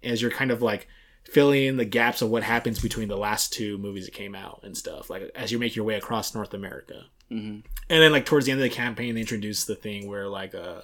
Is 0.03 0.21
you're 0.21 0.31
kind 0.31 0.51
of 0.51 0.61
like 0.61 0.89
filling 1.31 1.65
in 1.65 1.77
the 1.77 1.85
gaps 1.85 2.23
of 2.23 2.31
what 2.31 2.43
happens 2.43 2.81
between 2.81 3.09
the 3.09 3.17
last 3.17 3.53
two 3.53 3.79
movies 3.79 4.05
that 4.07 4.15
came 4.15 4.35
out 4.35 4.61
and 4.63 4.77
stuff. 4.77 5.11
Like 5.11 5.31
as 5.35 5.51
you 5.53 5.59
make 5.59 5.77
your 5.77 5.85
way 5.85 5.95
across 5.95 6.35
North 6.35 6.55
America. 6.55 7.05
hmm 7.29 7.59
And 7.89 8.03
then 8.03 8.13
like 8.13 8.25
towards 8.27 8.47
the 8.47 8.53
end 8.53 8.61
of 8.61 8.69
the 8.69 8.75
campaign, 8.75 9.15
they 9.15 9.21
introduce 9.21 9.65
the 9.65 9.75
thing 9.75 10.09
where 10.09 10.29
like 10.29 10.55
uh 10.55 10.83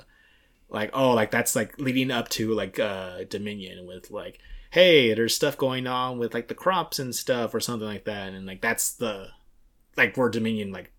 like 0.68 0.90
oh 0.95 1.12
like 1.12 1.30
that's 1.30 1.55
like 1.55 1.78
leading 1.78 2.11
up 2.11 2.28
to 2.30 2.53
like 2.55 2.78
uh 2.78 3.24
Dominion 3.24 3.86
with 3.86 4.11
like 4.11 4.38
hey 4.70 5.12
there's 5.14 5.34
stuff 5.34 5.57
going 5.59 5.86
on 5.86 6.18
with 6.18 6.32
like 6.34 6.49
the 6.49 6.55
crops 6.55 6.99
and 6.99 7.14
stuff 7.14 7.55
or 7.55 7.61
something 7.61 7.86
like 7.86 8.05
that 8.07 8.32
and 8.32 8.47
like 8.47 8.62
that's 8.62 8.93
the 8.95 9.28
like 9.97 10.16
where 10.16 10.28
Dominion 10.30 10.72
like 10.72 10.90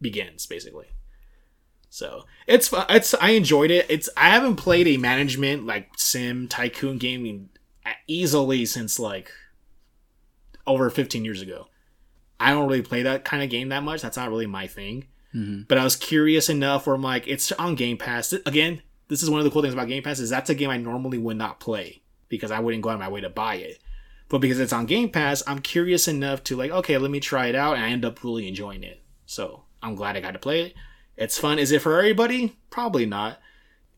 begins 0.00 0.46
basically. 0.46 0.86
So 1.90 2.24
it's 2.46 2.72
it's 2.88 3.14
I 3.14 3.30
enjoyed 3.30 3.70
it. 3.70 3.86
It's 3.88 4.08
I 4.16 4.30
haven't 4.30 4.56
played 4.56 4.86
a 4.88 4.96
management 4.96 5.66
like 5.66 5.90
sim 5.96 6.48
tycoon 6.48 6.98
game 6.98 7.26
in- 7.26 7.48
easily 8.06 8.66
since 8.66 8.98
like 8.98 9.30
over 10.66 10.90
15 10.90 11.24
years 11.24 11.42
ago. 11.42 11.68
I 12.38 12.50
don't 12.50 12.68
really 12.68 12.82
play 12.82 13.02
that 13.02 13.24
kind 13.24 13.42
of 13.42 13.50
game 13.50 13.70
that 13.70 13.82
much. 13.82 14.02
That's 14.02 14.16
not 14.16 14.28
really 14.28 14.46
my 14.46 14.66
thing 14.66 15.06
hmm 15.36 15.62
but 15.68 15.78
I 15.78 15.84
was 15.84 15.96
curious 15.96 16.48
enough 16.48 16.86
where 16.86 16.96
I'm 16.96 17.02
like, 17.02 17.28
it's 17.28 17.52
on 17.52 17.74
Game 17.74 17.98
Pass. 17.98 18.32
Again, 18.32 18.82
this 19.08 19.22
is 19.22 19.28
one 19.28 19.40
of 19.40 19.44
the 19.44 19.50
cool 19.50 19.62
things 19.62 19.74
about 19.74 19.88
Game 19.88 20.02
Pass 20.02 20.18
is 20.18 20.30
that's 20.30 20.50
a 20.50 20.54
game 20.54 20.70
I 20.70 20.78
normally 20.78 21.18
would 21.18 21.36
not 21.36 21.60
play 21.60 22.02
because 22.28 22.50
I 22.50 22.60
wouldn't 22.60 22.82
go 22.82 22.88
out 22.88 22.94
of 22.94 23.00
my 23.00 23.08
way 23.08 23.20
to 23.20 23.28
buy 23.28 23.56
it. 23.56 23.78
But 24.28 24.38
because 24.38 24.58
it's 24.58 24.72
on 24.72 24.86
Game 24.86 25.10
Pass, 25.10 25.42
I'm 25.46 25.60
curious 25.60 26.08
enough 26.08 26.42
to 26.44 26.56
like, 26.56 26.70
okay, 26.70 26.96
let 26.98 27.10
me 27.10 27.20
try 27.20 27.46
it 27.46 27.54
out, 27.54 27.76
and 27.76 27.84
I 27.84 27.90
end 27.90 28.04
up 28.04 28.24
really 28.24 28.48
enjoying 28.48 28.82
it. 28.82 29.02
So 29.26 29.64
I'm 29.82 29.94
glad 29.94 30.16
I 30.16 30.20
got 30.20 30.32
to 30.32 30.38
play 30.38 30.62
it. 30.62 30.74
It's 31.16 31.38
fun. 31.38 31.58
Is 31.58 31.70
it 31.70 31.82
for 31.82 31.98
everybody? 31.98 32.56
Probably 32.70 33.06
not. 33.06 33.38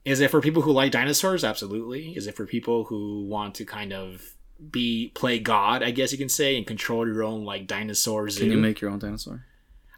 Is 0.08 0.20
it 0.20 0.30
for 0.30 0.40
people 0.40 0.62
who 0.62 0.72
like 0.72 0.90
dinosaurs? 0.92 1.44
Absolutely. 1.44 2.16
Is 2.16 2.26
it 2.26 2.34
for 2.34 2.46
people 2.46 2.84
who 2.84 3.26
want 3.26 3.54
to 3.56 3.64
kind 3.64 3.92
of 3.92 4.34
be 4.70 5.12
play 5.14 5.38
God, 5.38 5.82
I 5.82 5.90
guess 5.90 6.12
you 6.12 6.18
can 6.18 6.28
say, 6.28 6.56
and 6.56 6.66
control 6.66 7.06
your 7.06 7.22
own 7.22 7.44
like 7.44 7.66
dinosaurs? 7.66 8.38
Can 8.38 8.50
you 8.50 8.58
make 8.58 8.80
your 8.80 8.90
own 8.90 8.98
dinosaur? 8.98 9.44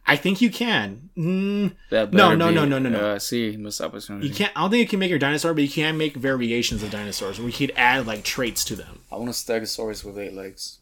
I 0.07 0.17
think 0.17 0.41
you 0.41 0.51
can. 0.51 1.11
Mm, 1.17 1.77
That 1.91 2.13
No, 2.13 2.25
better 2.31 2.37
no, 2.37 2.49
be- 2.49 2.55
no, 2.55 2.65
no, 2.65 2.79
no, 2.81 2.89
no. 2.89 3.11
Uh, 3.13 3.19
see, 3.21 3.57
missed 3.57 3.81
opportunity. 3.81 4.27
You 4.29 4.35
can't. 4.35 4.51
I 4.57 4.63
don't 4.63 4.71
think 4.71 4.81
you 4.81 4.89
can 4.89 4.99
make 4.99 5.11
your 5.11 5.19
dinosaur, 5.21 5.55
but 5.55 5.63
you 5.63 5.69
can 5.69 5.97
make 5.97 6.17
variations 6.17 6.83
of 6.83 6.91
dinosaurs. 6.91 7.39
We 7.39 7.53
could 7.53 7.73
add 7.77 8.07
like 8.07 8.25
traits 8.25 8.65
to 8.67 8.75
them. 8.77 9.03
I 9.13 9.17
want 9.17 9.29
a 9.29 9.33
Stegosaurus 9.33 10.05
with 10.05 10.19
eight 10.19 10.35
legs. 10.35 10.79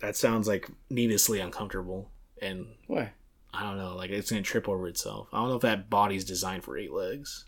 That 0.00 0.16
sounds 0.16 0.48
like 0.48 0.68
needlessly 0.88 1.40
uncomfortable, 1.40 2.10
and 2.40 2.66
Why? 2.86 3.10
I 3.52 3.64
don't 3.64 3.76
know. 3.76 3.94
Like 3.96 4.10
it's 4.10 4.30
gonna 4.30 4.42
trip 4.42 4.68
over 4.68 4.88
itself. 4.88 5.28
I 5.32 5.36
don't 5.38 5.50
know 5.50 5.56
if 5.56 5.62
that 5.62 5.90
body's 5.90 6.24
designed 6.24 6.64
for 6.64 6.78
eight 6.78 6.92
legs. 6.92 7.44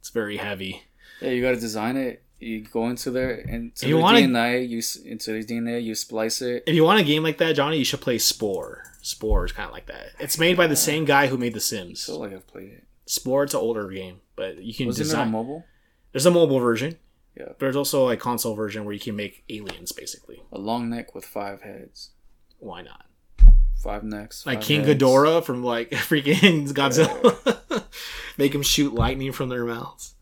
It's 0.00 0.10
very 0.10 0.36
heavy. 0.36 0.82
Yeah, 1.20 1.30
you 1.30 1.42
got 1.42 1.50
to 1.50 1.60
design 1.60 1.96
it. 1.96 2.22
You 2.38 2.60
go 2.60 2.88
into 2.88 3.10
there 3.10 3.32
and 3.48 3.72
you 3.82 3.94
the 3.96 4.00
wanna- 4.00 4.20
DNA. 4.20 4.68
You 4.68 4.80
into 5.10 5.32
the 5.32 5.44
DNA. 5.44 5.82
You 5.82 5.94
splice 5.96 6.40
it. 6.40 6.62
If 6.66 6.74
you 6.76 6.84
want 6.84 7.00
a 7.00 7.04
game 7.04 7.24
like 7.24 7.38
that, 7.38 7.54
Johnny, 7.56 7.78
you 7.78 7.84
should 7.84 8.00
play 8.00 8.18
Spore. 8.18 8.84
Spore 9.02 9.44
is 9.44 9.52
kind 9.52 9.66
of 9.66 9.72
like 9.72 9.86
that. 9.86 10.10
It's 10.20 10.38
made 10.38 10.56
by 10.56 10.68
the 10.68 10.76
same 10.76 11.04
guy 11.04 11.26
who 11.26 11.36
made 11.36 11.54
The 11.54 11.60
Sims. 11.60 12.04
I 12.08 12.12
feel 12.12 12.20
like 12.20 12.32
I've 12.32 12.46
played 12.46 12.68
it. 12.70 12.84
Spore, 13.06 13.42
it's 13.44 13.54
an 13.54 13.60
older 13.60 13.88
game, 13.88 14.20
but 14.36 14.58
you 14.62 14.72
can 14.72 14.86
Wasn't 14.86 15.00
it 15.06 15.08
design. 15.08 15.22
on 15.22 15.30
mobile? 15.32 15.64
There's 16.12 16.26
a 16.26 16.30
mobile 16.30 16.60
version. 16.60 16.96
Yeah. 17.36 17.52
There's 17.58 17.74
also 17.76 18.08
a 18.08 18.16
console 18.16 18.54
version 18.54 18.84
where 18.84 18.92
you 18.94 19.00
can 19.00 19.16
make 19.16 19.42
aliens, 19.48 19.90
basically. 19.92 20.42
A 20.52 20.58
long 20.58 20.90
neck 20.90 21.14
with 21.14 21.24
five 21.24 21.62
heads, 21.62 22.10
Why 22.58 22.82
not? 22.82 23.06
five 23.82 24.02
necks, 24.04 24.44
Like 24.46 24.60
King 24.60 24.84
heads. 24.84 25.00
Ghidorah 25.00 25.42
from 25.44 25.62
like 25.64 25.90
freaking 25.92 26.68
Godzilla. 26.72 27.56
Make 28.38 28.52
them 28.52 28.62
shoot 28.62 28.94
lightning 28.94 29.32
from 29.32 29.48
their 29.50 29.64
mouths. 29.64 30.14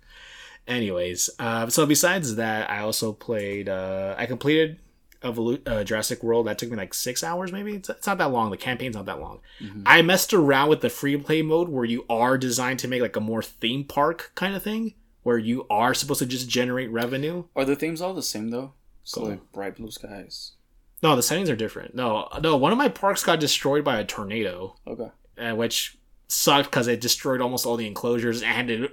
Anyways, 0.66 1.30
uh, 1.38 1.68
so 1.68 1.86
besides 1.86 2.36
that, 2.36 2.68
I 2.70 2.80
also 2.80 3.12
played. 3.12 3.68
Uh, 3.68 4.14
I 4.18 4.26
completed 4.26 4.78
Evolu- 5.22 5.62
uh, 5.66 5.84
Jurassic 5.84 6.22
World. 6.24 6.46
That 6.48 6.58
took 6.58 6.70
me 6.70 6.76
like 6.76 6.92
six 6.92 7.22
hours, 7.22 7.52
maybe. 7.52 7.74
It's, 7.74 7.88
it's 7.88 8.06
not 8.06 8.18
that 8.18 8.32
long. 8.32 8.50
The 8.50 8.56
campaign's 8.56 8.96
not 8.96 9.06
that 9.06 9.20
long. 9.20 9.40
Mhm. 9.62 9.82
I 9.86 10.02
messed 10.02 10.34
around 10.34 10.68
with 10.70 10.80
the 10.80 10.90
free 10.90 11.16
play 11.18 11.42
mode 11.42 11.68
where 11.68 11.84
you 11.84 12.04
are 12.10 12.36
designed 12.36 12.80
to 12.80 12.88
make 12.88 13.00
like 13.00 13.14
a 13.16 13.20
more 13.20 13.42
theme 13.42 13.84
park 13.84 14.32
kind 14.34 14.56
of 14.56 14.62
thing, 14.62 14.94
where 15.22 15.38
you 15.38 15.66
are 15.70 15.94
supposed 15.94 16.18
to 16.18 16.26
just 16.26 16.48
generate 16.48 16.90
revenue. 16.90 17.44
Are 17.54 17.64
the 17.64 17.76
themes 17.76 18.00
all 18.00 18.14
the 18.14 18.22
same 18.22 18.48
though? 18.50 18.72
So 19.04 19.20
Cool. 19.20 19.30
like 19.30 19.52
bright 19.52 19.76
blue 19.76 19.92
skies. 19.92 20.52
No, 21.00 21.14
the 21.14 21.22
settings 21.22 21.48
are 21.50 21.54
different. 21.56 21.94
No, 21.94 22.28
no. 22.40 22.56
One 22.56 22.72
of 22.72 22.78
my 22.78 22.88
parks 22.88 23.22
got 23.22 23.38
destroyed 23.38 23.84
by 23.84 24.00
a 24.00 24.04
tornado. 24.04 24.74
Okay. 24.86 25.10
uh, 25.38 25.54
which 25.54 25.96
sucked 26.28 26.70
because 26.70 26.88
it 26.88 27.00
destroyed 27.00 27.40
almost 27.40 27.66
all 27.66 27.76
the 27.76 27.86
enclosures 27.86 28.42
and 28.42 28.52
had 28.52 28.68
to 28.68 28.88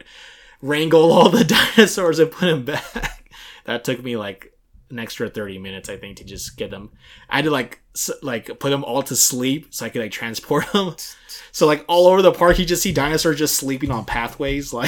wrangle 0.62 1.12
all 1.12 1.30
the 1.30 1.44
dinosaurs 1.76 2.20
and 2.20 2.32
put 2.32 2.46
them 2.48 2.64
back. 2.66 3.24
that 3.66 3.84
took 3.84 4.04
me 4.04 4.16
like 4.18 4.54
an 4.90 5.00
extra 5.00 5.30
30 5.30 5.58
minutes, 5.58 5.90
I 5.90 5.98
think, 5.98 6.18
to 6.18 6.24
just 6.24 6.56
get 6.58 6.70
them. 6.70 6.92
I 7.30 7.38
had 7.38 7.46
to 7.46 7.52
like 7.52 7.82
s- 7.96 8.12
like 8.22 8.60
put 8.60 8.70
them 8.70 8.84
all 8.84 9.02
to 9.04 9.16
sleep 9.16 9.74
so 9.74 9.86
I 9.86 9.90
could 9.90 10.02
like 10.02 10.12
transport 10.12 10.72
them. 10.72 10.96
So 11.52 11.68
like 11.68 11.84
all 11.88 12.08
over 12.08 12.22
the 12.24 12.32
park, 12.32 12.58
you 12.60 12.66
just 12.66 12.82
see 12.84 12.92
dinosaurs 12.92 13.38
just 13.38 13.56
sleeping 13.56 13.92
on 13.92 14.06
pathways. 14.06 14.74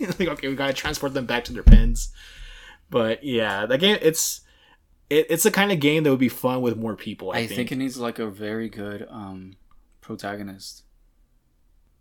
Like, 0.00 0.18
like 0.18 0.28
okay, 0.28 0.48
we 0.48 0.54
gotta 0.56 0.72
transport 0.72 1.14
them 1.14 1.26
back 1.26 1.44
to 1.44 1.52
their 1.52 1.62
pens. 1.62 2.12
But 2.90 3.22
yeah, 3.22 3.66
the 3.66 3.78
game 3.78 3.98
it's 4.02 4.40
it, 5.08 5.26
it's 5.30 5.44
the 5.44 5.50
kind 5.50 5.70
of 5.70 5.78
game 5.80 6.02
that 6.02 6.10
would 6.10 6.18
be 6.18 6.28
fun 6.28 6.60
with 6.60 6.76
more 6.76 6.96
people. 6.96 7.30
I, 7.30 7.36
I 7.38 7.46
think. 7.46 7.56
think 7.56 7.72
it 7.72 7.76
needs 7.76 7.98
like 7.98 8.18
a 8.18 8.26
very 8.26 8.68
good 8.68 9.06
um 9.10 9.56
protagonist. 10.00 10.82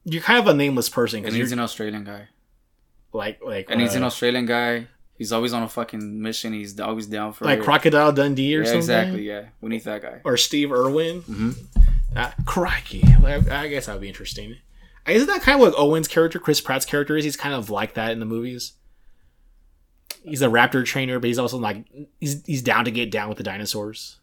You're 0.03 0.21
kind 0.21 0.39
of 0.39 0.47
a 0.47 0.53
nameless 0.53 0.89
person 0.89 1.21
because 1.21 1.35
needs 1.37 1.51
an 1.51 1.59
Australian 1.59 2.03
guy. 2.03 2.27
like 3.13 3.39
like 3.43 3.69
It 3.69 3.79
he's 3.79 3.95
an 3.95 4.03
uh, 4.03 4.07
Australian 4.07 4.45
guy. 4.45 4.87
He's 5.17 5.31
always 5.31 5.53
on 5.53 5.61
a 5.61 5.69
fucking 5.69 6.19
mission. 6.21 6.51
He's 6.53 6.79
always 6.79 7.05
down 7.05 7.33
for 7.33 7.45
like 7.45 7.59
it. 7.59 7.63
Crocodile 7.63 8.11
Dundee 8.11 8.55
or 8.55 8.59
yeah, 8.61 8.65
something. 8.65 8.79
exactly. 8.79 9.27
Yeah, 9.27 9.45
we 9.61 9.69
need 9.69 9.83
that 9.83 10.01
guy. 10.01 10.21
Or 10.23 10.35
Steve 10.37 10.71
Irwin. 10.71 11.21
hmm 11.21 11.51
Uh, 12.15 12.31
crikey. 12.45 13.03
I, 13.23 13.35
I 13.51 13.67
guess 13.67 13.85
that 13.85 13.93
would 13.93 14.01
be 14.01 14.07
interesting. 14.07 14.55
Isn't 15.07 15.27
that 15.27 15.41
kind 15.41 15.55
of 15.55 15.61
what 15.61 15.79
Owen's 15.79 16.07
character, 16.07 16.39
Chris 16.39 16.59
Pratt's 16.61 16.85
character 16.85 17.15
is? 17.17 17.23
He's 17.23 17.35
kind 17.37 17.53
of 17.55 17.69
like 17.69 17.93
that 17.95 18.11
in 18.11 18.19
the 18.19 18.25
movies. 18.25 18.73
He's 20.23 20.41
a 20.41 20.47
raptor 20.47 20.85
trainer, 20.85 21.19
but 21.19 21.27
he's 21.27 21.39
also 21.39 21.57
like 21.57 21.85
he's 22.19 22.43
he's 22.45 22.61
down 22.61 22.85
to 22.85 22.91
get 22.91 23.11
down 23.11 23.29
with 23.29 23.37
the 23.37 23.43
dinosaurs. 23.43 24.19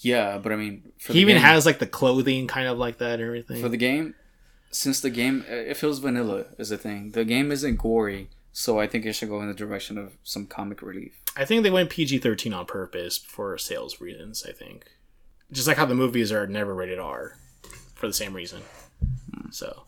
Yeah, 0.00 0.38
but 0.38 0.52
I 0.52 0.56
mean, 0.56 0.92
for 0.98 1.12
he 1.12 1.20
even 1.20 1.34
game, 1.36 1.42
has 1.44 1.66
like 1.66 1.78
the 1.78 1.86
clothing 1.86 2.46
kind 2.46 2.66
of 2.68 2.78
like 2.78 2.98
that 2.98 3.14
and 3.14 3.22
everything. 3.22 3.60
for 3.60 3.68
the 3.68 3.76
game. 3.76 4.14
Since 4.70 5.00
the 5.00 5.10
game, 5.10 5.44
it 5.48 5.76
feels 5.76 5.98
vanilla 5.98 6.46
is 6.58 6.68
the 6.68 6.78
thing. 6.78 7.12
The 7.12 7.24
game 7.24 7.50
isn't 7.50 7.76
gory, 7.76 8.28
so 8.52 8.78
I 8.78 8.86
think 8.86 9.06
it 9.06 9.14
should 9.14 9.30
go 9.30 9.40
in 9.40 9.48
the 9.48 9.54
direction 9.54 9.96
of 9.96 10.16
some 10.24 10.46
comic 10.46 10.82
relief. 10.82 11.14
I 11.36 11.44
think 11.44 11.62
they 11.62 11.70
went 11.70 11.90
PG 11.90 12.18
thirteen 12.18 12.52
on 12.52 12.66
purpose 12.66 13.18
for 13.18 13.56
sales 13.58 14.00
reasons. 14.00 14.44
I 14.46 14.52
think, 14.52 14.86
just 15.52 15.66
like 15.68 15.76
how 15.76 15.86
the 15.86 15.94
movies 15.94 16.32
are 16.32 16.46
never 16.46 16.74
rated 16.74 16.98
R, 16.98 17.36
for 17.94 18.06
the 18.06 18.12
same 18.12 18.34
reason. 18.34 18.60
So, 19.50 19.84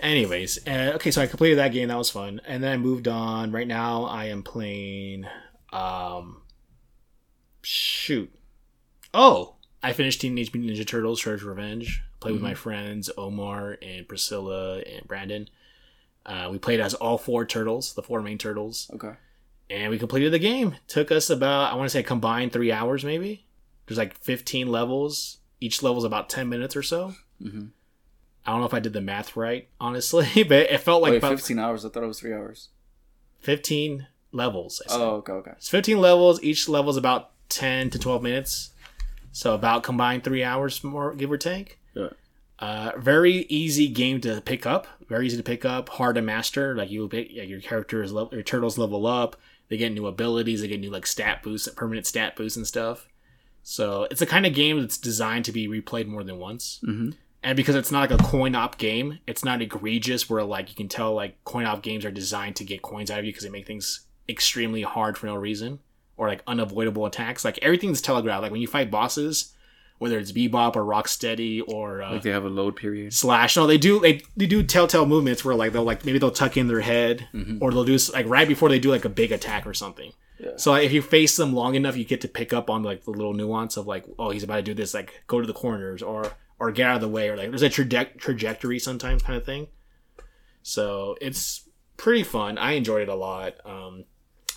anyways, 0.00 0.66
uh, 0.66 0.92
okay, 0.96 1.10
so 1.10 1.22
I 1.22 1.26
completed 1.26 1.58
that 1.58 1.72
game. 1.72 1.88
That 1.88 1.98
was 1.98 2.10
fun, 2.10 2.40
and 2.46 2.64
then 2.64 2.72
I 2.72 2.76
moved 2.76 3.06
on. 3.06 3.52
Right 3.52 3.68
now, 3.68 4.04
I 4.04 4.26
am 4.26 4.42
playing. 4.42 5.26
Um, 5.72 6.42
shoot. 7.62 8.32
Oh, 9.12 9.55
I 9.86 9.92
finished 9.92 10.20
Teenage 10.20 10.52
Mutant 10.52 10.76
Ninja 10.76 10.86
Turtles: 10.86 11.20
Shredder's 11.22 11.44
Revenge. 11.44 12.02
Played 12.18 12.32
with 12.32 12.42
my 12.42 12.54
friends 12.54 13.08
Omar 13.16 13.78
and 13.80 14.08
Priscilla 14.08 14.80
and 14.80 15.06
Brandon. 15.06 15.48
Uh, 16.24 16.48
we 16.50 16.58
played 16.58 16.80
as 16.80 16.94
all 16.94 17.18
four 17.18 17.44
turtles, 17.46 17.94
the 17.94 18.02
four 18.02 18.20
main 18.20 18.36
turtles 18.36 18.90
Okay. 18.92 19.12
and 19.70 19.90
we 19.90 19.98
completed 19.98 20.32
the 20.32 20.40
game. 20.40 20.74
Took 20.88 21.12
us 21.12 21.30
about 21.30 21.72
I 21.72 21.76
want 21.76 21.86
to 21.86 21.90
say 21.90 22.02
combined 22.02 22.52
three 22.52 22.72
hours 22.72 23.04
maybe. 23.04 23.46
There's 23.86 23.98
like 23.98 24.16
15 24.18 24.66
levels. 24.66 25.38
Each 25.60 25.84
level's 25.84 26.02
about 26.02 26.28
10 26.28 26.48
minutes 26.48 26.74
or 26.74 26.82
so. 26.82 27.14
Mm-hmm. 27.40 27.66
I 28.44 28.50
don't 28.50 28.58
know 28.60 28.66
if 28.66 28.74
I 28.74 28.80
did 28.80 28.92
the 28.92 29.00
math 29.00 29.36
right, 29.36 29.68
honestly, 29.80 30.42
but 30.48 30.68
it 30.70 30.80
felt 30.80 31.00
like 31.00 31.12
Wait, 31.12 31.18
about 31.18 31.30
15 31.30 31.60
hours. 31.60 31.84
I 31.84 31.90
thought 31.90 32.02
it 32.02 32.08
was 32.08 32.18
three 32.18 32.32
hours. 32.34 32.70
15 33.40 34.08
levels. 34.32 34.82
Oh, 34.88 35.16
okay, 35.16 35.32
okay. 35.32 35.52
It's 35.52 35.68
15 35.68 36.00
levels. 36.00 36.42
Each 36.42 36.68
level's 36.68 36.96
about 36.96 37.30
10 37.50 37.90
to 37.90 37.98
12 38.00 38.22
minutes. 38.24 38.70
So 39.36 39.52
about 39.52 39.82
combined 39.82 40.24
three 40.24 40.42
hours 40.42 40.82
more, 40.82 41.14
give 41.14 41.30
or 41.30 41.36
take. 41.36 41.78
Yeah. 41.92 42.08
Uh, 42.58 42.92
very 42.96 43.44
easy 43.50 43.86
game 43.86 44.18
to 44.22 44.40
pick 44.40 44.64
up. 44.64 44.86
Very 45.10 45.26
easy 45.26 45.36
to 45.36 45.42
pick 45.42 45.62
up. 45.62 45.90
Hard 45.90 46.14
to 46.14 46.22
master. 46.22 46.74
Like 46.74 46.90
you, 46.90 47.06
pick, 47.06 47.30
your 47.30 47.60
characters, 47.60 48.14
level, 48.14 48.32
your 48.32 48.42
turtles 48.42 48.78
level 48.78 49.06
up. 49.06 49.36
They 49.68 49.76
get 49.76 49.92
new 49.92 50.06
abilities. 50.06 50.62
They 50.62 50.68
get 50.68 50.80
new 50.80 50.88
like 50.88 51.06
stat 51.06 51.42
boosts, 51.42 51.68
permanent 51.68 52.06
stat 52.06 52.34
boosts 52.34 52.56
and 52.56 52.66
stuff. 52.66 53.08
So 53.62 54.04
it's 54.10 54.20
the 54.20 54.26
kind 54.26 54.46
of 54.46 54.54
game 54.54 54.80
that's 54.80 54.96
designed 54.96 55.44
to 55.44 55.52
be 55.52 55.68
replayed 55.68 56.06
more 56.06 56.24
than 56.24 56.38
once. 56.38 56.80
Mm-hmm. 56.88 57.10
And 57.42 57.56
because 57.58 57.74
it's 57.74 57.92
not 57.92 58.10
like 58.10 58.18
a 58.18 58.24
coin 58.24 58.54
op 58.54 58.78
game, 58.78 59.18
it's 59.26 59.44
not 59.44 59.60
egregious 59.60 60.30
where 60.30 60.44
like 60.44 60.70
you 60.70 60.76
can 60.76 60.88
tell 60.88 61.12
like 61.12 61.44
coin 61.44 61.66
op 61.66 61.82
games 61.82 62.06
are 62.06 62.10
designed 62.10 62.56
to 62.56 62.64
get 62.64 62.80
coins 62.80 63.10
out 63.10 63.18
of 63.18 63.26
you 63.26 63.32
because 63.32 63.44
they 63.44 63.50
make 63.50 63.66
things 63.66 64.06
extremely 64.30 64.80
hard 64.80 65.18
for 65.18 65.26
no 65.26 65.34
reason 65.34 65.80
or 66.16 66.28
like 66.28 66.42
unavoidable 66.46 67.06
attacks. 67.06 67.44
Like 67.44 67.58
everything's 67.62 68.00
telegraphed. 68.00 68.42
Like 68.42 68.52
when 68.52 68.60
you 68.60 68.66
fight 68.66 68.90
bosses, 68.90 69.52
whether 69.98 70.18
it's 70.18 70.32
Bebop 70.32 70.76
or 70.76 70.84
Rocksteady 70.84 71.62
or 71.66 72.02
uh, 72.02 72.12
Like 72.12 72.22
they 72.22 72.30
have 72.30 72.44
a 72.44 72.48
load 72.50 72.76
period. 72.76 73.12
Slash, 73.14 73.56
no, 73.56 73.66
they 73.66 73.78
do 73.78 74.00
they, 74.00 74.22
they 74.36 74.46
do 74.46 74.62
telltale 74.62 75.06
movements 75.06 75.44
where 75.44 75.54
like 75.54 75.72
they'll 75.72 75.84
like 75.84 76.04
maybe 76.04 76.18
they'll 76.18 76.30
tuck 76.30 76.56
in 76.56 76.68
their 76.68 76.80
head 76.80 77.28
Mhm. 77.32 77.58
or 77.60 77.70
they'll 77.72 77.84
do 77.84 77.96
like 78.12 78.26
right 78.28 78.46
before 78.48 78.68
they 78.68 78.78
do 78.78 78.90
like 78.90 79.04
a 79.04 79.10
big 79.10 79.32
attack 79.32 79.66
or 79.66 79.74
something. 79.74 80.12
Yeah. 80.38 80.50
So 80.56 80.72
like, 80.72 80.84
if 80.84 80.92
you 80.92 81.00
face 81.00 81.36
them 81.36 81.54
long 81.54 81.76
enough, 81.76 81.96
you 81.96 82.04
get 82.04 82.20
to 82.20 82.28
pick 82.28 82.52
up 82.52 82.68
on 82.68 82.82
like 82.82 83.04
the 83.04 83.10
little 83.10 83.32
nuance 83.32 83.78
of 83.78 83.86
like, 83.86 84.04
oh, 84.18 84.30
he's 84.30 84.42
about 84.42 84.56
to 84.56 84.62
do 84.62 84.74
this, 84.74 84.92
like 84.92 85.22
go 85.26 85.40
to 85.40 85.46
the 85.46 85.54
corners 85.54 86.02
or 86.02 86.30
or 86.58 86.70
get 86.72 86.88
out 86.88 86.96
of 86.96 87.00
the 87.00 87.08
way, 87.08 87.28
or 87.30 87.36
like 87.36 87.48
there's 87.50 87.62
a 87.62 87.70
traje- 87.70 88.18
trajectory 88.18 88.78
sometimes 88.78 89.22
kind 89.22 89.38
of 89.38 89.44
thing. 89.46 89.66
So 90.62 91.16
it's 91.20 91.68
pretty 91.96 92.22
fun. 92.22 92.58
I 92.58 92.72
enjoyed 92.72 93.02
it 93.02 93.08
a 93.08 93.14
lot. 93.14 93.54
Um, 93.64 94.04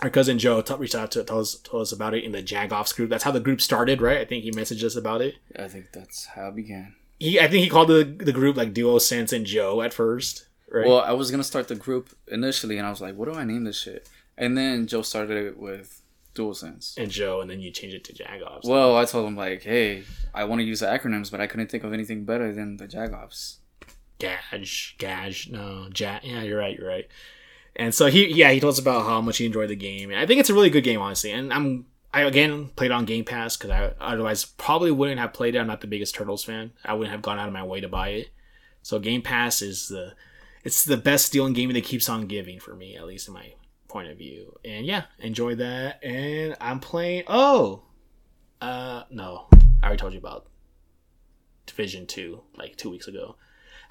our 0.01 0.09
cousin 0.09 0.39
Joe 0.39 0.61
t- 0.61 0.73
reached 0.75 0.95
out 0.95 1.11
to 1.11 1.23
tell 1.23 1.39
us 1.39 1.55
told 1.55 1.81
us 1.81 1.91
about 1.91 2.13
it 2.13 2.23
in 2.23 2.31
the 2.31 2.41
Jagoffs 2.43 2.95
group. 2.95 3.09
That's 3.09 3.23
how 3.23 3.31
the 3.31 3.39
group 3.39 3.61
started, 3.61 4.01
right? 4.01 4.19
I 4.19 4.25
think 4.25 4.43
he 4.43 4.51
messaged 4.51 4.83
us 4.83 4.95
about 4.95 5.21
it. 5.21 5.35
I 5.57 5.67
think 5.67 5.91
that's 5.91 6.25
how 6.25 6.47
it 6.49 6.55
began. 6.55 6.95
He, 7.19 7.39
I 7.39 7.47
think 7.47 7.63
he 7.63 7.69
called 7.69 7.89
the 7.89 8.03
the 8.03 8.31
group 8.31 8.55
like 8.57 8.73
DualSense 8.73 9.33
and 9.33 9.45
Joe 9.45 9.81
at 9.81 9.93
first, 9.93 10.47
right? 10.71 10.87
Well, 10.87 10.99
I 11.01 11.11
was 11.11 11.31
gonna 11.31 11.43
start 11.43 11.67
the 11.67 11.75
group 11.75 12.09
initially, 12.27 12.77
and 12.77 12.87
I 12.87 12.89
was 12.89 13.01
like, 13.01 13.15
"What 13.15 13.31
do 13.31 13.37
I 13.37 13.43
name 13.43 13.65
this 13.65 13.77
shit?" 13.79 14.07
And 14.37 14.57
then 14.57 14.87
Joe 14.87 15.01
started 15.01 15.35
it 15.45 15.57
with 15.57 16.01
DualSense. 16.33 16.95
and 16.97 17.11
Joe, 17.11 17.41
and 17.41 17.49
then 17.49 17.59
you 17.59 17.71
change 17.71 17.93
it 17.93 18.05
to 18.05 18.13
Jagoffs. 18.13 18.63
Well, 18.63 18.95
I 18.95 19.03
told 19.03 19.27
him 19.27 19.35
like, 19.35 19.63
"Hey, 19.63 20.03
I 20.33 20.45
want 20.45 20.59
to 20.59 20.63
use 20.65 20.79
the 20.79 20.85
acronyms, 20.85 21.29
but 21.29 21.41
I 21.41 21.47
couldn't 21.47 21.69
think 21.69 21.83
of 21.83 21.91
anything 21.91 22.23
better 22.23 22.53
than 22.53 22.77
the 22.77 22.87
Jagoffs." 22.87 23.57
Gage, 24.19 24.95
Gage, 24.97 25.49
no, 25.49 25.89
Ja. 25.95 26.19
Yeah, 26.23 26.43
you're 26.43 26.59
right. 26.59 26.77
You're 26.77 26.87
right. 26.87 27.07
And 27.75 27.93
so 27.93 28.07
he, 28.07 28.33
yeah, 28.33 28.51
he 28.51 28.59
told 28.59 28.73
us 28.73 28.79
about 28.79 29.05
how 29.05 29.21
much 29.21 29.37
he 29.37 29.45
enjoyed 29.45 29.69
the 29.69 29.75
game, 29.75 30.11
and 30.11 30.19
I 30.19 30.25
think 30.25 30.39
it's 30.39 30.49
a 30.49 30.53
really 30.53 30.69
good 30.69 30.83
game, 30.83 30.99
honestly. 30.99 31.31
And 31.31 31.53
I'm, 31.53 31.85
I 32.13 32.21
again 32.21 32.69
played 32.75 32.91
on 32.91 33.05
Game 33.05 33.23
Pass 33.23 33.55
because 33.55 33.71
I 33.71 33.93
otherwise 34.01 34.43
probably 34.43 34.91
wouldn't 34.91 35.19
have 35.19 35.33
played 35.33 35.55
it. 35.55 35.59
I'm 35.59 35.67
not 35.67 35.81
the 35.81 35.87
biggest 35.87 36.15
Turtles 36.15 36.43
fan. 36.43 36.71
I 36.83 36.93
wouldn't 36.93 37.11
have 37.11 37.21
gone 37.21 37.39
out 37.39 37.47
of 37.47 37.53
my 37.53 37.63
way 37.63 37.79
to 37.81 37.87
buy 37.87 38.09
it. 38.09 38.29
So 38.81 38.99
Game 38.99 39.21
Pass 39.21 39.61
is 39.61 39.89
the, 39.89 40.13
it's 40.63 40.83
the 40.83 40.97
best 40.97 41.31
deal 41.31 41.45
in 41.45 41.53
gaming 41.53 41.75
that 41.75 41.83
keeps 41.85 42.09
on 42.09 42.27
giving 42.27 42.59
for 42.59 42.75
me, 42.75 42.97
at 42.97 43.05
least 43.05 43.27
in 43.27 43.33
my 43.33 43.53
point 43.87 44.09
of 44.09 44.17
view. 44.17 44.57
And 44.65 44.85
yeah, 44.85 45.03
enjoy 45.19 45.55
that. 45.55 46.03
And 46.03 46.55
I'm 46.59 46.79
playing. 46.79 47.23
Oh, 47.27 47.83
uh, 48.61 49.03
no, 49.09 49.47
I 49.81 49.85
already 49.85 49.99
told 49.99 50.13
you 50.13 50.19
about 50.19 50.47
Division 51.65 52.07
Two 52.07 52.41
like 52.57 52.75
two 52.75 52.89
weeks 52.89 53.07
ago. 53.07 53.35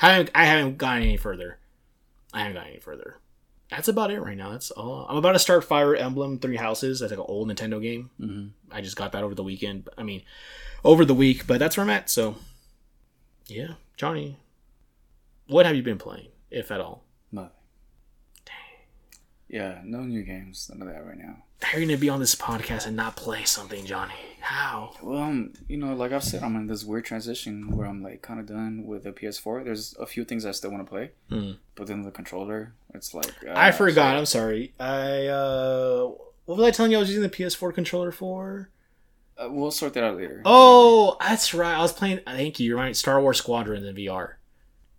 I 0.01 0.13
haven't, 0.13 0.31
I 0.35 0.45
haven't 0.45 0.79
gone 0.79 0.99
any 0.99 1.17
further. 1.17 1.59
I 2.33 2.41
haven't 2.41 2.55
gone 2.55 2.67
any 2.67 2.81
further. 2.81 3.19
That's 3.70 3.89
about 3.89 4.11
it 4.11 4.20
right 4.20 4.36
now. 4.36 4.51
That's 4.53 4.70
all. 4.70 5.07
I'm 5.09 5.16
about 5.16 5.32
to 5.32 5.39
start 5.39 5.62
Fire 5.62 5.95
Emblem 5.95 6.39
Three 6.39 6.57
Houses. 6.57 7.01
That's 7.01 7.11
like 7.11 7.19
an 7.19 7.27
old 7.28 7.49
Nintendo 7.49 7.82
game. 7.82 8.11
Mm-hmm. 8.19 8.47
I 8.73 8.81
just 8.81 8.97
got 8.97 9.12
that 9.12 9.23
over 9.23 9.35
the 9.35 9.45
weekend. 9.45 9.89
I 9.99 10.03
mean, 10.03 10.23
over 10.85 11.05
the 11.05 11.15
week, 11.15 11.47
but 11.47 11.59
that's 11.59 11.77
where 11.77 11.85
I'm 11.85 11.90
at. 11.90 12.09
So, 12.09 12.36
yeah, 13.47 13.74
Johnny, 13.97 14.39
what 15.49 15.66
have 15.66 15.77
you 15.77 15.82
been 15.82 15.99
playing, 15.99 16.28
if 16.51 16.70
at 16.70 16.81
all? 16.81 17.05
Nothing. 17.31 17.51
Dang. 18.47 18.55
Yeah, 19.49 19.81
no 19.85 20.01
new 20.01 20.23
games, 20.23 20.70
none 20.73 20.89
of 20.89 20.95
that 20.95 21.05
right 21.05 21.19
now. 21.19 21.36
How 21.63 21.77
are 21.77 21.81
you 21.81 21.87
gonna 21.87 21.99
be 21.99 22.09
on 22.09 22.21
this 22.21 22.35
podcast 22.35 22.87
and 22.87 22.97
not 22.97 23.17
play 23.17 23.45
something, 23.45 23.85
Johnny? 23.85 24.15
How? 24.41 24.95
Well, 25.03 25.19
um, 25.19 25.53
you 25.69 25.77
know, 25.77 25.93
like 25.95 26.13
I've 26.13 26.23
said, 26.25 26.43
I'm 26.43 26.57
in 26.57 26.67
this 26.69 26.85
weird 26.85 27.05
transition 27.05 27.77
where 27.77 27.87
I'm 27.87 28.03
like 28.03 28.23
kind 28.23 28.39
of 28.41 28.47
done 28.47 28.85
with 28.87 29.03
the 29.05 29.13
PS4. 29.13 29.65
There's 29.65 29.95
a 29.99 30.07
few 30.07 30.25
things 30.25 30.47
I 30.47 30.53
still 30.53 30.71
want 30.71 30.87
to 30.87 30.91
play, 30.91 31.11
Hmm. 31.29 31.53
but 31.75 31.87
then 31.89 32.03
the 32.03 32.11
controller, 32.13 32.73
it's 32.95 33.13
like 33.13 33.33
uh, 33.47 33.53
I 33.55 33.73
forgot. 33.73 34.17
I'm 34.17 34.25
sorry. 34.27 34.73
I 34.79 35.27
uh, 35.27 36.05
what 36.47 36.59
was 36.59 36.67
I 36.67 36.71
telling 36.71 36.93
you? 36.93 36.99
I 36.99 37.01
was 37.01 37.09
using 37.11 37.23
the 37.25 37.29
PS4 37.29 37.75
controller 37.75 38.13
for. 38.13 38.71
Uh, 39.37 39.49
we'll 39.51 39.71
sort 39.71 39.95
that 39.95 40.05
out 40.05 40.17
later. 40.17 40.43
Oh, 40.45 41.17
that's 41.21 41.53
right. 41.55 41.75
I 41.77 41.83
was 41.83 41.93
playing. 41.93 42.21
Thank 42.25 42.59
you. 42.61 42.69
You're 42.69 42.79
right. 42.79 42.97
Star 42.97 43.21
Wars 43.21 43.39
Squadron 43.39 43.85
in 43.85 43.95
VR. 43.97 44.35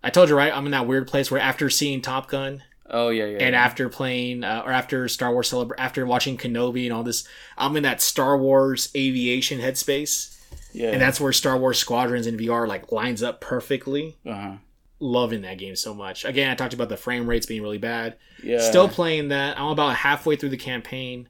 I 0.04 0.10
told 0.12 0.30
you 0.30 0.36
right. 0.38 0.54
I'm 0.56 0.66
in 0.66 0.72
that 0.72 0.88
weird 0.88 1.08
place 1.08 1.32
where 1.32 1.42
after 1.42 1.70
seeing 1.70 2.02
Top 2.02 2.30
Gun 2.30 2.64
Oh 2.90 3.10
yeah, 3.10 3.26
yeah. 3.26 3.38
and 3.40 3.54
yeah. 3.54 3.64
after 3.64 3.90
playing 3.90 4.44
uh, 4.44 4.64
or 4.66 4.72
after 4.72 5.08
Star 5.08 5.32
Wars 5.32 5.50
celebra- 5.52 5.76
after 5.78 6.06
watching 6.06 6.38
Kenobi 6.38 6.86
and 6.86 6.94
all 6.94 7.04
this, 7.04 7.28
I'm 7.58 7.76
in 7.78 7.84
that 7.84 8.02
Star 8.02 8.38
Wars 8.38 8.90
aviation 8.96 9.60
headspace, 9.60 10.38
yeah, 10.74 10.90
and 10.92 11.02
that's 11.02 11.20
where 11.22 11.32
Star 11.34 11.58
Wars 11.58 11.78
Squadrons 11.80 12.28
in 12.28 12.38
VR 12.38 12.68
like 12.68 12.92
lines 12.92 13.22
up 13.24 13.42
perfectly. 13.42 14.18
uh-huh. 14.26 14.58
Loving 15.02 15.44
that 15.44 15.58
game 15.58 15.78
so 15.78 15.94
much. 15.94 16.26
Again, 16.26 16.50
I 16.52 16.56
talked 16.56 16.74
about 16.74 16.90
the 16.90 16.98
frame 16.98 17.26
rates 17.26 17.46
being 17.46 17.62
really 17.62 17.78
bad. 17.78 18.18
yeah. 18.44 18.60
Still 18.60 18.90
playing 18.90 19.30
that. 19.30 19.58
I'm 19.58 19.68
about 19.68 19.96
halfway 19.96 20.36
through 20.36 20.50
the 20.50 20.58
campaign. 20.58 21.30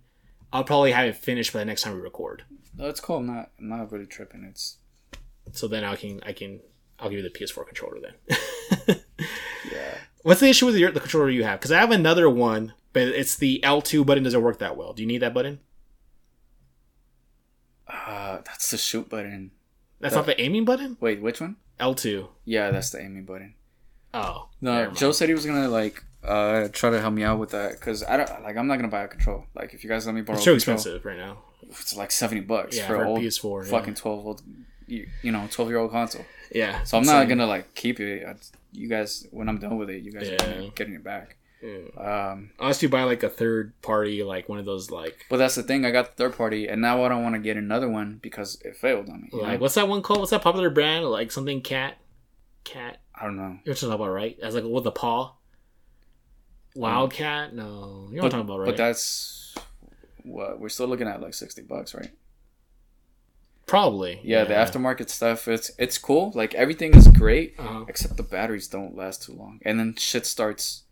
I'll 0.52 0.64
probably 0.64 0.92
have 0.92 1.06
it 1.06 1.16
finished 1.16 1.54
by 1.54 1.60
the 1.60 1.66
next 1.66 1.84
time 1.84 1.94
we 1.94 2.02
record. 2.02 2.46
No, 2.76 2.88
it's 2.88 3.00
cool. 3.00 3.18
I'm 3.18 3.28
not, 3.28 3.52
I'm 3.60 3.70
not 3.70 3.92
really 3.92 4.08
tripping. 4.08 4.44
It's 4.44 4.78
So 5.52 5.68
then 5.68 5.84
I 5.84 5.96
can 5.96 6.20
I 6.26 6.34
can 6.34 6.62
I'll 7.00 7.10
give 7.10 7.20
you 7.20 7.30
the 7.30 7.30
PS4 7.30 7.68
controller 7.68 8.00
then. 8.02 9.02
yeah. 10.24 10.28
What's 10.30 10.40
the 10.42 10.50
issue 10.50 10.66
with 10.66 10.76
your, 10.76 10.92
the 10.92 11.00
controller 11.00 11.30
you 11.30 11.44
have? 11.44 11.60
Because 11.60 11.72
I 11.72 11.80
have 11.80 11.92
another 11.92 12.30
one, 12.30 12.74
but 12.94 13.04
it's 13.04 13.36
the 13.36 13.60
L2 13.64 14.06
button 14.06 14.24
doesn't 14.24 14.42
work 14.42 14.60
that 14.60 14.76
well. 14.78 14.94
Do 14.94 15.02
you 15.02 15.08
need 15.08 15.20
that 15.20 15.34
button? 15.34 15.60
Uh, 17.88 18.38
that's 18.46 18.72
the 18.72 18.78
shoot 18.78 19.10
button. 19.10 19.52
That's 20.00 20.14
That- 20.14 20.20
not 20.22 20.26
the 20.28 20.42
aiming 20.42 20.66
button. 20.66 20.98
Wait, 21.00 21.22
which 21.22 21.42
one? 21.42 21.56
L2. 21.80 22.28
Yeah, 22.46 22.72
that's 22.72 22.90
the 22.90 23.02
aiming 23.02 23.26
button. 23.26 23.54
Oh 24.14 24.50
No. 24.60 24.90
Joe 24.92 25.12
said 25.12 25.30
he 25.30 25.36
was 25.36 25.46
gonna 25.46 25.68
like 25.70 26.04
uh 26.24 26.68
try 26.74 26.90
to 26.90 27.00
help 27.00 27.14
me 27.14 27.24
out 27.24 27.40
with 27.40 27.52
that 27.52 27.74
because 27.74 28.04
I 28.04 28.18
don't 28.18 28.30
like 28.44 28.58
I'm 28.58 28.68
not 28.68 28.76
gonna 28.78 28.88
buy 28.90 29.04
a 29.04 29.08
control. 29.08 29.46
Like 29.56 29.74
if 29.74 29.84
you 29.84 29.90
guys 29.90 30.06
let 30.08 30.16
me 30.16 30.22
borrow, 30.22 30.36
It's 30.38 30.44
too 30.46 30.52
control, 30.54 30.76
expensive 30.76 31.06
right 31.06 31.18
now. 31.18 31.38
It's 31.70 31.96
like 31.96 32.12
seventy 32.12 32.42
bucks 32.42 32.76
Yeah, 32.76 32.88
for, 32.88 32.98
for 32.98 33.06
old 33.06 33.20
PS4. 33.22 33.66
yeah. 33.66 33.72
fucking 33.72 33.94
twelve 33.94 34.26
old, 34.26 34.42
you, 34.88 35.08
you 35.22 35.32
know, 35.32 35.48
twelve 35.52 35.70
year 35.70 35.78
old 35.80 35.92
console. 35.92 36.26
yeah. 36.52 36.84
So 36.84 36.98
I'm 36.98 37.06
not 37.06 37.30
gonna 37.30 37.46
like 37.46 37.76
keep 37.76 38.00
it. 38.00 38.26
You 38.72 38.88
guys, 38.88 39.26
when 39.32 39.50
I'm 39.50 39.58
done 39.60 39.78
with 39.78 39.90
it, 39.90 40.04
you 40.04 40.12
guys 40.12 40.30
are 40.30 40.34
Yeah. 40.34 40.38
getting, 40.38 40.72
getting 40.76 40.94
it 40.96 41.04
back. 41.04 41.38
Yeah. 41.62 42.32
Um, 42.32 42.52
Unless 42.60 42.82
you 42.82 42.88
buy 42.90 43.04
like 43.04 43.22
a 43.24 43.30
third 43.30 43.74
party, 43.82 44.24
like 44.24 44.48
one 44.48 44.60
of 44.60 44.66
those 44.66 44.90
like 44.92 45.26
but 45.30 45.38
that's 45.38 45.56
the 45.56 45.64
thing. 45.64 45.86
I 45.86 45.92
got 45.92 46.16
the 46.16 46.24
third 46.24 46.38
party, 46.38 46.68
and 46.68 46.82
now 46.82 47.04
I 47.04 47.10
don't 47.10 47.22
want 47.24 47.36
to 47.36 47.40
get 47.42 47.58
another 47.58 47.90
one 47.90 48.20
because 48.22 48.62
it 48.64 48.78
failed 48.78 49.10
on 49.10 49.24
me. 49.24 49.30
like 49.34 49.54
know? 49.54 49.58
what's 49.60 49.76
that 49.76 49.88
one 49.90 50.02
called? 50.02 50.20
What's 50.20 50.32
that 50.32 50.42
popular 50.42 50.70
brand? 50.70 51.06
Like 51.06 51.32
something 51.32 51.62
cat, 51.62 51.98
cat. 52.64 53.02
I 53.14 53.26
don't 53.26 53.36
know. 53.36 53.60
You're 53.66 53.76
talking 53.76 53.92
about 53.92 54.08
right? 54.10 54.38
As 54.42 54.56
like 54.56 54.64
with 54.64 54.86
the 54.86 54.92
paw. 54.92 55.34
Wildcat? 56.76 57.54
No, 57.54 58.08
you're 58.12 58.22
not 58.22 58.32
talking 58.32 58.46
about 58.46 58.60
right. 58.60 58.66
But 58.68 58.78
that's 58.78 59.54
what 60.24 60.60
we're 60.60 60.70
still 60.70 60.88
looking 60.88 61.08
at 61.08 61.20
like 61.22 61.34
sixty 61.34 61.62
bucks, 61.62 61.94
right? 61.94 62.12
Probably. 63.70 64.20
Yeah, 64.24 64.44
the 64.46 64.54
aftermarket 64.56 65.10
stuff. 65.10 65.48
It's 65.48 65.70
it's 65.78 65.98
cool. 65.98 66.32
Like 66.36 66.54
everything 66.56 66.96
is 66.96 67.08
great. 67.08 67.50
Uh-huh. 67.60 67.86
except 67.88 68.18
the 68.18 68.24
batteries 68.24 68.68
don't 68.68 68.96
last 68.96 69.24
too 69.24 69.34
long 69.34 69.60
and 69.68 69.80
then 69.80 69.96
shit 69.96 70.26
starts 70.26 70.84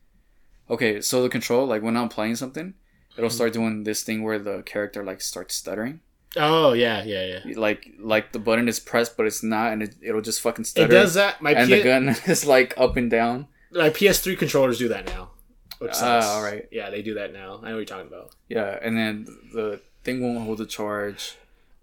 okay 0.70 1.00
so 1.02 1.24
the 1.24 1.30
control 1.30 1.66
like 1.66 1.82
when 1.82 1.96
i'm 1.96 2.10
playing 2.10 2.36
something 2.36 2.74
it'll 3.18 3.30
start 3.30 3.54
doing 3.54 3.84
this 3.84 4.04
thing 4.04 4.22
where 4.22 4.38
the 4.40 4.62
character 4.64 5.02
like 5.10 5.22
starts 5.22 5.56
stuttering 5.56 6.02
Oh 6.36 6.74
yeah, 6.74 7.04
yeah, 7.04 7.40
yeah. 7.46 7.54
like 7.68 7.82
like 8.14 8.32
the 8.34 8.40
button 8.40 8.68
is 8.68 8.80
pressed 8.80 9.16
but 9.18 9.26
it's 9.26 9.42
not 9.42 9.72
and 9.74 9.82
it, 9.84 9.96
it'll 10.08 10.22
just 10.22 10.42
fucking 10.42 10.66
stutter. 10.66 10.92
It 10.92 10.96
does 11.00 11.14
that. 11.16 11.42
My 11.42 11.52
and 11.54 11.70
P- 11.70 11.78
the 11.78 11.84
gun 11.84 12.10
is 12.34 12.46
like 12.46 12.74
up 12.78 12.98
and 12.98 13.10
down 13.10 13.48
my 13.72 13.90
PS3 13.90 14.38
controllers 14.38 14.78
do 14.78 14.90
that 14.90 15.06
now. 15.08 15.32
Which 15.80 15.92
Ah, 15.94 16.20
sucks. 16.20 16.26
alright. 16.28 16.68
Yeah, 16.72 16.90
they 16.90 17.02
do 17.02 17.14
that 17.16 17.32
now. 17.34 17.60
I 17.64 17.70
know 17.70 17.76
what 17.78 17.84
you're 17.84 17.86
talking 17.86 18.08
about. 18.14 18.36
yeah 18.50 18.78
and 18.86 18.94
then 18.98 19.26
the 19.54 19.82
thing 20.04 20.22
won't 20.22 20.46
hold 20.46 20.58
the 20.60 20.66
charge 20.66 21.38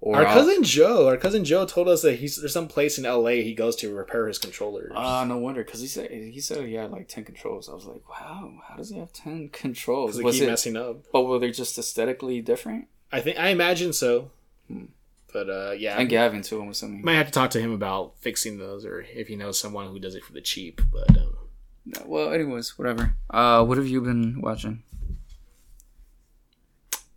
or 0.07 0.17
Our 0.17 0.27
I'll- 0.27 0.35
cousin 0.35 0.63
Joe, 0.63 1.09
our 1.09 1.17
cousin 1.17 1.45
Joe 1.47 1.65
told 1.65 1.89
us 1.89 2.03
that 2.03 2.17
he's 2.17 2.37
there's 2.37 2.53
some 2.53 2.69
place 2.69 2.99
in 2.99 3.05
LA 3.05 3.41
he 3.43 3.55
goes 3.55 3.75
to 3.77 3.95
repair 3.95 4.29
his 4.29 4.37
controllers. 4.39 4.93
Ah, 4.95 5.25
no 5.25 5.39
wonder, 5.39 5.65
because 5.65 5.81
he 5.81 5.87
said 5.87 6.11
he 6.11 6.41
said 6.41 6.67
he 6.67 6.75
had 6.75 6.91
like 6.91 7.09
ten 7.09 7.25
controls. 7.25 7.69
I 7.71 7.75
was 7.75 7.87
like, 7.87 8.07
wow, 8.09 8.53
how 8.69 8.77
does 8.77 8.91
he 8.91 8.99
have 8.99 9.13
ten 9.15 9.49
controls? 9.53 10.21
Was 10.23 10.35
keep 10.35 10.45
it, 10.45 10.51
messing 10.51 10.77
up. 10.77 11.05
but 11.13 11.23
were 11.23 11.39
they 11.39 11.51
just 11.51 11.79
aesthetically 11.79 12.43
different? 12.43 12.89
I 13.11 13.21
think 13.21 13.39
I 13.39 13.49
imagine 13.49 13.93
so. 13.95 14.31
Hmm. 14.69 14.85
But 15.33 15.49
uh, 15.51 15.71
yeah, 15.73 15.99
And 15.99 16.09
Gavin 16.09 16.43
too, 16.43 16.61
I'm 16.61 16.69
assuming. 16.69 17.03
might 17.03 17.15
have 17.15 17.27
to 17.27 17.33
talk 17.33 17.51
to 17.53 17.61
him 17.61 17.73
about 17.73 18.13
fixing 18.21 18.59
those, 18.59 18.85
or 18.85 19.01
if 19.01 19.27
he 19.29 19.37
knows 19.37 19.59
someone 19.59 19.89
who 19.89 19.99
does 19.99 20.15
it 20.15 20.25
for 20.25 20.33
the 20.33 20.41
cheap. 20.41 20.81
But 20.93 21.17
um, 21.17 21.37
No, 21.87 22.03
well, 22.07 22.33
anyways, 22.33 22.79
whatever. 22.79 23.17
Uh, 23.31 23.65
what 23.65 23.77
have 23.79 23.89
you 23.89 24.01
been 24.01 24.41
watching? 24.43 24.83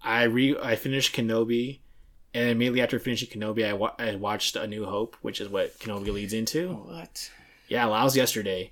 I 0.04 0.24
re 0.24 0.56
I 0.62 0.76
finished 0.76 1.16
Kenobi, 1.16 1.80
and 2.38 2.50
immediately 2.50 2.82
after 2.82 3.00
finishing 3.00 3.30
Kenobi, 3.30 3.68
I, 3.68 3.74
wa- 3.74 3.96
I 4.00 4.16
watched 4.16 4.56
A 4.56 4.68
New 4.68 4.86
Hope, 4.86 5.16
which 5.22 5.42
is 5.42 5.50
what 5.50 5.78
Kenobi 5.80 6.12
leads 6.14 6.34
into. 6.34 6.70
What? 6.74 7.32
Yeah, 7.68 7.86
that 7.88 8.04
was 8.04 8.16
yesterday, 8.16 8.72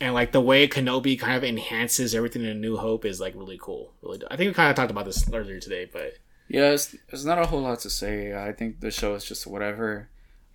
and 0.00 0.12
like 0.14 0.32
the 0.32 0.40
way 0.40 0.68
Kenobi 0.68 1.18
kind 1.18 1.36
of 1.36 1.44
enhances 1.44 2.14
everything 2.14 2.42
in 2.42 2.48
A 2.48 2.54
New 2.54 2.76
Hope 2.76 3.04
is 3.04 3.20
like 3.20 3.34
really 3.34 3.58
cool. 3.60 3.92
Really, 4.02 4.20
I 4.30 4.36
think 4.36 4.48
we 4.50 4.54
kind 4.54 4.70
of 4.70 4.76
talked 4.76 4.90
about 4.90 5.04
this 5.06 5.26
earlier 5.32 5.58
today, 5.60 5.88
but 5.90 6.14
Yeah, 6.48 6.70
it's, 6.72 6.94
it's 7.08 7.24
not 7.24 7.38
a 7.38 7.46
whole 7.46 7.62
lot 7.62 7.80
to 7.80 7.90
say. 7.90 8.34
I 8.34 8.52
think 8.52 8.80
the 8.80 8.90
show 8.90 9.14
is 9.14 9.24
just 9.24 9.46
whatever. 9.46 10.08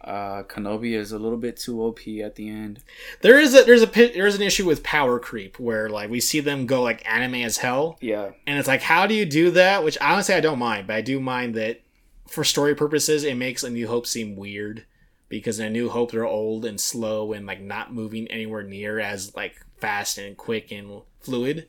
Uh, 0.03 0.41
Kenobi 0.43 0.93
is 0.97 1.11
a 1.11 1.19
little 1.19 1.37
bit 1.37 1.57
too 1.57 1.79
OP 1.83 1.99
at 2.23 2.33
the 2.35 2.49
end. 2.49 2.79
there 3.21 3.39
is 3.39 3.53
a 3.53 3.63
there's 3.63 3.83
a 3.83 3.85
there's 3.87 4.33
an 4.35 4.41
issue 4.41 4.65
with 4.65 4.81
power 4.81 5.19
creep 5.19 5.59
where 5.59 5.89
like 5.89 6.09
we 6.09 6.19
see 6.19 6.39
them 6.39 6.65
go 6.65 6.81
like 6.81 7.07
anime 7.07 7.35
as 7.35 7.57
hell, 7.57 7.97
Yeah, 8.01 8.31
and 8.47 8.57
it's 8.57 8.67
like 8.67 8.81
how 8.81 9.05
do 9.05 9.13
you 9.13 9.25
do 9.27 9.51
that? 9.51 9.83
Which 9.83 9.99
honestly 10.01 10.33
I 10.33 10.39
don't 10.39 10.57
mind, 10.57 10.87
but 10.87 10.95
I 10.95 11.01
do 11.01 11.19
mind 11.19 11.53
that 11.55 11.81
for 12.31 12.43
story 12.43 12.73
purposes 12.75 13.23
it 13.23 13.35
makes 13.35 13.63
A 13.63 13.69
New 13.69 13.87
Hope 13.87 14.07
seem 14.07 14.35
weird 14.35 14.85
because 15.29 15.59
in 15.59 15.67
A 15.67 15.69
New 15.69 15.89
Hope 15.89 16.11
they're 16.11 16.25
old 16.25 16.65
and 16.65 16.79
slow 16.79 17.33
and 17.33 17.45
like 17.45 17.61
not 17.61 17.93
moving 17.93 18.27
anywhere 18.27 18.63
near 18.63 18.99
as 18.99 19.35
like 19.35 19.55
fast 19.77 20.17
and 20.17 20.35
quick 20.37 20.71
and 20.71 21.01
fluid, 21.19 21.67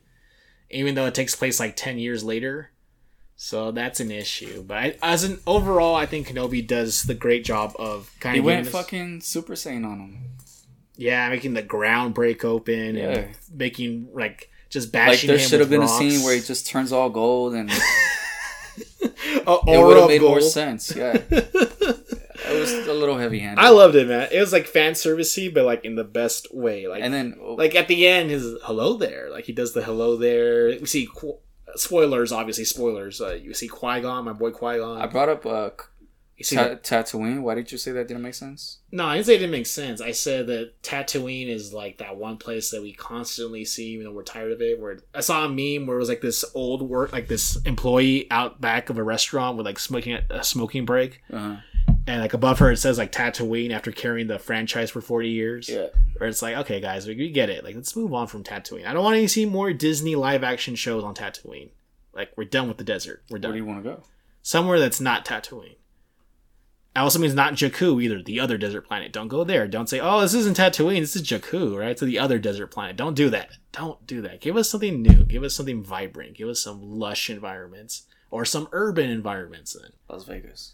even 0.69 0.95
though 0.95 1.05
it 1.05 1.15
takes 1.15 1.35
place 1.35 1.59
like 1.59 1.75
ten 1.75 1.97
years 1.99 2.23
later. 2.23 2.69
So 3.35 3.71
that's 3.71 3.99
an 3.99 4.11
issue. 4.11 4.63
But 4.63 4.77
I, 4.77 4.95
as 5.01 5.23
an 5.23 5.39
overall, 5.47 5.95
I 5.95 6.05
think 6.05 6.27
Kenobi 6.27 6.65
does 6.65 7.03
the 7.03 7.15
great 7.15 7.43
job 7.43 7.73
of 7.79 8.11
kind 8.19 8.35
he 8.35 8.39
of 8.39 8.45
went 8.45 8.63
giving 8.65 8.67
us- 8.79 8.83
fucking 8.85 9.21
Super 9.21 9.53
Saiyan 9.53 9.85
on 9.85 9.99
him. 9.99 10.17
yeah, 10.95 11.27
making 11.29 11.53
the 11.53 11.61
ground 11.63 12.13
break 12.13 12.45
open 12.45 12.95
Yeah. 12.95 13.09
and 13.09 13.35
making 13.51 14.09
like 14.13 14.49
just 14.69 14.91
bashing. 14.91 15.29
Like 15.29 15.39
there 15.39 15.47
should 15.47 15.59
have 15.61 15.69
been 15.69 15.81
rocks. 15.81 15.93
a 15.93 15.97
scene 15.97 16.23
where 16.23 16.35
he 16.35 16.41
just 16.41 16.67
turns 16.67 16.91
all 16.91 17.09
gold, 17.09 17.53
and 17.55 17.71
it 19.67 19.85
would 19.85 19.97
have 19.97 20.07
made 20.07 20.21
more 20.21 20.41
sense. 20.41 20.95
Yeah, 20.95 21.13
it 21.29 22.59
was 22.59 22.71
a 22.87 22.93
little 22.93 23.17
heavy-handed. 23.17 23.61
I 23.63 23.69
loved 23.69 23.95
it, 23.95 24.07
man. 24.07 24.29
It 24.31 24.39
was 24.39 24.53
like 24.53 24.67
fan 24.67 24.93
servicey, 24.93 25.53
but 25.53 25.65
like 25.65 25.85
in 25.85 25.95
the 25.95 26.03
best 26.03 26.53
way. 26.53 26.87
Like, 26.87 27.01
and 27.01 27.13
then 27.13 27.35
like 27.41 27.75
at 27.75 27.87
the 27.87 28.07
end, 28.07 28.29
his 28.29 28.55
hello 28.63 28.97
there. 28.97 29.29
Like 29.31 29.45
he 29.45 29.53
does 29.53 29.73
the 29.73 29.83
hello 29.83 30.17
there. 30.17 30.67
We 30.79 30.85
see 30.85 31.07
Qu- 31.13 31.39
spoilers, 31.75 32.31
obviously 32.31 32.65
spoilers. 32.65 33.21
Uh, 33.21 33.33
you 33.41 33.53
see 33.53 33.67
Qui 33.67 34.01
Gon, 34.01 34.25
my 34.25 34.33
boy 34.33 34.51
Qui 34.51 34.77
Gon. 34.77 35.01
I 35.01 35.07
brought 35.07 35.29
up 35.29 35.45
uh, 35.45 35.69
see 36.41 36.55
Ta- 36.55 36.75
Tatooine. 36.75 37.41
Why 37.41 37.53
did 37.53 37.71
you 37.71 37.77
say 37.77 37.91
that 37.91 38.07
didn't 38.07 38.23
make 38.23 38.33
sense? 38.33 38.79
No, 38.91 39.05
I 39.05 39.15
didn't 39.15 39.27
say 39.27 39.35
it 39.35 39.39
didn't 39.39 39.51
make 39.51 39.67
sense. 39.67 40.01
I 40.01 40.11
said 40.11 40.47
that 40.47 40.81
Tatooine 40.81 41.47
is 41.49 41.73
like 41.73 41.99
that 41.99 42.17
one 42.17 42.37
place 42.37 42.71
that 42.71 42.81
we 42.81 42.93
constantly 42.93 43.65
see, 43.65 43.89
even 43.91 44.05
though 44.05 44.11
we're 44.13 44.23
tired 44.23 44.51
of 44.51 44.61
it. 44.61 44.79
Where 44.79 44.97
I 45.13 45.19
saw 45.21 45.45
a 45.45 45.49
meme 45.49 45.85
where 45.85 45.97
it 45.97 45.99
was 45.99 46.09
like 46.09 46.21
this 46.21 46.43
old 46.55 46.81
work, 46.81 47.11
like 47.13 47.27
this 47.27 47.57
employee 47.65 48.25
out 48.31 48.59
back 48.59 48.89
of 48.89 48.97
a 48.97 49.03
restaurant 49.03 49.57
with 49.57 49.65
like 49.65 49.77
smoking 49.77 50.17
a 50.29 50.43
smoking 50.43 50.85
break, 50.85 51.21
Uh-huh. 51.31 51.57
and 52.07 52.21
like 52.21 52.33
above 52.33 52.59
her 52.59 52.71
it 52.71 52.77
says 52.77 52.97
like 52.97 53.11
Tatooine 53.11 53.71
after 53.71 53.91
carrying 53.91 54.27
the 54.27 54.39
franchise 54.39 54.89
for 54.89 55.01
forty 55.01 55.29
years. 55.29 55.69
Yeah. 55.69 55.87
Where 56.17 56.29
it's 56.29 56.41
like, 56.41 56.55
okay, 56.57 56.79
guys, 56.79 57.07
we, 57.07 57.15
we 57.15 57.31
get 57.31 57.49
it. 57.49 57.63
Like, 57.63 57.75
let's 57.75 57.95
move 57.95 58.13
on 58.13 58.27
from 58.27 58.43
Tatooine. 58.43 58.85
I 58.87 58.93
don't 58.93 59.03
want 59.03 59.17
to 59.17 59.27
see 59.27 59.45
more 59.45 59.73
Disney 59.73 60.15
live 60.15 60.43
action 60.43 60.75
shows 60.75 61.03
on 61.03 61.15
Tatooine. 61.15 61.69
Like, 62.13 62.29
we're 62.37 62.43
done 62.45 62.67
with 62.67 62.77
the 62.77 62.83
desert. 62.83 63.23
We're 63.31 63.39
done. 63.39 63.49
Where 63.51 63.59
do 63.59 63.63
you 63.65 63.69
want 63.69 63.83
to 63.83 63.89
go? 63.89 64.03
Somewhere 64.43 64.79
that's 64.79 65.01
not 65.01 65.25
Tatooine. 65.25 65.75
It 66.95 66.99
also 66.99 67.17
means 67.17 67.33
not 67.33 67.53
Jakku 67.53 68.03
either, 68.03 68.21
the 68.21 68.39
other 68.39 68.57
desert 68.57 68.87
planet. 68.87 69.11
Don't 69.11 69.27
go 69.27 69.43
there. 69.43 69.67
Don't 69.67 69.89
say, 69.89 69.99
oh, 69.99 70.21
this 70.21 70.35
isn't 70.35 70.57
Tatooine, 70.57 70.99
this 70.99 71.15
is 71.15 71.23
Jakku, 71.23 71.75
right? 71.75 71.97
So 71.97 72.05
the 72.05 72.19
other 72.19 72.37
desert 72.37 72.67
planet. 72.67 72.95
Don't 72.95 73.15
do 73.15 73.31
that. 73.31 73.49
Don't 73.71 74.05
do 74.05 74.21
that. 74.21 74.41
Give 74.41 74.55
us 74.55 74.69
something 74.69 75.01
new. 75.01 75.23
Give 75.25 75.43
us 75.43 75.55
something 75.55 75.83
vibrant. 75.83 76.35
Give 76.35 76.47
us 76.47 76.61
some 76.61 76.99
lush 76.99 77.31
environments 77.31 78.03
or 78.29 78.45
some 78.45 78.67
urban 78.71 79.09
environments 79.09 79.73
then. 79.73 79.91
Las 80.07 80.25
Vegas. 80.25 80.73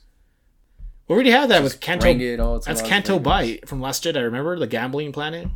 We 1.08 1.16
already 1.16 1.32
have 1.32 1.50
that 1.50 1.64
with 1.64 1.80
Canto. 1.80 2.04
Bring 2.04 2.20
it 2.20 2.40
all 2.42 2.60
to 2.60 2.66
That's 2.66 2.82
Las 2.82 2.90
Canto 2.90 3.14
Vegas. 3.14 3.24
Bight 3.24 3.70
from 3.70 3.80
Last 3.80 4.04
Jedi. 4.04 4.22
Remember 4.22 4.60
the 4.60 4.68
gambling 4.68 5.14
planet? 5.14 5.48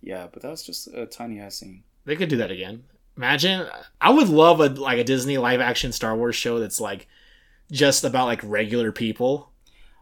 Yeah, 0.00 0.26
but 0.32 0.42
that 0.42 0.50
was 0.50 0.64
just 0.64 0.88
a 0.88 1.06
tiny 1.06 1.38
ass 1.38 1.56
scene. 1.60 1.84
They 2.04 2.16
could 2.16 2.28
do 2.28 2.36
that 2.38 2.50
again. 2.50 2.84
Imagine. 3.16 3.68
I 4.00 4.10
would 4.10 4.28
love 4.28 4.60
a 4.60 4.68
like 4.68 4.98
a 4.98 5.04
Disney 5.04 5.38
live 5.38 5.60
action 5.60 5.92
Star 5.92 6.16
Wars 6.16 6.36
show 6.36 6.58
that's 6.58 6.80
like 6.80 7.06
just 7.70 8.04
about 8.04 8.26
like 8.26 8.40
regular 8.42 8.92
people 8.92 9.50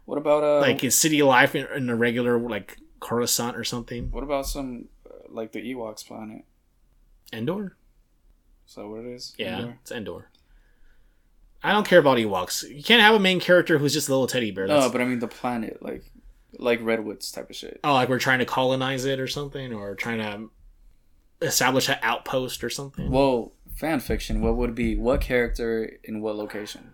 What 0.05 0.17
about 0.17 0.43
uh? 0.43 0.59
like 0.61 0.83
in 0.83 0.91
city 0.91 1.21
life 1.23 1.55
in, 1.55 1.67
in 1.75 1.89
a 1.89 1.95
regular 1.95 2.39
like 2.39 2.77
Coruscant 2.99 3.57
or 3.57 3.63
something. 3.63 4.11
what 4.11 4.23
about 4.23 4.45
some 4.47 4.85
uh, 5.05 5.13
like 5.29 5.51
the 5.51 5.61
Ewoks 5.73 6.05
planet? 6.05 6.43
Endor. 7.33 7.75
Is 8.67 8.75
that 8.75 8.87
what 8.87 9.01
it 9.01 9.07
is? 9.07 9.33
Yeah, 9.37 9.59
Endor? 9.59 9.77
it's 9.81 9.91
Endor. 9.91 10.29
I 11.63 11.71
don't 11.71 11.87
care 11.87 11.99
about 11.99 12.17
Ewoks. 12.17 12.69
You 12.69 12.83
can't 12.83 13.01
have 13.01 13.15
a 13.15 13.19
main 13.19 13.39
character 13.39 13.79
who's 13.79 13.93
just 13.93 14.07
a 14.07 14.11
little 14.11 14.27
teddy 14.27 14.51
bear. 14.51 14.67
No, 14.67 14.89
but 14.89 15.01
I 15.01 15.05
mean 15.05 15.19
the 15.19 15.27
planet, 15.27 15.81
like 15.81 16.03
like 16.57 16.79
redwoods 16.81 17.31
type 17.31 17.49
of 17.49 17.55
shit. 17.55 17.79
oh, 17.83 17.93
like 17.93 18.07
we're 18.07 18.19
trying 18.19 18.39
to 18.39 18.45
colonize 18.45 19.05
it 19.05 19.19
or 19.19 19.27
something, 19.27 19.73
or 19.73 19.95
trying 19.95 20.19
to 20.19 20.49
establish 21.45 21.89
an 21.89 21.97
outpost 22.01 22.63
or 22.63 22.69
something. 22.69 23.11
Well, 23.11 23.53
fan 23.75 23.99
fiction. 23.99 24.41
What 24.41 24.55
would 24.57 24.75
be 24.75 24.95
what 24.95 25.21
character 25.21 25.97
in 26.03 26.21
what 26.21 26.35
location? 26.35 26.93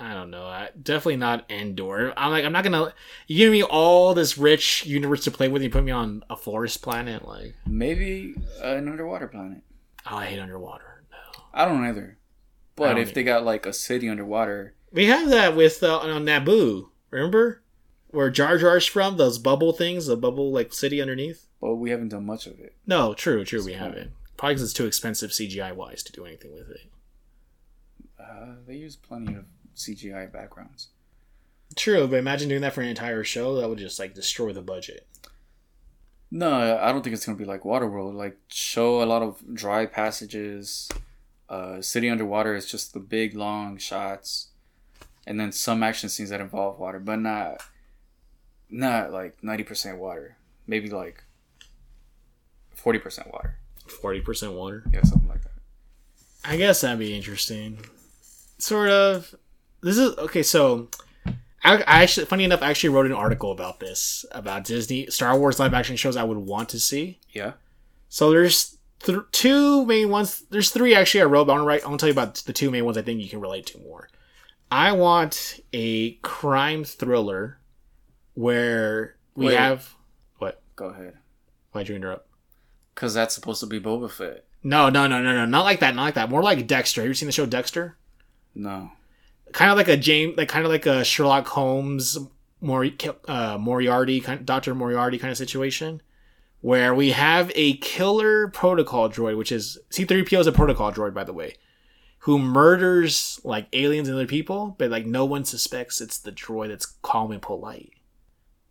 I 0.00 0.14
don't 0.14 0.30
know. 0.30 0.44
I, 0.44 0.70
definitely 0.80 1.16
not 1.16 1.50
Endor. 1.50 2.12
I'm 2.16 2.30
like, 2.30 2.44
I'm 2.44 2.52
not 2.52 2.62
gonna. 2.64 2.94
You 3.26 3.36
give 3.38 3.52
me 3.52 3.62
all 3.64 4.14
this 4.14 4.38
rich 4.38 4.86
universe 4.86 5.24
to 5.24 5.30
play 5.32 5.48
with. 5.48 5.62
You 5.62 5.70
put 5.70 5.82
me 5.84 5.90
on 5.90 6.22
a 6.30 6.36
forest 6.36 6.82
planet. 6.82 7.26
Like, 7.26 7.54
Maybe 7.66 8.34
an 8.62 8.88
underwater 8.88 9.26
planet. 9.26 9.62
oh, 10.10 10.16
I 10.16 10.26
hate 10.26 10.38
underwater. 10.38 11.02
No, 11.10 11.42
I 11.52 11.64
don't 11.64 11.84
either. 11.84 12.16
But 12.76 12.90
don't 12.94 12.98
if 12.98 13.12
they 13.12 13.24
got 13.24 13.44
like 13.44 13.66
a 13.66 13.72
city 13.72 14.08
underwater, 14.08 14.74
we 14.92 15.06
have 15.06 15.30
that 15.30 15.56
with 15.56 15.82
uh, 15.82 15.98
on 15.98 16.24
Naboo. 16.24 16.90
Remember 17.10 17.62
where 18.10 18.30
Jar 18.30 18.56
Jar's 18.56 18.86
from? 18.86 19.16
Those 19.16 19.38
bubble 19.38 19.72
things, 19.72 20.06
the 20.06 20.16
bubble 20.16 20.52
like 20.52 20.72
city 20.72 21.02
underneath. 21.02 21.48
but 21.60 21.74
we 21.74 21.90
haven't 21.90 22.10
done 22.10 22.24
much 22.24 22.46
of 22.46 22.60
it. 22.60 22.76
No, 22.86 23.14
true, 23.14 23.44
true. 23.44 23.64
We 23.64 23.72
haven't. 23.72 24.12
Probably 24.36 24.54
because 24.54 24.62
it's 24.62 24.72
too 24.72 24.86
expensive 24.86 25.30
CGI 25.30 25.74
wise 25.74 26.04
to 26.04 26.12
do 26.12 26.24
anything 26.24 26.54
with 26.54 26.70
it. 26.70 26.82
Uh, 28.20 28.54
they 28.66 28.74
use 28.76 28.94
plenty 28.94 29.34
of 29.34 29.44
CGI 29.78 30.30
backgrounds. 30.30 30.88
True, 31.76 32.06
but 32.06 32.16
imagine 32.18 32.48
doing 32.48 32.62
that 32.62 32.74
for 32.74 32.80
an 32.80 32.88
entire 32.88 33.24
show. 33.24 33.60
That 33.60 33.68
would 33.68 33.78
just 33.78 33.98
like 33.98 34.14
destroy 34.14 34.52
the 34.52 34.62
budget. 34.62 35.06
No, 36.30 36.78
I 36.80 36.92
don't 36.92 37.02
think 37.02 37.14
it's 37.14 37.24
gonna 37.24 37.38
be 37.38 37.44
like 37.44 37.62
Waterworld. 37.62 38.14
Like 38.14 38.36
show 38.48 39.02
a 39.02 39.06
lot 39.06 39.22
of 39.22 39.42
dry 39.54 39.86
passages. 39.86 40.88
Uh, 41.48 41.80
city 41.80 42.10
underwater 42.10 42.54
is 42.54 42.66
just 42.66 42.92
the 42.92 43.00
big 43.00 43.34
long 43.34 43.78
shots, 43.78 44.48
and 45.26 45.40
then 45.40 45.52
some 45.52 45.82
action 45.82 46.08
scenes 46.08 46.30
that 46.30 46.40
involve 46.40 46.78
water, 46.78 46.98
but 46.98 47.16
not 47.16 47.62
not 48.68 49.12
like 49.12 49.42
ninety 49.42 49.64
percent 49.64 49.98
water. 49.98 50.36
Maybe 50.66 50.90
like 50.90 51.24
forty 52.74 52.98
percent 52.98 53.32
water. 53.32 53.58
Forty 53.86 54.20
percent 54.20 54.52
water. 54.52 54.84
Yeah, 54.92 55.02
something 55.02 55.28
like 55.28 55.42
that. 55.42 55.52
I 56.44 56.56
guess 56.56 56.82
that'd 56.82 56.98
be 56.98 57.16
interesting. 57.16 57.78
Sort 58.58 58.90
of. 58.90 59.34
This 59.80 59.96
is 59.98 60.16
okay. 60.18 60.42
So, 60.42 60.88
I, 61.62 61.76
I 61.76 62.02
actually, 62.02 62.26
funny 62.26 62.44
enough, 62.44 62.62
I 62.62 62.70
actually 62.70 62.90
wrote 62.90 63.06
an 63.06 63.12
article 63.12 63.52
about 63.52 63.80
this 63.80 64.24
about 64.32 64.64
Disney 64.64 65.06
Star 65.06 65.38
Wars 65.38 65.58
live 65.58 65.74
action 65.74 65.96
shows 65.96 66.16
I 66.16 66.24
would 66.24 66.38
want 66.38 66.68
to 66.70 66.80
see. 66.80 67.20
Yeah. 67.30 67.52
So 68.08 68.30
there's 68.30 68.78
th- 69.00 69.18
two 69.32 69.84
main 69.86 70.08
ones. 70.08 70.44
There's 70.50 70.70
three 70.70 70.94
actually 70.94 71.22
I 71.22 71.24
wrote. 71.24 71.46
But 71.46 71.52
I 71.52 71.56
want 71.56 71.64
to 71.64 71.68
write. 71.68 71.84
I 71.84 71.88
want 71.88 72.00
to 72.00 72.04
tell 72.04 72.08
you 72.08 72.20
about 72.20 72.36
the 72.36 72.52
two 72.52 72.70
main 72.70 72.84
ones 72.84 72.96
I 72.96 73.02
think 73.02 73.20
you 73.20 73.28
can 73.28 73.40
relate 73.40 73.66
to 73.66 73.78
more. 73.80 74.08
I 74.70 74.92
want 74.92 75.60
a 75.72 76.12
crime 76.16 76.84
thriller 76.84 77.58
where 78.34 79.16
we 79.34 79.46
Wait. 79.46 79.56
have 79.56 79.94
what? 80.38 80.60
Go 80.76 80.86
ahead. 80.86 81.14
Why'd 81.72 81.88
you 81.88 81.96
interrupt? 81.96 82.26
Cause 82.94 83.14
that's 83.14 83.34
supposed 83.34 83.60
to 83.60 83.66
be 83.66 83.80
Boba 83.80 84.10
Fett. 84.10 84.44
No, 84.62 84.90
no, 84.90 85.06
no, 85.06 85.22
no, 85.22 85.32
no, 85.32 85.44
not 85.44 85.64
like 85.64 85.80
that. 85.80 85.94
Not 85.94 86.02
like 86.02 86.14
that. 86.14 86.30
More 86.30 86.42
like 86.42 86.66
Dexter. 86.66 87.00
Have 87.00 87.08
you 87.08 87.14
seen 87.14 87.26
the 87.26 87.32
show 87.32 87.46
Dexter? 87.46 87.96
No. 88.54 88.90
Kind 89.52 89.70
of 89.70 89.76
like 89.76 89.88
a 89.88 89.96
James, 89.96 90.36
like 90.36 90.48
kind 90.48 90.64
of 90.64 90.70
like 90.70 90.86
a 90.86 91.04
Sherlock 91.04 91.46
Holmes, 91.48 92.18
Mori, 92.60 92.96
uh, 93.26 93.56
Moriarty, 93.58 94.20
kind 94.20 94.44
Doctor 94.44 94.74
Moriarty 94.74 95.18
kind 95.18 95.30
of 95.30 95.38
situation, 95.38 96.02
where 96.60 96.94
we 96.94 97.10
have 97.12 97.52
a 97.54 97.76
killer 97.78 98.48
protocol 98.48 99.08
droid, 99.08 99.36
which 99.36 99.52
is 99.52 99.78
C-3PO 99.90 100.40
is 100.40 100.46
a 100.46 100.52
protocol 100.52 100.92
droid, 100.92 101.14
by 101.14 101.24
the 101.24 101.32
way, 101.32 101.54
who 102.20 102.38
murders 102.38 103.40
like 103.44 103.68
aliens 103.72 104.08
and 104.08 104.16
other 104.16 104.26
people, 104.26 104.74
but 104.78 104.90
like 104.90 105.06
no 105.06 105.24
one 105.24 105.44
suspects 105.44 106.00
it's 106.00 106.18
the 106.18 106.32
droid 106.32 106.68
that's 106.68 106.86
calm 107.02 107.30
and 107.30 107.42
polite. 107.42 107.92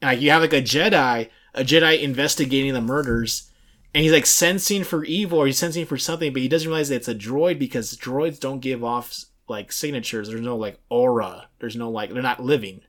Like 0.01 0.21
you 0.21 0.31
have 0.31 0.41
like 0.41 0.53
a 0.53 0.61
Jedi, 0.61 1.29
a 1.53 1.63
Jedi 1.63 2.01
investigating 2.01 2.73
the 2.73 2.81
murders. 2.81 3.49
And 3.93 4.03
he's 4.03 4.11
like 4.11 4.27
sensing 4.27 4.83
for 4.83 5.03
evil 5.05 5.39
or 5.39 5.47
he's 5.47 5.57
sensing 5.57 5.85
for 5.85 5.97
something, 5.97 6.31
but 6.31 6.41
he 6.41 6.47
doesn't 6.47 6.67
realize 6.67 6.89
that 6.89 6.97
it's 6.97 7.07
a 7.07 7.15
droid 7.15 7.57
because 7.57 7.95
droids 7.95 8.39
don't 8.39 8.59
give 8.59 8.83
off 8.83 9.25
like 9.47 9.71
signatures. 9.71 10.27
There's 10.29 10.41
no 10.41 10.55
like 10.57 10.79
aura. 10.89 11.47
There's 11.59 11.75
no 11.75 11.89
like 11.89 12.11
they're 12.11 12.21
not 12.21 12.43
living. 12.43 12.81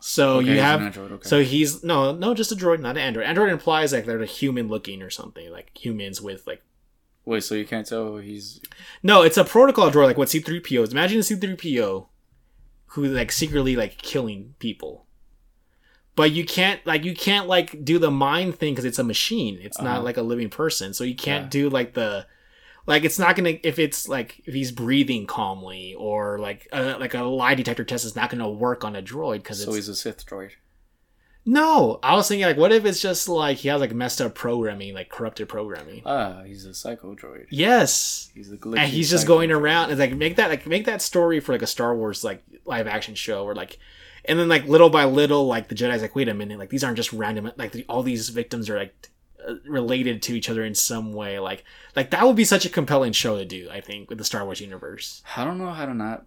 So 0.00 0.36
Okay, 0.38 0.54
you 0.54 0.60
have 0.60 0.80
an 0.80 0.86
android, 0.86 1.12
okay. 1.12 1.28
so 1.28 1.42
he's 1.42 1.82
no 1.82 2.12
no 2.14 2.32
just 2.32 2.52
a 2.52 2.54
droid, 2.54 2.80
not 2.80 2.96
an 2.96 3.02
android. 3.02 3.26
Android 3.26 3.50
implies 3.50 3.92
like 3.92 4.06
they're 4.06 4.22
a 4.22 4.26
human 4.26 4.68
looking 4.68 5.02
or 5.02 5.10
something 5.10 5.50
like 5.50 5.76
humans 5.76 6.22
with 6.22 6.46
like 6.46 6.62
Wait, 7.24 7.42
so 7.42 7.54
you 7.56 7.66
can't 7.66 7.86
tell 7.86 8.16
he's 8.18 8.60
no, 9.02 9.22
it's 9.22 9.36
a 9.36 9.44
protocol 9.44 9.90
droid 9.90 10.04
like 10.04 10.16
what 10.18 10.28
C3PO 10.28 10.82
is. 10.84 10.92
Imagine 10.92 11.18
a 11.18 11.22
C3PO 11.22 12.06
who 12.92 13.04
like 13.06 13.32
secretly 13.32 13.74
like 13.76 13.98
killing 13.98 14.54
people. 14.60 15.04
But 16.14 16.30
you 16.30 16.44
can't 16.44 16.84
like 16.86 17.04
you 17.04 17.14
can't 17.14 17.48
like 17.48 17.84
do 17.84 17.98
the 17.98 18.10
mind 18.10 18.54
thing 18.54 18.72
because 18.74 18.84
it's 18.84 18.98
a 19.00 19.04
machine. 19.04 19.58
It's 19.60 19.80
not 19.80 19.96
Uh-huh. 19.96 20.02
like 20.04 20.16
a 20.16 20.22
living 20.22 20.48
person. 20.48 20.94
So 20.94 21.02
you 21.02 21.16
can't 21.16 21.46
Yeah. 21.46 21.50
do 21.50 21.70
like 21.70 21.94
the 21.94 22.26
like 22.88 23.04
it's 23.04 23.18
not 23.18 23.36
gonna 23.36 23.54
if 23.62 23.78
it's 23.78 24.08
like 24.08 24.40
if 24.46 24.54
he's 24.54 24.72
breathing 24.72 25.26
calmly 25.26 25.94
or 25.94 26.38
like 26.38 26.66
a, 26.72 26.98
like 26.98 27.14
a 27.14 27.22
lie 27.22 27.54
detector 27.54 27.84
test 27.84 28.04
is 28.04 28.16
not 28.16 28.30
gonna 28.30 28.50
work 28.50 28.84
on 28.84 28.96
a 28.96 29.02
droid 29.02 29.36
because 29.36 29.62
so 29.62 29.68
it's 29.68 29.76
he's 29.76 29.88
a 29.88 29.94
Sith 29.94 30.26
droid. 30.26 30.50
no. 31.44 31.98
I 32.02 32.14
was 32.14 32.28
thinking 32.28 32.46
like 32.46 32.56
what 32.56 32.72
if 32.72 32.84
it's 32.84 33.00
just 33.00 33.28
like 33.28 33.58
he 33.58 33.68
has 33.68 33.80
like 33.80 33.94
messed 33.94 34.20
up 34.20 34.34
programming 34.34 34.94
like 34.94 35.08
corrupted 35.08 35.48
programming. 35.48 36.02
Ah, 36.04 36.42
he's 36.44 36.64
a 36.64 36.74
psycho 36.74 37.14
droid. 37.14 37.46
Yes, 37.50 38.30
He's 38.34 38.50
a 38.52 38.58
and 38.76 38.90
he's 38.90 39.10
just 39.10 39.26
going 39.26 39.50
droid. 39.50 39.60
around 39.60 39.90
and 39.90 39.98
like 39.98 40.14
make 40.14 40.36
that 40.36 40.50
like 40.50 40.66
make 40.66 40.86
that 40.86 41.02
story 41.02 41.40
for 41.40 41.52
like 41.52 41.62
a 41.62 41.66
Star 41.66 41.94
Wars 41.96 42.24
like 42.24 42.42
live 42.64 42.86
action 42.86 43.14
show 43.14 43.44
or 43.44 43.54
like 43.54 43.78
and 44.24 44.38
then 44.38 44.48
like 44.48 44.66
little 44.66 44.90
by 44.90 45.04
little 45.04 45.46
like 45.46 45.68
the 45.68 45.74
Jedi's 45.74 46.02
like 46.02 46.14
wait 46.14 46.28
a 46.28 46.34
minute 46.34 46.58
like 46.58 46.70
these 46.70 46.84
aren't 46.84 46.96
just 46.96 47.12
random 47.12 47.50
like 47.56 47.72
the, 47.72 47.84
all 47.88 48.02
these 48.02 48.28
victims 48.28 48.68
are 48.68 48.78
like 48.78 49.10
related 49.66 50.22
to 50.22 50.36
each 50.36 50.50
other 50.50 50.64
in 50.64 50.74
some 50.74 51.12
way 51.12 51.38
like 51.38 51.64
like 51.96 52.10
that 52.10 52.26
would 52.26 52.36
be 52.36 52.44
such 52.44 52.64
a 52.66 52.68
compelling 52.68 53.12
show 53.12 53.36
to 53.38 53.44
do 53.44 53.68
I 53.70 53.80
think 53.80 54.08
with 54.08 54.18
the 54.18 54.24
Star 54.24 54.44
Wars 54.44 54.60
universe. 54.60 55.22
I 55.36 55.44
don't 55.44 55.58
know 55.58 55.70
how 55.72 55.86
to 55.86 55.94
not. 55.94 56.26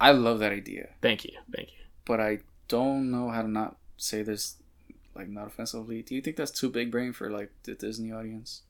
I 0.00 0.10
love 0.12 0.40
that 0.40 0.52
idea, 0.52 0.88
Thank 1.00 1.24
you, 1.24 1.32
thank 1.54 1.68
you. 1.68 1.78
but 2.04 2.20
I 2.20 2.40
don't 2.68 3.10
know 3.10 3.30
how 3.30 3.42
to 3.42 3.48
not 3.48 3.76
say 3.96 4.22
this, 4.22 4.56
like 5.14 5.28
not 5.28 5.46
offensively. 5.46 6.02
Do 6.02 6.14
you 6.14 6.20
think 6.20 6.36
that's 6.36 6.50
too 6.50 6.68
big 6.68 6.90
brain 6.90 7.12
for 7.12 7.30
like 7.30 7.50
the 7.62 7.74
Disney 7.74 8.12
audience? 8.12 8.62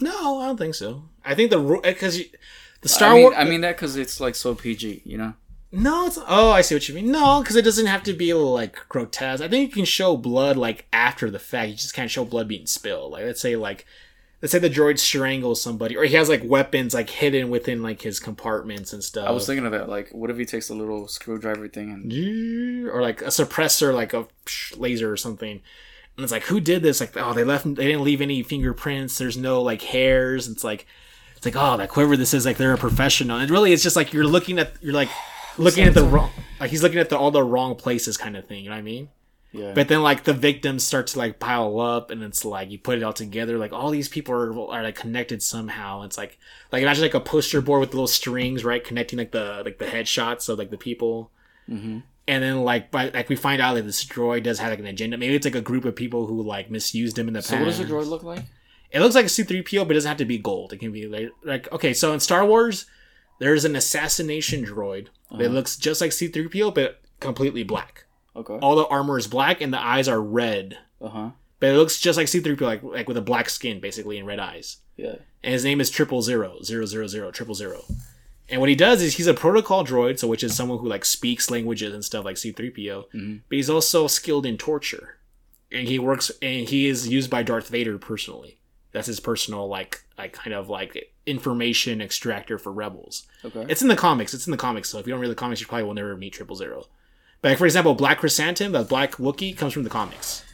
No, 0.00 0.40
I 0.40 0.46
don't 0.46 0.56
think 0.56 0.74
so. 0.74 1.04
I 1.24 1.34
think 1.34 1.50
the 1.50 1.80
because 1.82 2.18
uh, 2.18 2.24
the 2.80 2.88
Star 2.88 3.10
I 3.10 3.14
mean, 3.14 3.22
Wars. 3.24 3.34
I 3.38 3.44
mean 3.44 3.60
that 3.62 3.76
because 3.76 3.96
it's 3.96 4.20
like 4.20 4.34
so 4.34 4.54
PG, 4.54 5.02
you 5.04 5.18
know. 5.18 5.34
No, 5.72 6.06
it's 6.06 6.18
oh, 6.28 6.52
I 6.52 6.60
see 6.60 6.74
what 6.74 6.88
you 6.88 6.94
mean. 6.94 7.10
No, 7.10 7.40
because 7.40 7.56
it 7.56 7.64
doesn't 7.64 7.86
have 7.86 8.02
to 8.04 8.12
be 8.12 8.34
like 8.34 8.88
grotesque. 8.90 9.42
I 9.42 9.48
think 9.48 9.70
you 9.70 9.74
can 9.74 9.84
show 9.86 10.16
blood 10.18 10.58
like 10.58 10.86
after 10.92 11.30
the 11.30 11.38
fact. 11.38 11.70
You 11.70 11.76
just 11.76 11.94
can't 11.94 12.10
show 12.10 12.26
blood 12.26 12.46
being 12.46 12.66
spilled. 12.66 13.12
Like 13.12 13.24
let's 13.24 13.40
say 13.40 13.56
like 13.56 13.86
let's 14.42 14.52
say 14.52 14.58
the 14.58 14.68
droid 14.68 14.98
strangles 14.98 15.62
somebody, 15.62 15.96
or 15.96 16.04
he 16.04 16.14
has 16.16 16.28
like 16.28 16.42
weapons 16.44 16.92
like 16.92 17.08
hidden 17.08 17.48
within 17.48 17.82
like 17.82 18.02
his 18.02 18.20
compartments 18.20 18.92
and 18.92 19.02
stuff. 19.02 19.26
I 19.26 19.30
was 19.30 19.46
thinking 19.46 19.64
of 19.64 19.72
that. 19.72 19.88
Like, 19.88 20.10
what 20.10 20.30
if 20.30 20.36
he 20.36 20.44
takes 20.44 20.68
a 20.68 20.74
little 20.74 21.08
screwdriver 21.08 21.68
thing 21.68 21.90
and 21.90 22.88
or 22.88 23.00
like 23.00 23.22
a 23.22 23.26
suppressor, 23.26 23.94
like 23.94 24.12
a 24.12 24.26
laser 24.76 25.10
or 25.10 25.16
something. 25.16 25.62
And 26.14 26.24
it's 26.24 26.32
like, 26.32 26.42
who 26.42 26.60
did 26.60 26.82
this? 26.82 27.00
Like, 27.00 27.16
oh, 27.16 27.32
they 27.32 27.44
left. 27.44 27.64
They 27.64 27.86
didn't 27.86 28.04
leave 28.04 28.20
any 28.20 28.42
fingerprints. 28.42 29.16
There's 29.16 29.38
no 29.38 29.62
like 29.62 29.80
hairs. 29.80 30.48
It's 30.48 30.62
like, 30.62 30.86
it's 31.34 31.46
like, 31.46 31.56
oh, 31.56 31.78
that 31.78 31.90
whoever 31.90 32.18
this 32.18 32.34
is, 32.34 32.44
like 32.44 32.58
they're 32.58 32.74
a 32.74 32.78
professional. 32.78 33.38
And 33.38 33.50
really, 33.50 33.72
it's 33.72 33.82
just 33.82 33.96
like 33.96 34.12
you're 34.12 34.26
looking 34.26 34.58
at, 34.58 34.74
you're 34.82 34.92
like 34.92 35.08
looking 35.58 35.84
at 35.84 35.94
the 35.94 36.04
wrong, 36.04 36.30
like 36.60 36.70
he's 36.70 36.82
looking 36.82 36.98
at 36.98 37.08
the 37.08 37.18
all 37.18 37.30
the 37.30 37.42
wrong 37.42 37.74
places, 37.74 38.16
kind 38.16 38.36
of 38.36 38.46
thing. 38.46 38.64
You 38.64 38.70
know 38.70 38.76
what 38.76 38.80
I 38.80 38.82
mean? 38.82 39.08
yeah, 39.52 39.72
But 39.74 39.88
then 39.88 40.02
like 40.02 40.24
the 40.24 40.32
victims 40.32 40.84
start 40.84 41.08
to 41.08 41.18
like 41.18 41.38
pile 41.38 41.78
up, 41.80 42.10
and 42.10 42.22
it's 42.22 42.44
like 42.44 42.70
you 42.70 42.78
put 42.78 42.98
it 42.98 43.02
all 43.04 43.12
together. 43.12 43.58
Like 43.58 43.72
all 43.72 43.90
these 43.90 44.08
people 44.08 44.34
are, 44.34 44.50
are 44.70 44.82
like 44.82 44.94
connected 44.96 45.42
somehow. 45.42 46.02
It's 46.02 46.16
like 46.18 46.38
like 46.70 46.82
imagine 46.82 47.02
like 47.02 47.14
a 47.14 47.20
poster 47.20 47.60
board 47.60 47.80
with 47.80 47.92
little 47.94 48.06
strings, 48.06 48.64
right, 48.64 48.82
connecting 48.82 49.18
like 49.18 49.32
the 49.32 49.62
like 49.64 49.78
the 49.78 49.86
headshots 49.86 50.48
of 50.48 50.58
like 50.58 50.70
the 50.70 50.78
people 50.78 51.30
hmm 51.66 52.00
and 52.28 52.42
then 52.44 52.62
like 52.62 52.90
by 52.92 53.08
like 53.10 53.28
we 53.28 53.34
find 53.34 53.60
out 53.60 53.74
that 53.74 53.82
this 53.82 54.04
droid 54.04 54.44
does 54.44 54.60
have 54.60 54.70
like 54.70 54.78
an 54.78 54.86
agenda. 54.86 55.18
Maybe 55.18 55.34
it's 55.34 55.44
like 55.44 55.56
a 55.56 55.60
group 55.60 55.84
of 55.84 55.96
people 55.96 56.26
who 56.26 56.40
like 56.42 56.70
misused 56.70 57.18
him 57.18 57.26
in 57.26 57.34
the 57.34 57.42
So 57.42 57.56
past. 57.56 57.60
what 57.60 57.66
does 57.66 57.78
the 57.78 57.84
droid 57.84 58.06
look 58.06 58.22
like? 58.22 58.44
It 58.92 59.00
looks 59.00 59.14
like 59.16 59.26
a 59.26 59.28
C-3PO, 59.28 59.82
but 59.88 59.90
it 59.92 59.94
doesn't 59.94 60.08
have 60.08 60.18
to 60.18 60.24
be 60.24 60.38
gold. 60.38 60.72
It 60.72 60.78
can 60.78 60.92
be 60.92 61.08
like, 61.08 61.30
like 61.42 61.72
okay, 61.72 61.92
so 61.92 62.12
in 62.12 62.20
Star 62.20 62.46
Wars, 62.46 62.86
there's 63.40 63.64
an 63.64 63.74
assassination 63.74 64.64
droid 64.64 65.08
Uh-huh. 65.40 65.44
looks 65.48 65.76
just 65.76 66.00
like 66.00 66.12
C-3PO, 66.12 66.74
but 66.74 67.00
completely 67.20 67.62
black. 67.62 68.04
Okay. 68.36 68.54
All 68.54 68.76
the 68.76 68.86
armor 68.86 69.18
is 69.18 69.26
black 69.26 69.60
and 69.60 69.72
the 69.72 69.80
eyes 69.80 70.08
are 70.08 70.20
red. 70.20 70.78
Uh 71.00 71.08
huh. 71.08 71.30
But 71.60 71.70
it 71.70 71.76
looks 71.76 71.98
just 72.00 72.16
like 72.16 72.28
C-3PO, 72.28 72.60
like 72.60 72.82
like 72.82 73.08
with 73.08 73.16
a 73.16 73.22
black 73.22 73.48
skin, 73.50 73.80
basically, 73.80 74.18
and 74.18 74.26
red 74.26 74.38
eyes. 74.40 74.78
Yeah. 74.96 75.16
And 75.42 75.52
his 75.54 75.64
name 75.64 75.80
is 75.80 75.90
Triple 75.90 76.22
Zero, 76.22 76.58
Zero 76.62 76.86
Zero 76.86 77.06
Zero, 77.06 77.30
Triple 77.30 77.54
Zero. 77.54 77.84
And 78.48 78.60
what 78.60 78.68
he 78.68 78.74
does 78.76 79.00
is 79.00 79.16
he's 79.16 79.26
a 79.26 79.34
protocol 79.34 79.84
droid, 79.86 80.18
so 80.18 80.28
which 80.28 80.42
is 80.44 80.54
someone 80.54 80.78
who 80.78 80.88
like 80.88 81.04
speaks 81.04 81.50
languages 81.50 81.94
and 81.94 82.04
stuff 82.04 82.24
like 82.24 82.36
C3PO, 82.36 83.04
Mhm. 83.14 83.40
but 83.48 83.56
he's 83.56 83.70
also 83.70 84.06
skilled 84.06 84.44
in 84.44 84.58
torture. 84.58 85.16
And 85.70 85.88
he 85.88 85.98
works 85.98 86.30
and 86.42 86.68
he 86.68 86.86
is 86.86 87.08
used 87.08 87.30
by 87.30 87.42
Darth 87.42 87.68
Vader 87.68 87.96
personally. 87.98 88.58
That's 88.92 89.06
his 89.06 89.20
personal 89.20 89.68
like 89.68 90.04
like 90.18 90.32
kind 90.32 90.54
of 90.54 90.68
like 90.68 91.12
information 91.26 92.00
extractor 92.00 92.58
for 92.58 92.72
rebels. 92.72 93.26
Okay. 93.44 93.64
It's 93.68 93.82
in 93.82 93.88
the 93.88 93.96
comics. 93.96 94.34
It's 94.34 94.46
in 94.46 94.50
the 94.50 94.56
comics. 94.56 94.88
So 94.90 94.98
if 94.98 95.06
you 95.06 95.12
don't 95.12 95.20
read 95.20 95.30
the 95.30 95.34
comics, 95.34 95.60
you 95.60 95.66
probably 95.66 95.84
will 95.84 95.94
never 95.94 96.16
meet 96.16 96.34
Triple 96.34 96.56
Zero. 96.56 96.84
But 97.40 97.50
like, 97.50 97.58
for 97.58 97.64
example, 97.64 97.94
Black 97.94 98.18
Chrysanthemum, 98.18 98.72
the 98.72 98.84
Black 98.86 99.12
Wookie, 99.16 99.56
comes 99.56 99.72
from 99.72 99.82
the 99.82 99.90
comics. 99.90 100.44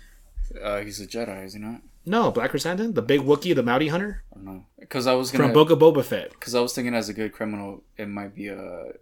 Uh, 0.63 0.81
he's 0.81 1.01
a 1.01 1.07
Jedi, 1.07 1.45
is 1.45 1.53
he 1.55 1.61
not? 1.61 1.83
No, 2.07 2.31
Black 2.31 2.51
Chrysanthemum, 2.51 2.95
the 2.95 3.03
big 3.03 3.21
Wookie, 3.21 3.55
the 3.55 3.63
Mountie 3.63 3.91
Hunter 3.91 4.23
I 4.33 4.37
don't 4.37 4.45
know. 4.47 4.65
Because 4.79 5.07
I 5.07 5.13
was 5.15 5.31
gonna. 5.31 5.53
Book 5.53 5.71
of 5.71 5.79
Boba 5.79 6.03
Fett. 6.05 6.31
Because 6.31 6.55
I 6.55 6.61
was 6.61 6.73
thinking, 6.73 6.95
as 6.95 7.09
a 7.09 7.13
good 7.15 7.33
criminal, 7.33 7.83
it 7.99 8.09
might 8.09 8.35
be 8.35 8.49
a. 8.49 8.93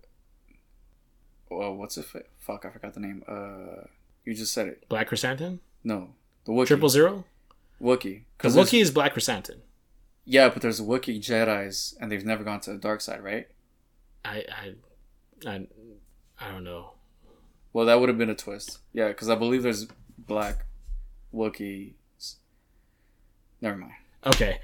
Well, 1.51 1.75
what's 1.75 1.97
it? 1.97 2.07
Fuck, 2.39 2.65
I 2.65 2.71
forgot 2.71 2.95
the 2.95 3.01
name. 3.01 3.23
Uh, 3.29 3.87
you 4.25 4.35
just 4.35 4.53
said 4.53 4.67
it. 4.67 4.89
Black 4.89 5.07
Chrysanthemum, 5.07 5.61
No, 5.85 6.09
the 6.45 6.53
Wookiee. 6.53 6.67
Triple 6.67 6.89
Zero. 6.89 7.25
Wookiee. 7.81 8.23
Because 8.37 8.57
Wookiee 8.57 8.81
is 8.81 8.91
Black 8.91 9.13
Chrysanthemum. 9.13 9.63
Yeah, 10.25 10.49
but 10.49 10.63
there's 10.63 10.81
Wookiee 10.81 11.21
Jedi's, 11.21 11.97
and 12.01 12.11
they've 12.11 12.25
never 12.25 12.43
gone 12.43 12.61
to 12.61 12.73
the 12.73 12.79
dark 12.79 13.01
side, 13.01 13.23
right? 13.23 13.49
I, 14.25 14.45
I, 14.51 15.49
I, 15.49 15.67
I 16.41 16.49
don't 16.51 16.65
know. 16.65 16.95
Well, 17.73 17.87
that 17.87 18.01
would 18.01 18.09
have 18.09 18.19
been 18.19 18.31
a 18.31 18.35
twist. 18.35 18.79
Yeah, 18.93 19.09
because 19.09 19.29
I 19.29 19.35
believe 19.35 19.63
there's 19.63 19.87
black 20.19 20.65
Wookiees. 21.33 21.93
Never 23.61 23.77
mind. 23.77 23.93
Okay. 24.25 24.59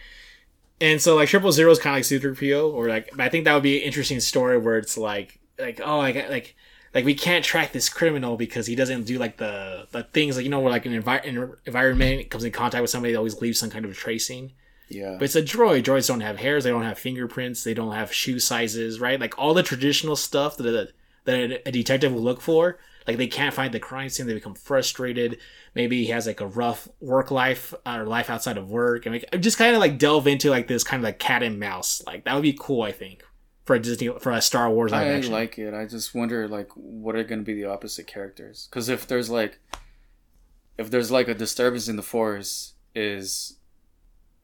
And 0.80 1.00
so 1.00 1.14
like 1.14 1.28
Triple 1.28 1.52
Zero 1.52 1.70
is 1.70 1.78
kind 1.78 1.94
of 1.94 1.98
like 1.98 2.04
C-3PO, 2.06 2.72
or 2.72 2.88
like 2.88 3.10
I 3.18 3.28
think 3.28 3.44
that 3.44 3.54
would 3.54 3.62
be 3.62 3.78
an 3.78 3.84
interesting 3.84 4.18
story 4.18 4.58
where 4.58 4.78
it's 4.78 4.98
like 4.98 5.38
like 5.58 5.80
oh 5.84 5.98
like 5.98 6.28
like 6.28 6.56
like 6.94 7.04
we 7.04 7.14
can't 7.14 7.44
track 7.44 7.72
this 7.72 7.88
criminal 7.88 8.36
because 8.36 8.66
he 8.66 8.74
doesn't 8.74 9.04
do 9.04 9.18
like 9.18 9.38
the 9.38 9.86
the 9.92 10.02
things 10.04 10.36
like 10.36 10.44
you 10.44 10.50
know 10.50 10.60
where 10.60 10.70
like 10.70 10.86
an 10.86 11.00
envi- 11.00 11.26
an 11.26 11.54
environment 11.66 12.30
comes 12.30 12.44
in 12.44 12.52
contact 12.52 12.82
with 12.82 12.90
somebody 12.90 13.12
that 13.12 13.18
always 13.18 13.40
leaves 13.40 13.58
some 13.58 13.70
kind 13.70 13.84
of 13.84 13.96
tracing. 13.96 14.52
Yeah. 14.88 15.16
But 15.18 15.24
it's 15.24 15.36
a 15.36 15.42
droid. 15.42 15.84
Droids 15.84 16.08
don't 16.08 16.20
have 16.20 16.38
hairs. 16.38 16.64
They 16.64 16.70
don't 16.70 16.82
have 16.82 16.98
fingerprints. 16.98 17.64
They 17.64 17.72
don't 17.72 17.94
have 17.94 18.12
shoe 18.12 18.38
sizes. 18.38 19.00
Right? 19.00 19.18
Like 19.18 19.38
all 19.38 19.54
the 19.54 19.62
traditional 19.62 20.16
stuff 20.16 20.56
that 20.58 20.66
a, 20.66 20.88
that 21.24 21.62
a 21.66 21.70
detective 21.70 22.12
will 22.12 22.20
look 22.20 22.40
for. 22.40 22.78
Like 23.06 23.16
they 23.16 23.26
can't 23.26 23.54
find 23.54 23.72
the 23.72 23.80
crime 23.80 24.08
scene. 24.08 24.26
They 24.26 24.34
become 24.34 24.54
frustrated. 24.54 25.38
Maybe 25.74 26.04
he 26.04 26.10
has 26.10 26.26
like 26.26 26.40
a 26.40 26.46
rough 26.46 26.88
work 27.00 27.30
life 27.30 27.74
or 27.86 28.04
life 28.04 28.30
outside 28.30 28.58
of 28.58 28.70
work, 28.70 29.06
and 29.06 29.14
like, 29.14 29.40
just 29.40 29.58
kind 29.58 29.74
of 29.74 29.80
like 29.80 29.98
delve 29.98 30.26
into 30.26 30.50
like 30.50 30.68
this 30.68 30.84
kind 30.84 31.00
of 31.00 31.04
like 31.04 31.18
cat 31.18 31.42
and 31.42 31.58
mouse. 31.58 32.02
Like 32.06 32.24
that 32.24 32.34
would 32.34 32.42
be 32.42 32.56
cool. 32.58 32.82
I 32.82 32.92
think 32.92 33.24
for 33.64 33.76
a 33.76 33.80
Disney 33.80 34.08
for 34.20 34.32
a 34.32 34.40
Star 34.40 34.70
Wars 34.70 34.92
I 34.92 35.06
action. 35.06 35.32
like 35.32 35.58
it. 35.58 35.74
I 35.74 35.86
just 35.86 36.14
wonder, 36.14 36.48
like, 36.48 36.70
what 36.74 37.14
are 37.14 37.24
going 37.24 37.40
to 37.40 37.44
be 37.44 37.54
the 37.54 37.66
opposite 37.66 38.06
characters? 38.06 38.68
Because 38.70 38.88
if 38.88 39.06
there's 39.06 39.30
like, 39.30 39.58
if 40.78 40.90
there's 40.90 41.10
like 41.10 41.28
a 41.28 41.34
disturbance 41.34 41.88
in 41.88 41.96
the 41.96 42.02
force, 42.02 42.74
is 42.94 43.56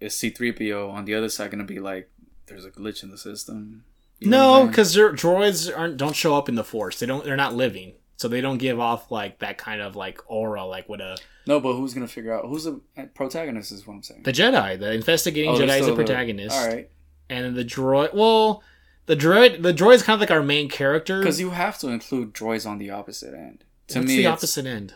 is 0.01 0.15
C 0.15 0.31
three 0.31 0.53
PO 0.53 0.89
on 0.91 1.05
the 1.05 1.15
other 1.15 1.29
side 1.29 1.51
going 1.51 1.59
to 1.59 1.65
be 1.65 1.81
like, 1.81 2.11
there's 2.47 2.65
a 2.65 2.71
glitch 2.71 3.03
in 3.03 3.11
the 3.11 3.19
system? 3.19 3.85
You 4.21 4.31
no, 4.31 4.67
because 4.67 4.97
droids 4.97 5.77
aren't 5.77 5.97
don't 5.97 6.17
show 6.17 6.37
up 6.37 6.49
in 6.49 6.57
the 6.57 6.65
Force. 6.65 6.99
They 6.99 7.07
don't. 7.07 7.25
They're 7.25 7.37
not 7.37 7.55
living, 7.55 7.93
so 8.17 8.27
they 8.27 8.41
don't 8.41 8.59
give 8.59 8.81
off 8.81 9.13
like 9.13 9.39
that 9.39 9.59
kind 9.59 9.81
of 9.81 9.95
like 9.95 10.21
aura, 10.27 10.65
like 10.65 10.89
what 10.89 11.01
a 11.01 11.17
no, 11.47 11.61
but 11.61 11.75
who's 11.75 11.95
going 11.95 12.07
to 12.07 12.13
figure 12.13 12.35
out 12.37 12.47
who's 12.47 12.65
the 12.65 12.81
eh, 12.97 13.07
protagonist? 13.15 13.71
Is 13.71 13.87
what 13.87 13.95
I'm 13.95 14.03
saying. 14.03 14.25
the 14.25 14.33
Jedi, 14.33 14.79
the 14.79 14.93
investigating 14.93 15.51
Oh, 15.51 15.55
Jedi 15.59 15.79
is 15.81 15.87
the 15.87 15.95
protagonist. 15.95 16.57
All 16.57 16.67
right, 16.67 16.91
and 17.31 17.45
then 17.45 17.55
the 17.55 17.65
droid. 17.65 18.13
Well, 18.13 18.65
the 19.09 19.17
droid, 19.17 19.63
the 19.63 19.75
droid 19.75 19.95
is 19.97 20.03
kind 20.03 20.15
of 20.15 20.21
like 20.21 20.31
our 20.31 20.43
main 20.43 20.69
character. 20.69 21.19
because 21.19 21.41
you 21.41 21.51
have 21.51 21.79
to 21.79 21.89
include 21.89 22.33
droids 22.33 22.65
on 22.69 22.79
the 22.79 22.91
opposite 22.91 23.35
end. 23.35 23.65
To 23.89 23.99
What's 24.01 24.09
me, 24.09 24.17
the 24.19 24.27
opposite 24.27 24.67
end. 24.67 24.95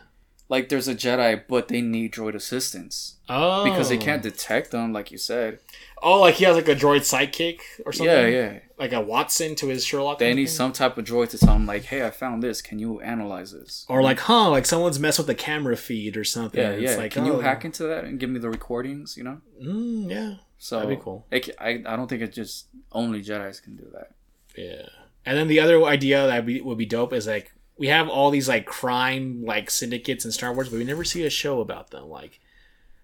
Like 0.53 0.69
there's 0.69 0.87
a 0.87 0.95
Jedi, 0.95 1.43
but 1.49 1.69
they 1.69 1.81
need 1.81 2.13
droid 2.13 2.35
assistance 2.35 3.17
Oh, 3.27 3.65
because 3.65 3.89
they 3.89 3.97
can't 3.97 4.23
detect 4.23 4.71
them, 4.71 4.93
like 4.93 5.11
you 5.11 5.17
said. 5.17 5.61
Oh, 6.03 6.21
like 6.21 6.35
he 6.35 6.45
has 6.45 6.57
like 6.57 6.69
a 6.69 6.75
droid 6.75 7.01
sidekick 7.01 7.61
or 7.87 7.93
something. 7.93 8.15
Yeah, 8.15 8.27
yeah. 8.27 8.59
Like 8.79 8.93
a 8.93 9.01
Watson 9.01 9.55
to 9.55 9.69
his 9.69 9.83
Sherlock. 9.83 10.19
They 10.19 10.35
need 10.35 10.49
thing? 10.49 10.55
some 10.55 10.73
type 10.75 10.99
of 10.99 11.07
droid 11.07 11.31
to 11.31 11.39
tell 11.39 11.57
him, 11.57 11.65
like, 11.65 11.85
"Hey, 11.85 12.07
I 12.07 12.11
found 12.11 12.43
this. 12.43 12.61
Can 12.61 12.79
you 12.79 13.01
analyze 13.01 13.53
this?" 13.53 13.87
Or 13.89 14.03
like, 14.03 14.19
huh? 14.19 14.51
Like 14.51 14.67
someone's 14.67 14.99
messed 14.99 15.17
with 15.19 15.27
the 15.27 15.35
camera 15.35 15.75
feed 15.75 16.19
or 16.19 16.25
something. 16.25 16.61
Yeah, 16.61 16.71
It's 16.73 16.93
yeah. 16.93 16.99
Like, 16.99 17.13
Can 17.13 17.25
oh, 17.25 17.27
you 17.37 17.41
hack 17.41 17.65
into 17.65 17.85
that 17.85 18.05
and 18.05 18.21
give 18.21 18.29
me 18.29 18.39
the 18.39 18.51
recordings? 18.51 19.17
You 19.17 19.25
know. 19.25 19.41
Mm, 19.65 20.11
yeah, 20.11 20.35
So 20.59 20.81
That'd 20.81 20.99
be 20.99 21.03
cool. 21.03 21.25
it 21.31 21.49
I 21.59 21.83
I 21.87 21.97
don't 21.97 22.09
think 22.09 22.21
it 22.21 22.35
just 22.35 22.67
only 22.93 23.23
Jedi's 23.23 23.59
can 23.59 23.77
do 23.77 23.87
that. 23.95 24.11
yeah. 24.55 24.87
And 25.25 25.39
then 25.39 25.47
the 25.49 25.61
other 25.61 25.83
idea 25.85 26.27
that 26.27 26.45
be, 26.45 26.61
would 26.61 26.77
be 26.77 26.85
dope 26.85 27.13
is 27.15 27.27
like 27.27 27.55
we 27.83 27.89
have 27.89 28.09
all 28.09 28.31
these 28.31 28.49
like 28.49 28.65
crime 28.65 29.43
like 29.45 29.69
syndicates 29.69 30.25
in 30.25 30.31
Star 30.31 30.53
Wars, 30.55 30.69
but 30.69 30.79
we 30.79 30.85
never 30.85 31.03
see 31.03 31.27
a 31.27 31.31
show 31.31 31.61
about 31.61 31.91
them. 31.91 32.09
Like, 32.09 32.39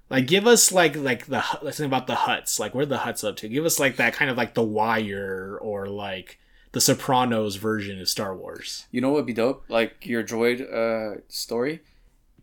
like 0.08 0.28
give 0.28 0.46
us 0.46 0.70
like 0.70 0.94
like 0.94 1.26
the 1.26 1.42
let's 1.62 1.78
think 1.78 1.88
about 1.88 2.06
the 2.06 2.14
Hutts. 2.14 2.60
Like, 2.60 2.76
where 2.76 2.86
the 2.86 2.98
Hutts 2.98 3.26
up 3.28 3.34
to? 3.38 3.48
Give 3.48 3.64
us 3.66 3.80
like 3.80 3.96
that 3.96 4.12
kind 4.14 4.30
of 4.30 4.36
like 4.36 4.54
the 4.54 4.62
Wire 4.62 5.58
or 5.60 5.88
like 5.88 6.38
the 6.70 6.80
Sopranos 6.80 7.56
version 7.56 8.00
of 8.00 8.08
Star 8.08 8.36
Wars. 8.36 8.86
You 8.92 9.00
know 9.00 9.08
what 9.08 9.16
would 9.16 9.26
be 9.26 9.32
dope? 9.32 9.64
Like 9.68 10.06
your 10.06 10.22
droid 10.22 10.60
uh 10.72 11.22
story, 11.28 11.80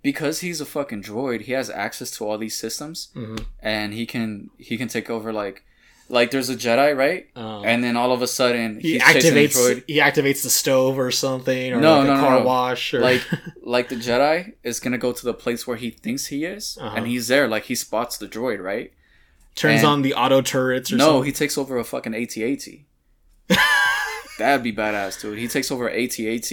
because 0.02 0.42
he's 0.42 0.60
a 0.60 0.66
fucking 0.66 1.04
droid. 1.04 1.42
He 1.44 1.54
has 1.54 1.70
access 1.70 2.12
to 2.18 2.26
all 2.28 2.38
these 2.38 2.58
systems, 2.58 3.10
Mm-hmm. 3.16 3.44
and 3.62 3.94
he 3.94 4.06
can 4.06 4.50
he 4.58 4.78
can 4.78 4.90
take 4.90 5.10
over 5.10 5.32
like 5.32 5.64
like 6.10 6.32
there's 6.32 6.50
a 6.50 6.56
Jedi 6.56 6.96
right, 6.96 7.28
Um, 7.36 7.64
and 7.66 7.84
then 7.84 7.98
all 7.98 8.12
of 8.12 8.22
a 8.22 8.28
sudden 8.28 8.80
he 8.80 8.94
he's 8.94 9.04
chasing 9.04 9.34
the 9.34 9.48
activates 9.48 9.84
he 9.88 9.98
activates 10.00 10.44
the 10.44 10.50
stove 10.50 11.00
or 11.00 11.10
something 11.12 11.74
or 11.74 11.80
No, 11.82 11.98
like 12.00 12.08
no, 12.08 12.20
car 12.20 12.40
no. 12.40 12.46
wash 12.46 12.94
or 12.94 13.00
like 13.00 13.22
like 13.64 13.90
the 13.90 13.96
Jedi 13.96 14.54
is 14.64 14.80
gonna 14.80 14.98
go 15.00 15.12
to 15.12 15.26
the 15.26 15.34
place 15.34 15.66
where 15.66 15.78
he 15.78 15.90
thinks 15.90 16.28
he 16.28 16.46
is, 16.46 16.78
Uh-huh. 16.80 16.96
and 16.96 17.08
he's 17.08 17.28
there. 17.28 17.48
Like 17.48 17.64
he 17.66 17.76
spots 17.76 18.18
the 18.18 18.28
droid, 18.28 18.62
right? 18.62 18.92
turns 19.56 19.80
and- 19.82 19.88
on 19.90 20.02
the 20.02 20.14
auto 20.14 20.42
turrets 20.42 20.92
or 20.92 20.98
No, 20.98 21.06
something. 21.08 21.24
he 21.26 21.32
takes 21.32 21.58
over 21.58 21.78
a 21.78 21.84
fucking 21.86 22.14
AT-AT. 22.14 22.68
That'd 24.38 24.64
be 24.64 24.74
badass, 24.74 25.22
dude. 25.22 25.38
He 25.40 25.48
takes 25.48 25.72
over 25.72 25.90
AT-AT, 25.90 26.52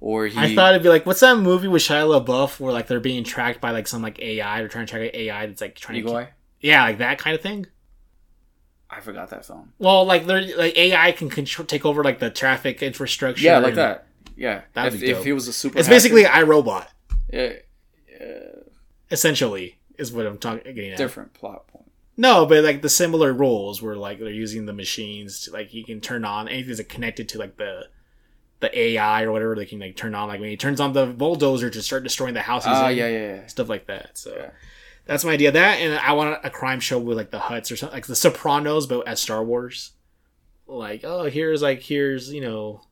or 0.00 0.26
he. 0.26 0.38
I 0.38 0.54
thought 0.54 0.72
it'd 0.72 0.82
be 0.82 0.88
like, 0.88 1.04
what's 1.04 1.20
that 1.20 1.36
movie 1.36 1.68
with 1.68 1.82
Shia 1.82 2.24
LaBeouf 2.24 2.58
where 2.58 2.72
like 2.72 2.86
they're 2.86 2.98
being 2.98 3.24
tracked 3.24 3.60
by 3.60 3.72
like 3.72 3.86
some 3.86 4.00
like 4.00 4.18
AI 4.20 4.60
or 4.60 4.68
trying 4.68 4.86
to 4.86 4.90
track 4.90 5.02
an 5.02 5.10
AI 5.20 5.46
that's 5.46 5.60
like 5.60 5.74
trying 5.74 5.98
Eagle 5.98 6.14
to 6.14 6.24
keep, 6.24 6.30
yeah 6.62 6.84
like 6.84 6.96
that 6.98 7.18
kind 7.18 7.36
of 7.36 7.42
thing. 7.42 7.66
I 8.90 9.00
forgot 9.00 9.30
that 9.30 9.44
film. 9.44 9.72
Well, 9.78 10.04
like 10.04 10.26
like 10.26 10.76
AI 10.76 11.12
can 11.12 11.30
control 11.30 11.66
take 11.66 11.84
over 11.84 12.02
like 12.02 12.18
the 12.18 12.30
traffic 12.30 12.82
infrastructure. 12.82 13.42
Yeah, 13.42 13.58
like 13.58 13.76
that. 13.76 14.06
Yeah, 14.36 14.62
That'd 14.72 14.94
if, 14.94 15.18
if 15.18 15.24
he 15.24 15.32
was 15.32 15.48
a 15.48 15.52
super. 15.52 15.78
It's 15.78 15.88
basically 15.88 16.24
iRobot, 16.24 16.86
yeah, 17.32 17.52
yeah, 18.10 18.38
essentially, 19.10 19.78
is 19.98 20.12
what 20.12 20.26
I'm 20.26 20.38
talking 20.38 20.74
getting 20.74 20.92
at. 20.92 20.98
different 20.98 21.34
plot 21.34 21.66
point. 21.68 21.90
No, 22.16 22.46
but 22.46 22.64
like 22.64 22.82
the 22.82 22.88
similar 22.88 23.32
roles 23.32 23.80
where 23.80 23.96
like 23.96 24.18
they're 24.18 24.30
using 24.30 24.66
the 24.66 24.72
machines 24.72 25.40
to 25.42 25.52
like 25.52 25.72
you 25.72 25.84
can 25.84 26.00
turn 26.00 26.24
on 26.24 26.48
anything 26.48 26.74
that's 26.76 26.88
connected 26.88 27.28
to 27.30 27.38
like 27.38 27.56
the 27.56 27.86
the 28.60 28.78
AI 28.78 29.22
or 29.22 29.32
whatever 29.32 29.54
they 29.54 29.66
can 29.66 29.78
like 29.78 29.96
turn 29.96 30.14
on. 30.14 30.28
Like 30.28 30.40
when 30.40 30.50
he 30.50 30.56
turns 30.56 30.80
on 30.80 30.92
the 30.92 31.06
bulldozer 31.06 31.70
to 31.70 31.82
start 31.82 32.02
destroying 32.02 32.34
the 32.34 32.42
houses. 32.42 32.72
Ah, 32.72 32.88
yeah, 32.88 33.08
yeah, 33.08 33.18
yeah. 33.18 33.46
stuff 33.46 33.68
like 33.68 33.86
that. 33.86 34.18
So 34.18 34.34
Yeah. 34.36 34.50
That's 35.10 35.24
my 35.24 35.32
idea. 35.32 35.50
That 35.50 35.80
and 35.80 35.98
I 35.98 36.12
want 36.12 36.38
a 36.44 36.50
crime 36.50 36.78
show 36.78 36.96
with 37.00 37.16
like 37.16 37.32
the 37.32 37.40
Hutts 37.40 37.72
or 37.72 37.76
something, 37.76 37.96
like 37.96 38.06
the 38.06 38.14
Sopranos, 38.14 38.86
but 38.86 39.08
as 39.08 39.20
Star 39.20 39.42
Wars. 39.42 39.90
Like, 40.68 41.00
oh, 41.02 41.24
here's 41.24 41.62
like 41.62 41.82
here's 41.82 42.32
you 42.32 42.40
know, 42.40 42.82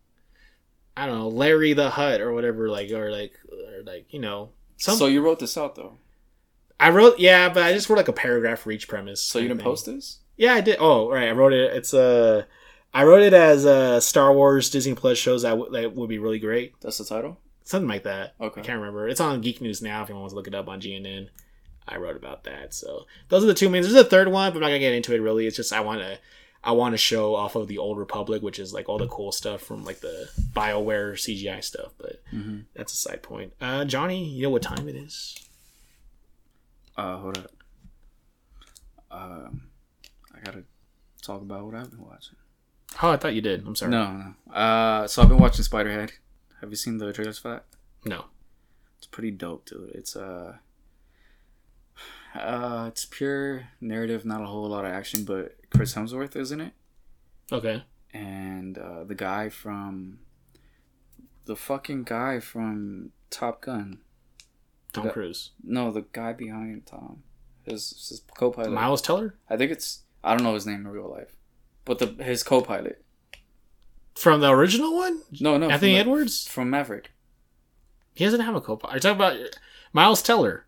I 0.97 1.07
don't 1.07 1.17
know, 1.17 1.29
Larry 1.29 1.75
the 1.75 1.91
Hutt 1.91 2.21
or 2.21 2.33
whatever, 2.33 2.69
like 2.69 2.91
or 2.91 3.13
like 3.13 3.35
or 3.49 3.85
like 3.85 4.13
you 4.13 4.19
know, 4.19 4.51
some. 4.79 4.97
So 4.97 5.07
you 5.07 5.23
wrote 5.23 5.39
this 5.39 5.57
out 5.57 5.77
though. 5.77 5.99
I 6.81 6.91
wrote 6.91 7.21
yeah, 7.21 7.51
but 7.51 7.63
I 7.63 7.73
just 7.73 7.89
wrote 7.89 7.99
like 7.99 8.09
a 8.09 8.13
paragraph 8.13 8.59
for 8.59 8.73
each 8.73 8.89
premise. 8.89 9.23
So 9.23 9.39
you 9.39 9.47
didn't 9.47 9.61
thing. 9.61 9.65
post 9.65 9.87
this? 9.87 10.19
Yeah, 10.37 10.55
I 10.55 10.61
did. 10.61 10.79
Oh, 10.81 11.09
right, 11.09 11.29
I 11.29 11.33
wrote 11.33 11.53
it. 11.53 11.73
It's 11.77 11.95
uh, 11.95 12.47
I 12.93 13.05
wrote 13.05 13.23
it 13.23 13.33
as 13.33 13.65
uh, 13.65 14.01
Star 14.01 14.33
Wars 14.33 14.71
Disney 14.71 14.95
Plus 14.97 15.19
shows 15.19 15.43
that, 15.43 15.51
w- 15.51 15.71
that 15.71 15.95
would 15.95 16.09
be 16.09 16.19
really 16.19 16.41
great, 16.41 16.75
That's 16.81 16.99
the 16.99 17.05
title. 17.05 17.39
something 17.63 17.89
like 17.89 18.03
that. 18.03 18.35
Okay. 18.41 18.61
I 18.61 18.65
can't 18.65 18.81
remember. 18.81 19.09
It's 19.09 19.21
on 19.21 19.41
Geek 19.41 19.61
News 19.61 19.81
now 19.83 20.03
if 20.03 20.09
anyone 20.09 20.23
wants 20.23 20.33
to 20.33 20.37
look 20.37 20.49
it 20.49 20.55
up 20.55 20.67
on 20.69 20.81
GNN. 20.81 21.29
I 21.89 21.97
wrote 21.97 22.17
about 22.17 22.45
that. 22.45 22.75
So 22.75 23.07
those 23.29 23.43
are 23.45 23.47
the 23.47 23.55
two 23.55 23.69
main. 23.69 23.83
There's 23.83 23.95
a 23.95 24.05
third 24.05 24.29
one, 24.29 24.53
but 24.53 24.59
I'm 24.59 24.63
not 24.63 24.69
gonna 24.69 24.79
get 24.81 24.93
into 24.95 25.15
it 25.15 25.19
really. 25.21 25.47
It's 25.47 25.57
just 25.57 25.73
I 25.73 25.81
want 25.81 26.01
to 26.01 26.19
I 26.65 26.73
want 26.73 26.93
to 26.93 26.99
show 26.99 27.35
off 27.37 27.55
of 27.55 27.69
the 27.69 27.79
Old 27.79 27.99
Republic, 27.99 28.43
which 28.43 28.59
is 28.59 28.73
like 28.75 28.89
all 28.89 28.99
the 28.99 29.07
cool 29.09 29.31
stuff 29.33 29.63
from 29.63 29.85
like 29.85 30.01
the 30.01 30.29
Bioware 30.53 31.13
CGI 31.15 31.63
stuff. 31.63 31.93
But 31.99 32.21
Mhm. 32.35 32.65
that's 32.75 32.93
a 32.93 32.97
side 32.97 33.23
point. 33.23 33.53
Uh, 33.61 33.85
Johnny, 33.85 34.25
you 34.29 34.43
know 34.43 34.51
what 34.51 34.63
time 34.63 34.89
it 34.89 34.97
is? 34.97 35.37
Uh, 36.97 37.17
hold 37.19 37.39
up. 37.39 37.53
Um, 39.11 39.69
I 40.35 40.41
gotta 40.45 40.65
talk 41.23 41.43
about 41.43 41.65
what 41.65 41.75
I've 41.75 41.91
been 41.91 42.05
watching. 42.05 42.37
Oh, 43.03 43.11
I 43.11 43.17
thought 43.17 43.35
you 43.35 43.41
did. 43.41 43.67
I'm 43.67 43.77
sorry. 43.77 43.91
No, 43.93 44.35
no. 44.49 44.53
Uh, 44.53 45.07
so 45.07 45.23
I've 45.23 45.29
been 45.29 45.39
watching 45.39 45.65
Spiderhead. 45.65 46.11
Have 46.61 46.71
you 46.71 46.77
seen 46.77 46.99
the 46.99 47.13
trailers 47.13 47.39
for 47.39 47.49
that? 47.51 47.65
no. 48.05 48.27
It's 48.99 49.07
pretty 49.07 49.31
dope, 49.31 49.65
dude. 49.67 49.93
It's 49.95 50.17
uh, 50.17 50.57
uh, 52.39 52.87
it's 52.89 53.05
pure 53.05 53.69
narrative, 53.81 54.25
not 54.25 54.43
a 54.43 54.47
whole 54.47 54.69
lot 54.69 54.85
of 54.85 54.93
action, 54.93 55.25
but 55.25 55.57
Chris 55.71 55.95
Hemsworth 55.95 56.37
is 56.37 56.53
in 56.53 56.61
it, 56.61 56.73
Okay. 57.53 57.85
and 58.13 58.77
uh, 58.79 59.05
the 59.05 59.15
guy 59.15 59.49
from 59.49 60.19
the 61.45 61.57
fucking 61.57 62.05
guy 62.05 62.41
from 62.41 63.11
Top 63.31 63.63
Gun. 63.63 63.99
Tom 64.93 65.05
That- 65.05 65.13
Cruise. 65.13 65.51
No, 65.63 65.91
the 65.91 66.05
guy 66.13 66.33
behind 66.33 66.87
Tom. 66.87 67.23
His, 67.65 67.91
his 68.09 68.23
co-pilot. 68.37 68.71
Miles 68.71 69.03
Teller 69.03 69.35
I 69.51 69.59
think 69.59 69.71
it's 69.71 70.01
I 70.25 70.35
don't 70.35 70.43
know 70.43 70.55
his 70.55 70.67
name 70.67 70.77
in 70.87 70.89
real 70.89 71.11
life, 71.11 71.37
but 71.85 71.99
the 71.99 72.07
his 72.25 72.43
co-pilot. 72.43 73.05
from 74.15 74.41
the 74.41 74.49
original 74.51 74.97
one. 74.97 75.21
No, 75.39 75.59
no, 75.59 75.69
Anthony 75.69 75.93
from, 75.93 76.01
Edwards. 76.01 76.47
from 76.49 76.71
Maverick. 76.71 77.11
He 78.15 78.25
doesn't 78.25 78.41
have 78.41 78.55
a 78.55 78.61
co-pilot. 78.63 78.93
Are 78.95 78.97
you 78.97 79.01
talking 79.01 79.17
about 79.17 79.37
Miles 79.93 80.23
Teller? 80.23 80.65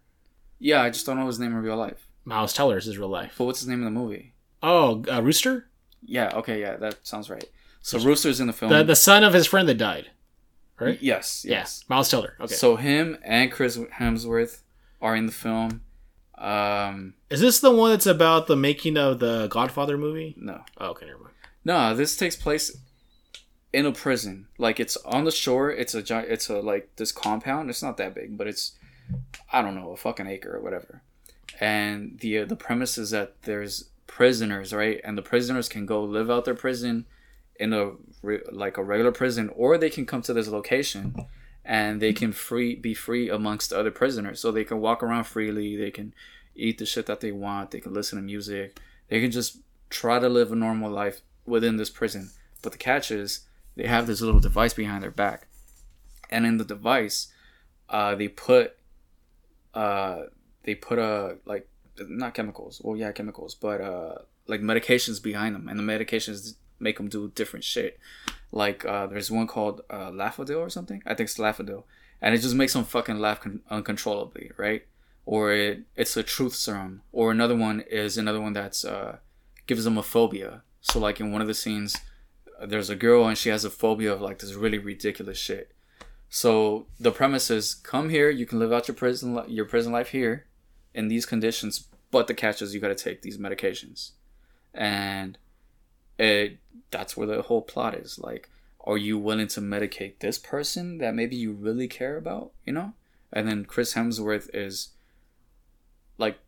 Yeah, 0.61 0.83
I 0.83 0.91
just 0.91 1.05
don't 1.07 1.19
know 1.19 1.27
his 1.27 1.39
name 1.41 1.51
in 1.53 1.63
real 1.63 1.77
life. 1.77 2.07
Miles 2.25 2.53
Teller 2.53 2.77
is 2.79 2.85
his 2.85 2.99
real 2.99 3.09
life. 3.09 3.35
But 3.39 3.45
what's 3.47 3.61
his 3.61 3.69
name 3.69 3.79
in 3.81 3.85
the 3.87 3.91
movie? 4.01 4.35
Oh, 4.63 5.03
uh, 5.11 5.23
Rooster, 5.23 5.69
Yeah, 6.03 6.31
okay, 6.37 6.61
yeah, 6.61 6.77
that 6.77 6.99
sounds 7.03 7.29
right. 7.31 7.49
So 7.81 7.97
Rooster. 7.97 8.09
Rooster's 8.09 8.41
in 8.41 8.47
the 8.47 8.53
film. 8.53 8.71
the 8.71 8.85
the 8.85 8.95
son 8.97 9.25
of 9.25 9.33
his 9.33 9.47
friend 9.47 9.67
that 9.69 9.79
died. 9.79 10.11
Right. 10.79 11.01
Yes, 11.03 11.45
yes. 11.49 11.81
Yeah, 11.89 11.95
Miles 11.95 12.11
Teller. 12.11 12.37
Okay. 12.41 12.55
So 12.55 12.77
him 12.77 13.19
and 13.25 13.51
Chris 13.51 13.77
Hemsworth 13.79 14.61
are 15.03 15.17
in 15.17 15.27
the 15.27 15.33
film. 15.33 15.81
Um, 16.39 17.15
is 17.29 17.41
this 17.41 17.61
the 17.61 17.71
one 17.71 17.91
that's 17.91 18.07
about 18.07 18.47
the 18.47 18.57
making 18.57 18.97
of 18.97 19.19
the 19.19 19.47
Godfather 19.49 19.99
movie? 19.99 20.35
no, 20.39 20.63
Oh, 20.79 20.89
okay, 20.91 21.07
never 21.07 21.19
mind. 21.19 21.35
no, 21.65 21.95
this 21.95 22.17
takes 22.17 22.35
place 22.37 22.77
in 23.73 23.85
a 23.87 23.93
prison. 23.93 24.47
Like 24.59 24.81
it's 24.81 24.97
on 24.99 25.25
the 25.25 25.31
shore. 25.31 25.71
It's 25.71 25.95
a 25.95 26.03
giant. 26.03 26.31
It's 26.31 26.49
a 26.49 26.61
like 26.61 26.97
this 26.97 27.13
compound. 27.13 27.69
It's 27.71 27.83
not 27.83 27.97
that 27.99 28.15
big, 28.15 28.39
but 28.39 28.47
it's 28.47 28.73
I 29.53 29.63
don't 29.63 29.75
know 29.75 29.91
a 29.91 29.97
fucking 29.97 30.27
acre 30.27 30.57
or 30.57 30.61
whatever. 30.61 31.03
And 31.59 32.19
the 32.21 32.39
uh, 32.39 32.45
the 32.45 32.57
premise 32.57 32.97
is 32.99 33.11
that 33.11 33.43
there's 33.43 33.91
prisoners, 34.07 34.73
right? 34.73 35.01
And 35.05 35.17
the 35.17 35.23
prisoners 35.23 35.69
can 35.69 35.87
go 35.87 36.03
live 36.03 36.31
out 36.31 36.45
their 36.45 36.55
prison 36.55 37.07
in 37.57 37.73
a 37.73 37.93
re- 38.23 38.43
like 38.51 38.77
a 38.77 38.83
regular 38.83 39.13
prison, 39.13 39.51
or 39.55 39.77
they 39.77 39.91
can 39.91 40.07
come 40.07 40.23
to 40.23 40.33
this 40.33 40.49
location 40.49 41.27
and 41.65 42.01
they 42.01 42.13
can 42.13 42.33
free 42.33 42.75
be 42.75 42.95
free 42.95 43.29
amongst 43.29 43.73
other 43.73 43.91
prisoners. 43.91 44.41
So 44.41 44.51
they 44.51 44.65
can 44.65 44.81
walk 44.81 45.03
around 45.03 45.25
freely. 45.25 45.77
They 45.77 45.91
can 45.91 46.15
eat 46.55 46.79
the 46.79 46.87
shit 46.87 47.07
that 47.07 47.21
they 47.21 47.33
want. 47.33 47.71
They 47.71 47.81
can 47.81 47.95
listen 47.95 48.17
to 48.19 48.23
music. 48.23 48.81
They 49.09 49.21
can 49.21 49.31
just 49.31 49.59
try 49.91 50.19
to 50.19 50.29
live 50.29 50.53
a 50.53 50.57
normal 50.57 50.91
life 50.91 51.21
within 51.47 51.77
this 51.77 51.91
prison. 51.91 52.31
But 52.63 52.73
the 52.73 52.79
catch 52.79 53.11
is 53.11 53.47
they 53.77 53.87
have 53.87 54.07
this 54.07 54.21
little 54.21 54.41
device 54.41 54.75
behind 54.75 55.03
their 55.03 55.11
back, 55.11 55.47
and 56.31 56.47
in 56.47 56.59
the 56.59 56.65
device, 56.65 57.33
uh, 57.89 58.15
they 58.15 58.29
put 58.29 58.77
uh, 59.75 60.23
they 60.63 60.75
put 60.75 60.99
a 60.99 61.39
like 61.45 61.69
not 61.99 62.35
chemicals. 62.35 62.81
Well, 62.83 62.97
yeah, 62.97 63.13
chemicals, 63.13 63.55
but 63.55 63.81
uh, 63.81 64.15
like 64.47 64.61
medications 64.61 65.23
behind 65.23 65.55
them, 65.55 65.69
and 65.69 65.79
the 65.79 65.83
medications 65.83 66.55
make 66.79 66.97
them 66.97 67.09
do 67.09 67.31
different 67.35 67.65
shit. 67.65 67.99
Like 68.53 68.85
uh, 68.85 69.07
there's 69.07 69.31
one 69.31 69.47
called 69.47 69.83
uh, 69.91 70.11
Laffodil 70.11 70.59
or 70.59 70.71
something. 70.71 71.03
I 71.07 71.15
think 71.15 71.29
it's 71.29 71.39
Laffodil, 71.39 71.85
and 72.21 72.35
it 72.35 72.39
just 72.39 72.55
makes 72.55 72.73
them 72.73 72.85
fucking 72.85 73.19
laugh 73.19 73.41
con- 73.41 73.61
uncontrollably, 73.71 74.51
right? 74.57 74.87
Or 75.27 75.53
it, 75.53 75.83
it's 75.97 76.17
a 76.17 76.23
truth 76.23 76.55
serum. 76.55 77.03
Or 77.13 77.31
another 77.31 77.57
one 77.57 77.81
is 77.83 78.17
another 78.17 78.41
one 78.41 78.53
that's 78.53 78.85
uh, 78.85 79.19
gives 79.67 79.85
them 79.85 79.99
a 79.99 80.03
phobia. 80.03 80.63
So 80.81 80.99
like 80.99 81.21
in 81.21 81.31
one 81.31 81.43
of 81.43 81.47
the 81.47 81.55
scenes, 81.55 81.97
uh, 82.61 82.67
there's 82.67 82.91
a 82.91 82.97
girl 82.97 83.27
and 83.27 83.39
she 83.39 83.51
has 83.51 83.65
a 83.65 83.71
phobia 83.71 84.13
of 84.13 84.21
like 84.21 84.39
this 84.39 84.55
really 84.55 84.79
ridiculous 84.79 85.39
shit. 85.39 85.73
So 86.31 86.87
the 87.01 87.11
premise 87.11 87.51
is 87.51 87.75
come 87.75 88.09
here, 88.09 88.31
you 88.31 88.47
can 88.47 88.61
live 88.61 88.73
out 88.73 88.87
your 88.87 88.95
prison 88.95 89.35
li- 89.35 89.49
your 89.49 89.65
prison 89.65 89.93
life 89.93 90.11
here 90.11 90.47
in 90.95 91.09
these 91.09 91.27
conditions, 91.27 91.89
but 92.13 92.29
the 92.29 92.35
catch 92.35 92.63
is 92.63 92.73
you 92.73 92.81
got 92.81 92.89
to 92.89 92.95
take 92.95 93.23
these 93.23 93.37
medications. 93.37 94.13
And 94.73 95.37
it 96.19 96.59
that's 96.93 97.17
where 97.17 97.27
the 97.27 97.43
whole 97.43 97.63
plot 97.63 97.95
is. 97.95 98.19
Like 98.19 98.49
are 98.85 98.97
you 98.97 99.19
willing 99.19 99.49
to 99.49 99.61
medicate 99.61 100.21
this 100.21 100.39
person 100.39 100.99
that 100.99 101.15
maybe 101.15 101.37
you 101.37 101.53
really 101.53 101.89
care 101.89 102.17
about, 102.17 102.53
you 102.65 102.73
know? 102.73 102.95
And 103.33 103.47
then 103.47 103.65
Chris 103.65 103.95
Hemsworth 103.95 104.49
is 104.55 104.91
like 106.17 106.39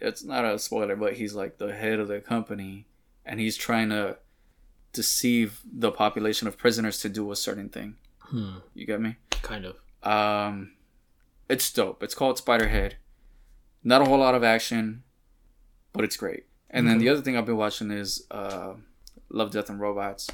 it's 0.00 0.24
not 0.24 0.46
a 0.46 0.58
spoiler, 0.58 0.96
but 0.96 1.14
he's 1.14 1.34
like 1.34 1.58
the 1.58 1.74
head 1.74 2.00
of 2.00 2.08
the 2.08 2.20
company 2.20 2.86
and 3.26 3.38
he's 3.38 3.58
trying 3.58 3.90
to 3.90 4.16
deceive 4.94 5.60
the 5.70 5.92
population 5.92 6.48
of 6.48 6.56
prisoners 6.56 6.98
to 7.00 7.10
do 7.10 7.30
a 7.30 7.36
certain 7.36 7.68
thing. 7.68 7.96
Hmm. 8.30 8.58
You 8.74 8.86
get 8.86 9.00
me? 9.00 9.16
Kind 9.42 9.64
of. 9.64 9.76
Um, 10.02 10.72
it's 11.48 11.72
dope. 11.72 12.02
It's 12.02 12.14
called 12.14 12.38
Spiderhead. 12.38 12.92
Not 13.82 14.02
a 14.02 14.04
whole 14.04 14.18
lot 14.18 14.34
of 14.34 14.44
action, 14.44 15.02
but 15.92 16.04
it's 16.04 16.16
great. 16.16 16.44
And 16.70 16.86
then 16.86 16.98
the 16.98 17.08
other 17.08 17.20
thing 17.20 17.36
I've 17.36 17.46
been 17.46 17.56
watching 17.56 17.90
is 17.90 18.24
uh, 18.30 18.74
Love, 19.28 19.50
Death, 19.50 19.68
and 19.70 19.80
Robots. 19.80 20.28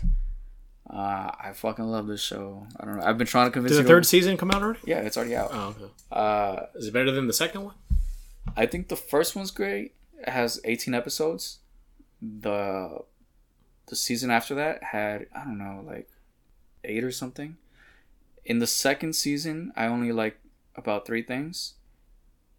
Uh, 0.89 1.31
I 1.40 1.52
fucking 1.55 1.85
love 1.86 2.06
this 2.06 2.20
show. 2.23 2.66
I 2.78 2.85
don't 2.85 2.98
know. 2.98 3.05
I've 3.05 3.16
been 3.18 3.27
trying 3.27 3.47
to 3.47 3.51
convince 3.51 3.74
Did 3.74 3.85
the 3.85 3.89
third 3.89 4.05
season 4.06 4.36
come 4.36 4.51
out 4.51 4.62
already? 4.62 4.81
yeah, 4.85 4.98
it's 5.01 5.16
already 5.16 5.35
out. 5.35 5.51
Oh, 5.52 5.68
okay. 5.81 5.90
Uh, 6.12 6.66
Is 6.74 6.89
it 6.89 6.93
better 6.93 7.10
than 7.10 7.27
the 7.27 7.32
second 7.32 7.64
one? 7.64 7.74
I 8.56 8.66
think 8.66 8.89
the 8.89 8.97
first 8.97 9.35
one's 9.35 9.51
great. 9.51 9.94
It 10.18 10.28
has 10.28 10.60
18 10.64 10.94
episodes. 10.94 11.59
The 12.23 12.98
the 13.89 13.97
season 13.97 14.31
after 14.31 14.55
that 14.56 14.82
had 14.82 15.27
I 15.35 15.44
don't 15.44 15.59
know 15.59 15.82
like 15.86 16.09
eight 16.85 17.05
or 17.05 17.10
something. 17.12 17.56
In 18.47 18.60
the 18.60 18.66
second 18.66 19.14
season, 19.14 19.73
I 19.77 19.86
only 19.86 20.12
like 20.12 20.39
about 20.77 21.05
three 21.05 21.23
things, 21.23 21.74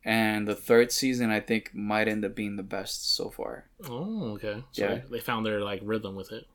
and 0.03 0.45
the 0.47 0.53
third 0.55 0.91
season 0.91 1.29
I 1.31 1.39
think 1.39 1.73
might 1.73 2.09
end 2.09 2.25
up 2.25 2.35
being 2.35 2.57
the 2.57 2.63
best 2.63 3.15
so 3.15 3.29
far. 3.29 3.69
Oh, 3.89 4.33
okay. 4.33 4.63
So 4.73 4.83
Yeah. 4.83 5.01
they- 5.09 5.19
found 5.21 5.45
their 5.45 5.61
like 5.61 5.79
rhythm 5.83 6.15
with 6.15 6.31
it. 6.33 6.45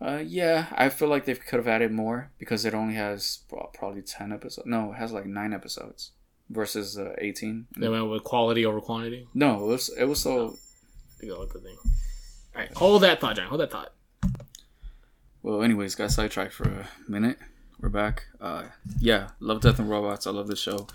Uh, 0.00 0.22
yeah, 0.24 0.66
I 0.72 0.88
feel 0.88 1.08
like 1.08 1.24
they 1.26 1.34
could 1.34 1.58
have 1.58 1.68
added 1.68 1.90
more 1.92 2.30
because 2.38 2.64
it 2.64 2.74
only 2.74 2.94
has 2.94 3.40
well, 3.50 3.70
probably 3.74 4.02
10 4.02 4.32
episodes. 4.32 4.66
No, 4.66 4.92
it 4.92 4.96
has 4.96 5.12
like 5.12 5.24
nine 5.26 5.52
episodes 5.54 6.12
versus 6.50 6.98
uh, 6.98 7.14
18. 7.18 7.66
They 7.78 7.88
went 7.88 8.08
with 8.10 8.22
quality 8.24 8.64
over 8.66 8.80
quantity. 8.80 9.28
No, 9.34 9.64
it 9.64 9.66
was 9.66 9.88
it 9.90 10.04
was 10.04 10.20
so 10.22 10.56
To 11.20 11.26
go 11.26 11.40
with 11.40 11.52
the 11.52 11.60
thing. 11.60 11.76
All 12.54 12.60
right, 12.62 12.72
hold 12.74 13.02
that 13.02 13.20
thought, 13.20 13.36
John. 13.36 13.48
Hold 13.48 13.60
that 13.60 13.70
thought. 13.70 13.92
Well, 15.42 15.62
anyways, 15.62 15.94
got 15.94 16.10
sidetracked 16.10 16.52
for 16.54 16.68
a 16.68 16.88
minute. 17.08 17.38
We're 17.80 17.88
back. 17.90 18.24
Uh, 18.40 18.64
yeah, 18.98 19.28
love 19.40 19.60
Death 19.60 19.78
and 19.78 19.88
Robots. 19.90 20.26
I 20.26 20.30
love 20.30 20.48
this 20.48 20.58
show. 20.60 20.86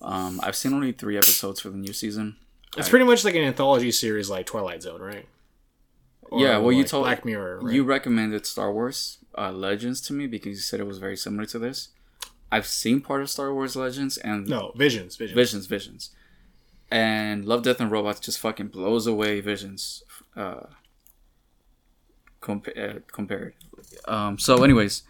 Um, 0.00 0.40
I've 0.42 0.56
seen 0.56 0.72
only 0.72 0.92
three 0.92 1.16
episodes 1.16 1.60
for 1.60 1.70
the 1.70 1.76
new 1.76 1.92
season. 1.92 2.36
It's 2.76 2.88
I- 2.88 2.90
pretty 2.90 3.04
much 3.04 3.24
like 3.24 3.34
an 3.34 3.42
anthology 3.42 3.90
series, 3.92 4.30
like 4.30 4.46
Twilight 4.46 4.82
Zone, 4.82 5.00
right? 5.00 5.28
Yeah, 6.32 6.58
well, 6.58 6.72
you 6.72 6.84
told- 6.84 7.04
Black 7.04 7.24
Mirror. 7.24 7.60
Right? 7.62 7.74
You 7.74 7.84
recommended 7.84 8.46
Star 8.46 8.72
Wars 8.72 9.18
uh, 9.36 9.52
Legends 9.52 10.00
to 10.02 10.12
me 10.12 10.26
because 10.26 10.50
you 10.56 10.62
said 10.62 10.80
it 10.80 10.86
was 10.86 10.98
very 10.98 11.16
similar 11.16 11.46
to 11.46 11.58
this. 11.58 11.88
I've 12.50 12.66
seen 12.66 13.00
part 13.00 13.20
of 13.22 13.30
Star 13.30 13.52
Wars 13.52 13.76
Legends 13.76 14.16
and 14.16 14.46
no 14.48 14.72
Visions, 14.76 15.16
Visions. 15.16 15.34
Visions, 15.36 15.66
Visions, 15.66 16.10
and 16.90 17.44
Love, 17.44 17.62
Death 17.62 17.80
and 17.80 17.90
Robots 17.90 18.20
just 18.20 18.38
fucking 18.38 18.68
blows 18.68 19.06
away 19.06 19.40
Visions. 19.40 20.02
Uh, 20.36 20.66
compa- 22.40 22.96
uh, 22.96 22.98
compared. 23.12 23.54
Um, 24.06 24.38
so, 24.38 24.62
anyways, 24.64 25.02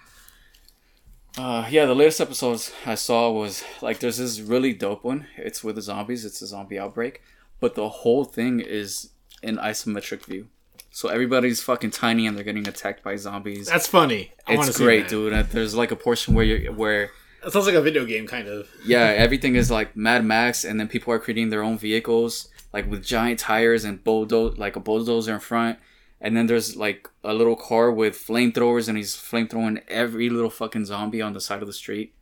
uh, 1.36 1.66
yeah, 1.68 1.84
the 1.86 1.94
latest 1.94 2.20
episodes 2.20 2.72
I 2.86 2.94
saw 2.94 3.30
was 3.30 3.64
like 3.82 3.98
there's 3.98 4.18
this 4.18 4.40
really 4.40 4.72
dope 4.72 5.04
one. 5.04 5.26
It's 5.36 5.64
with 5.64 5.76
the 5.76 5.82
zombies. 5.82 6.24
It's 6.24 6.40
a 6.42 6.46
zombie 6.46 6.78
outbreak, 6.78 7.22
but 7.60 7.74
the 7.74 7.88
whole 7.88 8.24
thing 8.24 8.60
is 8.60 9.10
in 9.42 9.56
isometric 9.56 10.24
view. 10.24 10.48
So 10.90 11.08
everybody's 11.08 11.60
fucking 11.60 11.90
tiny 11.90 12.24
and 12.26 12.36
they're 12.36 12.44
getting 12.44 12.68
attacked 12.68 13.02
by 13.02 13.16
zombies. 13.16 13.66
That's 13.66 13.88
funny. 13.88 14.32
I 14.46 14.54
it's 14.54 14.76
see 14.76 14.84
great, 14.84 15.08
dude. 15.08 15.32
And 15.32 15.48
There's 15.48 15.74
like 15.74 15.90
a 15.90 15.96
portion 15.96 16.34
where 16.34 16.44
you 16.44 16.72
where 16.72 17.10
It 17.44 17.52
sounds 17.52 17.66
like 17.66 17.74
a 17.74 17.82
video 17.82 18.04
game, 18.04 18.28
kind 18.28 18.46
of. 18.46 18.68
yeah, 18.86 19.06
everything 19.16 19.56
is 19.56 19.72
like 19.72 19.96
Mad 19.96 20.24
Max, 20.24 20.64
and 20.64 20.78
then 20.78 20.86
people 20.86 21.12
are 21.12 21.18
creating 21.18 21.50
their 21.50 21.64
own 21.64 21.78
vehicles, 21.78 22.48
like 22.72 22.88
with 22.88 23.04
giant 23.04 23.40
tires 23.40 23.84
and 23.84 24.04
bulldoze, 24.04 24.56
like 24.56 24.76
a 24.76 24.80
bulldozer 24.80 25.34
in 25.34 25.40
front. 25.40 25.80
And 26.24 26.34
then 26.34 26.46
there's 26.46 26.74
like 26.74 27.06
a 27.22 27.34
little 27.34 27.54
car 27.54 27.92
with 27.92 28.14
flamethrowers, 28.14 28.88
and 28.88 28.96
he's 28.96 29.14
flamethrowing 29.14 29.82
every 29.88 30.30
little 30.30 30.48
fucking 30.48 30.86
zombie 30.86 31.20
on 31.20 31.34
the 31.34 31.40
side 31.40 31.60
of 31.60 31.66
the 31.66 31.74
street. 31.74 32.14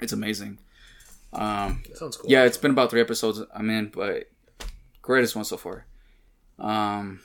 It's 0.00 0.12
amazing. 0.12 0.60
Um, 1.32 1.82
sounds 1.94 2.16
cool. 2.16 2.30
yeah, 2.30 2.44
it's 2.44 2.56
been 2.56 2.70
about 2.70 2.90
three 2.90 3.00
episodes 3.00 3.42
I'm 3.52 3.68
in, 3.68 3.88
but 3.88 4.30
greatest 5.02 5.34
one 5.34 5.44
so 5.44 5.56
far. 5.56 5.84
Um, 6.60 7.20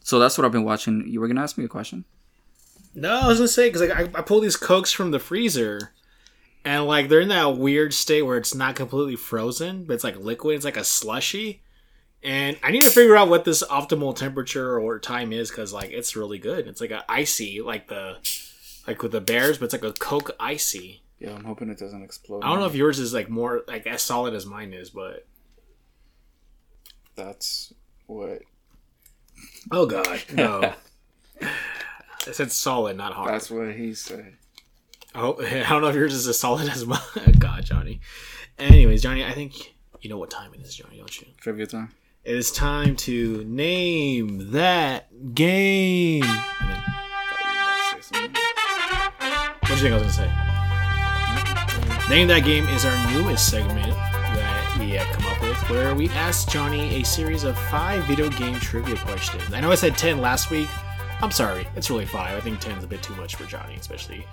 so 0.00 0.18
that's 0.18 0.36
what 0.36 0.44
I've 0.44 0.52
been 0.52 0.64
watching. 0.64 1.06
You 1.06 1.20
were 1.20 1.28
gonna 1.28 1.42
ask 1.42 1.56
me 1.56 1.64
a 1.64 1.68
question? 1.68 2.04
No, 2.92 3.20
I 3.20 3.28
was 3.28 3.38
gonna 3.38 3.46
say 3.48 3.68
because 3.68 3.88
like 3.88 3.96
I, 3.96 4.18
I 4.18 4.22
pull 4.22 4.40
these 4.40 4.56
cokes 4.56 4.90
from 4.90 5.12
the 5.12 5.20
freezer, 5.20 5.92
and 6.64 6.84
like 6.86 7.08
they're 7.08 7.20
in 7.20 7.28
that 7.28 7.56
weird 7.56 7.94
state 7.94 8.22
where 8.22 8.38
it's 8.38 8.56
not 8.56 8.74
completely 8.74 9.16
frozen, 9.16 9.84
but 9.84 9.94
it's 9.94 10.04
like 10.04 10.16
liquid. 10.16 10.56
It's 10.56 10.64
like 10.64 10.76
a 10.76 10.84
slushy, 10.84 11.62
and 12.22 12.56
I 12.62 12.70
need 12.70 12.82
to 12.82 12.90
figure 12.90 13.16
out 13.16 13.28
what 13.28 13.44
this 13.44 13.62
optimal 13.64 14.14
temperature 14.14 14.78
or 14.78 14.98
time 14.98 15.32
is 15.32 15.50
because 15.50 15.72
like 15.72 15.90
it's 15.90 16.14
really 16.16 16.38
good. 16.38 16.68
It's 16.68 16.80
like 16.80 16.90
a 16.90 17.04
icy, 17.08 17.60
like 17.60 17.88
the 17.88 18.18
like 18.86 19.02
with 19.02 19.12
the 19.12 19.20
bears, 19.20 19.58
but 19.58 19.66
it's 19.66 19.74
like 19.74 19.84
a 19.84 19.92
Coke 19.92 20.30
icy. 20.38 21.02
Yeah, 21.18 21.34
I'm 21.34 21.44
hoping 21.44 21.68
it 21.68 21.78
doesn't 21.78 22.02
explode. 22.02 22.42
I 22.42 22.48
don't 22.48 22.60
know 22.60 22.66
if 22.66 22.74
yours 22.74 22.98
is 22.98 23.12
like 23.14 23.28
more 23.28 23.62
like 23.66 23.86
as 23.86 24.02
solid 24.02 24.34
as 24.34 24.46
mine 24.46 24.72
is, 24.72 24.90
but 24.90 25.26
that's 27.14 27.72
what 28.06 28.42
oh 29.70 29.86
god, 29.86 30.22
no. 30.32 30.72
I 31.42 32.30
said 32.30 32.52
solid, 32.52 32.96
not 32.96 33.14
hard. 33.14 33.32
That's 33.32 33.50
what 33.50 33.74
he 33.74 33.94
said. 33.94 34.36
Oh, 35.14 35.42
I 35.44 35.68
don't 35.68 35.82
know 35.82 35.88
if 35.88 35.96
yours 35.96 36.14
is 36.14 36.28
as 36.28 36.38
solid 36.38 36.68
as 36.68 36.86
mine. 36.86 37.00
God, 37.38 37.64
Johnny. 37.64 38.00
Anyways, 38.58 39.02
Johnny, 39.02 39.24
I 39.24 39.32
think 39.32 39.74
you 40.00 40.10
know 40.10 40.18
what 40.18 40.30
time 40.30 40.54
it 40.54 40.60
is, 40.60 40.74
Johnny, 40.74 40.98
don't 40.98 41.20
you? 41.20 41.26
Trivia 41.40 41.66
time. 41.66 41.92
It 42.24 42.36
is 42.36 42.52
time 42.52 42.94
to 42.98 43.42
name 43.48 44.52
that 44.52 45.34
game. 45.34 46.22
What 46.22 46.38
do 49.66 49.74
you 49.74 49.80
think 49.80 49.92
I 49.92 49.98
was 49.98 50.02
gonna 50.02 50.12
say? 50.12 50.30
Name 52.08 52.28
that 52.28 52.44
game 52.44 52.68
is 52.68 52.84
our 52.84 53.10
newest 53.10 53.50
segment 53.50 53.88
that 53.88 54.76
we 54.78 54.90
have 54.90 55.12
come 55.16 55.32
up 55.32 55.42
with, 55.42 55.68
where 55.68 55.96
we 55.96 56.10
ask 56.10 56.48
Johnny 56.48 57.00
a 57.00 57.04
series 57.04 57.42
of 57.42 57.58
five 57.58 58.04
video 58.04 58.30
game 58.30 58.54
trivia 58.60 58.94
questions. 58.98 59.52
I 59.52 59.58
know 59.58 59.72
I 59.72 59.74
said 59.74 59.98
ten 59.98 60.20
last 60.20 60.48
week. 60.52 60.68
I'm 61.20 61.32
sorry, 61.32 61.66
it's 61.74 61.90
really 61.90 62.06
five. 62.06 62.38
I 62.38 62.40
think 62.40 62.60
ten 62.60 62.78
is 62.78 62.84
a 62.84 62.86
bit 62.86 63.02
too 63.02 63.16
much 63.16 63.34
for 63.34 63.46
Johnny, 63.46 63.74
especially 63.74 64.24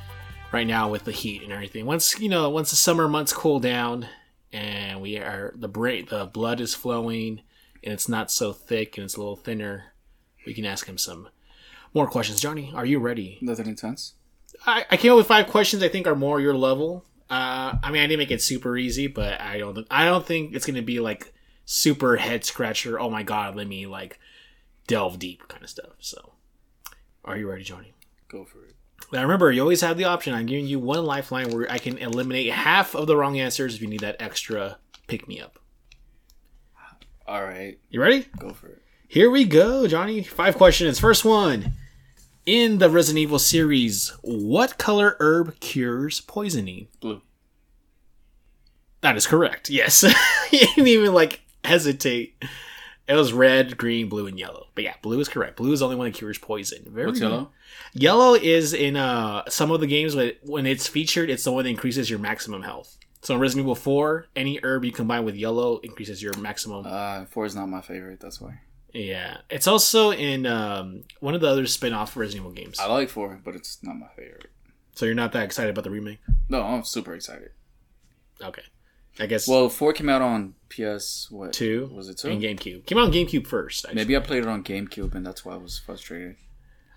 right 0.52 0.68
now 0.68 0.92
with 0.92 1.06
the 1.06 1.12
heat 1.12 1.42
and 1.42 1.52
everything. 1.52 1.88
Once 1.88 2.20
you 2.20 2.30
know, 2.30 2.52
once 2.52 2.70
the 2.70 2.76
summer 2.76 3.08
months 3.08 3.34
cool 3.34 3.60
down 3.60 4.08
and 4.54 5.02
we 5.02 5.18
are 5.18 5.56
the 5.56 5.68
brain, 5.68 6.06
the 6.08 6.28
blood 6.28 6.62
is 6.62 6.76
flowing, 6.76 7.42
and 7.84 7.94
it's 7.94 8.10
not 8.10 8.32
so 8.32 8.54
thick 8.54 8.98
and 8.98 9.06
it's 9.06 9.16
a 9.16 9.20
little 9.20 9.36
thinner, 9.36 9.94
we 10.46 10.54
can 10.54 10.66
ask 10.66 10.88
him 10.88 10.98
some 10.98 11.30
more 11.94 12.08
questions. 12.08 12.40
Johnny, 12.40 12.72
are 12.76 12.86
you 12.86 13.00
ready? 13.00 13.38
Nothing 13.42 13.68
intense. 13.68 14.14
I, 14.66 14.86
I 14.90 14.98
came 14.98 15.12
up 15.12 15.18
with 15.18 15.28
five 15.28 15.48
questions 15.48 15.84
I 15.84 15.90
think 15.90 16.08
are 16.08 16.16
more 16.16 16.40
your 16.40 16.56
level. 16.56 17.06
Uh, 17.30 17.78
I 17.84 17.92
mean, 17.92 18.02
I 18.02 18.08
didn't 18.08 18.20
make 18.20 18.32
it 18.32 18.42
super 18.42 18.78
easy, 18.78 19.08
but 19.08 19.40
I 19.40 19.60
don't. 19.60 19.86
I 19.92 20.06
don't 20.06 20.26
think 20.26 20.56
it's 20.56 20.66
gonna 20.66 20.82
be 20.82 21.00
like 21.00 21.34
super 21.66 22.18
head 22.18 22.44
scratcher. 22.44 23.00
Oh 23.00 23.10
my 23.10 23.24
god, 23.24 23.56
let 23.56 23.68
me 23.68 23.86
like 23.86 24.20
delve 24.88 25.20
deep 25.20 25.48
kind 25.48 25.64
of 25.64 25.70
stuff. 25.70 25.94
So, 26.00 26.34
are 27.24 27.38
you 27.38 27.48
ready, 27.50 27.64
Johnny? 27.64 27.94
Go 28.28 28.46
for 28.46 28.66
it. 28.66 28.76
Now 29.12 29.22
remember, 29.22 29.52
you 29.52 29.62
always 29.62 29.82
have 29.82 29.98
the 29.98 30.06
option. 30.06 30.34
I'm 30.34 30.48
giving 30.48 30.68
you 30.68 30.80
one 30.80 31.06
lifeline 31.06 31.52
where 31.52 31.72
I 31.72 31.78
can 31.78 31.98
eliminate 31.98 32.52
half 32.52 32.96
of 32.96 33.08
the 33.08 33.16
wrong 33.16 33.40
answers 33.40 33.76
if 33.76 33.82
you 33.82 33.88
need 33.88 34.02
that 34.02 34.20
extra 34.20 34.78
pick 35.08 35.28
me 35.28 35.40
up. 35.40 35.60
All 37.30 37.44
right, 37.44 37.78
You 37.92 38.02
ready? 38.02 38.26
go 38.40 38.54
for 38.54 38.70
it. 38.70 38.82
Here 39.08 39.30
we 39.30 39.46
go, 39.46 39.88
Johnny. 39.88 40.24
Five 40.24 40.56
questions. 40.58 41.00
First 41.00 41.24
one. 41.24 41.74
In 42.48 42.80
the 42.80 42.90
Resident 42.90 43.20
Evil 43.22 43.38
series, 43.38 44.10
what 44.24 44.80
color 44.80 45.16
herb 45.20 45.60
cures 45.60 46.22
poisoning? 46.22 46.88
Blue. 47.00 47.22
That 49.02 49.16
is 49.16 49.28
correct. 49.28 49.70
Yes. 49.70 50.02
you 50.52 50.60
didn't 50.60 50.88
even 50.88 51.14
like 51.14 51.42
hesitate. 51.64 52.44
It 53.08 53.14
was 53.14 53.32
red, 53.32 53.78
green, 53.78 54.10
blue, 54.10 54.26
and 54.26 54.40
yellow. 54.40 54.68
But 54.74 54.84
yeah, 54.86 54.96
blue 55.04 55.20
is 55.20 55.30
correct. 55.30 55.58
Blue 55.58 55.72
is 55.72 55.80
the 55.82 55.86
only 55.86 55.98
one 55.98 56.06
that 56.12 56.18
cures 56.18 56.40
poison. 56.40 56.84
Very 56.88 57.06
What's 57.08 57.20
good. 57.20 57.30
yellow? 57.30 57.52
Yellow 57.94 58.34
is 58.34 58.74
in 58.74 58.96
uh 58.96 59.48
some 59.50 59.70
of 59.70 59.80
the 59.82 59.88
games 59.88 60.16
when 60.16 60.34
when 60.44 60.66
it's 60.66 60.88
featured, 60.88 61.30
it's 61.30 61.44
the 61.44 61.52
one 61.52 61.64
that 61.66 61.70
increases 61.70 62.10
your 62.10 62.18
maximum 62.20 62.64
health. 62.64 62.98
So 63.22 63.34
in 63.36 63.42
Resident 63.42 63.66
Evil 63.66 63.76
4, 63.76 64.28
any 64.36 64.60
herb 64.64 64.86
you 64.86 64.92
combine 64.92 65.26
with 65.26 65.36
yellow 65.36 65.80
increases 65.80 66.24
your 66.24 66.38
maximum. 66.38 66.86
Uh, 66.88 67.26
four 67.26 67.46
is 67.46 67.56
not 67.56 67.68
my 67.68 67.82
favorite. 67.82 68.20
That's 68.20 68.40
why 68.40 68.60
yeah, 68.94 69.38
it's 69.50 69.68
also 69.68 70.12
in 70.12 70.46
um, 70.46 71.04
one 71.20 71.36
of 71.36 71.42
the 71.42 71.48
other 71.48 71.68
spin-off 71.68 72.18
Resident 72.18 72.42
Evil 72.46 72.52
games. 72.52 72.80
I 72.80 72.88
like 72.88 73.10
four, 73.10 73.40
but 73.44 73.56
it's 73.56 73.84
not 73.84 73.96
my 73.96 74.08
favorite. 74.16 74.48
So 74.96 75.06
you're 75.06 75.16
not 75.16 75.32
that 75.34 75.44
excited 75.44 75.70
about 75.70 75.84
the 75.84 75.92
remake? 75.92 76.20
No, 76.50 76.62
I'm 76.62 76.84
super 76.84 77.14
excited. 77.14 77.52
Okay, 78.42 78.64
I 79.20 79.26
guess 79.28 79.48
Well, 79.48 79.70
four 79.70 79.94
came 79.94 80.10
out 80.10 80.22
on 80.22 80.56
PS. 80.70 81.28
What 81.30 81.54
two 81.54 81.90
was 81.94 82.10
it? 82.10 82.18
Two. 82.18 82.30
and 82.30 82.42
GameCube 82.42 82.86
came 82.86 82.98
out 82.98 83.06
on 83.06 83.12
GameCube 83.12 83.46
first. 83.48 83.86
actually. 83.86 83.96
Maybe 83.96 84.18
I 84.18 84.20
played 84.22 84.44
it 84.44 84.50
on 84.50 84.64
GameCube, 84.64 85.14
and 85.14 85.26
that's 85.26 85.46
why 85.46 85.54
I 85.54 85.58
was 85.58 85.78
frustrated. 85.78 86.38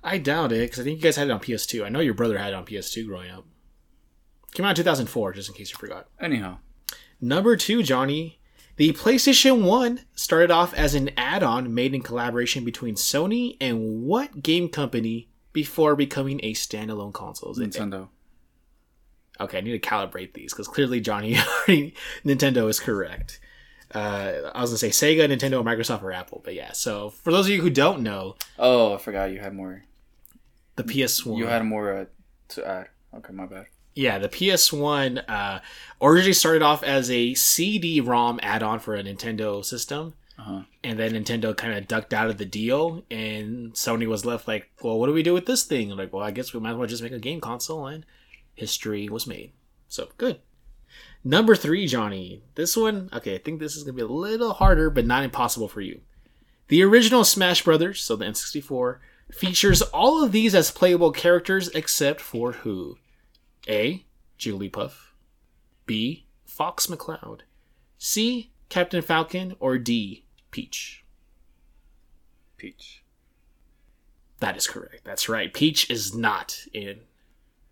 I 0.04 0.18
doubt 0.18 0.52
it 0.52 0.60
because 0.60 0.80
I 0.80 0.84
think 0.84 0.96
you 0.96 1.02
guys 1.02 1.16
had 1.16 1.28
it 1.28 1.30
on 1.32 1.40
PS2. 1.40 1.84
I 1.84 1.88
know 1.88 2.00
your 2.00 2.14
brother 2.14 2.38
had 2.38 2.48
it 2.52 2.54
on 2.54 2.64
PS2 2.64 3.06
growing 3.06 3.30
up. 3.30 3.44
Came 4.54 4.66
out 4.66 4.70
in 4.70 4.76
2004, 4.76 5.32
just 5.32 5.48
in 5.48 5.54
case 5.54 5.70
you 5.70 5.76
forgot. 5.78 6.08
Anyhow, 6.20 6.58
Number 7.20 7.56
two, 7.56 7.82
Johnny. 7.82 8.38
The 8.76 8.92
PlayStation 8.94 9.64
1 9.64 10.00
started 10.14 10.50
off 10.50 10.72
as 10.74 10.94
an 10.94 11.10
add 11.16 11.42
on 11.42 11.72
made 11.74 11.94
in 11.94 12.02
collaboration 12.02 12.64
between 12.64 12.94
Sony 12.96 13.56
and 13.60 14.02
what 14.02 14.42
game 14.42 14.68
company 14.70 15.28
before 15.52 15.94
becoming 15.94 16.40
a 16.42 16.54
standalone 16.54 17.12
console? 17.12 17.52
It- 17.52 17.70
Nintendo. 17.70 18.08
Okay, 19.40 19.58
I 19.58 19.60
need 19.60 19.72
to 19.72 19.88
calibrate 19.88 20.32
these 20.34 20.52
because 20.52 20.68
clearly 20.68 21.00
Johnny 21.00 21.34
Nintendo 22.24 22.68
is 22.68 22.78
correct. 22.80 23.40
Uh, 23.94 24.50
I 24.54 24.60
was 24.62 24.70
gonna 24.70 24.78
say 24.78 24.88
Sega, 24.90 25.28
Nintendo, 25.28 25.62
Microsoft, 25.62 26.02
or 26.02 26.12
Apple, 26.12 26.40
but 26.44 26.54
yeah. 26.54 26.72
So 26.72 27.10
for 27.10 27.30
those 27.32 27.46
of 27.46 27.52
you 27.52 27.60
who 27.60 27.70
don't 27.70 28.02
know, 28.02 28.36
Oh, 28.58 28.94
I 28.94 28.98
forgot 28.98 29.30
you 29.32 29.40
had 29.40 29.54
more. 29.54 29.84
the 30.76 30.84
PS1, 30.84 31.36
You 31.38 31.46
had 31.46 31.64
more 31.64 31.92
uh, 31.92 32.04
to 32.50 32.66
add. 32.66 32.88
Okay, 33.14 33.32
my 33.32 33.46
bad. 33.46 33.66
Yeah, 33.94 34.18
the 34.18 34.28
PS1 34.28 35.22
uh, 35.28 35.60
originally 36.00 36.32
started 36.32 36.62
off 36.62 36.82
as 36.82 37.10
a 37.10 37.34
CD-ROM 37.34 38.40
add-on 38.42 38.78
for 38.80 38.94
a 38.94 39.02
Nintendo 39.02 39.64
system, 39.64 40.14
Uh-huh. 40.38 40.62
and 40.82 40.98
then 40.98 41.12
Nintendo 41.12 41.56
kind 41.56 41.74
of 41.74 41.86
ducked 41.88 42.12
out 42.14 42.30
of 42.30 42.38
the 42.38 42.44
deal, 42.44 43.04
and 43.10 43.72
Sony 43.74 44.06
was 44.06 44.24
left 44.24 44.48
like, 44.48 44.70
"Well, 44.82 44.98
what 44.98 45.06
do 45.06 45.12
we 45.12 45.22
do 45.22 45.34
with 45.34 45.46
this 45.46 45.64
thing?" 45.64 45.90
like, 45.90 46.12
well, 46.12 46.24
I 46.24 46.30
guess 46.30 46.52
we 46.54 46.60
might 46.60 46.70
as 46.72 46.76
well 46.76 46.86
just 46.88 47.02
make 47.02 47.12
a 47.12 47.18
game 47.18 47.40
console, 47.40 47.86
and 47.86 48.04
history 48.54 49.08
was 49.08 49.26
made. 49.26 49.52
So 49.88 50.08
good. 50.16 50.40
Number 51.24 51.54
three, 51.54 51.86
Johnny. 51.86 52.42
This 52.56 52.76
one, 52.76 53.08
okay, 53.12 53.34
I 53.36 53.38
think 53.38 53.60
this 53.60 53.76
is 53.76 53.84
gonna 53.84 53.92
be 53.96 54.02
a 54.02 54.06
little 54.06 54.54
harder, 54.54 54.90
but 54.90 55.06
not 55.06 55.22
impossible 55.24 55.68
for 55.68 55.80
you. 55.80 56.00
The 56.68 56.82
original 56.82 57.24
Smash 57.24 57.62
Brothers, 57.62 58.02
so 58.02 58.16
the 58.16 58.24
N64, 58.24 58.98
features 59.30 59.82
all 59.82 60.22
of 60.24 60.32
these 60.32 60.54
as 60.54 60.70
playable 60.70 61.12
characters 61.12 61.68
except 61.68 62.20
for 62.20 62.52
who? 62.52 62.98
A. 63.68 64.04
Jigglypuff. 64.38 64.92
B. 65.86 66.26
Fox 66.44 66.86
McCloud. 66.86 67.40
C. 67.98 68.50
Captain 68.68 69.02
Falcon. 69.02 69.54
Or 69.60 69.78
D. 69.78 70.24
Peach. 70.50 71.04
Peach. 72.56 73.02
That 74.40 74.56
is 74.56 74.66
correct. 74.66 75.04
That's 75.04 75.28
right. 75.28 75.52
Peach 75.52 75.88
is 75.90 76.14
not 76.14 76.66
in 76.72 77.00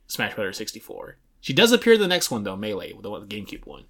Smash 0.06 0.34
Bros. 0.34 0.56
64. 0.56 1.16
She 1.40 1.52
does 1.52 1.72
appear 1.72 1.94
in 1.94 2.00
the 2.00 2.06
next 2.06 2.30
one 2.30 2.44
though, 2.44 2.56
Melee, 2.56 2.92
the 3.00 3.10
one, 3.10 3.26
the 3.26 3.26
GameCube 3.26 3.66
one. 3.66 3.84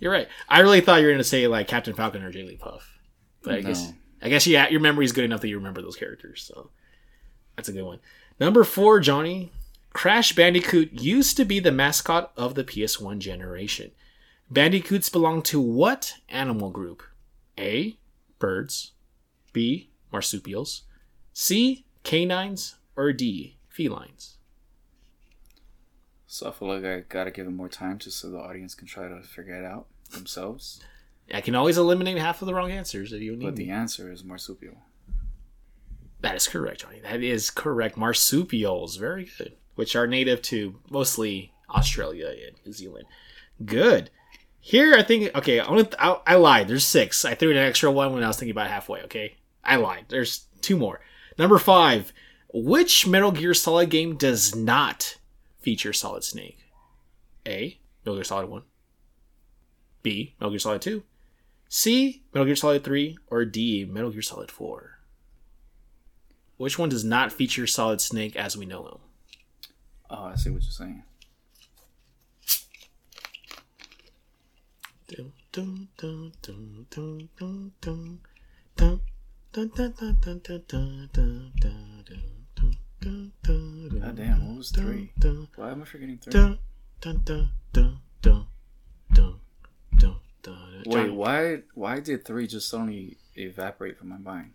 You're 0.00 0.12
right. 0.12 0.28
I 0.48 0.60
really 0.60 0.80
thought 0.80 1.00
you 1.00 1.06
were 1.06 1.12
going 1.12 1.18
to 1.18 1.24
say 1.24 1.46
like 1.46 1.68
Captain 1.68 1.94
Falcon 1.94 2.22
or 2.22 2.32
Jigglypuff, 2.32 2.80
but 3.42 3.54
I 3.54 3.60
guess 3.60 3.92
I 4.22 4.28
guess 4.28 4.46
yeah, 4.46 4.68
your 4.68 4.80
memory 4.80 5.04
is 5.04 5.12
good 5.12 5.24
enough 5.24 5.40
that 5.42 5.48
you 5.48 5.56
remember 5.56 5.82
those 5.82 5.96
characters. 5.96 6.42
So 6.42 6.70
that's 7.56 7.68
a 7.68 7.72
good 7.72 7.84
one. 7.84 8.00
Number 8.38 8.64
four, 8.64 9.00
Johnny. 9.00 9.52
Crash 9.92 10.34
Bandicoot 10.34 10.92
used 10.92 11.36
to 11.36 11.44
be 11.44 11.60
the 11.60 11.72
mascot 11.72 12.32
of 12.36 12.54
the 12.54 12.64
PS1 12.64 13.18
generation. 13.18 13.90
Bandicoots 14.50 15.08
belong 15.08 15.42
to 15.42 15.60
what 15.60 16.14
animal 16.28 16.70
group? 16.70 17.02
A. 17.58 17.98
Birds. 18.38 18.92
B. 19.52 19.90
Marsupials. 20.12 20.82
C. 21.32 21.84
Canines. 22.04 22.76
Or 22.96 23.12
D. 23.12 23.58
Felines. 23.68 24.36
So 26.26 26.48
I 26.48 26.52
feel 26.52 26.68
like 26.68 26.84
I 26.84 27.00
gotta 27.08 27.30
give 27.32 27.46
it 27.46 27.50
more 27.50 27.68
time 27.68 27.98
just 27.98 28.18
so 28.18 28.30
the 28.30 28.38
audience 28.38 28.74
can 28.74 28.86
try 28.86 29.08
to 29.08 29.20
figure 29.22 29.54
it 29.54 29.64
out 29.64 29.86
themselves. 30.12 30.80
I 31.32 31.40
can 31.40 31.54
always 31.54 31.78
eliminate 31.78 32.18
half 32.18 32.42
of 32.42 32.46
the 32.46 32.54
wrong 32.54 32.70
answers 32.70 33.12
if 33.12 33.20
you 33.20 33.36
need. 33.36 33.44
But 33.44 33.56
me. 33.56 33.64
the 33.64 33.70
answer 33.70 34.10
is 34.12 34.22
marsupial. 34.22 34.78
That 36.20 36.36
is 36.36 36.46
correct, 36.46 36.80
Johnny. 36.80 37.00
That 37.00 37.22
is 37.22 37.50
correct. 37.50 37.96
Marsupials, 37.96 38.96
very 38.96 39.28
good. 39.38 39.56
Which 39.80 39.96
are 39.96 40.06
native 40.06 40.42
to 40.42 40.78
mostly 40.90 41.54
Australia 41.70 42.26
and 42.28 42.54
New 42.66 42.72
Zealand. 42.74 43.06
Good. 43.64 44.10
Here, 44.60 44.94
I 44.94 45.02
think. 45.02 45.34
Okay, 45.34 45.58
I, 45.58 45.70
wanna, 45.70 45.88
I, 45.98 46.20
I 46.26 46.34
lied. 46.34 46.68
There's 46.68 46.86
six. 46.86 47.24
I 47.24 47.34
threw 47.34 47.50
in 47.50 47.56
an 47.56 47.66
extra 47.66 47.90
one 47.90 48.12
when 48.12 48.22
I 48.22 48.26
was 48.26 48.36
thinking 48.36 48.50
about 48.50 48.68
halfway. 48.68 49.00
Okay, 49.04 49.36
I 49.64 49.76
lied. 49.76 50.04
There's 50.10 50.44
two 50.60 50.76
more. 50.76 51.00
Number 51.38 51.56
five. 51.56 52.12
Which 52.52 53.06
Metal 53.06 53.32
Gear 53.32 53.54
Solid 53.54 53.88
game 53.88 54.16
does 54.16 54.54
not 54.54 55.16
feature 55.60 55.94
Solid 55.94 56.24
Snake? 56.24 56.58
A. 57.46 57.80
Metal 58.04 58.16
Gear 58.16 58.24
Solid 58.24 58.50
One. 58.50 58.64
B. 60.02 60.34
Metal 60.38 60.50
Gear 60.50 60.58
Solid 60.58 60.82
Two. 60.82 61.04
C. 61.70 62.22
Metal 62.34 62.44
Gear 62.44 62.56
Solid 62.56 62.84
Three. 62.84 63.16
Or 63.28 63.46
D. 63.46 63.86
Metal 63.86 64.10
Gear 64.10 64.20
Solid 64.20 64.50
Four. 64.50 64.98
Which 66.58 66.78
one 66.78 66.90
does 66.90 67.02
not 67.02 67.32
feature 67.32 67.66
Solid 67.66 68.02
Snake 68.02 68.36
as 68.36 68.58
we 68.58 68.66
know 68.66 68.86
him? 68.86 68.98
Oh, 70.10 70.24
I 70.24 70.34
see 70.34 70.50
what 70.50 70.62
you're 70.62 70.72
saying. 70.72 71.02
God 84.00 84.16
damn, 84.16 84.48
what 84.48 84.56
was 84.58 84.70
three? 84.70 85.12
Why 85.56 85.70
am 85.70 85.82
I 85.82 85.84
forgetting 85.84 86.18
three? 86.18 86.32
Wait, 90.86 91.12
why 91.12 91.62
why 91.74 92.00
did 92.00 92.24
three 92.24 92.46
just 92.46 92.68
suddenly 92.68 93.16
evaporate 93.36 93.98
from 93.98 94.08
my 94.08 94.18
mind? 94.18 94.52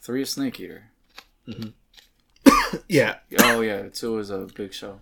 Three 0.00 0.22
is 0.22 0.30
Snake 0.30 0.58
Eater. 0.60 0.90
Mm-hmm 1.46 1.68
yeah. 2.88 3.16
Oh 3.40 3.60
yeah, 3.60 3.78
it's 3.78 4.02
always 4.02 4.30
a 4.30 4.46
big 4.54 4.72
show. 4.72 5.00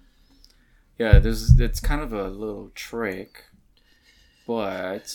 Yeah, 0.98 1.18
there's 1.18 1.58
it's 1.58 1.80
kind 1.80 2.02
of 2.02 2.12
a 2.12 2.28
little 2.28 2.70
trick, 2.74 3.44
but 4.46 5.14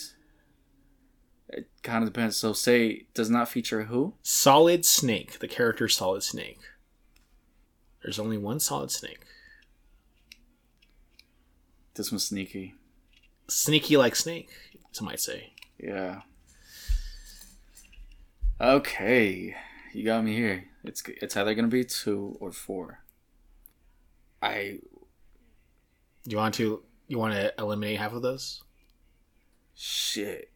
it 1.49 1.67
kind 1.83 2.03
of 2.03 2.11
depends. 2.11 2.37
So 2.37 2.53
say 2.53 3.07
does 3.13 3.29
not 3.29 3.49
feature 3.49 3.83
who? 3.83 4.13
Solid 4.23 4.85
Snake, 4.85 5.39
the 5.39 5.47
character 5.47 5.87
Solid 5.87 6.23
Snake. 6.23 6.59
There's 8.03 8.19
only 8.19 8.37
one 8.37 8.59
Solid 8.59 8.91
Snake. 8.91 9.25
This 11.95 12.11
one's 12.11 12.25
sneaky. 12.25 12.75
Sneaky 13.47 13.97
like 13.97 14.15
Snake, 14.15 14.49
some 14.91 15.05
might 15.05 15.19
say. 15.19 15.53
Yeah. 15.79 16.21
Okay, 18.59 19.55
you 19.95 20.03
got 20.03 20.23
me 20.23 20.33
here. 20.35 20.65
It's 20.83 21.01
it's 21.07 21.35
either 21.37 21.55
gonna 21.55 21.67
be 21.69 21.83
two 21.85 22.35
or 22.39 22.51
four. 22.51 22.99
I 24.41 24.79
You 26.25 26.37
want 26.37 26.55
to 26.55 26.83
you 27.07 27.17
want 27.19 27.33
to 27.35 27.53
eliminate 27.59 27.97
half 27.99 28.13
of 28.13 28.21
those? 28.21 28.61
shit. 29.77 30.51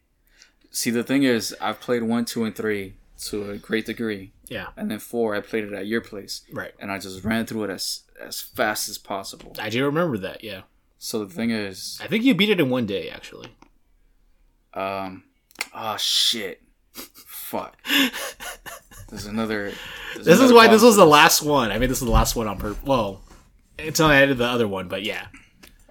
See, 0.72 0.92
the 0.92 1.04
thing 1.04 1.24
is, 1.24 1.56
I've 1.60 1.80
played 1.80 2.04
one, 2.04 2.26
two, 2.26 2.44
and 2.46 2.56
three 2.56 2.96
to 3.26 3.50
a 3.52 3.58
great 3.58 3.86
degree, 3.86 4.32
Yeah. 4.48 4.68
and 4.78 4.90
then 4.90 5.00
four, 5.00 5.36
I 5.36 5.42
played 5.42 5.66
it 5.66 5.74
at 5.74 5.88
your 5.88 6.00
place, 6.00 6.44
Right. 6.54 6.74
and 6.80 6.90
I 6.92 7.00
just 7.00 7.24
ran 7.26 7.46
through 7.46 7.66
it 7.66 7.70
as 7.70 8.04
as 8.20 8.40
fast 8.42 8.88
as 8.90 8.98
possible. 8.98 9.56
I 9.60 9.70
do 9.70 9.84
remember 9.86 10.18
that. 10.20 10.44
Yeah. 10.44 10.62
So 10.98 11.24
the 11.26 11.34
thing 11.34 11.50
is, 11.52 11.98
I 12.02 12.08
think 12.08 12.24
you 12.24 12.34
beat 12.36 12.50
it 12.50 12.60
in 12.60 12.70
one 12.70 12.86
day, 12.86 13.10
actually. 13.10 13.56
um, 14.74 15.24
oh 15.74 15.98
shit, 15.98 16.62
fuck. 17.50 17.76
There's 19.10 19.26
another. 19.26 19.72
there's 20.14 20.26
This 20.26 20.40
is 20.40 20.54
why 20.54 20.68
this 20.68 20.84
was 20.84 20.96
the 20.96 21.06
last 21.06 21.42
one. 21.42 21.72
I 21.72 21.80
mean, 21.80 21.90
this 21.90 22.00
is 22.00 22.06
the 22.06 22.12
last 22.12 22.36
one 22.36 22.48
on 22.48 22.60
purpose. 22.60 22.84
Well, 22.86 23.22
until 23.80 24.06
I 24.06 24.22
added 24.22 24.38
the 24.38 24.46
other 24.46 24.68
one, 24.68 24.88
but 24.88 25.02
yeah. 25.04 25.28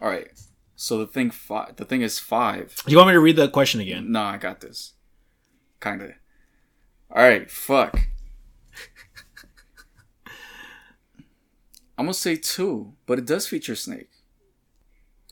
All 0.01 0.09
right. 0.09 0.29
So 0.77 0.99
the 0.99 1.07
thing 1.07 1.31
five. 1.31 1.75
The 1.77 1.85
thing 1.85 2.03
is 2.03 2.21
five. 2.21 2.77
Do 2.87 2.93
you 2.93 2.99
want 2.99 3.09
me 3.09 3.15
to 3.15 3.21
read 3.21 3.35
the 3.35 3.49
question 3.49 3.81
again? 3.81 4.13
No, 4.13 4.23
I 4.23 4.37
got 4.37 4.61
this. 4.61 4.93
Kinda. 5.81 6.15
All 7.11 7.23
right. 7.23 7.51
Fuck. 7.51 7.99
I'm 11.99 12.05
gonna 12.05 12.15
say 12.15 12.37
two, 12.37 12.93
but 13.07 13.19
it 13.19 13.27
does 13.27 13.49
feature 13.49 13.75
Snake. 13.75 14.11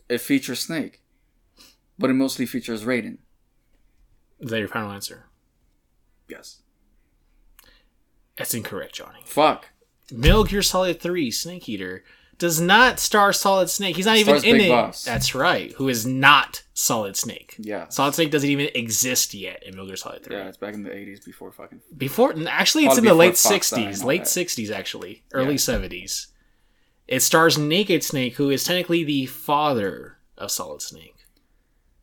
It 0.08 0.20
features 0.20 0.58
Snake, 0.58 1.02
but 1.96 2.10
it 2.10 2.14
mostly 2.14 2.46
features 2.46 2.82
Raiden. 2.82 3.18
Is 4.40 4.50
that 4.50 4.58
your 4.58 4.66
final 4.66 4.90
answer? 4.90 5.25
Yes. 6.28 6.58
That's 8.36 8.54
incorrect, 8.54 8.94
Johnny. 8.94 9.20
Fuck. 9.24 9.70
Metal 10.12 10.44
Gear 10.44 10.62
Solid 10.62 11.00
3 11.00 11.30
Snake 11.30 11.68
Eater 11.68 12.04
does 12.38 12.60
not 12.60 13.00
star 13.00 13.32
Solid 13.32 13.70
Snake. 13.70 13.96
He's 13.96 14.04
not 14.06 14.16
even 14.18 14.34
Stars 14.38 14.44
in 14.44 14.58
Big 14.58 14.66
it. 14.66 14.70
Boss. 14.70 15.04
That's 15.04 15.34
right. 15.34 15.72
Who 15.72 15.88
is 15.88 16.04
not 16.06 16.62
Solid 16.74 17.16
Snake. 17.16 17.54
Yeah. 17.58 17.88
Solid 17.88 18.14
Snake 18.14 18.30
doesn't 18.30 18.48
even 18.50 18.68
exist 18.74 19.32
yet 19.32 19.62
in 19.62 19.72
Metal 19.74 19.86
Gear 19.86 19.96
Solid 19.96 20.22
3. 20.22 20.36
Yeah, 20.36 20.48
it's 20.48 20.58
back 20.58 20.74
in 20.74 20.82
the 20.82 20.90
'80s 20.90 21.24
before 21.24 21.50
fucking. 21.50 21.80
Before, 21.96 22.34
actually, 22.48 22.84
it's 22.84 22.94
Probably 22.94 22.98
in 22.98 23.04
the 23.04 23.14
late 23.14 23.38
Fox 23.38 23.70
60s. 23.72 24.02
all 24.02 24.08
Late. 24.08 24.22
60s, 24.22 24.70
actually. 24.70 25.24
Early 25.32 25.52
Yeah. 25.52 25.58
70s. 25.58 26.26
It 27.08 27.20
stars 27.20 27.56
Naked 27.56 28.04
Snake, 28.04 28.34
who 28.34 28.50
is 28.50 28.64
technically 28.64 29.02
the 29.02 29.26
father 29.26 30.18
of 30.36 30.50
Solid 30.50 30.82
Snake. 30.82 31.15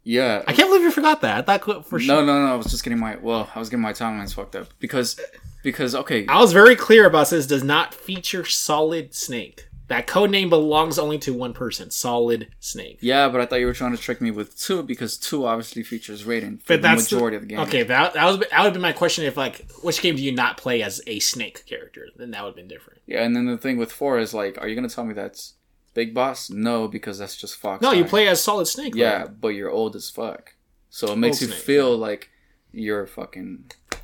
Yeah. 0.03 0.43
I 0.47 0.53
can't 0.53 0.69
believe 0.69 0.81
you 0.81 0.91
forgot 0.91 1.21
that. 1.21 1.37
I 1.49 1.57
thought 1.57 1.85
for 1.85 1.99
sure. 1.99 2.15
No, 2.15 2.25
no, 2.25 2.45
no. 2.45 2.53
I 2.53 2.55
was 2.55 2.67
just 2.67 2.83
getting 2.83 2.99
my 2.99 3.17
well. 3.17 3.49
I 3.55 3.59
was 3.59 3.69
getting 3.69 3.81
my 3.81 3.93
timelines 3.93 4.33
fucked 4.33 4.55
up 4.55 4.67
because 4.79 5.19
because 5.63 5.95
okay. 5.95 6.25
I 6.27 6.39
was 6.39 6.53
very 6.53 6.75
clear 6.75 7.05
about 7.05 7.29
this. 7.29 7.47
Does 7.47 7.63
not 7.63 7.93
feature 7.93 8.45
Solid 8.45 9.13
Snake. 9.13 9.67
That 9.87 10.07
code 10.07 10.31
name 10.31 10.49
belongs 10.49 10.97
only 10.97 11.19
to 11.19 11.33
one 11.33 11.53
person. 11.53 11.91
Solid 11.91 12.47
Snake. 12.59 12.99
Yeah, 13.01 13.27
but 13.29 13.41
I 13.41 13.45
thought 13.45 13.59
you 13.59 13.65
were 13.65 13.73
trying 13.73 13.95
to 13.95 14.01
trick 14.01 14.21
me 14.21 14.31
with 14.31 14.57
two 14.57 14.81
because 14.81 15.17
two 15.17 15.45
obviously 15.45 15.83
features 15.83 16.23
Raiden 16.23 16.61
for 16.61 16.77
But 16.77 16.81
the 16.81 16.95
majority 16.95 17.35
of 17.35 17.43
the 17.43 17.47
game. 17.49 17.59
Okay, 17.59 17.83
that, 17.83 18.13
that 18.13 18.25
was 18.25 18.39
that 18.39 18.63
would 18.63 18.73
be 18.73 18.79
my 18.79 18.93
question. 18.93 19.25
If 19.25 19.35
like, 19.37 19.69
which 19.83 20.01
game 20.01 20.15
do 20.15 20.23
you 20.23 20.31
not 20.31 20.57
play 20.57 20.81
as 20.81 21.01
a 21.05 21.19
Snake 21.19 21.65
character? 21.65 22.07
Then 22.15 22.31
that 22.31 22.43
would 22.43 22.49
have 22.49 22.55
been 22.55 22.67
different. 22.67 23.01
Yeah, 23.05 23.23
and 23.23 23.35
then 23.35 23.45
the 23.45 23.57
thing 23.57 23.77
with 23.77 23.91
four 23.91 24.19
is 24.19 24.33
like, 24.33 24.57
are 24.59 24.67
you 24.67 24.75
gonna 24.75 24.89
tell 24.89 25.03
me 25.03 25.13
that's 25.13 25.55
Big 25.93 26.13
Boss? 26.13 26.49
No, 26.49 26.87
because 26.87 27.17
that's 27.19 27.35
just 27.37 27.55
Fox. 27.57 27.81
No, 27.81 27.91
you 27.91 28.05
play 28.05 28.27
as 28.27 28.41
Solid 28.41 28.65
Snake. 28.67 28.95
Yeah, 28.95 29.21
right? 29.23 29.41
but 29.41 29.49
you're 29.49 29.69
old 29.69 29.95
as 29.95 30.09
fuck, 30.09 30.55
so 30.89 31.11
it 31.13 31.17
makes 31.17 31.37
Old 31.37 31.41
you 31.41 31.47
Snake, 31.47 31.59
feel 31.59 31.97
like 31.97 32.29
you're 32.71 33.05
fucking 33.05 33.71
uh, 33.93 33.97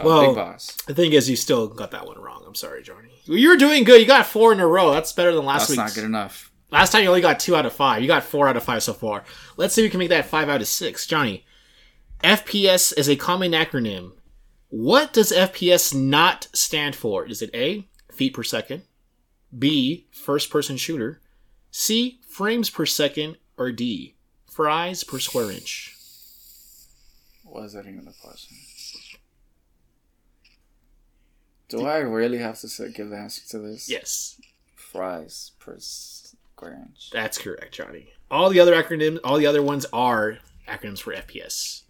a 0.00 0.04
Well, 0.04 0.26
Big 0.26 0.34
Boss. 0.36 0.76
The 0.86 0.94
thing 0.94 1.12
is, 1.12 1.28
you 1.30 1.36
still 1.36 1.68
got 1.68 1.90
that 1.92 2.06
one 2.06 2.18
wrong. 2.18 2.44
I'm 2.46 2.54
sorry, 2.54 2.82
Johnny. 2.82 3.08
You 3.24 3.48
were 3.48 3.56
doing 3.56 3.84
good. 3.84 4.00
You 4.00 4.06
got 4.06 4.26
four 4.26 4.52
in 4.52 4.60
a 4.60 4.66
row. 4.66 4.92
That's 4.92 5.12
better 5.12 5.34
than 5.34 5.44
last 5.44 5.62
That's 5.68 5.70
week. 5.70 5.78
not 5.78 5.94
good 5.94 6.04
enough. 6.04 6.52
Last 6.70 6.92
time 6.92 7.02
you 7.02 7.08
only 7.08 7.20
got 7.20 7.40
two 7.40 7.56
out 7.56 7.66
of 7.66 7.72
five. 7.72 8.00
You 8.02 8.06
got 8.06 8.22
four 8.22 8.46
out 8.46 8.56
of 8.56 8.62
five 8.62 8.82
so 8.82 8.92
far. 8.92 9.24
Let's 9.56 9.74
see 9.74 9.82
if 9.82 9.86
we 9.86 9.90
can 9.90 9.98
make 9.98 10.10
that 10.10 10.26
five 10.26 10.48
out 10.48 10.60
of 10.60 10.68
six. 10.68 11.06
Johnny, 11.06 11.44
FPS 12.22 12.96
is 12.96 13.08
a 13.08 13.16
common 13.16 13.52
acronym. 13.52 14.12
What 14.68 15.12
does 15.12 15.32
FPS 15.32 15.92
not 15.94 16.46
stand 16.52 16.94
for? 16.94 17.26
Is 17.26 17.42
it 17.42 17.50
A, 17.54 17.88
feet 18.12 18.34
per 18.34 18.44
second, 18.44 18.82
B, 19.56 20.06
first 20.12 20.50
person 20.50 20.76
shooter, 20.76 21.20
C, 21.70 22.20
frames 22.28 22.70
per 22.70 22.86
second, 22.86 23.36
or 23.56 23.72
D, 23.72 24.14
fries 24.46 25.04
per 25.04 25.18
square 25.18 25.50
inch? 25.50 25.94
What 27.44 27.64
is 27.64 27.72
that 27.72 27.86
even 27.86 28.06
a 28.06 28.12
question? 28.26 28.56
Do 31.68 31.86
I 31.86 31.98
really 31.98 32.38
have 32.38 32.58
to 32.60 32.88
give 32.88 33.10
the 33.10 33.16
answer 33.16 33.42
to 33.50 33.58
this? 33.60 33.88
Yes, 33.88 34.40
Fries 34.74 35.52
per 35.60 35.76
square 35.78 36.84
inch. 36.88 37.10
that's 37.12 37.38
correct, 37.38 37.72
Johnny. 37.74 38.12
All 38.30 38.50
the 38.50 38.58
other 38.60 38.74
acronyms, 38.74 39.20
all 39.22 39.38
the 39.38 39.46
other 39.46 39.62
ones 39.62 39.86
are 39.92 40.38
acronyms 40.68 41.00
for 41.00 41.12
FPS. 41.14 41.82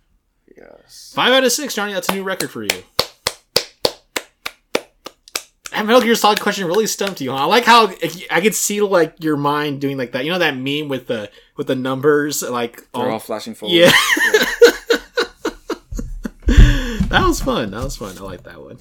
Yes. 0.56 1.12
Five 1.14 1.32
out 1.32 1.44
of 1.44 1.52
six, 1.52 1.74
Johnny. 1.74 1.92
That's 1.94 2.08
a 2.10 2.14
new 2.14 2.22
record 2.22 2.50
for 2.50 2.62
you. 2.62 2.82
That 5.70 5.86
Metal 5.86 6.00
Gear 6.02 6.14
Solid 6.16 6.40
question 6.40 6.66
really 6.66 6.86
stumped 6.86 7.20
you. 7.20 7.30
Huh? 7.30 7.36
I 7.38 7.44
like 7.44 7.64
how 7.64 7.88
I 8.30 8.40
could 8.40 8.54
see 8.54 8.80
like 8.80 9.14
your 9.22 9.36
mind 9.36 9.80
doing 9.80 9.96
like 9.96 10.12
that. 10.12 10.24
You 10.24 10.32
know 10.32 10.38
that 10.38 10.56
meme 10.56 10.88
with 10.88 11.06
the 11.06 11.30
with 11.56 11.66
the 11.68 11.76
numbers, 11.76 12.42
like 12.42 12.76
They're 12.92 13.04
all- 13.04 13.12
all 13.12 13.18
flashing 13.18 13.54
forward. 13.54 13.74
Yeah. 13.74 13.90
that 16.46 17.22
was 17.26 17.40
fun. 17.40 17.70
That 17.70 17.84
was 17.84 17.96
fun. 17.96 18.16
I 18.18 18.22
like 18.22 18.42
that 18.44 18.60
one. 18.60 18.78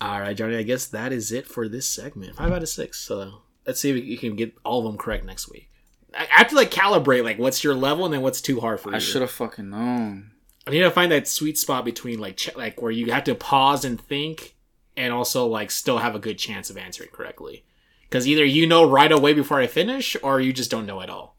All 0.00 0.20
right, 0.20 0.36
Johnny. 0.36 0.56
I 0.56 0.62
guess 0.62 0.86
that 0.88 1.12
is 1.12 1.32
it 1.32 1.46
for 1.46 1.68
this 1.68 1.88
segment. 1.88 2.36
Five 2.36 2.52
out 2.52 2.62
of 2.62 2.68
six. 2.68 2.98
So 3.00 3.42
let's 3.66 3.80
see 3.80 3.90
if 3.90 4.04
you 4.04 4.18
can 4.18 4.36
get 4.36 4.54
all 4.64 4.80
of 4.80 4.84
them 4.84 4.98
correct 4.98 5.24
next 5.24 5.50
week. 5.50 5.68
I 6.14 6.22
I 6.24 6.38
have 6.38 6.48
to 6.48 6.56
like 6.56 6.70
calibrate 6.70 7.24
like 7.24 7.38
what's 7.38 7.62
your 7.64 7.74
level 7.74 8.04
and 8.04 8.12
then 8.12 8.20
what's 8.20 8.40
too 8.40 8.60
hard 8.60 8.80
for 8.80 8.90
you. 8.90 8.96
I 8.96 8.98
should 8.98 9.22
have 9.22 9.30
fucking 9.30 9.70
known. 9.70 10.32
I 10.66 10.70
need 10.70 10.80
to 10.80 10.90
find 10.90 11.10
that 11.12 11.26
sweet 11.26 11.58
spot 11.58 11.84
between 11.84 12.18
like 12.20 12.36
ch- 12.36 12.54
like 12.56 12.80
where 12.82 12.92
you 12.92 13.12
have 13.12 13.24
to 13.24 13.34
pause 13.34 13.84
and 13.84 14.00
think, 14.00 14.54
and 14.96 15.12
also 15.12 15.46
like 15.46 15.70
still 15.70 15.98
have 15.98 16.14
a 16.14 16.18
good 16.18 16.38
chance 16.38 16.70
of 16.70 16.76
answering 16.76 17.10
correctly. 17.12 17.64
Because 18.02 18.28
either 18.28 18.44
you 18.44 18.66
know 18.66 18.88
right 18.88 19.10
away 19.10 19.32
before 19.32 19.58
I 19.60 19.66
finish, 19.66 20.16
or 20.22 20.40
you 20.40 20.52
just 20.52 20.70
don't 20.70 20.86
know 20.86 21.00
at 21.00 21.08
all. 21.08 21.36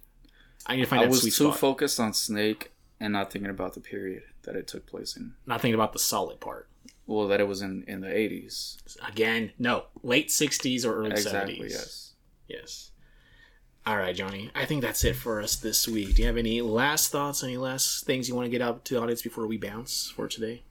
I 0.66 0.76
need 0.76 0.82
to 0.84 0.88
find 0.88 1.04
I 1.04 1.08
was 1.08 1.22
sweet 1.22 1.34
too 1.34 1.50
spot. 1.50 1.60
focused 1.60 2.00
on 2.00 2.14
Snake 2.14 2.72
and 3.00 3.14
not 3.14 3.32
thinking 3.32 3.52
about 3.52 3.74
the 3.74 3.80
period 3.80 4.24
that 4.44 4.56
it 4.56 4.68
took 4.68 4.86
place 4.88 5.16
in. 5.16 5.34
Not 5.46 5.62
thinking 5.62 5.76
about 5.76 5.94
the 5.94 6.00
solid 6.00 6.40
part. 6.40 6.68
Well, 7.06 7.28
that 7.28 7.40
it 7.42 7.48
was 7.48 7.62
in 7.62 7.84
in 7.88 8.02
the 8.02 8.16
eighties. 8.16 8.78
Again, 9.08 9.52
no, 9.60 9.86
late 10.02 10.30
'60s 10.30 10.86
or 10.86 10.96
early 10.96 11.12
Exactly. 11.12 11.60
'70s. 11.60 11.70
Yes. 11.70 12.14
Yes. 12.48 12.90
All 13.86 13.98
right, 13.98 14.16
Johnny. 14.16 14.50
I 14.56 14.66
think 14.66 14.82
that's 14.82 15.04
it 15.04 15.16
for 15.18 15.42
us 15.42 15.58
this 15.58 15.88
week. 15.88 16.16
Do 16.16 16.22
you 16.22 16.28
have 16.28 16.38
any 16.38 16.62
last 16.62 17.12
thoughts? 17.12 17.44
Any 17.44 17.58
last 17.58 18.06
things 18.06 18.30
you 18.30 18.36
want 18.36 18.46
to 18.46 18.50
get 18.50 18.62
out 18.62 18.86
to 18.86 18.94
the 18.94 19.02
audience 19.02 19.22
before 19.22 19.46
we 19.46 19.58
bounce 19.58 20.10
for 20.16 20.28
today? 20.30 20.64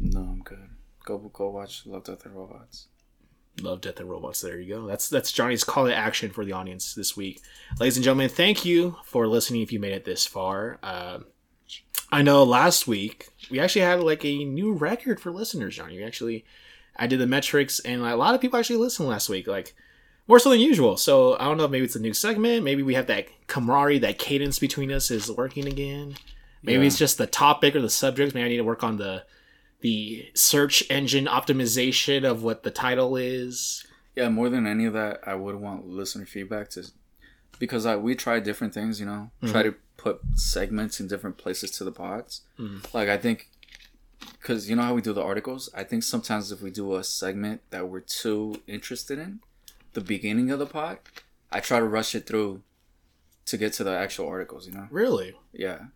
No, 0.00 0.20
I'm 0.20 0.42
good. 0.42 0.67
Go 1.08 1.30
go 1.32 1.48
watch 1.48 1.86
Love 1.86 2.04
Death 2.04 2.26
and 2.26 2.34
Robots. 2.36 2.88
Love 3.62 3.80
Death 3.80 3.98
and 3.98 4.10
Robots. 4.10 4.42
There 4.42 4.60
you 4.60 4.74
go. 4.74 4.86
That's 4.86 5.08
that's 5.08 5.32
Johnny's 5.32 5.64
call 5.64 5.86
to 5.86 5.94
action 5.94 6.30
for 6.30 6.44
the 6.44 6.52
audience 6.52 6.92
this 6.94 7.16
week, 7.16 7.40
ladies 7.80 7.96
and 7.96 8.04
gentlemen. 8.04 8.28
Thank 8.28 8.66
you 8.66 8.96
for 9.04 9.26
listening. 9.26 9.62
If 9.62 9.72
you 9.72 9.80
made 9.80 9.94
it 9.94 10.04
this 10.04 10.26
far, 10.26 10.78
uh, 10.82 11.20
I 12.12 12.20
know 12.20 12.44
last 12.44 12.86
week 12.86 13.28
we 13.50 13.58
actually 13.58 13.80
had 13.86 14.00
like 14.02 14.22
a 14.24 14.44
new 14.44 14.72
record 14.74 15.18
for 15.18 15.30
listeners. 15.32 15.76
Johnny, 15.76 15.96
we 15.96 16.04
actually 16.04 16.44
I 16.94 17.06
did 17.06 17.20
the 17.20 17.26
metrics, 17.26 17.80
and 17.80 18.02
a 18.02 18.14
lot 18.16 18.34
of 18.34 18.40
people 18.42 18.58
actually 18.58 18.76
listened 18.76 19.08
last 19.08 19.30
week. 19.30 19.46
Like 19.46 19.74
more 20.26 20.38
so 20.38 20.50
than 20.50 20.60
usual. 20.60 20.98
So 20.98 21.38
I 21.38 21.44
don't 21.44 21.56
know. 21.56 21.68
Maybe 21.68 21.86
it's 21.86 21.96
a 21.96 22.00
new 22.00 22.12
segment. 22.12 22.64
Maybe 22.64 22.82
we 22.82 22.94
have 22.94 23.06
that 23.06 23.28
camaraderie, 23.46 23.98
that 24.00 24.18
cadence 24.18 24.58
between 24.58 24.92
us 24.92 25.10
is 25.10 25.30
working 25.32 25.66
again. 25.66 26.16
Maybe 26.62 26.82
Yeah. 26.82 26.86
it's 26.88 26.98
just 26.98 27.16
the 27.16 27.26
topic 27.26 27.74
or 27.74 27.80
the 27.80 27.88
subject. 27.88 28.34
Maybe 28.34 28.44
I 28.44 28.48
need 28.50 28.56
to 28.58 28.62
work 28.64 28.84
on 28.84 28.98
the 28.98 29.24
the 29.80 30.30
search 30.34 30.82
engine 30.90 31.26
optimization 31.26 32.24
of 32.28 32.42
what 32.42 32.62
the 32.62 32.70
title 32.70 33.16
is. 33.16 33.86
Yeah, 34.16 34.28
more 34.28 34.48
than 34.48 34.66
any 34.66 34.84
of 34.84 34.92
that, 34.94 35.20
I 35.26 35.34
would 35.34 35.56
want 35.56 35.86
listener 35.88 36.26
feedback 36.26 36.70
to 36.70 36.84
because 37.58 37.86
I 37.86 37.96
we 37.96 38.14
try 38.14 38.40
different 38.40 38.74
things. 38.74 38.98
You 39.00 39.06
know, 39.06 39.30
try 39.46 39.62
to 39.62 39.74
put 39.96 40.20
segments 40.34 41.00
in 41.00 41.08
different 41.08 41.38
places 41.38 41.70
to 41.72 41.84
the 41.84 41.92
pods. 41.92 42.42
Mhm. 42.58 42.92
Like 42.94 43.08
I 43.08 43.16
think. 43.18 43.48
Because 44.40 44.68
you 44.68 44.74
know 44.74 44.82
how 44.82 44.94
we 44.94 45.00
do 45.02 45.12
the 45.12 45.22
articles? 45.22 45.68
I 45.74 45.84
think 45.84 46.02
sometimes 46.02 46.50
if 46.50 46.60
we 46.60 46.70
do 46.70 46.96
a 46.96 47.04
segment 47.04 47.60
that 47.70 47.88
we're 47.88 48.00
too 48.00 48.60
interested 48.66 49.16
in, 49.18 49.40
the 49.92 50.00
beginning 50.00 50.50
of 50.50 50.58
the 50.58 50.66
pod, 50.66 50.98
I 51.52 51.60
try 51.60 51.78
to 51.78 51.84
rush 51.84 52.14
it 52.16 52.26
through 52.26 52.62
to 53.46 53.56
get 53.56 53.72
to 53.74 53.84
the 53.84 53.96
actual 53.96 54.26
articles. 54.28 54.66
You 54.66 54.74
know? 54.74 54.88
Really? 54.90 55.34
Yeah. 55.52 55.86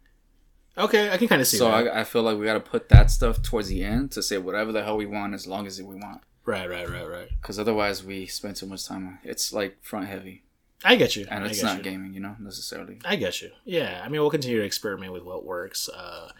Okay, 0.77 1.11
I 1.11 1.19
can 1.19 1.29
kind 1.29 1.41
of 1.41 1.47
see 1.47 1.59
So 1.59 1.67
that. 1.67 1.89
I, 1.95 2.01
I 2.01 2.05
feel 2.05 2.23
like 2.23 2.39
we 2.39 2.47
got 2.47 2.55
to 2.55 2.61
put 2.61 2.89
that 2.89 3.11
stuff 3.11 3.43
towards 3.43 3.69
the 3.69 3.85
end 3.85 4.11
to 4.13 4.23
say 4.23 4.39
whatever 4.39 4.73
the 4.73 4.83
hell 4.83 4.97
we 4.97 5.07
want 5.07 5.35
as 5.35 5.47
long 5.47 5.67
as 5.67 5.81
we 5.83 5.95
want. 5.95 6.23
right, 6.47 6.69
right, 6.69 6.89
right, 6.89 7.07
right. 7.09 7.29
Because 7.41 7.59
otherwise, 7.59 8.03
we 8.03 8.27
spend 8.27 8.57
too 8.57 8.67
much 8.67 8.87
time. 8.87 9.07
on 9.07 9.19
It's 9.23 9.53
like 9.53 9.77
front 9.83 10.07
heavy, 10.09 10.45
I 10.85 10.97
get 10.97 11.15
you. 11.15 11.27
and 11.31 11.45
it's 11.45 11.63
not 11.63 11.79
you. 11.79 11.83
gaming, 11.83 12.15
you 12.15 12.21
know, 12.21 12.37
necessarily. 12.41 12.99
I 13.05 13.17
get 13.17 13.43
you. 13.43 13.51
Yeah, 13.65 14.01
I 14.03 14.09
mean, 14.09 14.21
we'll 14.23 14.31
continue 14.31 14.59
to 14.61 14.65
experiment 14.65 15.13
with 15.13 15.25
what 15.25 15.45
works. 15.45 15.89
Uh, 15.91 16.31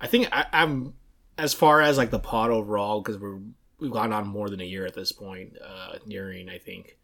I 0.00 0.06
think 0.06 0.28
I, 0.32 0.46
I'm 0.52 0.94
as 1.38 1.52
far 1.52 1.82
as 1.82 1.98
like 1.98 2.10
the 2.10 2.18
pod 2.18 2.50
overall 2.50 3.02
because 3.02 3.18
we're 3.18 3.38
we've 3.78 3.92
gone 3.92 4.10
on 4.12 4.26
more 4.26 4.48
than 4.48 4.60
a 4.60 4.64
year 4.64 4.86
at 4.86 4.94
this 4.94 5.12
point. 5.12 5.52
Uh, 5.62 5.98
nearing, 6.06 6.48
I 6.48 6.56
think, 6.58 6.96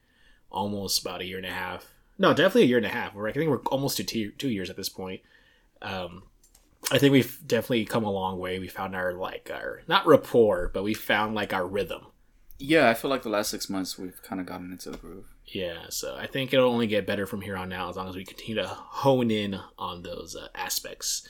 almost 0.51 1.03
about 1.03 1.21
a 1.21 1.27
year 1.27 1.37
and 1.37 1.47
a 1.47 1.51
half. 1.51 1.93
No, 2.19 2.31
definitely 2.31 2.63
a 2.63 2.67
year 2.67 2.79
and 2.79 2.87
a 2.87 2.91
half. 2.91 3.15
We're 3.15 3.29
I 3.29 3.33
think 3.33 3.51
we're 3.51 3.61
almost 3.71 3.99
to 3.99 4.05
two, 4.05 4.31
two 4.33 4.49
years 4.49 4.71
at 4.71 4.77
this 4.77 4.89
point. 4.89 5.21
Um, 5.83 6.23
I 6.91 6.99
think 6.99 7.13
we've 7.13 7.39
definitely 7.47 7.85
come 7.85 8.05
a 8.05 8.11
long 8.11 8.39
way. 8.39 8.59
We 8.59 8.69
found 8.69 8.97
our 8.97 9.13
like 9.13 9.51
our 9.53 9.83
not 9.87 10.07
rapport, 10.07 10.71
but 10.73 10.83
we 10.83 10.95
found 10.95 11.35
like 11.35 11.53
our 11.53 11.67
rhythm. 11.67 12.07
Yeah, 12.59 12.89
I 12.89 12.95
feel 12.95 13.11
like 13.11 13.23
the 13.23 13.29
last 13.29 13.51
six 13.51 13.69
months 13.69 13.99
we've 13.99 14.23
kind 14.23 14.41
of 14.41 14.47
gotten 14.47 14.71
into 14.71 14.91
the 14.91 14.99
groove. 14.99 15.27
Yeah, 15.47 15.87
so 15.89 16.17
I 16.17 16.27
think 16.27 16.53
it'll 16.53 16.71
only 16.71 16.87
get 16.87 17.07
better 17.07 17.27
from 17.27 17.41
here 17.41 17.57
on 17.57 17.73
out 17.73 17.91
as 17.91 17.97
long 17.97 18.09
as 18.09 18.17
we 18.17 18.25
continue 18.25 18.55
to 18.55 18.69
hone 18.69 19.31
in 19.31 19.59
on 19.79 20.03
those 20.03 20.37
uh, 20.37 20.49
aspects. 20.55 21.27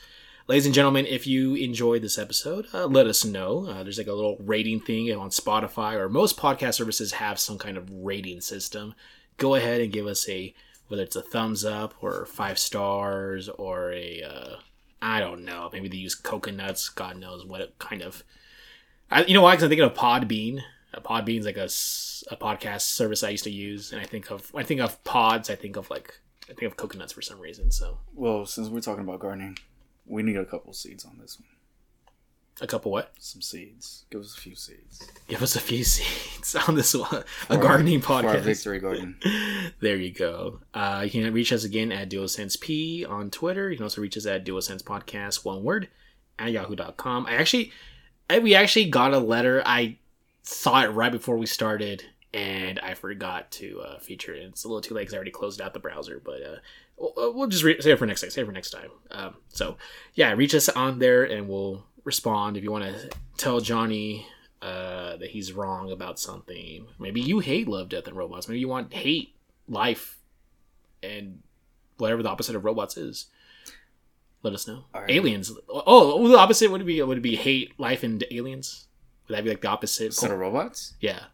Ladies 0.49 0.67
and 0.67 0.75
gentlemen, 0.75 1.07
if 1.07 1.27
you 1.27 1.55
enjoyed 1.55 2.03
this 2.03 2.19
episode, 2.19 2.67
uh, 2.75 2.87
let 2.87 3.07
us 3.07 3.25
know. 3.25 3.67
Uh, 3.67 3.83
there's 3.83 3.99
like 3.99 4.09
a 4.09 4.13
little 4.13 4.37
rating 4.41 4.81
thing 4.81 5.11
on 5.13 5.31
Spotify, 5.31 5.95
or 5.95 6.09
most 6.09 6.37
podcast 6.37 6.75
services 6.75 7.13
have 7.13 7.39
some 7.39 7.59
kind 7.59 7.77
of 7.77 7.89
rating 7.91 8.41
system. 8.41 8.95
Go 9.39 9.55
ahead 9.55 9.81
and 9.81 9.93
give 9.93 10.07
us 10.07 10.29
a 10.29 10.55
whether 10.89 11.05
it's 11.05 11.17
a 11.17 11.23
thumbs 11.23 11.65
up 11.65 11.95
or 12.03 12.27
five 12.27 12.59
stars 12.59 13.49
or 13.49 13.93
a 13.93 14.23
uh, 14.23 14.57
I 15.03 15.19
don't 15.19 15.45
know. 15.45 15.69
Maybe 15.73 15.89
they 15.89 15.97
use 15.97 16.15
coconuts. 16.15 16.89
God 16.89 17.17
knows 17.17 17.45
what 17.45 17.77
kind 17.79 18.03
of. 18.03 18.23
I, 19.11 19.25
you 19.25 19.35
know 19.35 19.43
why? 19.43 19.53
Because 19.53 19.65
I'm 19.65 19.69
thinking 19.69 19.85
of 19.85 19.95
Podbean. 19.95 20.61
Podbean's 21.01 21.45
like 21.45 21.57
a, 21.57 21.65
a 21.65 22.37
podcast 22.37 22.83
service 22.83 23.25
I 23.25 23.31
used 23.31 23.45
to 23.45 23.51
use, 23.51 23.93
and 23.93 24.01
I 24.01 24.05
think 24.05 24.31
of 24.31 24.55
I 24.55 24.63
think 24.63 24.81
of 24.81 25.03
pods, 25.05 25.51
I 25.51 25.57
think 25.57 25.77
of 25.77 25.91
like 25.91 26.21
I 26.49 26.53
think 26.53 26.71
of 26.71 26.77
coconuts 26.77 27.13
for 27.13 27.23
some 27.23 27.41
reason. 27.41 27.71
So 27.71 27.99
Well, 28.15 28.47
since 28.47 28.69
we're 28.69 28.81
talking 28.81 29.03
about 29.03 29.21
gardening, 29.21 29.59
we 30.07 30.23
need 30.23 30.37
a 30.37 30.45
couple 30.45 30.73
seeds 30.73 31.05
on 31.05 31.19
this 31.19 31.39
one. 31.41 31.49
A 32.61 32.67
couple 32.67 32.93
what? 32.93 33.13
Some 33.19 33.41
seeds. 33.43 34.05
Give 34.11 34.21
us 34.21 34.37
a 34.37 34.41
few 34.41 34.55
seeds. 34.55 35.09
Give 35.27 35.43
us 35.43 35.57
a 35.57 35.61
few 35.61 35.83
seeds 35.85 36.55
on 36.69 36.75
this 36.75 36.95
one, 36.95 37.09
a 37.49 37.55
For- 37.55 37.57
gardening 37.57 38.03
our 38.05 38.23
podcast. 38.23 38.41
victory 38.43 38.79
garden. 38.79 39.17
there 39.81 39.97
you 39.97 40.13
go. 40.13 40.61
Uh, 40.75 41.03
you 41.05 41.11
can 41.11 41.33
reach 41.33 41.53
us 41.53 41.65
again 41.65 41.91
at 41.91 42.11
DualSenseP 42.11 43.09
on 43.09 43.31
Twitter. 43.31 43.71
You 43.71 43.77
can 43.79 43.85
also 43.85 44.01
reach 44.03 44.17
us 44.17 44.27
at 44.27 44.45
DualSense 44.45 44.83
Podcast, 44.83 45.45
one 45.45 45.65
word, 45.65 45.89
at 46.39 46.53
yahoo.com. 46.53 47.27
I 47.27 47.33
actually, 47.37 47.73
I, 48.29 48.39
we 48.39 48.55
actually 48.55 48.91
got 48.91 49.15
a 49.15 49.19
letter. 49.19 49.63
I 49.65 49.97
saw 50.43 50.83
it 50.83 50.89
right 50.89 51.11
before 51.11 51.39
we 51.39 51.47
started, 51.47 52.05
and 52.35 52.79
I 52.81 52.95
forgot 52.95 53.51
to 53.53 53.81
uh, 53.81 53.99
feature 53.99 54.35
it. 54.35 54.43
It's 54.45 54.65
a 54.65 54.69
little 54.69 54.83
too 54.83 54.95
late 54.95 55.03
because 55.03 55.15
I 55.15 55.17
already 55.17 55.31
closed 55.31 55.61
out 55.61 55.73
the 55.73 55.81
browser, 55.81 56.21
but 56.25 56.43
uh, 56.43 56.57
we'll, 56.97 57.35
we'll 57.35 57.49
just 57.49 57.65
re- 57.65 57.81
save 57.81 57.95
it 57.95 57.99
for 57.99 58.07
next 58.07 58.21
time. 58.21 58.31
Save 58.31 58.45
it 58.45 58.47
for 58.47 58.53
next 58.53 58.71
time. 58.71 58.91
Um, 59.11 59.35
so, 59.49 59.79
yeah, 60.15 60.33
reach 60.33 60.55
us 60.55 60.69
on 60.69 60.99
there, 60.99 61.25
and 61.25 61.49
we'll 61.49 61.85
respond 62.05 62.57
if 62.57 62.63
you 62.65 62.71
want 62.73 62.85
to 62.85 63.11
tell 63.37 63.61
Johnny 63.61 64.27
uh, 64.61 65.17
that 65.17 65.31
he's 65.31 65.53
wrong 65.53 65.91
about 65.91 66.19
something. 66.19 66.87
Maybe 66.99 67.21
you 67.21 67.41
hate 67.41 67.69
Love, 67.69 67.89
Death, 67.89 68.07
and 68.07 68.17
Robots. 68.17 68.49
Maybe 68.49 68.61
you 68.61 68.69
want 68.69 68.93
hate 68.93 69.35
life 69.69 70.19
and 71.03 71.41
whatever 71.99 72.23
the 72.23 72.29
opposite 72.29 72.57
of 72.57 72.65
robots 72.65 72.97
is. 72.97 73.27
Let 74.43 74.55
us 74.55 74.67
know. 74.67 74.85
Right. 74.95 75.11
Aliens. 75.11 75.53
Oh, 75.69 76.27
the 76.29 76.37
opposite 76.39 76.71
would 76.71 76.81
it 76.81 76.85
be 76.85 77.01
would 77.03 77.19
it 77.19 77.23
be 77.23 77.37
hate 77.37 77.79
life 77.79 78.03
and 78.03 78.25
aliens? 78.31 78.87
Would 79.29 79.37
that 79.37 79.45
be 79.45 79.51
like 79.51 79.61
the 79.61 79.69
opposite? 79.69 80.07
Instead 80.07 80.31
of 80.33 80.39
robots? 80.39 80.95
yeah. 81.01 81.25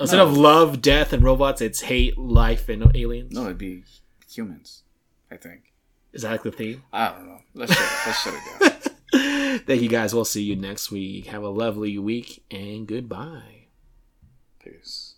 Instead 0.00 0.16
No. 0.18 0.26
of 0.26 0.36
love, 0.36 0.82
death, 0.82 1.12
and 1.12 1.22
robots, 1.22 1.60
it's 1.60 1.82
hate, 1.82 2.18
life, 2.18 2.68
and 2.68 2.90
aliens. 2.94 3.32
No, 3.32 3.42
it'd 3.44 3.58
be 3.58 3.84
humans. 4.28 4.82
I 5.30 5.36
think. 5.36 5.72
Is 6.12 6.22
that 6.22 6.32
like 6.32 6.42
the 6.42 6.50
theme? 6.50 6.82
I 6.92 7.08
don't 7.10 7.26
know. 7.26 7.38
Let's 7.54 7.72
shut, 7.72 8.06
let's 8.06 8.22
shut 8.22 8.34
it 8.34 8.60
down. 8.84 8.91
Thank 9.66 9.82
you 9.82 9.88
guys. 9.88 10.14
We'll 10.14 10.24
see 10.24 10.42
you 10.42 10.56
next 10.56 10.90
week. 10.90 11.26
Have 11.26 11.42
a 11.42 11.48
lovely 11.48 11.98
week 11.98 12.44
and 12.50 12.86
goodbye. 12.86 13.66
Peace. 14.58 15.11